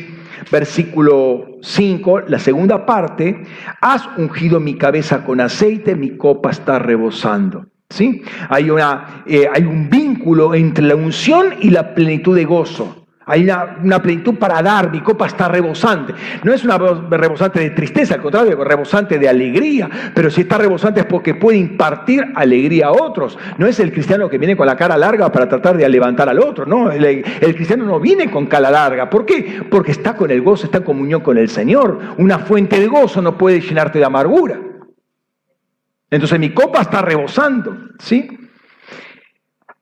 versículo 0.53 1.59
5, 1.63 2.21
la 2.29 2.39
segunda 2.39 2.85
parte, 2.85 3.43
has 3.81 4.07
ungido 4.19 4.61
mi 4.61 4.75
cabeza 4.75 5.25
con 5.25 5.41
aceite, 5.41 5.97
mi 5.97 6.19
copa 6.19 6.51
está 6.51 6.79
rebosando. 6.79 7.67
¿sí? 7.89 8.23
Hay, 8.51 8.69
una, 8.69 9.25
eh, 9.27 9.47
hay 9.51 9.63
un 9.63 9.89
vínculo 9.89 10.55
entre 10.55 10.85
la 10.85 10.97
unción 10.97 11.55
y 11.61 11.71
la 11.71 11.95
plenitud 11.95 12.37
de 12.37 12.45
gozo. 12.45 13.04
Hay 13.27 13.45
una, 13.45 14.03
plenitud 14.03 14.35
para 14.35 14.61
dar, 14.61 14.91
mi 14.91 15.01
copa 15.01 15.27
está 15.27 15.49
rebosante. 15.49 16.15
No 16.43 16.53
es 16.53 16.63
una 16.63 16.77
rebosante 16.77 17.59
de 17.59 17.71
tristeza, 17.71 18.17
al 18.17 18.21
contrario, 18.21 18.63
rebosante 18.63 19.19
de 19.19 19.29
alegría. 19.29 19.89
Pero 20.15 20.31
si 20.31 20.43
está 20.43 20.59
rebosante 20.59 21.01
es 21.01 21.07
porque 21.07 21.35
puede 21.35 21.57
impartir 21.57 22.33
alegría 22.35 22.89
a 22.89 22.93
otros. 22.93 23.39
No 23.57 23.67
es 23.67 23.81
el 23.81 23.93
cristiano 23.93 24.29
que 24.29 24.37
viene 24.37 24.57
con 24.57 24.67
la 24.67 24.77
cara 24.77 24.99
larga 24.99 25.33
para 25.33 25.49
tratar 25.49 25.77
de 25.79 25.89
levantar 25.89 26.29
al 26.29 26.39
otro. 26.39 26.67
No, 26.67 26.91
el, 26.91 27.25
cristiano 27.55 27.87
no 27.87 27.99
viene 27.99 28.31
con 28.31 28.47
cara 28.47 28.71
larga. 28.71 29.09
¿Por 29.09 29.25
qué? 29.25 29.63
Porque 29.71 29.93
está 29.93 30.15
con 30.17 30.31
el 30.31 30.43
gozo, 30.43 30.67
está 30.67 30.79
en 30.79 30.85
comunión 30.85 31.23
con 31.23 31.39
el 31.39 31.49
Señor. 31.49 31.99
Una 32.19 32.41
fuente 32.41 32.79
de 32.79 32.89
gozo 32.89 33.23
no 33.23 33.39
puede 33.39 33.61
llenarte 33.61 33.99
de 33.99 34.05
amargura. 34.05 34.61
Entonces 36.11 36.39
mi 36.39 36.51
copa 36.51 36.83
está 36.83 37.01
rebosando, 37.01 37.77
¿sí? 37.99 38.44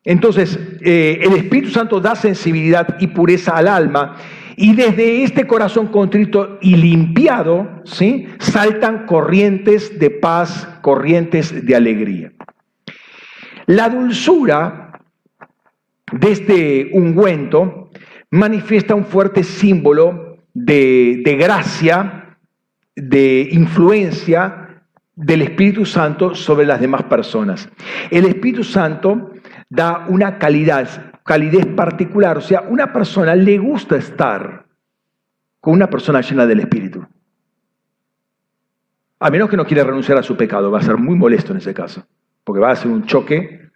Entonces, 0.04 0.58
eh, 0.80 1.20
el 1.22 1.34
Espíritu 1.34 1.70
Santo 1.70 2.00
da 2.00 2.16
sensibilidad 2.16 2.96
y 2.98 3.08
pureza 3.08 3.52
al 3.56 3.68
alma 3.68 4.16
y 4.56 4.74
desde 4.74 5.22
este 5.22 5.46
corazón 5.46 5.86
contrito 5.88 6.58
y 6.60 6.76
limpiado, 6.76 7.82
¿sí? 7.84 8.26
Saltan 8.38 9.06
corrientes 9.06 9.98
de 9.98 10.10
paz, 10.10 10.68
corrientes 10.82 11.64
de 11.64 11.76
alegría. 11.76 12.32
La 13.66 13.88
dulzura 13.88 15.00
de 16.12 16.32
este 16.32 16.90
ungüento 16.92 17.90
manifiesta 18.30 18.94
un 18.94 19.04
fuerte 19.04 19.44
símbolo 19.44 20.38
de, 20.52 21.22
de 21.24 21.36
gracia, 21.36 22.36
de 22.94 23.48
influencia 23.52 24.82
del 25.14 25.42
Espíritu 25.42 25.86
Santo 25.86 26.34
sobre 26.34 26.66
las 26.66 26.80
demás 26.80 27.04
personas. 27.04 27.68
El 28.10 28.26
Espíritu 28.26 28.64
Santo 28.64 29.31
da 29.72 30.04
una 30.08 30.38
calidad, 30.38 30.86
calidez 31.24 31.64
particular. 31.66 32.36
O 32.36 32.40
sea, 32.42 32.60
una 32.68 32.92
persona 32.92 33.34
le 33.34 33.56
gusta 33.56 33.96
estar 33.96 34.66
con 35.60 35.72
una 35.72 35.88
persona 35.88 36.20
llena 36.20 36.44
del 36.44 36.60
Espíritu. 36.60 37.06
A 39.18 39.30
menos 39.30 39.48
que 39.48 39.56
no 39.56 39.64
quiera 39.64 39.84
renunciar 39.84 40.18
a 40.18 40.22
su 40.22 40.36
pecado, 40.36 40.70
va 40.70 40.80
a 40.80 40.82
ser 40.82 40.98
muy 40.98 41.16
molesto 41.16 41.52
en 41.52 41.58
ese 41.58 41.72
caso, 41.72 42.06
porque 42.44 42.60
va 42.60 42.72
a 42.72 42.76
ser 42.76 42.90
un 42.90 43.06
choque. 43.06 43.70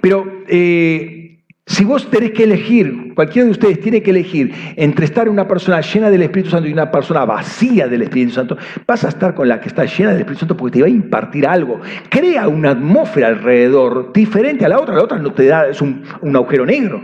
Pero 0.00 0.24
eh, 0.48 1.25
si 1.68 1.84
vos 1.84 2.08
tenés 2.08 2.30
que 2.30 2.44
elegir, 2.44 3.12
cualquiera 3.14 3.46
de 3.46 3.50
ustedes 3.50 3.80
tiene 3.80 4.00
que 4.00 4.10
elegir 4.10 4.54
entre 4.76 5.04
estar 5.04 5.28
una 5.28 5.48
persona 5.48 5.80
llena 5.80 6.10
del 6.10 6.22
Espíritu 6.22 6.50
Santo 6.50 6.68
y 6.68 6.72
una 6.72 6.92
persona 6.92 7.24
vacía 7.24 7.88
del 7.88 8.02
Espíritu 8.02 8.34
Santo, 8.34 8.56
vas 8.86 9.04
a 9.04 9.08
estar 9.08 9.34
con 9.34 9.48
la 9.48 9.60
que 9.60 9.68
está 9.68 9.84
llena 9.84 10.10
del 10.10 10.20
Espíritu 10.20 10.40
Santo 10.40 10.56
porque 10.56 10.74
te 10.74 10.82
va 10.82 10.86
a 10.86 10.90
impartir 10.90 11.44
algo. 11.44 11.80
Crea 12.08 12.46
una 12.46 12.70
atmósfera 12.70 13.26
alrededor 13.26 14.12
diferente 14.12 14.64
a 14.64 14.68
la 14.68 14.78
otra. 14.78 14.94
La 14.94 15.02
otra 15.02 15.18
no 15.18 15.32
te 15.32 15.46
da, 15.46 15.66
es 15.66 15.82
un, 15.82 16.04
un 16.20 16.36
agujero 16.36 16.64
negro. 16.64 17.02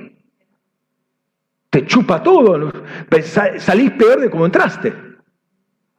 Te 1.69 1.85
chupa 1.85 2.23
todo. 2.23 2.71
Salís 3.59 3.91
peor 3.93 4.21
de 4.21 4.31
como 4.31 4.47
entraste. 4.47 4.95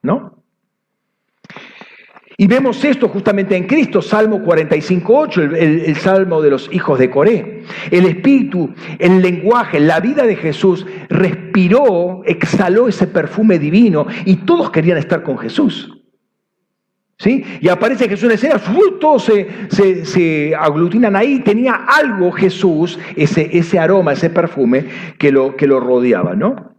¿No? 0.04 0.43
Y 2.36 2.48
vemos 2.48 2.84
esto 2.84 3.08
justamente 3.10 3.56
en 3.56 3.68
Cristo, 3.68 4.02
Salmo 4.02 4.40
45.8, 4.40 5.56
el, 5.56 5.82
el, 5.82 5.96
Salmo 5.98 6.42
de 6.42 6.50
los 6.50 6.68
hijos 6.74 6.98
de 6.98 7.10
Coré. 7.10 7.62
El 7.92 8.06
espíritu, 8.06 8.74
el 8.98 9.22
lenguaje, 9.22 9.80
la 9.80 10.00
vida 10.00 10.26
de 10.26 10.36
Jesús 10.36 10.86
respiró, 11.10 12.24
exhaló 12.26 12.88
ese 12.88 13.06
perfume 13.06 13.60
divino 13.60 14.08
y 14.26 14.38
todos 14.38 14.72
querían 14.72 14.98
estar 14.98 15.22
con 15.22 15.38
Jesús. 15.38 16.00
¿Sí? 17.20 17.44
Y 17.62 17.70
aparece 17.70 18.10
Jesús 18.10 18.26
en 18.26 18.32
escena, 18.32 18.60
todos 19.00 19.32
se, 19.70 20.56
aglutinan 20.56 21.16
ahí, 21.16 21.40
tenía 21.40 21.86
algo 21.88 22.32
Jesús, 22.32 23.00
ese, 23.16 23.56
ese 23.56 23.78
aroma, 23.78 24.14
ese 24.14 24.32
perfume 24.32 24.86
que 25.20 25.32
lo, 25.32 25.56
que 25.56 25.68
lo 25.68 25.80
rodeaba, 25.80 26.36
¿no? 26.36 26.74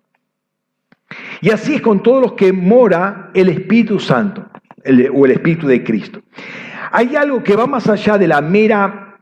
Y 1.41 1.51
así 1.51 1.77
es 1.77 1.81
con 1.81 2.03
todos 2.03 2.21
los 2.21 2.33
que 2.33 2.53
mora 2.53 3.31
el 3.33 3.49
Espíritu 3.49 4.01
Santo 4.01 4.51
o 5.13 5.27
el 5.27 5.31
Espíritu 5.33 5.67
de 5.67 5.83
Cristo. 5.83 6.21
Hay 6.93 7.17
algo 7.17 7.43
que 7.43 7.57
va 7.57 7.67
más 7.67 7.89
allá 7.89 8.19
de 8.19 8.29
la 8.29 8.41
mera, 8.41 9.19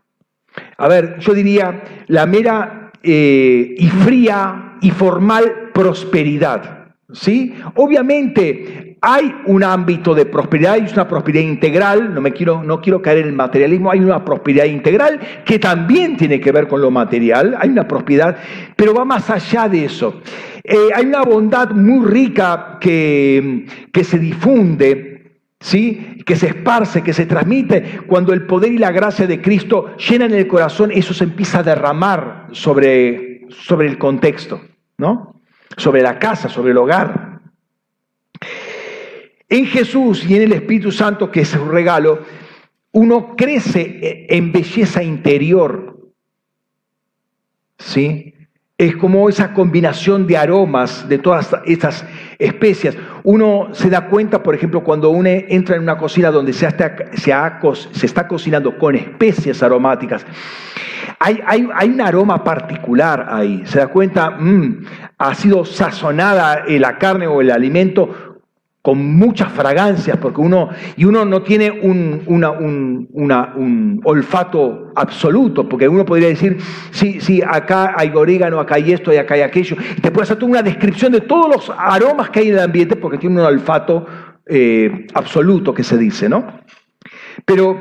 a 0.76 0.88
ver, 0.88 1.18
yo 1.20 1.32
diría, 1.32 1.82
la 2.08 2.26
mera 2.26 2.92
eh, 3.02 3.74
y 3.76 3.88
fría 3.88 4.74
y 4.80 4.90
formal 4.90 5.70
prosperidad. 5.72 6.80
¿Sí? 7.12 7.54
Obviamente 7.74 8.96
hay 9.02 9.34
un 9.46 9.64
ámbito 9.64 10.14
de 10.14 10.24
prosperidad, 10.26 10.74
hay 10.74 10.86
una 10.90 11.08
prosperidad 11.08 11.42
integral, 11.42 12.14
no, 12.14 12.20
me 12.20 12.32
quiero, 12.32 12.62
no 12.62 12.80
quiero 12.80 13.02
caer 13.02 13.18
en 13.18 13.26
el 13.26 13.32
materialismo, 13.32 13.90
hay 13.90 13.98
una 13.98 14.24
prosperidad 14.24 14.64
integral 14.64 15.20
que 15.44 15.58
también 15.58 16.16
tiene 16.16 16.40
que 16.40 16.52
ver 16.52 16.68
con 16.68 16.80
lo 16.80 16.90
material, 16.90 17.56
hay 17.58 17.68
una 17.70 17.86
prosperidad, 17.86 18.38
pero 18.76 18.94
va 18.94 19.04
más 19.04 19.28
allá 19.28 19.68
de 19.68 19.86
eso. 19.86 20.22
Eh, 20.62 20.88
hay 20.94 21.04
una 21.04 21.22
bondad 21.22 21.70
muy 21.70 22.06
rica 22.06 22.78
que, 22.80 23.66
que 23.92 24.04
se 24.04 24.18
difunde 24.18 25.11
¿sí? 25.62 26.18
que 26.26 26.36
se 26.36 26.48
esparce, 26.48 27.02
que 27.02 27.14
se 27.14 27.24
transmite, 27.24 28.00
cuando 28.06 28.34
el 28.34 28.46
poder 28.46 28.72
y 28.72 28.78
la 28.78 28.90
gracia 28.90 29.26
de 29.26 29.40
Cristo 29.40 29.96
llenan 29.96 30.34
el 30.34 30.46
corazón, 30.46 30.90
eso 30.92 31.14
se 31.14 31.24
empieza 31.24 31.60
a 31.60 31.62
derramar 31.62 32.48
sobre, 32.52 33.46
sobre 33.48 33.88
el 33.88 33.96
contexto, 33.96 34.60
¿no? 34.98 35.40
sobre 35.76 36.02
la 36.02 36.18
casa, 36.18 36.48
sobre 36.48 36.72
el 36.72 36.78
hogar. 36.78 37.40
En 39.48 39.66
Jesús 39.66 40.28
y 40.28 40.34
en 40.36 40.42
el 40.42 40.52
Espíritu 40.52 40.90
Santo, 40.90 41.30
que 41.30 41.42
es 41.42 41.54
un 41.54 41.70
regalo, 41.70 42.24
uno 42.92 43.34
crece 43.36 44.26
en 44.28 44.52
belleza 44.52 45.02
interior. 45.02 45.98
¿Sí? 47.78 48.34
Es 48.82 48.96
como 48.96 49.28
esa 49.28 49.52
combinación 49.54 50.26
de 50.26 50.36
aromas 50.36 51.08
de 51.08 51.18
todas 51.18 51.54
estas 51.66 52.04
especias. 52.36 52.96
Uno 53.22 53.68
se 53.70 53.88
da 53.88 54.08
cuenta, 54.08 54.42
por 54.42 54.56
ejemplo, 54.56 54.82
cuando 54.82 55.10
uno 55.10 55.28
entra 55.30 55.76
en 55.76 55.82
una 55.82 55.96
cocina 55.96 56.32
donde 56.32 56.52
se, 56.52 56.66
está 56.66 58.26
cocinando 58.26 58.76
con 58.78 58.96
especias 58.96 59.62
aromáticas. 59.62 60.26
Hay, 61.20 61.62
un 61.62 62.00
aroma 62.00 62.42
particular 62.42 63.28
ahí. 63.30 63.62
Se 63.66 63.78
da 63.78 63.86
cuenta, 63.86 64.30
mmm, 64.30 64.84
ha 65.16 65.34
sido 65.36 65.64
sazonada 65.64 66.64
la 66.66 66.98
carne 66.98 67.28
o 67.28 67.40
el 67.40 67.52
alimento 67.52 68.31
con 68.82 68.98
muchas 69.16 69.52
fragancias, 69.52 70.16
porque 70.16 70.40
uno, 70.40 70.70
y 70.96 71.04
uno 71.04 71.24
no 71.24 71.42
tiene 71.42 71.70
un, 71.70 73.10
olfato 74.04 74.92
absoluto, 74.96 75.68
porque 75.68 75.88
uno 75.88 76.04
podría 76.04 76.28
decir, 76.28 76.58
sí, 76.90 77.20
sí, 77.20 77.40
acá 77.46 77.94
hay 77.96 78.10
orégano, 78.12 78.58
acá 78.58 78.74
hay 78.74 78.92
esto 78.92 79.12
y 79.12 79.16
acá 79.16 79.34
hay 79.34 79.42
aquello, 79.42 79.76
y 79.96 80.00
te 80.00 80.10
puede 80.10 80.24
hacer 80.24 80.42
una 80.42 80.62
descripción 80.62 81.12
de 81.12 81.20
todos 81.20 81.48
los 81.48 81.72
aromas 81.78 82.30
que 82.30 82.40
hay 82.40 82.48
en 82.48 82.54
el 82.54 82.60
ambiente, 82.60 82.96
porque 82.96 83.18
tiene 83.18 83.40
un 83.40 83.46
olfato 83.46 84.04
eh, 84.46 85.06
absoluto 85.14 85.72
que 85.72 85.84
se 85.84 85.96
dice, 85.96 86.28
¿no? 86.28 86.44
Pero 87.44 87.78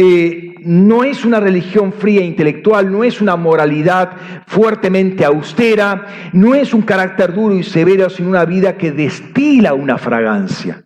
eh, 0.00 0.54
no 0.62 1.02
es 1.02 1.24
una 1.24 1.40
religión 1.40 1.92
fría 1.92 2.20
e 2.20 2.24
intelectual, 2.24 2.90
no 2.90 3.02
es 3.02 3.20
una 3.20 3.34
moralidad 3.34 4.12
fuertemente 4.46 5.24
austera, 5.24 6.06
no 6.32 6.54
es 6.54 6.72
un 6.72 6.82
carácter 6.82 7.34
duro 7.34 7.56
y 7.56 7.64
severo, 7.64 8.08
sino 8.08 8.28
una 8.28 8.44
vida 8.44 8.76
que 8.76 8.92
destila 8.92 9.74
una 9.74 9.98
fragancia. 9.98 10.84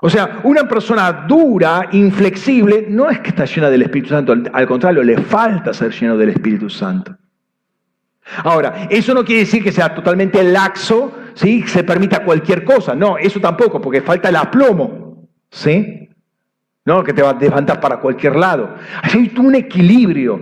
O 0.00 0.08
sea, 0.08 0.38
una 0.44 0.68
persona 0.68 1.26
dura, 1.26 1.88
inflexible, 1.90 2.86
no 2.88 3.10
es 3.10 3.18
que 3.18 3.30
está 3.30 3.44
llena 3.44 3.68
del 3.70 3.82
Espíritu 3.82 4.10
Santo, 4.10 4.36
al 4.52 4.66
contrario, 4.68 5.02
le 5.02 5.18
falta 5.18 5.74
ser 5.74 5.90
lleno 5.90 6.16
del 6.16 6.28
Espíritu 6.28 6.70
Santo. 6.70 7.16
Ahora, 8.44 8.86
eso 8.88 9.12
no 9.14 9.24
quiere 9.24 9.40
decir 9.40 9.64
que 9.64 9.72
sea 9.72 9.92
totalmente 9.92 10.44
laxo, 10.44 11.12
¿sí? 11.34 11.64
se 11.66 11.82
permita 11.82 12.22
cualquier 12.22 12.62
cosa, 12.62 12.94
no, 12.94 13.18
eso 13.18 13.40
tampoco, 13.40 13.80
porque 13.80 14.00
falta 14.00 14.28
el 14.28 14.36
aplomo, 14.36 15.26
¿sí? 15.50 16.07
¿No? 16.88 17.04
que 17.04 17.12
te 17.12 17.20
va 17.22 17.30
a 17.30 17.38
levantar 17.38 17.80
para 17.80 17.98
cualquier 17.98 18.34
lado. 18.34 18.74
Hay 19.02 19.30
un 19.38 19.54
equilibrio. 19.54 20.40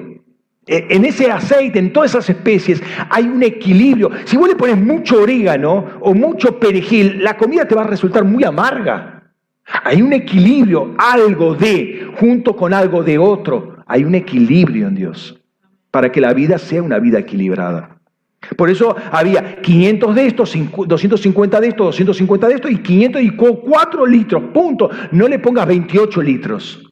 E, 0.65 0.87
en 0.91 1.05
ese 1.05 1.31
aceite, 1.31 1.79
en 1.79 1.93
todas 1.93 2.13
esas 2.13 2.31
especies, 2.31 2.81
hay 3.11 3.25
un 3.25 3.43
equilibrio. 3.43 4.11
Si 4.25 4.37
vos 4.37 4.49
le 4.49 4.55
pones 4.55 4.79
mucho 4.79 5.23
orégano 5.23 5.85
o 6.01 6.15
mucho 6.15 6.59
perejil, 6.61 7.23
la 7.23 7.37
comida 7.37 7.67
te 7.67 7.75
va 7.75 7.83
a 7.83 7.89
resultar 7.89 8.25
muy 8.25 8.45
amarga. 8.45 9.25
Hay 9.83 10.01
un 10.01 10.13
equilibrio, 10.13 10.95
algo 10.97 11.57
de, 11.57 12.13
junto 12.21 12.55
con 12.55 12.73
algo 12.73 13.03
de 13.03 13.19
otro. 13.19 13.79
Hay 13.85 14.05
un 14.05 14.15
equilibrio 14.15 14.87
en 14.87 14.95
Dios 14.95 15.37
para 15.91 16.13
que 16.13 16.21
la 16.21 16.33
vida 16.33 16.59
sea 16.59 16.81
una 16.81 17.01
vida 17.01 17.19
equilibrada. 17.19 17.96
Por 18.57 18.71
eso 18.71 18.95
había 19.11 19.61
500 19.61 20.15
de 20.15 20.27
estos, 20.27 20.55
250 20.87 21.61
de 21.61 21.69
estos, 21.69 21.87
250 21.87 22.49
de 22.49 22.55
estos 22.55 22.71
y 22.71 22.79
500 22.79 23.23
y 23.23 23.31
4 23.31 24.07
litros, 24.07 24.43
punto. 24.53 24.91
No 25.13 25.29
le 25.29 25.39
pongas 25.39 25.67
28 25.67 26.23
litros. 26.23 26.83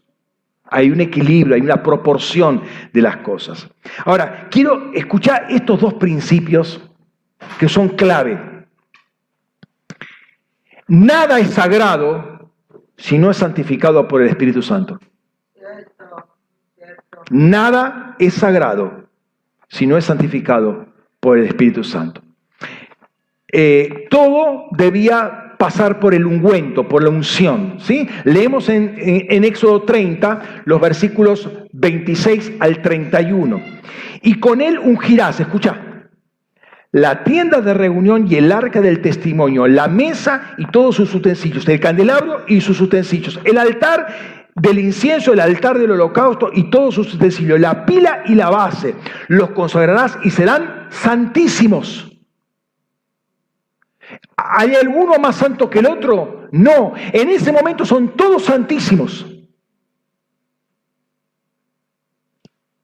Hay 0.64 0.90
un 0.90 1.00
equilibrio, 1.00 1.54
hay 1.54 1.60
una 1.60 1.82
proporción 1.82 2.62
de 2.92 3.02
las 3.02 3.18
cosas. 3.18 3.68
Ahora, 4.04 4.48
quiero 4.50 4.92
escuchar 4.92 5.46
estos 5.50 5.80
dos 5.80 5.94
principios 5.94 6.80
que 7.58 7.68
son 7.68 7.90
clave. 7.90 8.66
Nada 10.88 11.38
es 11.38 11.50
sagrado 11.50 12.50
si 12.96 13.18
no 13.18 13.30
es 13.30 13.36
santificado 13.36 14.06
por 14.08 14.22
el 14.22 14.28
Espíritu 14.28 14.62
Santo. 14.62 14.98
Nada 17.30 18.16
es 18.18 18.34
sagrado 18.34 19.08
si 19.68 19.86
no 19.86 19.96
es 19.96 20.04
santificado 20.04 20.93
por 21.24 21.38
el 21.38 21.46
Espíritu 21.46 21.82
Santo. 21.82 22.20
Eh, 23.50 24.08
todo 24.10 24.66
debía 24.72 25.54
pasar 25.58 25.98
por 25.98 26.12
el 26.12 26.26
ungüento, 26.26 26.86
por 26.86 27.02
la 27.02 27.08
unción. 27.08 27.76
¿sí? 27.78 28.06
Leemos 28.24 28.68
en, 28.68 28.94
en 28.98 29.42
Éxodo 29.44 29.84
30 29.84 30.64
los 30.66 30.78
versículos 30.82 31.48
26 31.72 32.52
al 32.60 32.82
31. 32.82 33.58
Y 34.20 34.34
con 34.34 34.60
él 34.60 34.78
ungirás, 34.78 35.40
escucha, 35.40 35.94
la 36.92 37.24
tienda 37.24 37.62
de 37.62 37.72
reunión 37.72 38.26
y 38.30 38.34
el 38.34 38.52
arca 38.52 38.82
del 38.82 39.00
testimonio, 39.00 39.66
la 39.66 39.88
mesa 39.88 40.54
y 40.58 40.66
todos 40.66 40.94
sus 40.96 41.14
utensilios, 41.14 41.66
el 41.66 41.80
candelabro 41.80 42.44
y 42.48 42.60
sus 42.60 42.82
utensilios, 42.82 43.40
el 43.44 43.56
altar 43.56 44.33
del 44.54 44.78
incienso, 44.78 45.32
el 45.32 45.40
altar 45.40 45.78
del 45.78 45.90
holocausto 45.90 46.50
y 46.52 46.70
todos 46.70 46.94
sus 46.94 47.14
utensilios, 47.14 47.58
la 47.58 47.84
pila 47.84 48.22
y 48.26 48.34
la 48.34 48.50
base, 48.50 48.94
los 49.28 49.50
consagrarás 49.50 50.18
y 50.22 50.30
serán 50.30 50.86
santísimos. 50.90 52.10
¿Hay 54.36 54.74
alguno 54.74 55.18
más 55.18 55.36
santo 55.36 55.68
que 55.68 55.80
el 55.80 55.86
otro? 55.86 56.48
No, 56.52 56.92
en 56.96 57.30
ese 57.30 57.50
momento 57.50 57.84
son 57.84 58.16
todos 58.16 58.44
santísimos. 58.44 59.26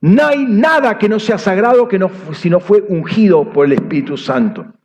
No 0.00 0.26
hay 0.26 0.44
nada 0.44 0.96
que 0.98 1.08
no 1.08 1.20
sea 1.20 1.36
sagrado 1.36 1.86
que 1.86 1.98
no, 1.98 2.10
si 2.32 2.48
no 2.48 2.58
fue 2.58 2.82
ungido 2.88 3.52
por 3.52 3.66
el 3.66 3.72
Espíritu 3.72 4.16
Santo 4.16 4.79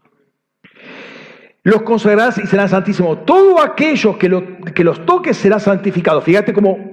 los 1.66 1.82
consagrarás 1.82 2.38
y 2.38 2.46
serán 2.46 2.70
santísimos. 2.70 3.26
Todo 3.26 3.60
aquello 3.60 4.20
que, 4.20 4.30
los 4.30 5.06
toque 5.08 5.34
será 5.34 5.60
santificado. 5.60 6.22
Fíjate 6.22 6.54
cómo, 6.54 6.92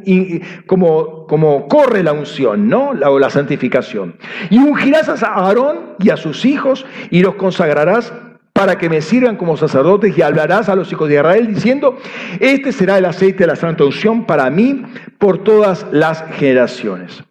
cómo, 0.66 1.69
corre 1.69 2.03
la 2.03 2.15
unción, 2.15 2.70
¿no? 2.70 2.94
La, 2.94 3.11
o 3.11 3.19
la 3.19 3.28
santificación. 3.28 4.16
Y 4.49 4.57
ungirás 4.57 5.23
a 5.23 5.27
Aarón 5.27 5.97
y 5.99 6.09
a 6.09 6.16
sus 6.16 6.47
hijos 6.47 6.86
y 7.11 7.20
los 7.20 7.35
consagrarás 7.35 8.15
para 8.55 8.78
que 8.78 8.89
me 8.89 9.03
sirvan 9.03 9.36
como 9.36 9.59
sacerdotes 9.59 10.16
y 10.16 10.23
hablarás 10.23 10.70
a 10.70 10.74
los 10.74 10.90
hijos 10.90 11.07
de 11.11 11.16
Israel 11.16 11.55
diciendo, 11.55 11.99
este 12.40 12.73
será 12.73 12.97
el 12.97 13.05
aceite 13.05 13.40
de 13.40 13.49
la 13.49 13.57
santa 13.57 13.85
unción 13.85 14.24
para 14.24 14.49
mí 14.49 14.85
por 15.19 15.44
todas 15.44 15.86
las 15.93 16.24
generaciones. 16.32 17.23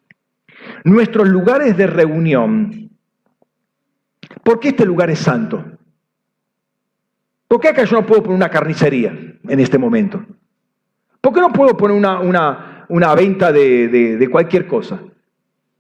Nuestros 0.84 1.28
lugares 1.28 1.76
de 1.76 1.88
reunión. 1.88 2.92
¿Por 4.44 4.60
qué 4.60 4.70
este 4.70 4.86
lugar 4.86 5.10
es 5.10 5.20
santo? 5.20 5.66
¿Por 7.52 7.60
qué 7.60 7.68
acá 7.68 7.84
yo 7.84 7.98
no 7.98 8.06
puedo 8.06 8.24
poner 8.24 8.38
una 8.38 8.48
carnicería 8.48 9.10
en 9.46 9.60
este 9.60 9.78
momento? 9.78 10.24
¿Por 11.20 11.34
qué 11.34 11.42
no 11.42 11.52
puedo 11.52 11.76
poner 11.76 11.98
una, 11.98 13.14
venta 13.14 13.52
de, 13.52 14.30
cualquier 14.32 14.66
cosa? 14.68 15.02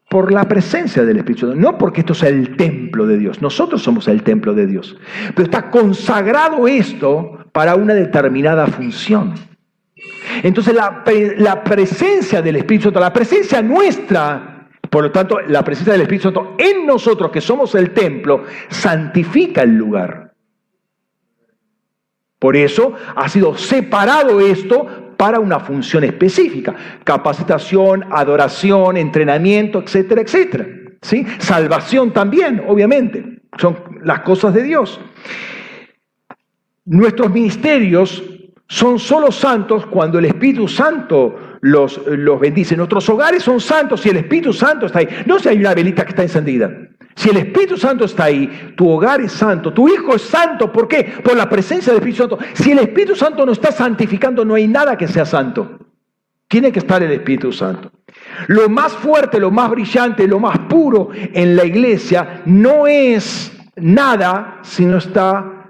Por 0.09 0.33
la 0.33 0.43
presencia 0.49 1.05
del 1.05 1.19
Espíritu 1.19 1.47
Santo. 1.47 1.61
No 1.61 1.77
porque 1.77 2.01
esto 2.01 2.13
sea 2.13 2.27
el 2.27 2.57
templo 2.57 3.07
de 3.07 3.17
Dios. 3.17 3.41
Nosotros 3.41 3.81
somos 3.81 4.09
el 4.09 4.21
templo 4.21 4.53
de 4.53 4.67
Dios. 4.67 4.97
Pero 5.33 5.45
está 5.45 5.71
consagrado 5.71 6.67
esto 6.67 7.45
para 7.53 7.75
una 7.75 7.93
determinada 7.93 8.67
función. 8.67 9.35
Entonces 10.43 10.75
la, 10.75 11.05
la 11.37 11.63
presencia 11.63 12.41
del 12.41 12.57
Espíritu 12.57 12.87
Santo, 12.87 12.99
la 12.99 13.13
presencia 13.13 13.61
nuestra, 13.61 14.67
por 14.89 15.05
lo 15.05 15.11
tanto 15.13 15.39
la 15.39 15.63
presencia 15.63 15.93
del 15.93 16.01
Espíritu 16.01 16.23
Santo 16.23 16.55
en 16.57 16.85
nosotros 16.85 17.31
que 17.31 17.39
somos 17.39 17.75
el 17.75 17.91
templo, 17.91 18.43
santifica 18.67 19.61
el 19.61 19.77
lugar. 19.77 20.30
Por 22.41 22.57
eso 22.57 22.93
ha 23.15 23.29
sido 23.29 23.55
separado 23.55 24.39
esto 24.41 25.13
para 25.15 25.39
una 25.39 25.59
función 25.59 26.03
específica, 26.03 26.75
capacitación, 27.03 28.03
adoración, 28.09 28.97
entrenamiento, 28.97 29.83
etcétera, 29.83 30.21
etcétera. 30.21 30.65
¿Sí? 31.03 31.23
Salvación 31.37 32.11
también, 32.11 32.63
obviamente, 32.67 33.41
son 33.59 33.77
las 34.03 34.21
cosas 34.21 34.55
de 34.55 34.63
Dios. 34.63 34.99
Nuestros 36.85 37.29
ministerios 37.31 38.23
son 38.67 38.97
solo 38.97 39.31
santos 39.31 39.85
cuando 39.85 40.17
el 40.17 40.25
Espíritu 40.25 40.67
Santo 40.67 41.59
los, 41.61 42.01
los 42.07 42.39
bendice. 42.39 42.75
Nuestros 42.75 43.07
hogares 43.07 43.43
son 43.43 43.59
santos 43.59 44.01
si 44.01 44.09
el 44.09 44.17
Espíritu 44.17 44.51
Santo 44.51 44.87
está 44.87 44.97
ahí. 44.97 45.07
No 45.27 45.37
si 45.37 45.47
hay 45.47 45.59
una 45.59 45.75
velita 45.75 46.03
que 46.05 46.09
está 46.09 46.23
encendida. 46.23 46.71
Si 47.15 47.29
el 47.29 47.37
Espíritu 47.37 47.77
Santo 47.77 48.05
está 48.05 48.25
ahí, 48.25 48.73
tu 48.75 48.89
hogar 48.89 49.21
es 49.21 49.31
santo, 49.31 49.73
tu 49.73 49.87
hijo 49.89 50.15
es 50.15 50.21
santo. 50.21 50.71
¿Por 50.71 50.87
qué? 50.87 51.03
Por 51.23 51.35
la 51.35 51.49
presencia 51.49 51.91
del 51.91 52.01
Espíritu 52.01 52.23
Santo. 52.23 52.39
Si 52.53 52.71
el 52.71 52.79
Espíritu 52.79 53.15
Santo 53.15 53.45
no 53.45 53.51
está 53.51 53.71
santificando, 53.71 54.45
no 54.45 54.55
hay 54.55 54.67
nada 54.67 54.97
que 54.97 55.07
sea 55.07 55.25
santo. 55.25 55.79
Tiene 56.47 56.71
que 56.71 56.79
estar 56.79 57.01
el 57.01 57.11
Espíritu 57.11 57.51
Santo. 57.51 57.91
Lo 58.47 58.69
más 58.69 58.93
fuerte, 58.93 59.39
lo 59.39 59.51
más 59.51 59.69
brillante, 59.69 60.27
lo 60.27 60.39
más 60.39 60.59
puro 60.59 61.09
en 61.13 61.55
la 61.55 61.65
iglesia 61.65 62.41
no 62.45 62.87
es 62.87 63.51
nada 63.75 64.59
si 64.61 64.85
no 64.85 64.97
está 64.97 65.61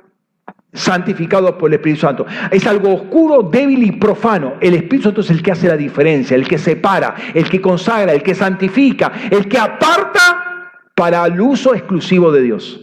santificado 0.73 1.57
por 1.57 1.69
el 1.69 1.75
Espíritu 1.75 2.01
Santo. 2.01 2.25
Es 2.49 2.65
algo 2.65 2.93
oscuro, 2.93 3.43
débil 3.43 3.83
y 3.83 3.91
profano. 3.91 4.53
El 4.61 4.73
Espíritu 4.75 5.03
Santo 5.03 5.21
es 5.21 5.29
el 5.29 5.43
que 5.43 5.51
hace 5.51 5.67
la 5.67 5.77
diferencia, 5.77 6.35
el 6.35 6.47
que 6.47 6.57
separa, 6.57 7.15
el 7.33 7.49
que 7.49 7.61
consagra, 7.61 8.13
el 8.13 8.23
que 8.23 8.33
santifica, 8.33 9.11
el 9.29 9.47
que 9.47 9.57
aparta 9.57 10.50
para 11.01 11.25
el 11.25 11.41
uso 11.41 11.73
exclusivo 11.73 12.31
de 12.31 12.43
Dios. 12.43 12.79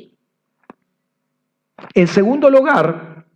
En 1.94 2.08
segundo 2.08 2.50
lugar, 2.50 3.26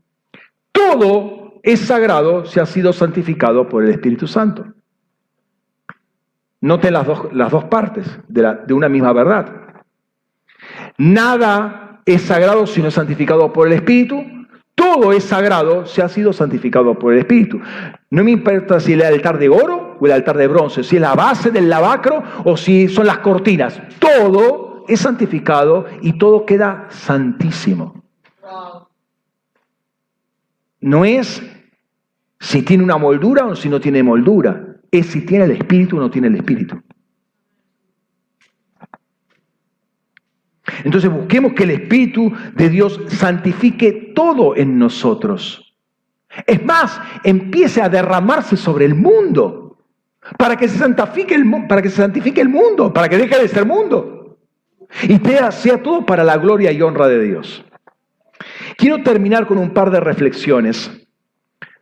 todo 0.73 1.61
es 1.63 1.79
sagrado 1.79 2.45
si 2.47 2.59
ha 2.59 2.67
sido 2.67 2.93
santificado 2.93 3.69
por 3.69 3.85
el 3.85 3.91
Espíritu 3.91 4.27
Santo. 4.27 4.65
Noten 6.63 6.95
las 6.95 7.07
dos, 7.07 7.33
las 7.33 7.53
dos 7.53 7.63
partes 7.67 8.09
de, 8.27 8.75
una 8.75 8.89
misma 8.89 9.13
verdad. 9.13 9.55
Nada 10.99 12.01
es 12.05 12.23
sagrado 12.23 12.67
si 12.67 12.83
no 12.83 12.89
es 12.89 12.95
santificado 12.95 13.53
por 13.53 13.69
el 13.69 13.75
Espíritu. 13.75 14.21
Todo 14.75 15.13
es 15.13 15.23
sagrado 15.23 15.87
si 15.87 16.01
ha 16.01 16.09
sido 16.09 16.33
santificado 16.33 16.99
por 16.99 17.13
el 17.13 17.21
Espíritu. 17.21 17.61
No 18.11 18.25
me 18.25 18.33
importa 18.33 18.81
si 18.81 18.95
el 18.95 19.03
altar 19.03 19.39
de 19.39 19.49
oro 19.49 19.97
o 20.01 20.07
el 20.07 20.11
altar 20.11 20.37
de 20.37 20.49
bronce, 20.49 20.83
si 20.83 20.97
es 20.97 21.03
la 21.03 21.15
base 21.15 21.53
del 21.53 21.69
lavacro 21.69 22.25
o 22.43 22.57
si 22.57 22.89
son 22.89 23.07
las 23.07 23.19
cortinas. 23.19 23.81
Todo 24.01 24.72
es 24.89 25.01
santificado 25.01 25.87
y 26.01 26.19
todo 26.19 26.47
queda 26.47 26.87
santísimo. 26.91 28.03
No 30.81 31.05
es 31.05 31.43
si 32.41 32.63
tiene 32.63 32.83
una 32.83 32.99
moldura 32.99 33.47
o 33.47 33.55
si 33.55 33.69
no 33.69 33.81
tiene 33.81 34.03
moldura, 34.03 34.77
es 34.91 35.07
si 35.07 35.25
tiene 35.25 35.45
el 35.45 35.53
espíritu 35.53 35.97
o 35.97 36.01
no 36.01 36.11
tiene 36.11 36.29
el 36.29 36.37
espíritu. 36.37 36.83
Entonces 40.85 41.11
busquemos 41.11 41.53
que 41.53 41.65
el 41.65 41.71
Espíritu 41.71 42.33
de 42.55 42.69
Dios 42.69 43.01
santifique 43.09 44.13
todo 44.15 44.57
en 44.57 44.79
nosotros. 44.79 45.75
Es 46.47 46.65
más, 46.65 47.01
empiece 47.25 47.83
a 47.83 47.89
derramarse 47.89 48.57
sobre 48.57 48.87
el 48.87 48.95
mundo 48.95 49.79
para 50.39 50.57
que 50.57 50.69
se 50.69 50.79
santifique 50.79 51.35
el, 51.35 51.45
para 51.69 51.83
que 51.83 51.91
se 51.91 51.97
santifique 51.97 52.41
el 52.41 52.49
mundo, 52.49 52.93
para 52.93 53.09
que 53.09 53.19
deje 53.19 53.39
de 53.39 53.49
ser 53.49 53.67
mundo 53.67 54.22
y 55.09 55.21
sea 55.51 55.83
todo 55.83 56.07
para 56.07 56.25
la 56.25 56.37
gloria 56.37 56.73
y 56.73 56.83
honra 56.83 57.09
de 57.09 57.23
Dios. 57.23 57.65
Quiero 58.77 59.03
terminar 59.03 59.47
con 59.47 59.59
un 59.59 59.71
par 59.71 59.91
de 59.91 60.01
reflexiones 60.01 60.91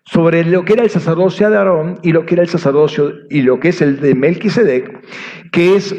sobre 0.04 0.44
lo 0.44 0.64
que 0.64 0.72
era 0.72 0.82
el 0.82 0.90
sacerdocio 0.90 1.50
de 1.50 1.56
Aarón 1.56 1.98
y 2.02 2.12
lo 2.12 2.26
que 2.26 2.34
era 2.34 2.42
el 2.42 2.48
sacerdocio 2.48 3.12
y 3.30 3.42
lo 3.42 3.60
que 3.60 3.68
es 3.68 3.80
el 3.80 4.00
de 4.00 4.14
Melquisedec, 4.14 5.50
que 5.50 5.76
es 5.76 5.94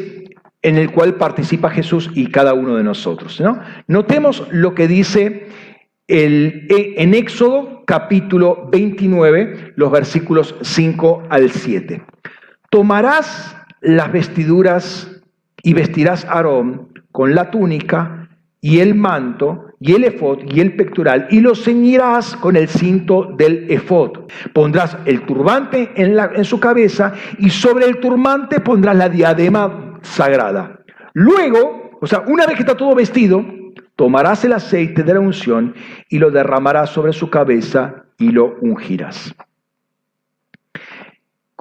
en 0.62 0.76
el 0.76 0.90
cual 0.90 1.16
participa 1.16 1.70
Jesús 1.70 2.10
y 2.14 2.26
cada 2.26 2.54
uno 2.54 2.76
de 2.76 2.84
nosotros. 2.84 3.40
¿no? 3.40 3.60
Notemos 3.88 4.46
lo 4.50 4.74
que 4.74 4.86
dice 4.86 5.48
el, 6.06 6.66
en 6.68 7.14
Éxodo 7.14 7.84
capítulo 7.86 8.68
29, 8.70 9.72
los 9.76 9.90
versículos 9.90 10.54
5 10.62 11.24
al 11.30 11.50
7. 11.50 12.02
Tomarás 12.70 13.56
las 13.80 14.12
vestiduras 14.12 15.22
y 15.62 15.74
vestirás 15.74 16.24
a 16.24 16.32
Aarón 16.32 16.91
con 17.12 17.34
la 17.34 17.50
túnica 17.50 18.28
y 18.60 18.80
el 18.80 18.94
manto 18.94 19.66
y 19.80 19.92
el 19.92 20.04
efod 20.04 20.38
y 20.48 20.60
el 20.60 20.76
pectoral 20.76 21.26
y 21.30 21.40
lo 21.40 21.54
ceñirás 21.54 22.36
con 22.36 22.56
el 22.56 22.68
cinto 22.68 23.34
del 23.36 23.70
efod. 23.70 24.12
Pondrás 24.52 24.96
el 25.04 25.26
turbante 25.26 25.90
en, 25.96 26.16
la, 26.16 26.30
en 26.34 26.44
su 26.44 26.58
cabeza 26.60 27.12
y 27.38 27.50
sobre 27.50 27.86
el 27.86 27.98
turbante 27.98 28.60
pondrás 28.60 28.96
la 28.96 29.08
diadema 29.08 29.98
sagrada. 30.02 30.80
Luego, 31.12 31.98
o 32.00 32.06
sea, 32.06 32.22
una 32.26 32.46
vez 32.46 32.56
que 32.56 32.62
está 32.62 32.76
todo 32.76 32.94
vestido, 32.94 33.44
tomarás 33.96 34.44
el 34.44 34.52
aceite 34.52 35.02
de 35.02 35.14
la 35.14 35.20
unción 35.20 35.74
y 36.08 36.18
lo 36.18 36.30
derramarás 36.30 36.90
sobre 36.90 37.12
su 37.12 37.28
cabeza 37.28 38.04
y 38.18 38.30
lo 38.30 38.56
ungirás. 38.60 39.34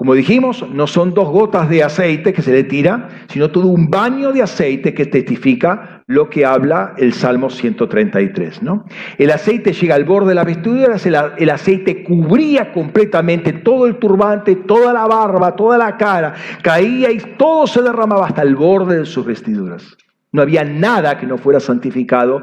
Como 0.02 0.16
dijimos, 0.16 0.68
no 0.68 0.88
son 0.88 1.14
dos 1.14 1.30
gotas 1.30 1.70
de 1.70 1.84
aceite 1.84 2.34
que 2.34 2.42
se 2.42 2.52
le 2.52 2.64
tira, 2.64 3.08
sino 3.28 3.52
todo 3.52 3.68
un 3.68 3.92
baño 3.92 4.32
de 4.32 4.42
aceite 4.42 4.96
que 4.96 5.06
testifica 5.06 6.02
lo 6.08 6.28
que 6.28 6.44
habla 6.44 6.96
el 6.98 7.14
Salmo 7.14 7.52
133. 7.52 8.64
¿no? 8.64 8.84
El 9.20 9.30
aceite 9.30 9.74
llega 9.74 9.94
al 9.94 10.06
borde 10.06 10.30
de 10.30 10.34
las 10.34 10.48
vestiduras, 10.48 11.06
el, 11.06 11.50
aceite 11.52 12.04
cubría 12.04 12.74
completamente 12.74 13.54
todo 13.54 13.86
el 13.86 14.00
turbante, 14.00 14.56
toda 14.56 14.92
la 14.92 15.06
barba, 15.06 15.56
toda 15.56 15.78
la 15.78 15.96
cara, 15.98 16.34
caía 16.64 17.12
y 17.12 17.20
todo 17.38 17.68
se 17.68 17.84
derramaba 17.84 18.26
hasta 18.26 18.42
el 18.42 18.56
borde 18.56 19.02
de 19.02 19.06
sus 19.06 19.24
vestiduras. 19.24 19.96
No 20.32 20.42
había 20.42 20.64
nada 20.64 21.20
que 21.20 21.28
no 21.28 21.38
fuera 21.38 21.60
santificado, 21.60 22.42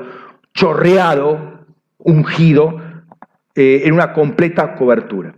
chorreado, 0.55 1.67
ungido, 1.99 2.81
eh, 3.57 3.83
en 3.85 3.95
una 3.95 4.13
completa 4.13 4.77
cobertura. 4.77 5.35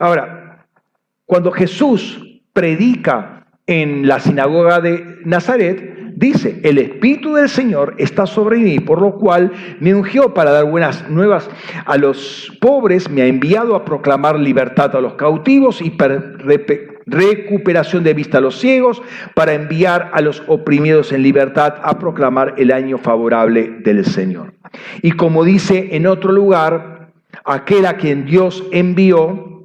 Ahora, 0.00 0.42
cuando 1.26 1.50
Jesús 1.50 2.40
predica 2.52 3.46
en 3.66 4.06
la 4.06 4.20
sinagoga 4.20 4.80
de 4.80 5.18
Nazaret, 5.24 6.14
dice, 6.14 6.60
el 6.62 6.78
Espíritu 6.78 7.34
del 7.34 7.48
Señor 7.48 7.94
está 7.98 8.26
sobre 8.26 8.58
mí, 8.58 8.78
por 8.78 9.02
lo 9.02 9.16
cual 9.16 9.52
me 9.80 9.94
ungió 9.94 10.32
para 10.32 10.52
dar 10.52 10.64
buenas 10.64 11.08
nuevas 11.10 11.50
a 11.84 11.96
los 11.96 12.56
pobres, 12.60 13.10
me 13.10 13.22
ha 13.22 13.26
enviado 13.26 13.74
a 13.74 13.84
proclamar 13.84 14.38
libertad 14.38 14.94
a 14.96 15.00
los 15.00 15.14
cautivos 15.14 15.82
y 15.82 15.92
recuperación 17.06 18.04
de 18.04 18.14
vista 18.14 18.38
a 18.38 18.40
los 18.40 18.58
ciegos, 18.58 19.02
para 19.34 19.52
enviar 19.52 20.10
a 20.14 20.20
los 20.20 20.42
oprimidos 20.46 21.12
en 21.12 21.22
libertad 21.22 21.74
a 21.82 21.98
proclamar 21.98 22.54
el 22.56 22.72
año 22.72 22.98
favorable 22.98 23.78
del 23.80 24.04
Señor. 24.04 24.54
Y 25.02 25.10
como 25.12 25.44
dice 25.44 25.88
en 25.92 26.06
otro 26.06 26.32
lugar, 26.32 27.10
aquel 27.44 27.84
a 27.84 27.96
quien 27.96 28.24
Dios 28.24 28.64
envió, 28.72 29.55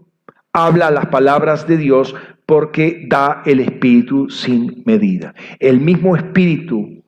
habla 0.54 0.92
las 0.92 1.08
palabras 1.08 1.68
de 1.68 1.78
Dios 1.78 2.16
porque 2.46 3.06
da 3.08 3.44
el 3.46 3.60
Espíritu 3.60 4.30
sin 4.30 4.84
medida. 4.86 5.34
El 5.60 5.80
mismo 5.80 6.16
Espíritu 6.16 7.04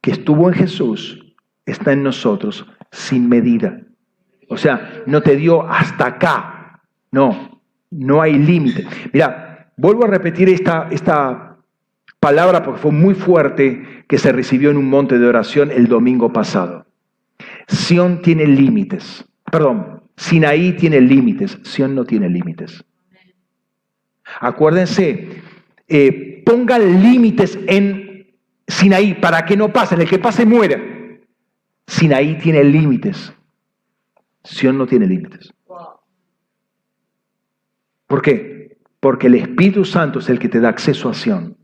que 0.00 0.10
estuvo 0.12 0.48
en 0.48 0.54
Jesús 0.54 1.24
está 1.66 1.92
en 1.92 2.02
nosotros 2.02 2.66
sin 2.90 3.28
medida. 3.28 3.80
O 4.48 4.56
sea, 4.56 5.02
no 5.06 5.20
te 5.22 5.36
dio 5.36 5.68
hasta 5.68 6.06
acá. 6.06 6.82
No, 7.12 7.62
no 7.90 8.20
hay 8.20 8.38
límite. 8.38 8.86
Mira, 9.12 9.70
vuelvo 9.76 10.04
a 10.04 10.08
repetir 10.08 10.48
esta, 10.48 10.88
esta 10.90 11.58
palabra 12.18 12.62
porque 12.62 12.80
fue 12.80 12.92
muy 12.92 13.14
fuerte 13.14 14.04
que 14.08 14.18
se 14.18 14.32
recibió 14.32 14.70
en 14.70 14.78
un 14.78 14.88
monte 14.88 15.18
de 15.18 15.26
oración 15.26 15.70
el 15.70 15.86
domingo 15.86 16.32
pasado. 16.32 16.86
Sión 17.66 18.22
tiene 18.22 18.46
límites. 18.46 19.24
Perdón, 19.50 20.02
Sinaí 20.16 20.72
tiene 20.72 21.00
límites. 21.00 21.58
Sión 21.62 21.94
no 21.94 22.04
tiene 22.04 22.28
límites. 22.28 22.84
Acuérdense, 24.40 25.42
eh, 25.88 26.42
pongan 26.44 27.02
límites 27.02 27.58
en 27.66 28.26
Sinaí 28.66 29.14
para 29.14 29.44
que 29.44 29.56
no 29.56 29.72
pasen, 29.72 30.00
el 30.00 30.08
que 30.08 30.18
pase 30.18 30.46
muera. 30.46 30.80
Sinaí 31.86 32.38
tiene 32.38 32.62
límites. 32.62 33.32
Sion 34.44 34.78
no 34.78 34.86
tiene 34.86 35.06
límites. 35.06 35.52
¿Por 38.06 38.22
qué? 38.22 38.78
Porque 39.00 39.26
el 39.26 39.34
Espíritu 39.34 39.84
Santo 39.84 40.18
es 40.18 40.28
el 40.28 40.38
que 40.38 40.48
te 40.48 40.60
da 40.60 40.68
acceso 40.68 41.08
a 41.08 41.14
Sion 41.14 41.56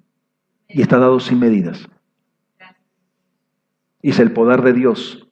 y 0.69 0.83
está 0.83 0.99
dado 0.99 1.21
sin 1.21 1.39
medidas. 1.39 1.89
Y 4.03 4.11
es 4.11 4.19
el 4.19 4.33
poder 4.33 4.63
de 4.63 4.73
Dios 4.73 5.27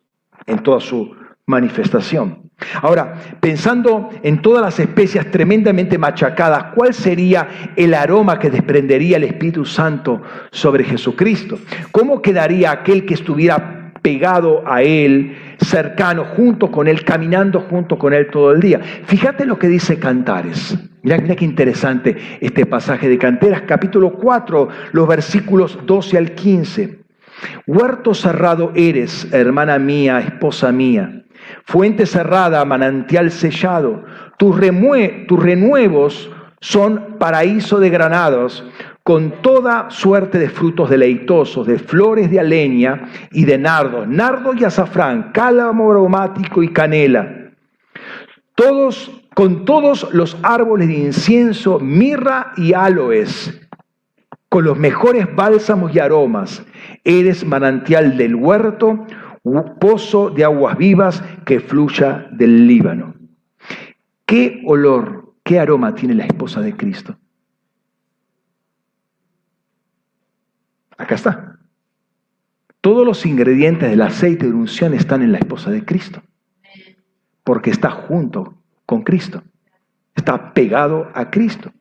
en 0.47 0.63
toda 0.63 0.81
su 0.81 1.15
manifestación. 1.47 2.42
Ahora, 2.81 3.15
pensando 3.41 4.11
en 4.23 4.43
todas 4.43 4.63
las 4.63 4.79
especias 4.79 5.27
tremendamente 5.31 5.99
machacadas, 5.99 6.73
¿cuál 6.75 6.95
sería 6.95 7.49
el 7.77 7.95
aroma 7.95 8.39
que 8.39 8.51
desprendería 8.51 9.17
el 9.17 9.25
Espíritu 9.25 9.65
Santo 9.65 10.23
sobre 10.51 10.85
Jesucristo? 10.85 11.59
¿Cómo 11.91 12.23
quedaría 12.23 12.71
aquel 12.71 13.05
que 13.05 13.15
estuviera 13.15 13.93
pegado 14.03 14.63
a 14.67 14.83
Él, 14.83 15.37
cercano, 15.61 16.25
junto 16.25 16.71
con 16.71 16.89
Él, 16.89 17.05
caminando 17.05 17.61
junto 17.61 17.99
con 17.99 18.13
Él 18.13 18.29
todo 18.31 18.53
el 18.53 18.61
día? 18.61 18.81
Fíjate 19.07 19.45
lo 19.45 19.59
que 19.59 19.69
dice 19.69 19.99
Cantares. 19.99 20.77
Mira, 21.03 21.19
mira 21.19 21.35
qué 21.35 21.45
interesante 21.45 22.17
este 22.41 22.65
pasaje 22.67 23.09
de 23.09 23.19
Canteras, 23.19 23.63
capítulo 23.67 24.13
4, 24.13 24.69
los 24.93 25.09
versículos 25.09 25.79
12 25.85 26.19
al 26.19 26.33
15. 26.33 27.03
Huerto 27.67 28.15
cerrado 28.15 28.71
eres, 28.77 29.27
hermana 29.33 29.79
mía, 29.79 30.21
esposa 30.21 30.71
mía 30.71 31.22
fuente 31.65 32.07
cerrada, 32.07 32.65
manantial 32.65 33.31
sellado. 33.31 34.05
Tus, 34.39 34.57
renuevos 34.57 36.31
son 36.61 37.17
paraíso 37.19 37.81
de 37.81 37.91
granados, 37.91 38.65
con 39.03 39.43
toda 39.43 39.91
suerte 39.91 40.39
de 40.39 40.49
frutos 40.49 40.89
deleitosos, 40.89 41.67
de 41.67 41.79
flores 41.79 42.31
de 42.31 42.39
aleña 42.39 43.09
y 43.33 43.45
de 43.45 43.59
nardo, 43.59 44.07
nardo 44.07 44.55
y 44.55 44.65
azafrán, 44.65 45.33
cálamo 45.33 45.91
aromático 45.91 46.63
y 46.63 46.69
canela. 46.69 47.51
Todos, 48.55 49.11
con 49.35 49.65
todos 49.65 50.09
los 50.13 50.37
árboles 50.43 50.89
de 50.89 50.95
incienso, 50.95 51.81
mirra 51.81 52.53
y 52.57 52.75
aloes, 52.75 53.61
con 54.49 54.65
los 54.65 54.79
mejores 54.79 55.27
bálsamos 55.35 55.95
y 55.95 55.99
aromas. 55.99 56.63
Eres 57.03 57.45
manantial 57.45 58.17
del 58.17 58.37
huerto, 58.37 59.07
pozo 59.81 60.31
de 60.31 60.45
aguas 60.45 60.77
vivas 60.77 61.23
que 61.45 61.61
fluya 61.61 62.29
del 62.31 62.67
Líbano. 62.67 63.15
¿Qué 64.25 64.63
olor, 64.67 65.35
qué 65.43 65.59
aroma 65.59 65.95
tiene 65.95 66.15
la 66.15 66.25
esposa 66.25 66.61
de 66.61 66.77
Cristo? 66.77 67.17
Acá 70.97 71.17
está. 71.17 71.59
Todos 72.81 73.07
los 73.07 73.27
ingredientes 73.27 73.91
del 73.91 74.03
aceite 74.03 74.47
de 74.47 74.53
unción 74.53 74.95
están 74.95 75.23
en 75.23 75.33
la 75.33 75.39
esposa 75.39 75.71
de 75.71 75.85
Cristo. 75.85 76.23
Porque 77.45 77.71
está 77.71 77.91
junto 77.91 78.55
con 78.87 79.03
Cristo. 79.03 79.43
Está 80.15 80.53
pegado 80.53 81.11
a 81.15 81.31
Cristo. 81.31 81.73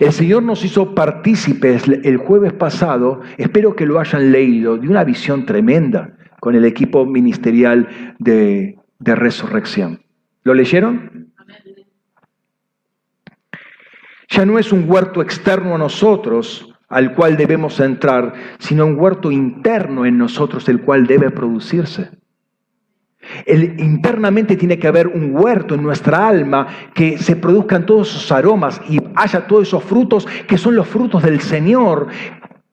El 0.00 0.12
Señor 0.12 0.42
nos 0.42 0.64
hizo 0.64 0.94
partícipes 0.94 1.88
el 1.88 2.16
jueves 2.18 2.52
pasado, 2.52 3.22
espero 3.38 3.74
que 3.74 3.86
lo 3.86 3.98
hayan 3.98 4.30
leído, 4.30 4.76
de 4.76 4.88
una 4.88 5.02
visión 5.02 5.46
tremenda 5.46 6.16
con 6.42 6.56
el 6.56 6.64
equipo 6.64 7.06
ministerial 7.06 8.16
de, 8.18 8.76
resurrección. 8.98 10.02
¿Lo 10.42 10.54
leyeron? 10.54 11.32
Ya 14.28 14.44
no 14.44 14.58
es 14.58 14.72
un 14.72 14.90
huerto 14.90 15.22
externo 15.22 15.76
a 15.76 15.78
nosotros 15.78 16.68
al 16.88 17.14
cual 17.14 17.36
debemos 17.36 17.78
entrar, 17.78 18.34
sino 18.58 18.86
un 18.86 18.98
huerto 18.98 19.30
interno 19.30 20.04
en 20.04 20.18
nosotros 20.18 20.68
el 20.68 20.80
cual 20.80 21.06
debe 21.06 21.30
producirse. 21.30 22.10
El, 23.46 23.78
internamente 23.78 24.56
tiene 24.56 24.80
que 24.80 24.88
haber 24.88 25.06
un 25.06 25.36
huerto 25.36 25.76
en 25.76 25.82
nuestra 25.84 26.26
alma 26.26 26.66
que 26.92 27.18
se 27.18 27.36
produzcan 27.36 27.86
todos 27.86 28.10
esos 28.10 28.32
aromas 28.32 28.80
y 28.88 28.98
haya 29.14 29.46
todos 29.46 29.68
esos 29.68 29.84
frutos 29.84 30.26
que 30.48 30.58
son 30.58 30.74
los 30.74 30.88
frutos 30.88 31.22
del 31.22 31.40
Señor, 31.40 32.08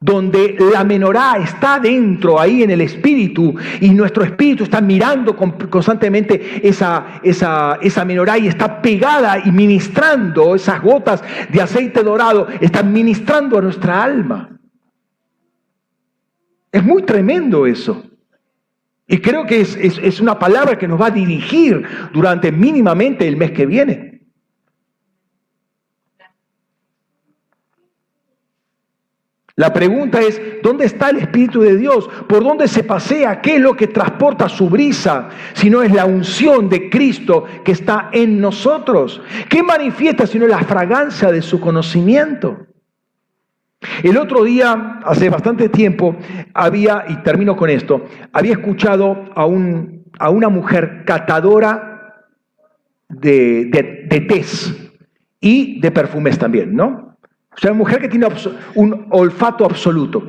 donde 0.02 0.56
la 0.72 0.86
menorá 0.86 1.38
está 1.44 1.78
dentro, 1.78 2.40
ahí 2.40 2.64
en 2.64 2.72
el 2.72 2.80
espíritu, 2.80 3.56
y 3.82 3.90
nuestro 3.90 4.24
espíritu 4.24 4.64
está 4.64 4.80
mirando 4.80 5.36
constantemente 5.36 6.66
esa, 6.66 7.20
esa, 7.22 7.78
esa 7.82 8.06
menorá 8.06 8.38
y 8.38 8.48
está 8.48 8.82
pegada 8.82 9.40
y 9.46 9.52
ministrando 9.52 10.56
esas 10.56 10.82
gotas 10.82 11.22
de 11.52 11.62
aceite 11.62 12.02
dorado, 12.02 12.48
están 12.62 12.94
ministrando 12.94 13.58
a 13.58 13.62
nuestra 13.62 14.02
alma. 14.02 14.58
Es 16.72 16.84
muy 16.84 17.04
tremendo 17.04 17.66
eso. 17.66 18.06
Y 19.06 19.18
creo 19.18 19.46
que 19.46 19.60
es, 19.60 19.76
es 19.76 20.22
una 20.22 20.40
palabra 20.40 20.78
que 20.78 20.88
nos 20.88 21.02
va 21.02 21.08
a 21.08 21.12
dirigir 21.12 21.84
durante 22.14 22.52
mínimamente 22.52 23.28
el 23.28 23.36
mes 23.36 23.52
que 23.52 23.66
viene. 23.66 24.09
La 29.60 29.74
pregunta 29.74 30.22
es, 30.22 30.42
¿dónde 30.64 30.86
está 30.86 31.10
el 31.10 31.18
Espíritu 31.18 31.60
de 31.60 31.76
Dios? 31.76 32.10
¿Por 32.30 32.42
dónde 32.42 32.66
se 32.70 32.82
pasea? 32.82 33.42
¿Qué 33.42 33.58
es 33.58 33.62
lo 33.62 33.74
que 33.74 33.88
transporta 33.88 34.48
su 34.48 34.70
brisa? 34.70 35.28
Si 35.52 35.70
no 35.70 35.84
es 35.84 35.92
la 35.92 36.06
unción 36.06 36.70
de 36.70 36.90
Cristo 36.90 37.44
que 37.66 37.74
está 37.74 38.08
en 38.14 38.40
nosotros. 38.40 39.22
¿Qué 39.50 39.62
manifiesta 39.62 40.26
si 40.26 40.40
no 40.40 40.48
la 40.48 40.60
fragancia 40.60 41.30
de 41.30 41.42
su 41.42 41.60
conocimiento? 41.60 42.68
El 44.02 44.16
otro 44.16 44.46
día, 44.46 45.02
hace 45.04 45.30
bastante 45.30 45.68
tiempo, 45.68 46.16
había, 46.54 47.04
y 47.10 47.18
termino 47.18 47.58
con 47.58 47.70
esto, 47.70 48.06
había 48.32 48.54
escuchado 48.54 49.26
a, 49.36 49.46
un, 49.46 50.06
a 50.20 50.30
una 50.30 50.48
mujer 50.48 51.04
catadora 51.06 52.24
de, 53.10 53.66
de, 53.66 54.06
de 54.08 54.22
tés 54.22 54.74
y 55.42 55.82
de 55.82 55.92
perfumes 55.92 56.40
también, 56.40 56.74
¿no? 56.74 57.09
O 57.60 57.62
sea, 57.62 57.74
mujer 57.74 58.00
que 58.00 58.08
tiene 58.08 58.26
un 58.76 59.08
olfato 59.10 59.66
absoluto. 59.66 60.24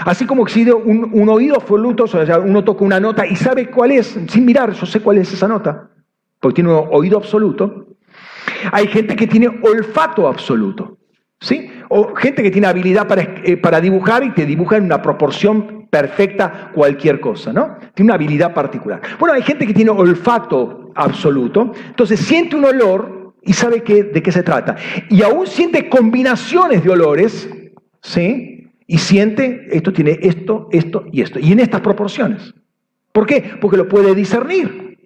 Así 0.00 0.26
como 0.26 0.42
existe 0.42 0.70
un, 0.70 1.08
un 1.14 1.28
oído 1.30 1.56
absoluto, 1.56 2.04
o 2.04 2.06
sea, 2.06 2.38
uno 2.38 2.62
toca 2.62 2.84
una 2.84 3.00
nota 3.00 3.26
y 3.26 3.36
sabe 3.36 3.70
cuál 3.70 3.92
es, 3.92 4.18
sin 4.28 4.44
mirar, 4.44 4.72
yo 4.72 4.84
sé 4.84 5.00
cuál 5.00 5.16
es 5.16 5.32
esa 5.32 5.48
nota, 5.48 5.88
porque 6.40 6.56
tiene 6.56 6.70
un 6.70 6.88
oído 6.90 7.16
absoluto. 7.16 7.86
Hay 8.70 8.86
gente 8.88 9.16
que 9.16 9.26
tiene 9.26 9.48
olfato 9.62 10.28
absoluto, 10.28 10.98
¿sí? 11.40 11.70
O 11.88 12.14
gente 12.14 12.42
que 12.42 12.50
tiene 12.50 12.66
habilidad 12.66 13.08
para, 13.08 13.22
eh, 13.22 13.56
para 13.56 13.80
dibujar 13.80 14.22
y 14.22 14.32
te 14.32 14.44
dibuja 14.44 14.76
en 14.76 14.84
una 14.84 15.00
proporción 15.00 15.86
perfecta 15.88 16.70
cualquier 16.74 17.18
cosa, 17.18 17.50
¿no? 17.50 17.78
Tiene 17.94 18.08
una 18.08 18.16
habilidad 18.16 18.52
particular. 18.52 19.00
Bueno, 19.18 19.34
hay 19.34 19.42
gente 19.42 19.66
que 19.66 19.72
tiene 19.72 19.90
olfato 19.90 20.90
absoluto, 20.94 21.72
entonces 21.88 22.20
siente 22.20 22.56
un 22.56 22.66
olor 22.66 23.23
y 23.46 23.52
sabe 23.52 23.80
de 23.80 24.22
qué 24.22 24.32
se 24.32 24.42
trata. 24.42 24.76
Y 25.08 25.22
aún 25.22 25.46
siente 25.46 25.88
combinaciones 25.88 26.82
de 26.82 26.90
olores, 26.90 27.48
¿sí? 28.02 28.70
Y 28.86 28.98
siente, 28.98 29.68
esto 29.70 29.92
tiene 29.92 30.18
esto, 30.22 30.68
esto 30.72 31.06
y 31.10 31.22
esto. 31.22 31.38
Y 31.38 31.52
en 31.52 31.60
estas 31.60 31.80
proporciones. 31.80 32.54
¿Por 33.12 33.26
qué? 33.26 33.56
Porque 33.60 33.76
lo 33.76 33.88
puede 33.88 34.14
discernir. 34.14 34.98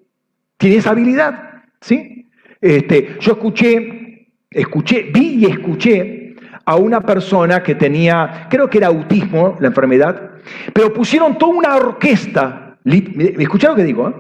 Tiene 0.57 0.77
esa 0.77 0.91
habilidad. 0.91 1.63
¿sí? 1.81 2.27
Este, 2.61 3.17
yo 3.21 3.33
escuché, 3.33 4.29
escuché, 4.51 5.11
vi 5.13 5.37
y 5.37 5.45
escuché 5.45 6.35
a 6.65 6.77
una 6.77 7.01
persona 7.01 7.63
que 7.63 7.75
tenía, 7.75 8.47
creo 8.51 8.69
que 8.69 8.79
era 8.79 8.89
autismo, 8.89 9.57
la 9.61 9.69
enfermedad, 9.69 10.33
pero 10.73 10.93
pusieron 10.93 11.39
toda 11.39 11.55
una 11.55 11.77
orquesta. 11.77 12.77
¿Me 12.85 13.43
escucharon 13.43 13.77
lo 13.77 13.83
que 13.83 13.87
digo? 13.87 14.09
Eh? 14.09 14.15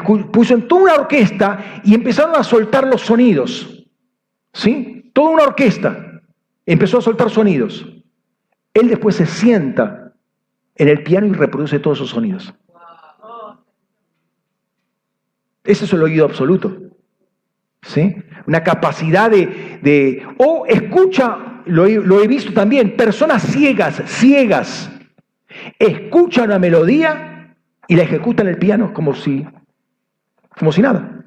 Pusieron 0.00 0.68
toda 0.68 0.82
una 0.82 0.94
orquesta 0.94 1.80
y 1.84 1.94
empezaron 1.94 2.36
a 2.36 2.44
soltar 2.44 2.86
los 2.86 3.02
sonidos. 3.02 3.86
¿Sí? 4.52 5.10
Toda 5.12 5.30
una 5.30 5.44
orquesta 5.44 6.22
empezó 6.66 6.98
a 6.98 7.02
soltar 7.02 7.30
sonidos. 7.30 7.86
Él 8.74 8.88
después 8.88 9.16
se 9.16 9.26
sienta 9.26 10.14
en 10.74 10.88
el 10.88 11.02
piano 11.02 11.26
y 11.26 11.32
reproduce 11.32 11.78
todos 11.78 11.98
esos 11.98 12.10
sonidos. 12.10 12.54
Ese 15.64 15.84
es 15.84 15.92
el 15.92 16.02
oído 16.02 16.24
absoluto. 16.24 16.76
¿Sí? 17.82 18.16
Una 18.46 18.62
capacidad 18.62 19.30
de, 19.30 20.26
o 20.38 20.66
escucha, 20.66 21.62
lo 21.66 21.86
he, 21.86 22.28
visto 22.28 22.52
también, 22.52 22.96
personas 22.96 23.42
ciegas, 23.42 24.02
ciegas, 24.06 24.90
escuchan 25.78 26.46
una 26.46 26.58
melodía 26.58 27.56
y 27.88 27.96
la 27.96 28.02
ejecutan 28.04 28.46
en 28.46 28.54
el 28.54 28.58
piano 28.58 28.94
como 28.94 29.14
si, 29.14 29.46
como 30.58 30.72
si 30.72 30.82
nada. 30.82 31.24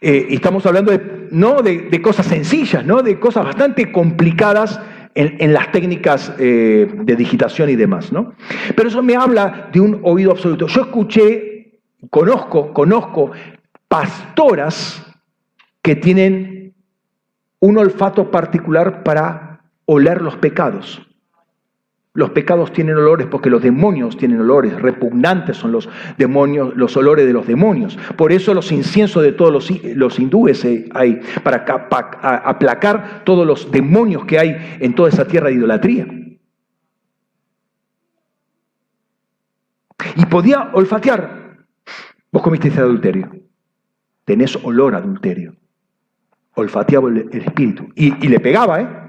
Eh, 0.00 0.26
y 0.30 0.34
estamos 0.34 0.66
hablando 0.66 0.90
de, 0.90 1.28
no 1.30 1.62
de, 1.62 1.88
de, 1.90 2.02
cosas 2.02 2.26
sencillas, 2.26 2.84
¿no? 2.84 3.02
de 3.02 3.18
cosas 3.18 3.44
bastante 3.44 3.90
complicadas 3.90 4.78
en, 5.14 5.52
las 5.52 5.70
técnicas 5.72 6.32
eh, 6.38 6.88
de 6.92 7.16
digitación 7.16 7.70
y 7.70 7.76
demás, 7.76 8.12
¿no? 8.12 8.34
Pero 8.74 8.88
eso 8.88 9.02
me 9.02 9.16
habla 9.16 9.70
de 9.72 9.80
un 9.80 10.00
oído 10.02 10.32
absoluto. 10.32 10.66
Yo 10.66 10.82
escuché, 10.82 11.80
conozco, 12.10 12.72
conozco 12.72 13.30
pastoras 13.88 15.04
que 15.82 15.96
tienen 15.96 16.74
un 17.60 17.78
olfato 17.78 18.30
particular 18.30 19.02
para 19.04 19.60
oler 19.84 20.20
los 20.20 20.36
pecados. 20.36 21.06
Los 22.16 22.30
pecados 22.30 22.72
tienen 22.72 22.96
olores 22.96 23.26
porque 23.26 23.50
los 23.50 23.60
demonios 23.60 24.16
tienen 24.16 24.40
olores, 24.40 24.80
repugnantes 24.80 25.56
son 25.56 25.72
los 25.72 25.88
demonios, 26.16 26.72
los 26.76 26.96
olores 26.96 27.26
de 27.26 27.32
los 27.32 27.44
demonios. 27.44 27.98
Por 28.16 28.30
eso 28.30 28.54
los 28.54 28.70
inciensos 28.70 29.20
de 29.20 29.32
todos 29.32 29.52
los, 29.52 30.18
hindúes 30.20 30.64
hay 30.94 31.20
para 31.42 31.64
aplacar 32.44 33.24
todos 33.24 33.44
los 33.44 33.68
demonios 33.72 34.24
que 34.26 34.38
hay 34.38 34.76
en 34.78 34.94
toda 34.94 35.08
esa 35.08 35.26
tierra 35.26 35.48
de 35.48 35.54
idolatría. 35.54 36.06
Y 40.14 40.26
podía 40.26 40.70
olfatear. 40.72 41.66
Vos 42.30 42.42
comiste 42.44 42.68
ese 42.68 42.78
adulterio. 42.78 43.28
Tenés 44.24 44.54
olor 44.62 44.94
a 44.94 44.98
adulterio. 44.98 45.56
Olfateaba 46.54 47.08
el, 47.08 47.28
espíritu. 47.32 47.88
Y, 47.96 48.24
y 48.24 48.28
le 48.28 48.38
pegaba, 48.38 48.80
¿eh? 48.80 49.03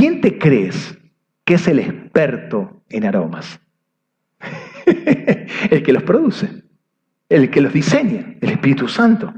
¿Quién 0.00 0.22
te 0.22 0.38
crees 0.38 0.96
que 1.44 1.52
es 1.56 1.68
el 1.68 1.78
experto 1.78 2.84
en 2.88 3.04
aromas? 3.04 3.60
el 5.70 5.82
que 5.82 5.92
los 5.92 6.02
produce, 6.04 6.48
el 7.28 7.50
que 7.50 7.60
los 7.60 7.70
diseña, 7.70 8.34
el 8.40 8.48
Espíritu 8.48 8.88
Santo. 8.88 9.30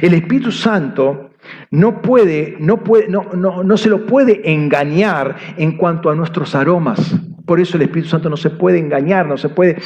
El 0.00 0.14
Espíritu 0.14 0.50
Santo 0.52 1.32
no 1.70 2.00
puede, 2.00 2.56
no 2.58 2.82
puede, 2.82 3.08
no, 3.08 3.24
no, 3.34 3.62
no 3.62 3.76
se 3.76 3.90
lo 3.90 4.06
puede 4.06 4.50
engañar 4.50 5.36
en 5.58 5.76
cuanto 5.76 6.08
a 6.08 6.14
nuestros 6.14 6.54
aromas. 6.54 7.14
Por 7.44 7.60
eso 7.60 7.76
el 7.76 7.82
Espíritu 7.82 8.08
Santo 8.08 8.30
no 8.30 8.38
se 8.38 8.48
puede 8.48 8.78
engañar, 8.78 9.26
no 9.26 9.36
se 9.36 9.50
puede. 9.50 9.76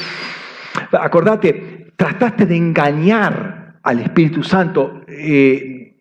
Acordate, 0.93 1.91
trataste 1.97 2.45
de 2.45 2.55
engañar 2.55 3.79
al 3.83 3.99
Espíritu 3.99 4.43
Santo. 4.43 5.01
Eh, 5.09 5.97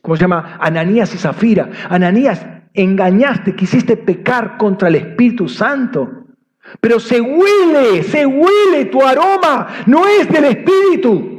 ¿Cómo 0.00 0.14
se 0.14 0.20
llama? 0.20 0.58
Ananías 0.60 1.12
y 1.12 1.18
Zafira. 1.18 1.68
Ananías 1.88 2.46
engañaste, 2.74 3.54
quisiste 3.54 3.96
pecar 3.96 4.58
contra 4.58 4.88
el 4.88 4.96
Espíritu 4.96 5.48
Santo. 5.48 6.24
Pero 6.80 6.98
se 6.98 7.20
huele, 7.20 8.02
se 8.02 8.26
huele 8.26 8.86
tu 8.86 9.00
aroma, 9.02 9.68
no 9.86 10.06
es 10.06 10.28
del 10.28 10.44
Espíritu. 10.44 11.30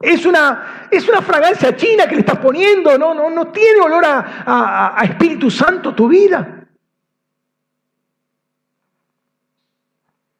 Es 0.00 0.24
una, 0.26 0.88
es 0.90 1.08
una 1.08 1.20
fragancia 1.22 1.76
china 1.76 2.08
que 2.08 2.14
le 2.14 2.20
estás 2.20 2.38
poniendo, 2.38 2.98
no, 2.98 3.14
no, 3.14 3.30
no 3.30 3.48
tiene 3.48 3.80
olor 3.80 4.04
a, 4.04 4.94
a 4.98 5.04
Espíritu 5.04 5.50
Santo 5.50 5.94
tu 5.94 6.08
vida. 6.08 6.66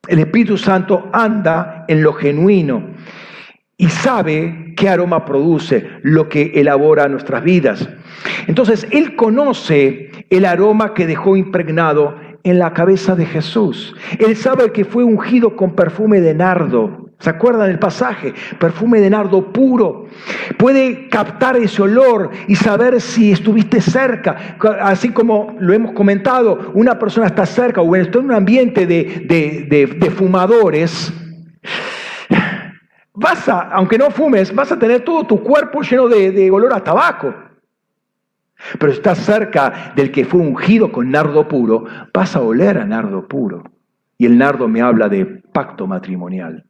El 0.08 0.18
Espíritu 0.18 0.56
Santo 0.56 1.10
anda 1.12 1.84
en 1.86 2.02
lo 2.02 2.12
genuino 2.12 2.90
y 3.76 3.88
sabe 3.88 4.74
qué 4.76 4.88
aroma 4.88 5.24
produce, 5.24 5.88
lo 6.02 6.28
que 6.28 6.52
elabora 6.54 7.08
nuestras 7.08 7.42
vidas. 7.42 7.88
Entonces, 8.46 8.86
Él 8.90 9.16
conoce 9.16 10.11
el 10.32 10.46
aroma 10.46 10.94
que 10.94 11.06
dejó 11.06 11.36
impregnado 11.36 12.16
en 12.42 12.58
la 12.58 12.72
cabeza 12.72 13.14
de 13.14 13.26
Jesús. 13.26 13.94
Él 14.18 14.34
sabe 14.34 14.72
que 14.72 14.86
fue 14.86 15.04
ungido 15.04 15.54
con 15.56 15.76
perfume 15.76 16.22
de 16.22 16.34
nardo. 16.34 17.10
¿Se 17.18 17.28
acuerdan 17.28 17.68
del 17.68 17.78
pasaje? 17.78 18.32
Perfume 18.58 19.00
de 19.00 19.10
nardo 19.10 19.52
puro. 19.52 20.06
Puede 20.56 21.08
captar 21.08 21.56
ese 21.56 21.82
olor 21.82 22.30
y 22.48 22.56
saber 22.56 23.00
si 23.02 23.30
estuviste 23.30 23.82
cerca. 23.82 24.56
Así 24.80 25.10
como 25.10 25.54
lo 25.60 25.74
hemos 25.74 25.92
comentado, 25.92 26.72
una 26.72 26.98
persona 26.98 27.26
está 27.26 27.44
cerca 27.44 27.82
o 27.82 27.94
está 27.94 28.18
en 28.18 28.24
un 28.24 28.32
ambiente 28.32 28.86
de, 28.86 30.12
fumadores. 30.16 31.12
Vas 33.14 33.48
a, 33.50 33.68
aunque 33.68 33.98
no 33.98 34.10
fumes, 34.10 34.52
vas 34.52 34.72
a 34.72 34.78
tener 34.78 35.02
todo 35.04 35.24
tu 35.24 35.42
cuerpo 35.42 35.82
lleno 35.82 36.08
de 36.08 36.50
olor 36.50 36.72
a 36.72 36.82
tabaco. 36.82 37.51
Pero 38.78 38.92
está 38.92 39.14
cerca 39.14 39.92
del 39.96 40.10
que 40.10 40.24
fue 40.24 40.40
ungido 40.40 40.92
con 40.92 41.10
nardo 41.10 41.48
puro, 41.48 41.84
vas 42.12 42.36
a 42.36 42.40
oler 42.40 42.78
a 42.78 42.84
nardo 42.84 43.26
puro. 43.26 43.64
Y 44.18 44.26
el 44.26 44.38
nardo 44.38 44.68
me 44.68 44.80
habla 44.80 45.08
de 45.08 45.24
pacto 45.26 45.86
matrimonial. 45.86 46.64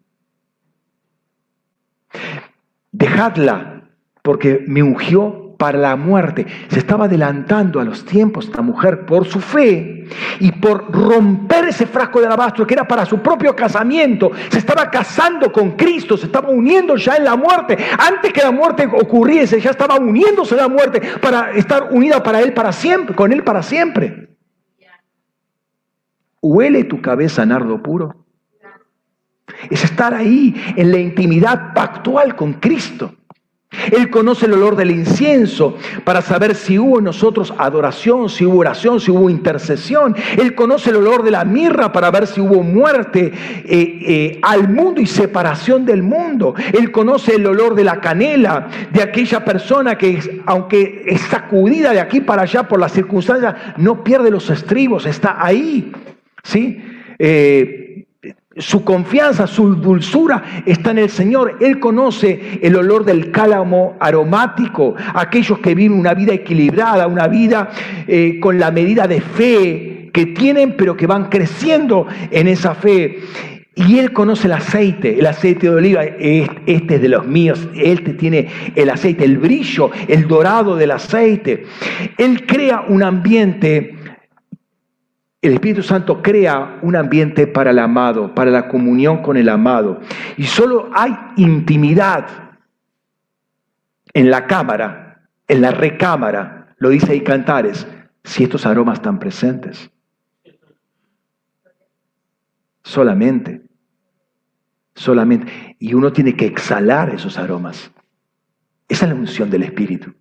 Dejadla, 2.92 3.90
porque 4.22 4.64
me 4.66 4.82
ungió 4.82 5.41
para 5.62 5.78
la 5.78 5.94
muerte. 5.94 6.44
Se 6.66 6.80
estaba 6.80 7.04
adelantando 7.04 7.78
a 7.78 7.84
los 7.84 8.04
tiempos 8.04 8.46
esta 8.46 8.62
mujer 8.62 9.06
por 9.06 9.28
su 9.28 9.40
fe 9.40 10.08
y 10.40 10.50
por 10.50 10.90
romper 10.92 11.66
ese 11.66 11.86
frasco 11.86 12.18
de 12.18 12.26
alabastro 12.26 12.66
que 12.66 12.74
era 12.74 12.88
para 12.88 13.06
su 13.06 13.20
propio 13.20 13.54
casamiento. 13.54 14.32
Se 14.48 14.58
estaba 14.58 14.90
casando 14.90 15.52
con 15.52 15.76
Cristo, 15.76 16.16
se 16.16 16.26
estaba 16.26 16.48
uniendo 16.48 16.96
ya 16.96 17.14
en 17.14 17.22
la 17.22 17.36
muerte. 17.36 17.78
Antes 17.96 18.32
que 18.32 18.40
la 18.40 18.50
muerte 18.50 18.88
ocurriese, 18.92 19.60
ya 19.60 19.70
estaba 19.70 20.00
uniéndose 20.00 20.56
a 20.56 20.62
la 20.62 20.68
muerte 20.68 21.00
para 21.20 21.52
estar 21.52 21.92
unida 21.92 22.20
para 22.20 22.40
Él 22.40 22.52
para 22.54 22.72
siempre, 22.72 23.14
con 23.14 23.32
Él 23.32 23.44
para 23.44 23.62
siempre. 23.62 24.30
¿Huele 26.40 26.82
tu 26.82 27.00
cabeza 27.00 27.46
nardo 27.46 27.80
puro? 27.80 28.26
Es 29.70 29.84
estar 29.84 30.12
ahí 30.12 30.56
en 30.76 30.90
la 30.90 30.98
intimidad 30.98 31.72
pactual 31.72 32.34
con 32.34 32.54
Cristo. 32.54 33.14
Él 33.90 34.10
conoce 34.10 34.46
el 34.46 34.52
olor 34.52 34.76
del 34.76 34.90
incienso 34.90 35.76
para 36.04 36.22
saber 36.22 36.54
si 36.54 36.78
hubo 36.78 36.98
en 36.98 37.04
nosotros 37.04 37.54
adoración, 37.56 38.28
si 38.28 38.44
hubo 38.44 38.58
oración, 38.58 39.00
si 39.00 39.10
hubo 39.10 39.30
intercesión. 39.30 40.14
Él 40.38 40.54
conoce 40.54 40.90
el 40.90 40.96
olor 40.96 41.22
de 41.22 41.30
la 41.30 41.44
mirra 41.44 41.92
para 41.92 42.10
ver 42.10 42.26
si 42.26 42.40
hubo 42.40 42.62
muerte 42.62 43.32
eh, 43.64 43.98
eh, 44.06 44.40
al 44.42 44.68
mundo 44.68 45.00
y 45.00 45.06
separación 45.06 45.84
del 45.84 46.02
mundo. 46.02 46.54
Él 46.72 46.90
conoce 46.92 47.36
el 47.36 47.46
olor 47.46 47.74
de 47.74 47.84
la 47.84 48.00
canela, 48.00 48.68
de 48.90 49.02
aquella 49.02 49.44
persona 49.44 49.96
que 49.96 50.42
aunque 50.46 51.04
es 51.06 51.20
sacudida 51.22 51.92
de 51.92 52.00
aquí 52.00 52.20
para 52.20 52.42
allá 52.42 52.68
por 52.68 52.78
las 52.78 52.92
circunstancias, 52.92 53.54
no 53.78 54.04
pierde 54.04 54.30
los 54.30 54.50
estribos, 54.50 55.06
está 55.06 55.44
ahí. 55.44 55.92
¿sí? 56.42 56.82
Eh, 57.18 58.01
su 58.56 58.84
confianza, 58.84 59.46
su 59.46 59.74
dulzura 59.76 60.62
está 60.66 60.90
en 60.90 60.98
el 60.98 61.10
Señor. 61.10 61.56
Él 61.60 61.80
conoce 61.80 62.58
el 62.62 62.76
olor 62.76 63.04
del 63.04 63.30
cálamo 63.30 63.96
aromático, 64.00 64.94
aquellos 65.14 65.58
que 65.60 65.74
viven 65.74 65.98
una 65.98 66.14
vida 66.14 66.34
equilibrada, 66.34 67.06
una 67.06 67.28
vida 67.28 67.70
eh, 68.06 68.38
con 68.40 68.58
la 68.58 68.70
medida 68.70 69.06
de 69.06 69.20
fe 69.20 70.10
que 70.12 70.26
tienen, 70.26 70.76
pero 70.76 70.96
que 70.96 71.06
van 71.06 71.28
creciendo 71.30 72.06
en 72.30 72.48
esa 72.48 72.74
fe. 72.74 73.20
Y 73.74 73.98
Él 73.98 74.12
conoce 74.12 74.48
el 74.48 74.52
aceite, 74.52 75.18
el 75.18 75.24
aceite 75.24 75.70
de 75.70 75.74
oliva, 75.74 76.04
este 76.04 76.96
es 76.96 77.00
de 77.00 77.08
los 77.08 77.26
míos, 77.26 77.66
Él 77.74 78.16
tiene 78.18 78.48
el 78.74 78.90
aceite, 78.90 79.24
el 79.24 79.38
brillo, 79.38 79.90
el 80.08 80.28
dorado 80.28 80.76
del 80.76 80.90
aceite. 80.90 81.64
Él 82.18 82.44
crea 82.44 82.84
un 82.86 83.02
ambiente 83.02 83.94
el 85.42 85.54
Espíritu 85.54 85.82
Santo 85.82 86.22
crea 86.22 86.78
un 86.82 86.94
ambiente 86.94 87.48
para 87.48 87.72
el 87.72 87.80
amado, 87.80 88.32
para 88.32 88.52
la 88.52 88.68
comunión 88.68 89.22
con 89.22 89.36
el 89.36 89.48
amado. 89.48 90.00
Y 90.36 90.44
solo 90.44 90.88
hay 90.94 91.16
intimidad 91.36 92.28
en 94.14 94.30
la 94.30 94.46
cámara, 94.46 95.28
en 95.48 95.60
la 95.60 95.72
recámara, 95.72 96.74
lo 96.78 96.90
dice 96.90 97.12
ahí 97.12 97.22
Cantares, 97.22 97.86
si 98.22 98.44
estos 98.44 98.66
aromas 98.66 98.98
están 98.98 99.18
presentes. 99.18 99.90
Solamente, 102.84 103.62
solamente. 104.94 105.76
Y 105.80 105.94
uno 105.94 106.12
tiene 106.12 106.36
que 106.36 106.46
exhalar 106.46 107.10
esos 107.10 107.36
aromas. 107.36 107.90
Esa 108.88 109.06
es 109.06 109.12
la 109.12 109.18
unción 109.18 109.50
del 109.50 109.64
Espíritu. 109.64 110.14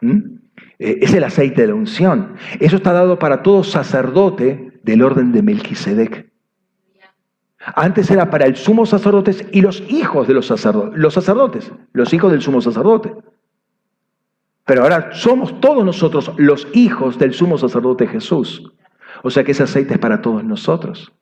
¿Mm? 0.00 0.38
Eh, 0.80 0.98
es 1.02 1.12
el 1.12 1.22
aceite 1.22 1.60
de 1.60 1.68
la 1.68 1.74
unción. 1.74 2.34
Eso 2.58 2.76
está 2.76 2.92
dado 2.92 3.18
para 3.18 3.42
todo 3.42 3.62
sacerdote 3.62 4.80
del 4.82 5.02
orden 5.02 5.30
de 5.30 5.42
Melquisedec. 5.42 6.30
Antes 7.76 8.10
era 8.10 8.30
para 8.30 8.46
el 8.46 8.56
sumo 8.56 8.86
sacerdote 8.86 9.46
y 9.52 9.60
los 9.60 9.82
hijos 9.88 10.26
de 10.26 10.32
los 10.32 10.46
sacerdotes, 10.46 10.98
los 10.98 11.12
sacerdotes, 11.12 11.70
los 11.92 12.12
hijos 12.14 12.32
del 12.32 12.40
sumo 12.40 12.62
sacerdote. 12.62 13.14
Pero 14.64 14.82
ahora 14.82 15.10
somos 15.12 15.60
todos 15.60 15.84
nosotros 15.84 16.32
los 16.38 16.66
hijos 16.72 17.18
del 17.18 17.34
sumo 17.34 17.58
sacerdote 17.58 18.06
Jesús. 18.06 18.72
O 19.22 19.30
sea 19.30 19.44
que 19.44 19.52
ese 19.52 19.64
aceite 19.64 19.94
es 19.94 20.00
para 20.00 20.22
todos 20.22 20.42
nosotros. 20.42 21.12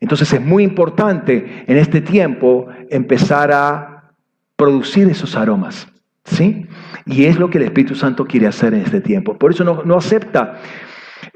Entonces 0.00 0.32
es 0.32 0.40
muy 0.40 0.64
importante 0.64 1.64
en 1.68 1.76
este 1.76 2.00
tiempo 2.00 2.66
empezar 2.90 3.52
a 3.52 4.12
producir 4.56 5.08
esos 5.08 5.36
aromas. 5.36 5.91
¿Sí? 6.24 6.66
Y 7.06 7.24
es 7.24 7.38
lo 7.38 7.50
que 7.50 7.58
el 7.58 7.64
Espíritu 7.64 7.94
Santo 7.94 8.24
quiere 8.24 8.46
hacer 8.46 8.74
en 8.74 8.82
este 8.82 9.00
tiempo. 9.00 9.38
Por 9.38 9.52
eso 9.52 9.64
no, 9.64 9.96
acepta 9.96 10.60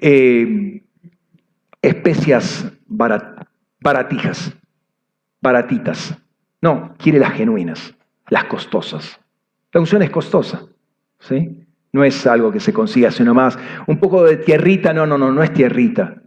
eh, 0.01 0.83
especias 1.83 2.73
baratijas, 2.87 4.57
baratitas. 5.41 6.17
No, 6.61 6.95
quiere 6.99 7.19
las 7.19 7.33
genuinas, 7.33 7.95
las 8.29 8.45
costosas. 8.45 9.21
La 9.73 9.81
unción 9.81 10.03
es 10.03 10.11
costosa, 10.11 10.67
¿sí? 11.19 11.67
No 11.93 12.05
es 12.05 12.27
algo 12.27 12.53
que 12.53 12.61
se 12.61 12.73
consiga 12.73 13.09
así 13.09 13.23
nomás. 13.23 13.59
Un 13.87 13.99
poco 13.99 14.23
de 14.23 14.37
tierrita, 14.37 14.93
no, 14.93 15.07
no, 15.07 15.19
no, 15.19 15.33
no 15.33 15.43
es 15.43 15.53
tierrita. 15.53 16.23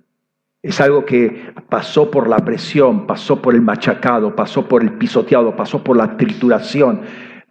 Es 0.62 0.82
algo 0.82 1.06
que 1.06 1.54
pasó 1.70 2.12
por 2.12 2.28
la 2.28 2.40
presión, 2.40 3.08
pasó 3.08 3.42
por 3.42 3.56
el 3.56 3.62
machacado, 3.62 4.36
pasó 4.36 4.68
por 4.68 4.84
el 4.84 4.94
pisoteado, 4.94 5.56
pasó 5.56 5.84
por 5.84 5.96
la 5.96 6.18
trituración 6.18 7.02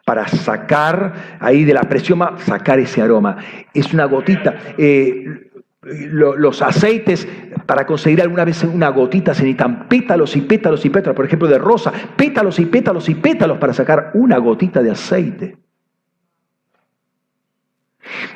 para 0.08 0.26
sacar 0.26 1.36
ahí 1.38 1.64
de 1.64 1.74
la 1.74 1.82
presión, 1.82 2.18
sacar 2.38 2.78
ese 2.80 3.02
aroma. 3.02 3.36
Es 3.74 3.92
una 3.92 4.06
gotita. 4.06 4.56
Eh, 4.78 5.50
los 5.82 6.62
aceites, 6.62 7.28
para 7.66 7.84
conseguir 7.84 8.22
alguna 8.22 8.46
vez 8.46 8.64
una 8.64 8.88
gotita, 8.88 9.34
se 9.34 9.42
necesitan 9.42 9.86
pétalos 9.86 10.34
y 10.34 10.40
pétalos 10.40 10.82
y 10.86 10.88
pétalos, 10.88 11.14
por 11.14 11.26
ejemplo, 11.26 11.46
de 11.46 11.58
rosa, 11.58 11.92
pétalos 12.16 12.58
y 12.58 12.64
pétalos 12.64 13.06
y 13.10 13.16
pétalos 13.16 13.58
para 13.58 13.74
sacar 13.74 14.12
una 14.14 14.38
gotita 14.38 14.82
de 14.82 14.92
aceite. 14.92 15.58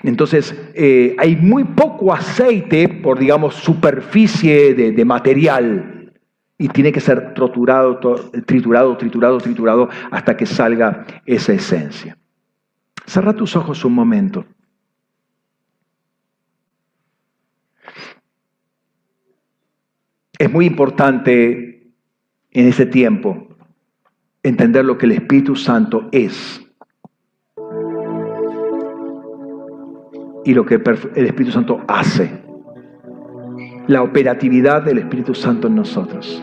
Entonces, 0.02 0.54
eh, 0.74 1.16
hay 1.18 1.36
muy 1.36 1.64
poco 1.64 2.12
aceite 2.12 2.86
por, 2.86 3.18
digamos, 3.18 3.54
superficie 3.54 4.74
de 4.74 5.04
material 5.06 5.91
y 6.62 6.68
tiene 6.68 6.92
que 6.92 7.00
ser 7.00 7.34
triturado, 7.34 7.98
triturado, 8.46 8.96
triturado, 8.96 9.38
triturado 9.38 9.88
hasta 10.12 10.36
que 10.36 10.46
salga 10.46 11.04
esa 11.26 11.54
esencia. 11.54 12.16
Cerra 13.04 13.34
tus 13.34 13.56
ojos 13.56 13.84
un 13.84 13.92
momento. 13.92 14.46
Es 20.38 20.52
muy 20.52 20.66
importante 20.66 21.90
en 22.52 22.68
ese 22.68 22.86
tiempo 22.86 23.48
entender 24.44 24.84
lo 24.84 24.96
que 24.96 25.06
el 25.06 25.12
Espíritu 25.12 25.56
Santo 25.56 26.08
es 26.12 26.64
y 30.44 30.54
lo 30.54 30.64
que 30.64 30.76
el 30.76 31.26
Espíritu 31.26 31.50
Santo 31.50 31.82
hace. 31.88 32.40
La 33.88 34.04
operatividad 34.04 34.82
del 34.82 34.98
Espíritu 34.98 35.34
Santo 35.34 35.66
en 35.66 35.74
nosotros 35.74 36.40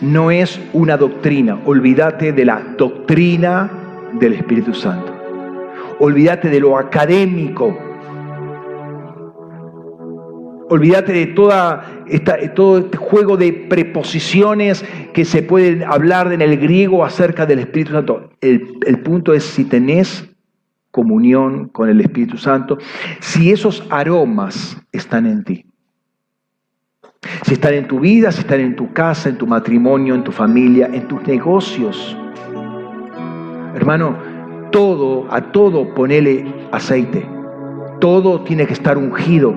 no 0.00 0.30
es 0.30 0.60
una 0.72 0.96
doctrina. 0.96 1.58
Olvídate 1.64 2.32
de 2.32 2.44
la 2.44 2.60
doctrina 2.76 3.70
del 4.14 4.34
Espíritu 4.34 4.74
Santo. 4.74 5.12
Olvídate 5.98 6.48
de 6.48 6.60
lo 6.60 6.78
académico. 6.78 7.76
Olvídate 10.68 11.12
de 11.12 11.26
toda 11.26 11.90
todo 12.54 12.78
este 12.78 12.96
juego 12.96 13.36
de 13.36 13.52
preposiciones 13.52 14.84
que 15.12 15.24
se 15.24 15.42
pueden 15.42 15.82
hablar 15.84 16.32
en 16.32 16.42
el 16.42 16.58
griego 16.58 17.04
acerca 17.04 17.46
del 17.46 17.60
Espíritu 17.60 17.92
Santo. 17.92 18.30
El, 18.40 18.78
el 18.86 18.98
punto 19.00 19.32
es 19.32 19.44
si 19.44 19.64
tenés 19.64 20.28
comunión 20.90 21.68
con 21.68 21.88
el 21.88 22.00
Espíritu 22.00 22.38
Santo, 22.38 22.78
si 23.20 23.50
esos 23.50 23.84
aromas 23.90 24.76
están 24.92 25.26
en 25.26 25.44
ti. 25.44 25.73
Si 27.42 27.54
están 27.54 27.74
en 27.74 27.88
tu 27.88 28.00
vida, 28.00 28.32
si 28.32 28.40
están 28.40 28.60
en 28.60 28.76
tu 28.76 28.92
casa, 28.92 29.28
en 29.28 29.38
tu 29.38 29.46
matrimonio, 29.46 30.14
en 30.14 30.24
tu 30.24 30.32
familia, 30.32 30.88
en 30.92 31.08
tus 31.08 31.22
negocios. 31.26 32.16
Hermano, 33.74 34.16
todo, 34.70 35.26
a 35.30 35.40
todo 35.52 35.94
ponele 35.94 36.44
aceite. 36.72 37.26
Todo 38.00 38.42
tiene 38.42 38.66
que 38.66 38.72
estar 38.72 38.98
ungido. 38.98 39.54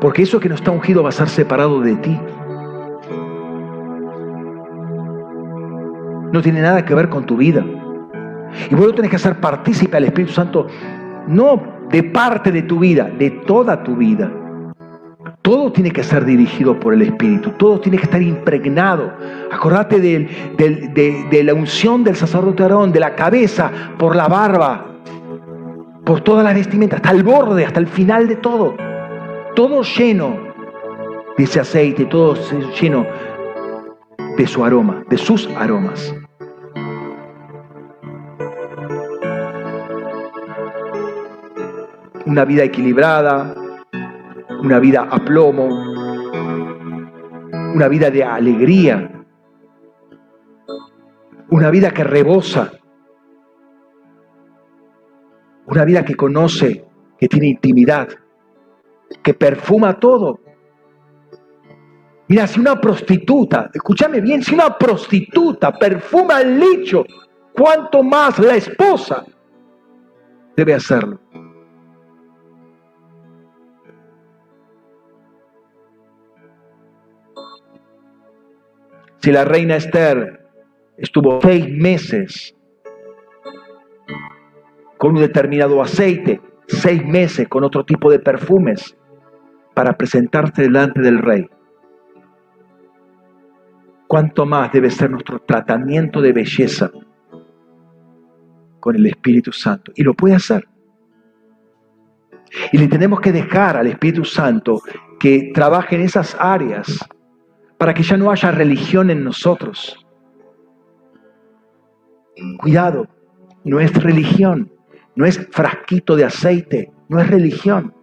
Porque 0.00 0.22
eso 0.22 0.40
que 0.40 0.48
no 0.48 0.54
está 0.54 0.70
ungido 0.70 1.02
va 1.02 1.10
a 1.10 1.12
ser 1.12 1.28
separado 1.28 1.80
de 1.80 1.96
ti. 1.96 2.18
No 6.32 6.42
tiene 6.42 6.60
nada 6.60 6.84
que 6.84 6.94
ver 6.94 7.08
con 7.08 7.24
tu 7.24 7.36
vida. 7.36 7.64
Y 8.70 8.74
vos 8.74 8.86
lo 8.86 8.94
tenés 8.94 9.10
que 9.10 9.16
hacer 9.16 9.40
partícipe 9.40 9.96
al 9.96 10.04
Espíritu 10.04 10.32
Santo, 10.32 10.66
no 11.28 11.62
de 11.90 12.02
parte 12.02 12.50
de 12.50 12.62
tu 12.62 12.78
vida, 12.78 13.10
de 13.18 13.30
toda 13.30 13.82
tu 13.82 13.96
vida. 13.96 14.30
Todo 15.46 15.70
tiene 15.70 15.92
que 15.92 16.02
ser 16.02 16.24
dirigido 16.24 16.80
por 16.80 16.92
el 16.92 17.02
Espíritu, 17.02 17.52
todo 17.52 17.78
tiene 17.78 17.98
que 17.98 18.02
estar 18.02 18.20
impregnado. 18.20 19.12
Acordate 19.52 20.00
de, 20.00 21.42
la 21.44 21.54
unción 21.54 22.02
del 22.02 22.16
sacerdote 22.16 22.64
Aarón, 22.64 22.90
de 22.90 22.98
la 22.98 23.14
cabeza 23.14 23.70
por 23.96 24.16
la 24.16 24.26
barba, 24.26 24.86
por 26.04 26.22
toda 26.22 26.42
la 26.42 26.52
vestimenta, 26.52 26.96
hasta 26.96 27.12
el 27.12 27.22
borde, 27.22 27.64
hasta 27.64 27.78
el 27.78 27.86
final 27.86 28.26
de 28.26 28.34
todo. 28.34 28.74
Todo 29.54 29.82
lleno 29.82 30.36
de 31.38 31.44
ese 31.44 31.60
aceite, 31.60 32.06
todo 32.06 32.34
lleno 32.80 33.06
de 34.36 34.46
su 34.48 34.64
aroma, 34.64 35.04
de 35.08 35.16
sus 35.16 35.48
aromas. 35.56 36.12
Una 42.24 42.44
vida 42.44 42.64
equilibrada, 42.64 43.54
una 44.62 44.78
vida 44.78 45.08
a 45.10 45.18
plomo, 45.18 45.66
una 47.74 47.88
vida 47.88 48.10
de 48.10 48.24
alegría, 48.24 49.24
una 51.50 51.70
vida 51.70 51.90
que 51.90 52.04
rebosa, 52.04 52.72
una 55.66 55.84
vida 55.84 56.04
que 56.04 56.14
conoce, 56.14 56.84
que 57.18 57.28
tiene 57.28 57.48
intimidad, 57.48 58.08
que 59.22 59.34
perfuma 59.34 59.98
todo. 59.98 60.40
Mira, 62.28 62.46
si 62.46 62.58
una 62.58 62.80
prostituta, 62.80 63.70
escúchame 63.72 64.20
bien, 64.20 64.42
si 64.42 64.54
una 64.54 64.76
prostituta 64.76 65.72
perfuma 65.72 66.40
el 66.40 66.58
lecho, 66.58 67.04
¿cuánto 67.52 68.02
más 68.02 68.38
la 68.38 68.56
esposa 68.56 69.24
debe 70.56 70.74
hacerlo? 70.74 71.20
Si 79.26 79.32
la 79.32 79.44
reina 79.44 79.74
Esther 79.74 80.40
estuvo 80.96 81.40
seis 81.40 81.68
meses 81.68 82.54
con 84.98 85.16
un 85.16 85.20
determinado 85.20 85.82
aceite, 85.82 86.40
seis 86.68 87.04
meses 87.04 87.48
con 87.48 87.64
otro 87.64 87.84
tipo 87.84 88.08
de 88.08 88.20
perfumes 88.20 88.96
para 89.74 89.96
presentarse 89.96 90.62
delante 90.62 91.00
del 91.00 91.18
rey. 91.18 91.50
cuánto 94.06 94.46
más 94.46 94.70
debe 94.70 94.90
ser 94.90 95.10
nuestro 95.10 95.40
tratamiento 95.40 96.20
de 96.20 96.32
belleza 96.32 96.92
con 98.78 98.94
el 98.94 99.06
Espíritu 99.06 99.50
Santo. 99.50 99.90
Y 99.96 100.04
lo 100.04 100.14
puede 100.14 100.36
hacer. 100.36 100.68
Y 102.70 102.78
le 102.78 102.86
tenemos 102.86 103.20
que 103.20 103.32
dejar 103.32 103.76
al 103.76 103.88
Espíritu 103.88 104.24
Santo 104.24 104.80
que 105.18 105.50
trabaje 105.52 105.96
en 105.96 106.02
esas 106.02 106.36
áreas 106.38 107.04
para 107.78 107.94
que 107.94 108.02
ya 108.02 108.16
no 108.16 108.30
haya 108.30 108.50
religión 108.50 109.10
en 109.10 109.24
nosotros. 109.24 110.04
Cuidado, 112.58 113.08
no 113.64 113.80
es 113.80 113.92
religión, 114.02 114.72
no 115.14 115.24
es 115.26 115.46
frasquito 115.50 116.16
de 116.16 116.24
aceite, 116.24 116.92
no 117.08 117.20
es 117.20 117.28
religión, 117.28 117.94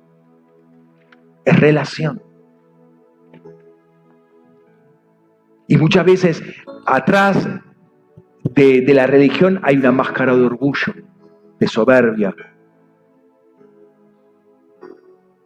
es 1.45 1.59
relación. 1.59 2.21
Y 5.67 5.77
muchas 5.77 6.05
veces 6.05 6.43
atrás 6.85 7.47
de, 8.43 8.83
la 8.93 9.07
religión 9.07 9.59
hay 9.63 9.77
una 9.77 9.91
máscara 9.91 10.35
de 10.35 10.45
orgullo, 10.45 10.93
de 11.59 11.67
soberbia, 11.67 12.35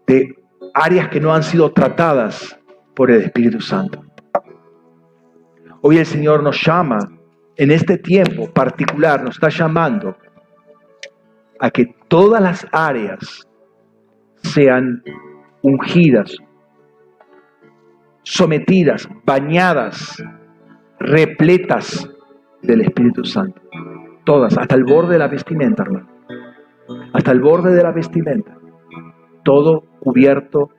de 0.08 0.36
áreas 0.74 1.10
que 1.10 1.20
no 1.20 1.34
han 1.34 1.44
sido 1.44 1.72
tratadas 1.72 2.60
por 2.96 3.12
el 3.12 3.22
Espíritu 3.22 3.62
Santo. 3.62 4.07
Hoy 5.90 6.00
el 6.00 6.06
Señor 6.06 6.44
nos 6.44 6.62
llama, 6.66 7.00
en 7.56 7.72
este 7.72 7.98
tiempo 7.98 8.52
particular, 8.52 9.24
nos 9.24 9.36
está 9.36 9.48
llamando 9.48 10.18
a 11.62 11.72
que 11.72 11.96
todas 12.10 12.42
las 12.42 12.68
áreas 12.74 13.48
sean 14.44 15.02
ungidas, 15.62 16.36
sometidas, 18.24 19.08
bañadas, 19.24 20.22
repletas 21.00 22.06
del 22.64 22.82
Espíritu 22.82 23.24
Santo. 23.24 23.62
Todas, 24.26 24.58
hasta 24.58 24.76
el 24.76 24.84
borde 24.84 25.14
de 25.14 25.20
la 25.20 25.30
vestimenta, 25.30 25.84
hermano. 25.84 26.10
Hasta 27.14 27.32
el 27.32 27.40
borde 27.40 27.74
de 27.74 27.84
la 27.84 27.94
vestimenta. 27.94 28.58
Todo 29.46 29.86
cubierto 30.02 30.70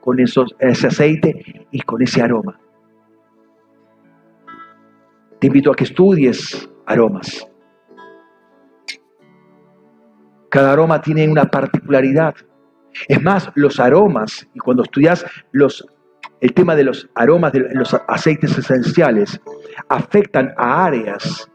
con 0.00 0.20
ese 0.20 0.86
aceite 0.86 1.66
y 1.72 1.80
con 1.80 2.02
ese 2.02 2.22
aroma. 2.22 2.60
Te 5.44 5.48
invito 5.48 5.70
a 5.70 5.74
que 5.74 5.84
estudies 5.84 6.70
aromas. 6.86 7.46
Cada 10.48 10.72
aroma 10.72 11.02
tiene 11.02 11.28
una 11.28 11.44
particularidad. 11.44 12.34
Es 13.06 13.22
más, 13.22 13.50
los 13.54 13.78
aromas, 13.78 14.48
y 14.54 14.58
cuando 14.58 14.84
estudias 14.84 15.22
los, 15.52 15.86
el 16.40 16.54
tema 16.54 16.74
de 16.74 16.84
los 16.84 17.10
aromas, 17.14 17.52
de 17.52 17.60
los 17.74 17.94
aceites 18.08 18.56
esenciales, 18.56 19.38
afectan 19.90 20.54
a 20.56 20.86
áreas 20.86 21.46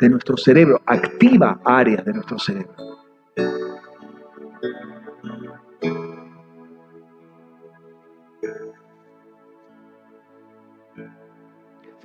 de 0.00 0.08
nuestro 0.08 0.36
cerebro, 0.36 0.82
activa 0.84 1.60
áreas 1.64 2.04
de 2.04 2.14
nuestro 2.14 2.40
cerebro. 2.40 2.74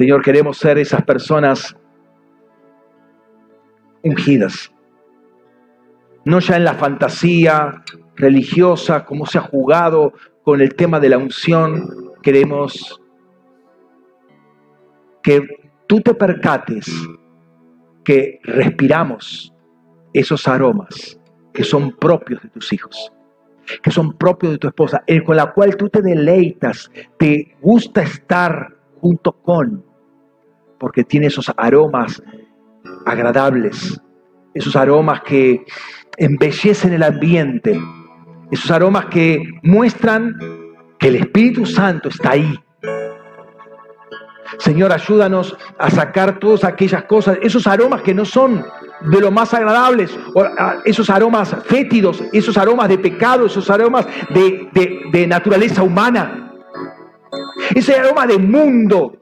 Señor, 0.01 0.23
queremos 0.23 0.57
ser 0.57 0.79
esas 0.79 1.03
personas 1.03 1.77
ungidas. 4.01 4.73
No 6.25 6.39
ya 6.39 6.57
en 6.57 6.63
la 6.63 6.73
fantasía 6.73 7.83
religiosa, 8.15 9.05
como 9.05 9.27
se 9.27 9.37
ha 9.37 9.41
jugado 9.41 10.13
con 10.41 10.59
el 10.59 10.73
tema 10.73 10.99
de 10.99 11.09
la 11.09 11.19
unción, 11.19 11.87
queremos 12.23 12.99
que 15.21 15.47
tú 15.85 16.01
te 16.01 16.15
percates 16.15 16.91
que 18.03 18.39
respiramos 18.41 19.53
esos 20.13 20.47
aromas 20.47 21.19
que 21.53 21.63
son 21.63 21.91
propios 21.91 22.41
de 22.41 22.49
tus 22.49 22.73
hijos, 22.73 23.13
que 23.83 23.91
son 23.91 24.17
propios 24.17 24.53
de 24.53 24.57
tu 24.57 24.67
esposa, 24.67 25.03
con 25.23 25.35
la 25.35 25.53
cual 25.53 25.77
tú 25.77 25.89
te 25.89 26.01
deleitas, 26.01 26.89
te 27.19 27.55
gusta 27.61 28.01
estar 28.01 28.75
junto 28.99 29.33
con, 29.33 29.90
porque 30.81 31.03
tiene 31.03 31.27
esos 31.27 31.51
aromas 31.57 32.23
agradables, 33.05 34.01
esos 34.55 34.75
aromas 34.75 35.21
que 35.21 35.63
embellecen 36.17 36.93
el 36.93 37.03
ambiente, 37.03 37.79
esos 38.49 38.71
aromas 38.71 39.05
que 39.05 39.43
muestran 39.61 40.35
que 40.97 41.09
el 41.09 41.17
Espíritu 41.17 41.67
Santo 41.67 42.09
está 42.09 42.31
ahí. 42.31 42.59
Señor, 44.57 44.91
ayúdanos 44.91 45.55
a 45.77 45.91
sacar 45.91 46.39
todas 46.39 46.63
aquellas 46.63 47.03
cosas, 47.03 47.37
esos 47.43 47.67
aromas 47.67 48.01
que 48.01 48.15
no 48.15 48.25
son 48.25 48.65
de 49.01 49.21
lo 49.21 49.29
más 49.29 49.53
agradables, 49.53 50.17
esos 50.83 51.11
aromas 51.11 51.55
fétidos, 51.65 52.23
esos 52.33 52.57
aromas 52.57 52.89
de 52.89 52.97
pecado, 52.97 53.45
esos 53.45 53.69
aromas 53.69 54.07
de, 54.33 54.67
de 55.11 55.27
naturaleza 55.27 55.83
humana, 55.83 56.53
ese 57.75 57.95
aroma 57.95 58.25
de 58.25 58.39
mundo, 58.39 59.19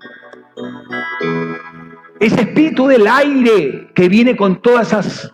ese 2.19 2.41
espíritu 2.41 2.87
del 2.87 3.07
aire 3.07 3.91
que 3.93 4.09
viene 4.09 4.35
con 4.35 4.61
todas 4.61 4.87
esas 4.87 5.33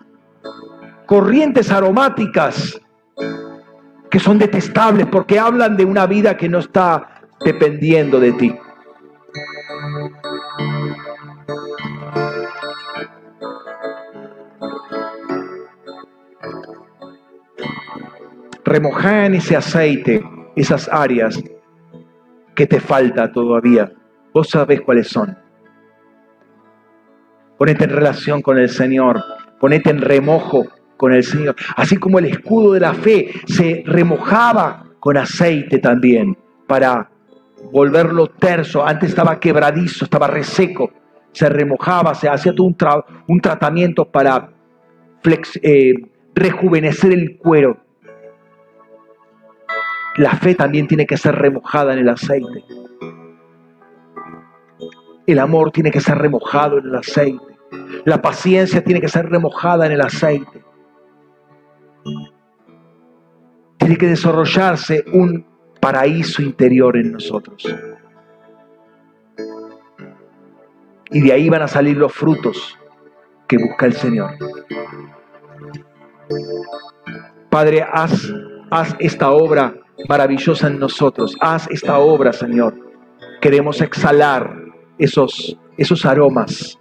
corrientes 1.06 1.72
aromáticas 1.72 2.80
que 4.10 4.19
son 4.19 4.38
detestables 4.38 5.07
porque 5.07 5.39
hablan 5.39 5.76
de 5.77 5.85
una 5.85 6.06
vida 6.06 6.38
que 6.38 6.47
no 6.47 6.60
está 6.60 7.22
dependiendo 7.43 8.19
de 8.19 8.31
ti. 8.34 8.56
Remoja 18.64 19.26
en 19.26 19.35
ese 19.35 19.56
aceite 19.56 20.23
esas 20.56 20.89
áreas 20.91 21.41
que 22.56 22.65
te 22.65 22.80
falta 22.80 23.31
todavía. 23.31 23.91
Vos 24.36 24.49
sabés 24.49 24.82
cuáles 24.82 25.07
son. 25.07 25.38
Ponete 27.57 27.86
en 27.86 27.90
relación 27.90 28.41
con 28.41 28.57
el 28.57 28.68
Señor. 28.68 29.24
Ponete 29.62 29.91
en 29.91 30.02
remojo 30.02 30.68
con 30.98 31.14
el 31.14 31.24
Señor. 31.24 31.56
Así 31.78 31.95
como 31.95 32.20
el 32.20 32.26
escudo 32.26 32.74
de 32.74 32.82
la 32.82 32.94
fe 32.94 33.32
se 33.48 33.82
remojaba 33.86 34.88
con 34.99 35.16
aceite 35.16 35.80
también 35.80 36.38
para 36.68 37.10
volverlo 37.72 38.28
terso. 38.28 38.86
Antes 38.86 39.12
estaba 39.12 39.40
quebradizo, 39.40 40.03
estaba 40.03 40.28
reseco. 40.28 40.91
Se 41.32 41.48
remojaba, 41.48 42.14
se 42.14 42.28
hacía 42.28 42.53
todo 42.53 42.68
un, 42.68 43.40
tratamiento 43.40 44.03
para 44.03 44.49
eh, 45.62 45.94
rejuvenecer 46.34 47.14
el 47.14 47.38
cuero. 47.38 47.78
La 50.18 50.32
fe 50.32 50.56
también 50.56 50.90
tiene 50.90 51.06
que 51.06 51.16
ser 51.16 51.36
remojada 51.36 51.94
en 51.94 51.99
el 51.99 52.10
aceite. 52.10 52.66
El 55.27 55.39
amor 55.39 55.72
tiene 55.72 55.91
que 55.91 55.99
ser 55.99 56.18
remojado 56.18 56.77
en 56.77 56.85
el 56.85 56.95
aceite. 56.95 57.57
La 58.06 58.22
paciencia 58.22 58.84
tiene 58.84 59.02
que 59.02 59.07
ser 59.07 59.30
remojada 59.30 59.85
en 59.85 59.93
el 59.93 60.02
aceite. 60.02 60.64
Tiene 63.77 63.97
que 63.97 64.07
desarrollarse 64.07 65.03
un 65.14 65.45
paraíso 65.80 66.41
interior 66.41 66.97
en 66.97 67.11
nosotros. 67.11 67.64
Y 71.11 71.22
de 71.22 71.34
ahí 71.34 71.49
van 71.49 71.61
a 71.61 71.68
salir 71.68 71.97
los 71.97 72.14
frutos 72.14 72.77
que 73.47 73.57
busca 73.57 73.85
el 73.85 73.93
Señor. 73.93 74.31
Padre, 77.49 77.85
haz, 77.89 78.34
haz 78.72 78.95
esta 78.99 79.31
obra 79.31 79.76
maravillosa 80.10 80.68
en 80.68 80.80
nosotros. 80.80 81.38
Haz 81.39 81.68
esta 81.69 81.99
obra, 81.99 82.34
Señor. 82.34 82.76
Queremos 83.39 83.81
exhalar 83.81 84.65
esos, 84.97 85.57
esos 85.77 86.05
aromas. 86.05 86.80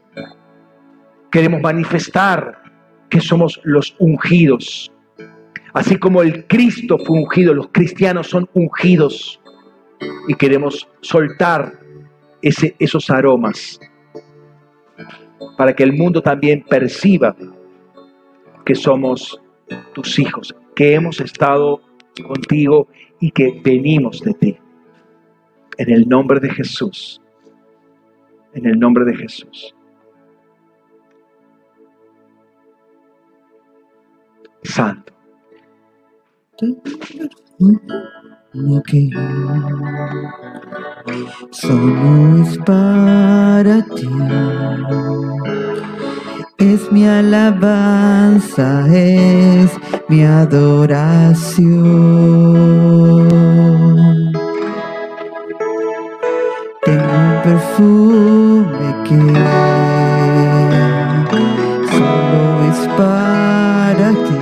Queremos 1.31 1.61
manifestar 1.61 2.63
que 3.11 3.21
somos 3.21 3.61
los 3.65 3.95
ungidos 3.99 4.93
Así 5.75 5.97
como 5.97 6.23
el 6.23 6.47
Cristo 6.47 6.97
fue 6.99 7.19
ungido, 7.19 7.53
los 7.53 7.69
cristianos 7.73 8.29
son 8.29 8.49
ungidos 8.55 9.41
y 10.29 10.35
queremos 10.35 10.89
soltar 11.01 11.81
ese, 12.43 12.77
esos 12.79 13.11
aromas 13.11 13.81
para 15.59 15.75
que 15.75 15.83
el 15.83 15.93
mundo 15.93 16.23
también 16.23 16.65
perciba 16.69 17.35
que 18.65 18.77
somos 18.77 19.41
tus 19.95 20.17
hijos, 20.21 20.55
que 20.77 20.95
hemos 20.95 21.21
estado 21.21 21.81
contigo 22.25 22.87
y 23.19 23.33
que 23.33 23.61
venimos 23.65 24.21
de 24.21 24.35
ti. 24.35 24.57
En 25.77 25.91
el 25.91 26.09
nombre 26.09 26.39
de 26.39 26.51
Jesús. 26.51 27.21
En 28.55 28.67
el 28.67 28.79
nombre 28.79 29.05
de 29.05 29.17
Jesús. 29.17 29.75
Santo. 34.63 35.13
lo 38.53 38.83
que 38.83 39.11
para 42.65 43.83
ti. 43.95 44.09
Es 46.59 46.91
mi 46.93 47.07
alabanza, 47.07 48.87
es 48.89 49.71
mi 50.09 50.25
adoración. 50.25 51.73
Tengo 56.85 57.05
un 57.05 57.43
perfume 57.43 58.34
que 59.05 59.17
solo 61.93 62.43
es 62.71 62.81
para 62.97 64.09
ti. 64.25 64.37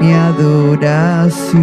Mi 0.00 0.10
adoración. 0.12 1.56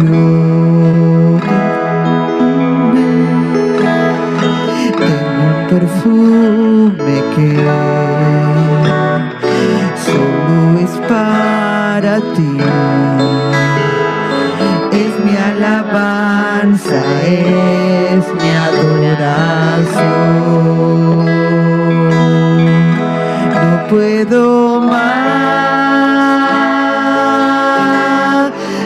Puedo 23.94 24.80
más 24.80 25.04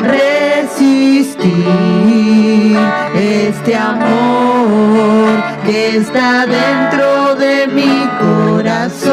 resistir 0.03 1.57
este 3.15 3.75
amor 3.75 5.31
que 5.65 5.97
está 5.97 6.45
dentro 6.47 7.37
de 7.37 7.67
mi 7.69 8.07
corazón. 8.21 9.09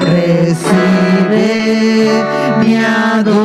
Recibe 0.00 1.52
mi 2.60 2.76
adoración. 2.76 3.43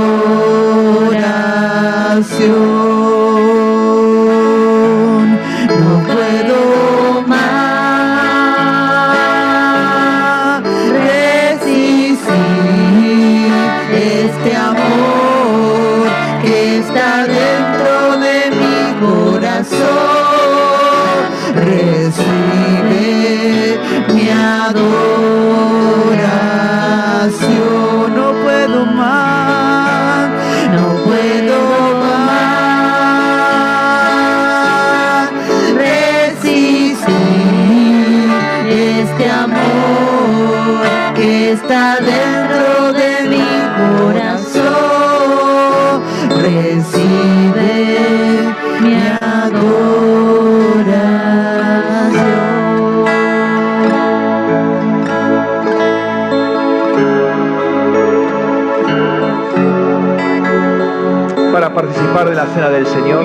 Del 62.68 62.86
Señor, 62.86 63.24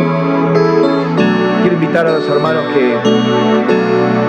quiero 1.60 1.74
invitar 1.74 2.06
a 2.06 2.12
los 2.12 2.28
hermanos 2.28 2.62
que 2.72 2.94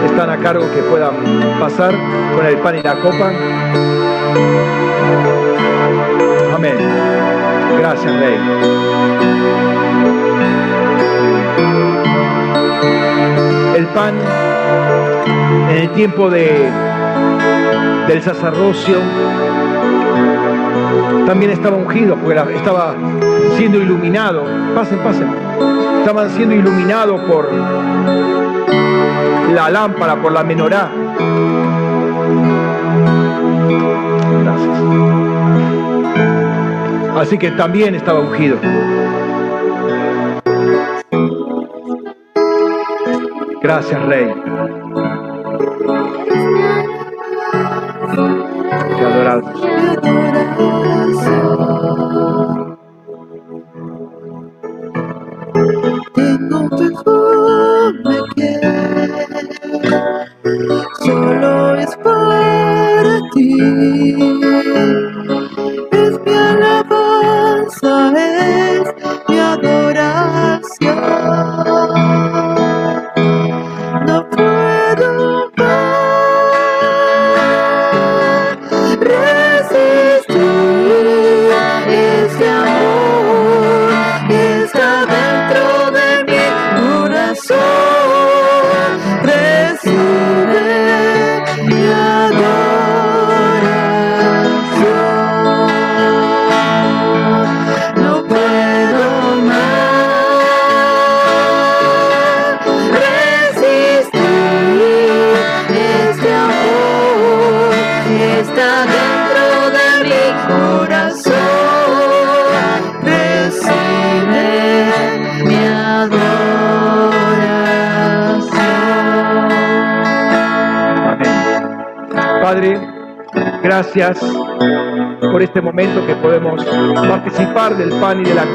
están 0.08 0.32
a 0.32 0.38
cargo 0.38 0.66
que 0.74 0.82
puedan 0.82 1.14
pasar 1.60 1.94
con 2.36 2.44
el 2.44 2.58
pan 2.58 2.80
y 2.80 2.82
la 2.82 2.96
copa. 2.96 3.32
Amén. 6.56 6.76
Gracias, 7.78 8.20
Rey. 8.20 8.36
El 13.78 13.86
pan 13.88 14.16
en 15.70 15.78
el 15.78 15.90
tiempo 15.92 16.32
de, 16.32 16.72
del 18.08 18.24
sacerdocio 18.24 18.98
también 21.28 21.52
estaba 21.52 21.78
ungido 21.78 22.16
porque 22.16 22.56
estaba 22.56 22.96
siendo 23.58 23.78
iluminado. 23.78 24.44
Pasen, 24.74 25.00
pasen. 25.00 25.30
Estaban 26.00 26.30
siendo 26.30 26.56
iluminados 26.56 27.22
por 27.22 27.52
la 29.54 29.70
lámpara, 29.70 30.16
por 30.22 30.32
la 30.32 30.44
menorá. 30.44 30.92
Gracias. 34.44 34.80
Así 37.18 37.38
que 37.38 37.52
también 37.52 37.96
estaba 37.96 38.20
ungido. 38.20 38.58
Gracias, 43.62 44.06
Rey. 44.06 44.55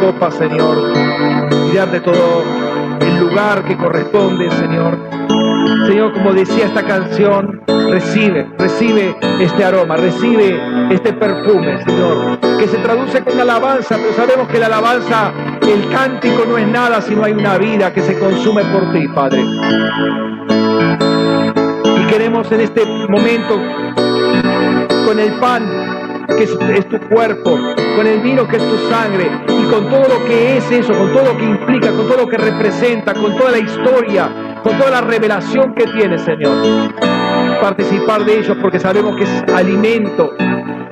Pan 0.01 0.09
y 0.09 0.09
de 0.09 0.09
la 0.09 0.13
copa, 0.13 0.31
Señor, 0.31 0.93
y 1.71 1.77
darte 1.77 2.01
todo 2.01 2.43
el 3.01 3.19
lugar 3.21 3.65
que 3.65 3.77
corresponde, 3.77 4.51
Señor. 4.51 4.99
Señor, 5.87 6.13
como 6.13 6.33
decía 6.33 6.67
esta 6.67 6.83
canción, 6.83 7.63
recibe, 7.67 8.49
recibe 8.59 9.17
este 9.41 9.65
aroma, 9.65 9.97
recibe 9.97 10.61
este 10.91 11.13
perfume, 11.13 11.83
Señor, 11.85 12.39
que 12.59 12.67
se 12.69 12.79
traduce 12.79 13.23
con 13.23 13.41
alabanza, 13.41 13.97
pero 13.97 14.13
sabemos 14.15 14.49
que 14.49 14.59
la 14.59 14.67
alabanza, 14.67 15.33
el 15.63 15.89
cántico 15.91 16.45
no 16.49 16.59
es 16.59 16.67
nada 16.67 17.01
si 17.01 17.15
no 17.15 17.25
hay 17.25 17.33
una 17.33 17.59
vida 17.59 17.93
que 17.93 18.03
se 18.03 18.19
consume 18.19 18.65
por 18.65 18.93
ti, 18.93 19.09
Padre. 19.09 19.45
Y 21.97 22.07
queremos 22.07 22.51
en 22.53 22.61
este 22.61 22.85
momento, 23.09 23.61
con 25.07 25.19
el 25.19 25.33
pan, 25.35 25.91
que 26.37 26.45
es, 26.45 26.89
tu 26.89 26.99
cuerpo, 27.09 27.59
con 27.97 28.07
el 28.07 28.21
vino 28.21 28.47
que 28.49 28.57
es 28.57 28.63
tu 28.63 28.79
sangre 28.89 29.50
con 29.71 29.89
todo 29.89 30.03
lo 30.09 30.25
que 30.27 30.57
es 30.57 30.71
eso, 30.71 30.93
con 30.93 31.13
todo 31.13 31.33
lo 31.33 31.37
que 31.37 31.45
implica, 31.45 31.91
con 31.91 32.09
todo 32.09 32.17
lo 32.19 32.29
que 32.29 32.37
representa, 32.37 33.15
con 33.15 33.37
toda 33.37 33.53
la 33.53 33.59
historia, 33.59 34.29
con 34.63 34.77
toda 34.77 34.91
la 34.91 35.01
revelación 35.01 35.75
que 35.75 35.87
tiene, 35.87 36.19
Señor. 36.19 36.93
Participar 37.61 38.25
de 38.25 38.41
ellos 38.41 38.57
porque 38.61 38.81
sabemos 38.81 39.17
que 39.17 39.23
es 39.25 39.45
alimento, 39.55 40.35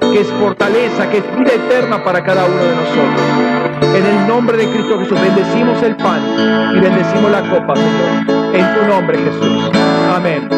que 0.01 0.21
es 0.21 0.29
fortaleza, 0.33 1.11
que 1.11 1.19
es 1.19 1.25
vida 1.37 1.53
eterna 1.55 2.05
para 2.05 2.23
cada 2.23 2.45
uno 2.45 2.57
de 2.57 2.77
nosotros. 2.77 3.21
En 3.97 4.07
el 4.07 4.29
nombre 4.29 4.57
de 4.57 4.69
Cristo 4.69 4.99
Jesús, 4.99 5.21
bendecimos 5.21 5.83
el 5.83 5.97
pan 5.97 6.21
y 6.77 6.81
bendecimos 6.81 7.31
la 7.31 7.43
copa, 7.51 7.75
Señor. 7.75 8.55
En 8.55 8.75
tu 8.75 8.87
nombre, 8.87 9.19
Jesús. 9.19 9.71
Amén. 10.15 10.49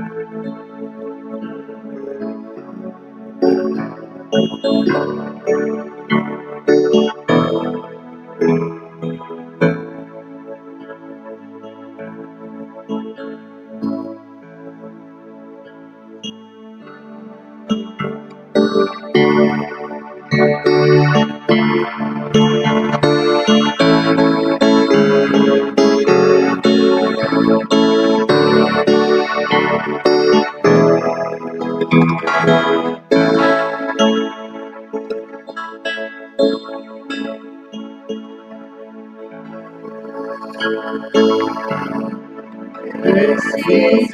you. 8.42 8.67
Resistir 43.04 43.84
este 44.02 44.07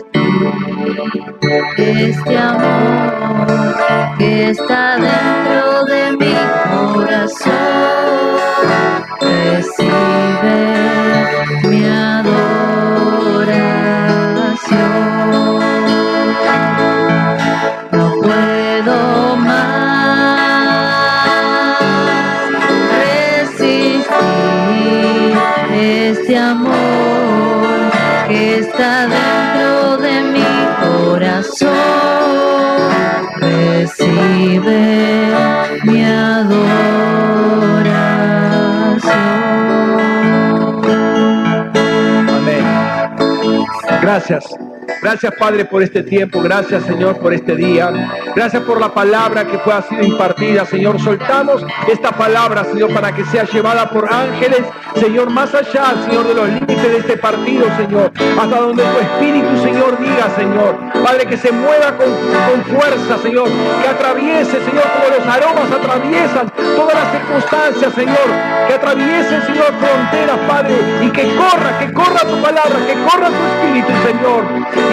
Gracias. 44.28 44.56
Gracias 45.02 45.34
Padre 45.38 45.66
por 45.66 45.84
este 45.84 46.02
tiempo, 46.02 46.42
gracias 46.42 46.84
Señor 46.84 47.18
por 47.18 47.34
este 47.34 47.56
día, 47.58 47.92
gracias 48.34 48.64
por 48.64 48.80
la 48.80 48.94
palabra 48.94 49.46
que 49.46 49.58
fue 49.60 49.74
sido 49.90 50.02
impartida, 50.04 50.66
Señor. 50.66 50.98
Soltamos 51.02 51.66
esta 51.92 52.12
palabra, 52.12 52.64
Señor, 52.64 52.94
para 52.94 53.14
que 53.14 53.26
sea 53.26 53.44
llevada 53.44 53.90
por 53.90 54.08
ángeles, 54.12 54.62
Señor, 54.96 55.30
más 55.30 55.54
allá, 55.54 55.96
Señor, 56.06 56.28
de 56.28 56.34
los 56.36 56.48
límites 56.48 56.84
de 56.84 56.98
este 56.98 57.18
partido, 57.18 57.66
Señor, 57.76 58.14
hasta 58.40 58.56
donde 58.56 58.84
tu 58.84 59.00
Espíritu, 59.00 59.58
Señor, 59.62 60.00
diga, 60.00 60.30
Señor. 60.38 60.93
Padre, 61.04 61.26
que 61.26 61.38
se 61.38 61.52
mueva 61.52 61.98
con, 61.98 62.08
con 62.08 62.64
fuerza, 62.80 63.18
Señor, 63.22 63.50
que 63.82 63.90
atraviese, 63.90 64.64
Señor, 64.64 64.84
como 64.94 65.18
los 65.18 65.28
aromas 65.28 65.72
atraviesan 65.72 66.50
todas 66.50 66.96
las 66.96 67.12
circunstancias, 67.12 67.94
Señor, 67.94 68.28
que 68.68 68.74
atraviese, 68.74 69.42
Señor, 69.42 69.68
fronteras, 69.80 70.40
Padre, 70.48 70.76
y 71.02 71.10
que 71.10 71.36
corra, 71.36 71.80
que 71.80 71.94
corra 71.94 72.20
tu 72.22 72.42
palabra, 72.42 72.80
que 72.88 72.94
corra 73.04 73.28
tu 73.28 73.44
Espíritu, 73.54 73.92
Señor, 74.08 74.44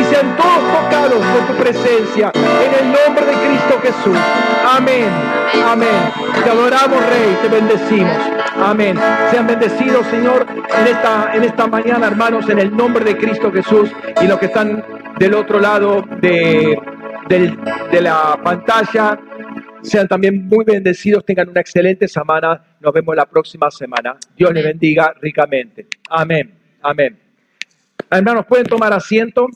y 0.01 0.05
sean 0.05 0.37
todos 0.37 0.61
tocados 0.83 1.25
por 1.27 1.47
tu 1.47 1.63
presencia, 1.63 2.33
en 2.35 2.85
el 2.85 2.93
nombre 2.93 3.27
de 3.27 3.33
Cristo 3.33 3.81
Jesús. 3.81 4.19
Amén, 4.77 5.09
amén. 5.65 6.13
Te 6.43 6.51
adoramos, 6.51 7.07
Rey, 7.07 7.39
te 7.43 7.49
bendecimos. 7.49 8.17
Amén. 8.63 8.99
Sean 9.31 9.47
bendecidos, 9.47 10.07
Señor, 10.09 10.47
en 10.51 10.87
esta, 10.87 11.31
en 11.35 11.45
esta 11.45 11.67
mañana, 11.67 12.09
hermanos, 12.09 12.49
en 12.49 12.59
el 12.59 12.77
nombre 12.77 13.05
de 13.05 13.17
Cristo 13.17 13.51
Jesús 13.53 13.91
y 14.21 14.27
los 14.27 14.39
que 14.39 14.47
están 14.47 14.83
del 15.21 15.35
otro 15.35 15.61
lado 15.61 16.03
de, 16.21 16.77
del- 17.29 17.57
de 17.93 18.01
la 18.01 18.41
pantalla. 18.43 19.21
Sean 19.83 20.09
también 20.09 20.47
muy 20.47 20.65
bendecidos, 20.65 21.25
tengan 21.25 21.49
una 21.51 21.61
excelente 21.61 22.09
semana. 22.09 22.63
Nos 22.81 22.93
vemos 22.93 23.15
la 23.15 23.27
próxima 23.27 23.71
semana. 23.71 24.17
Dios 24.37 24.53
les 24.53 24.65
bendiga 24.65 25.15
ricamente. 25.21 25.87
Amén. 26.09 26.53
Amén. 26.83 27.19
Hermanos, 28.11 28.47
pueden 28.47 28.67
tomar 28.67 28.93
asiento. 28.93 29.47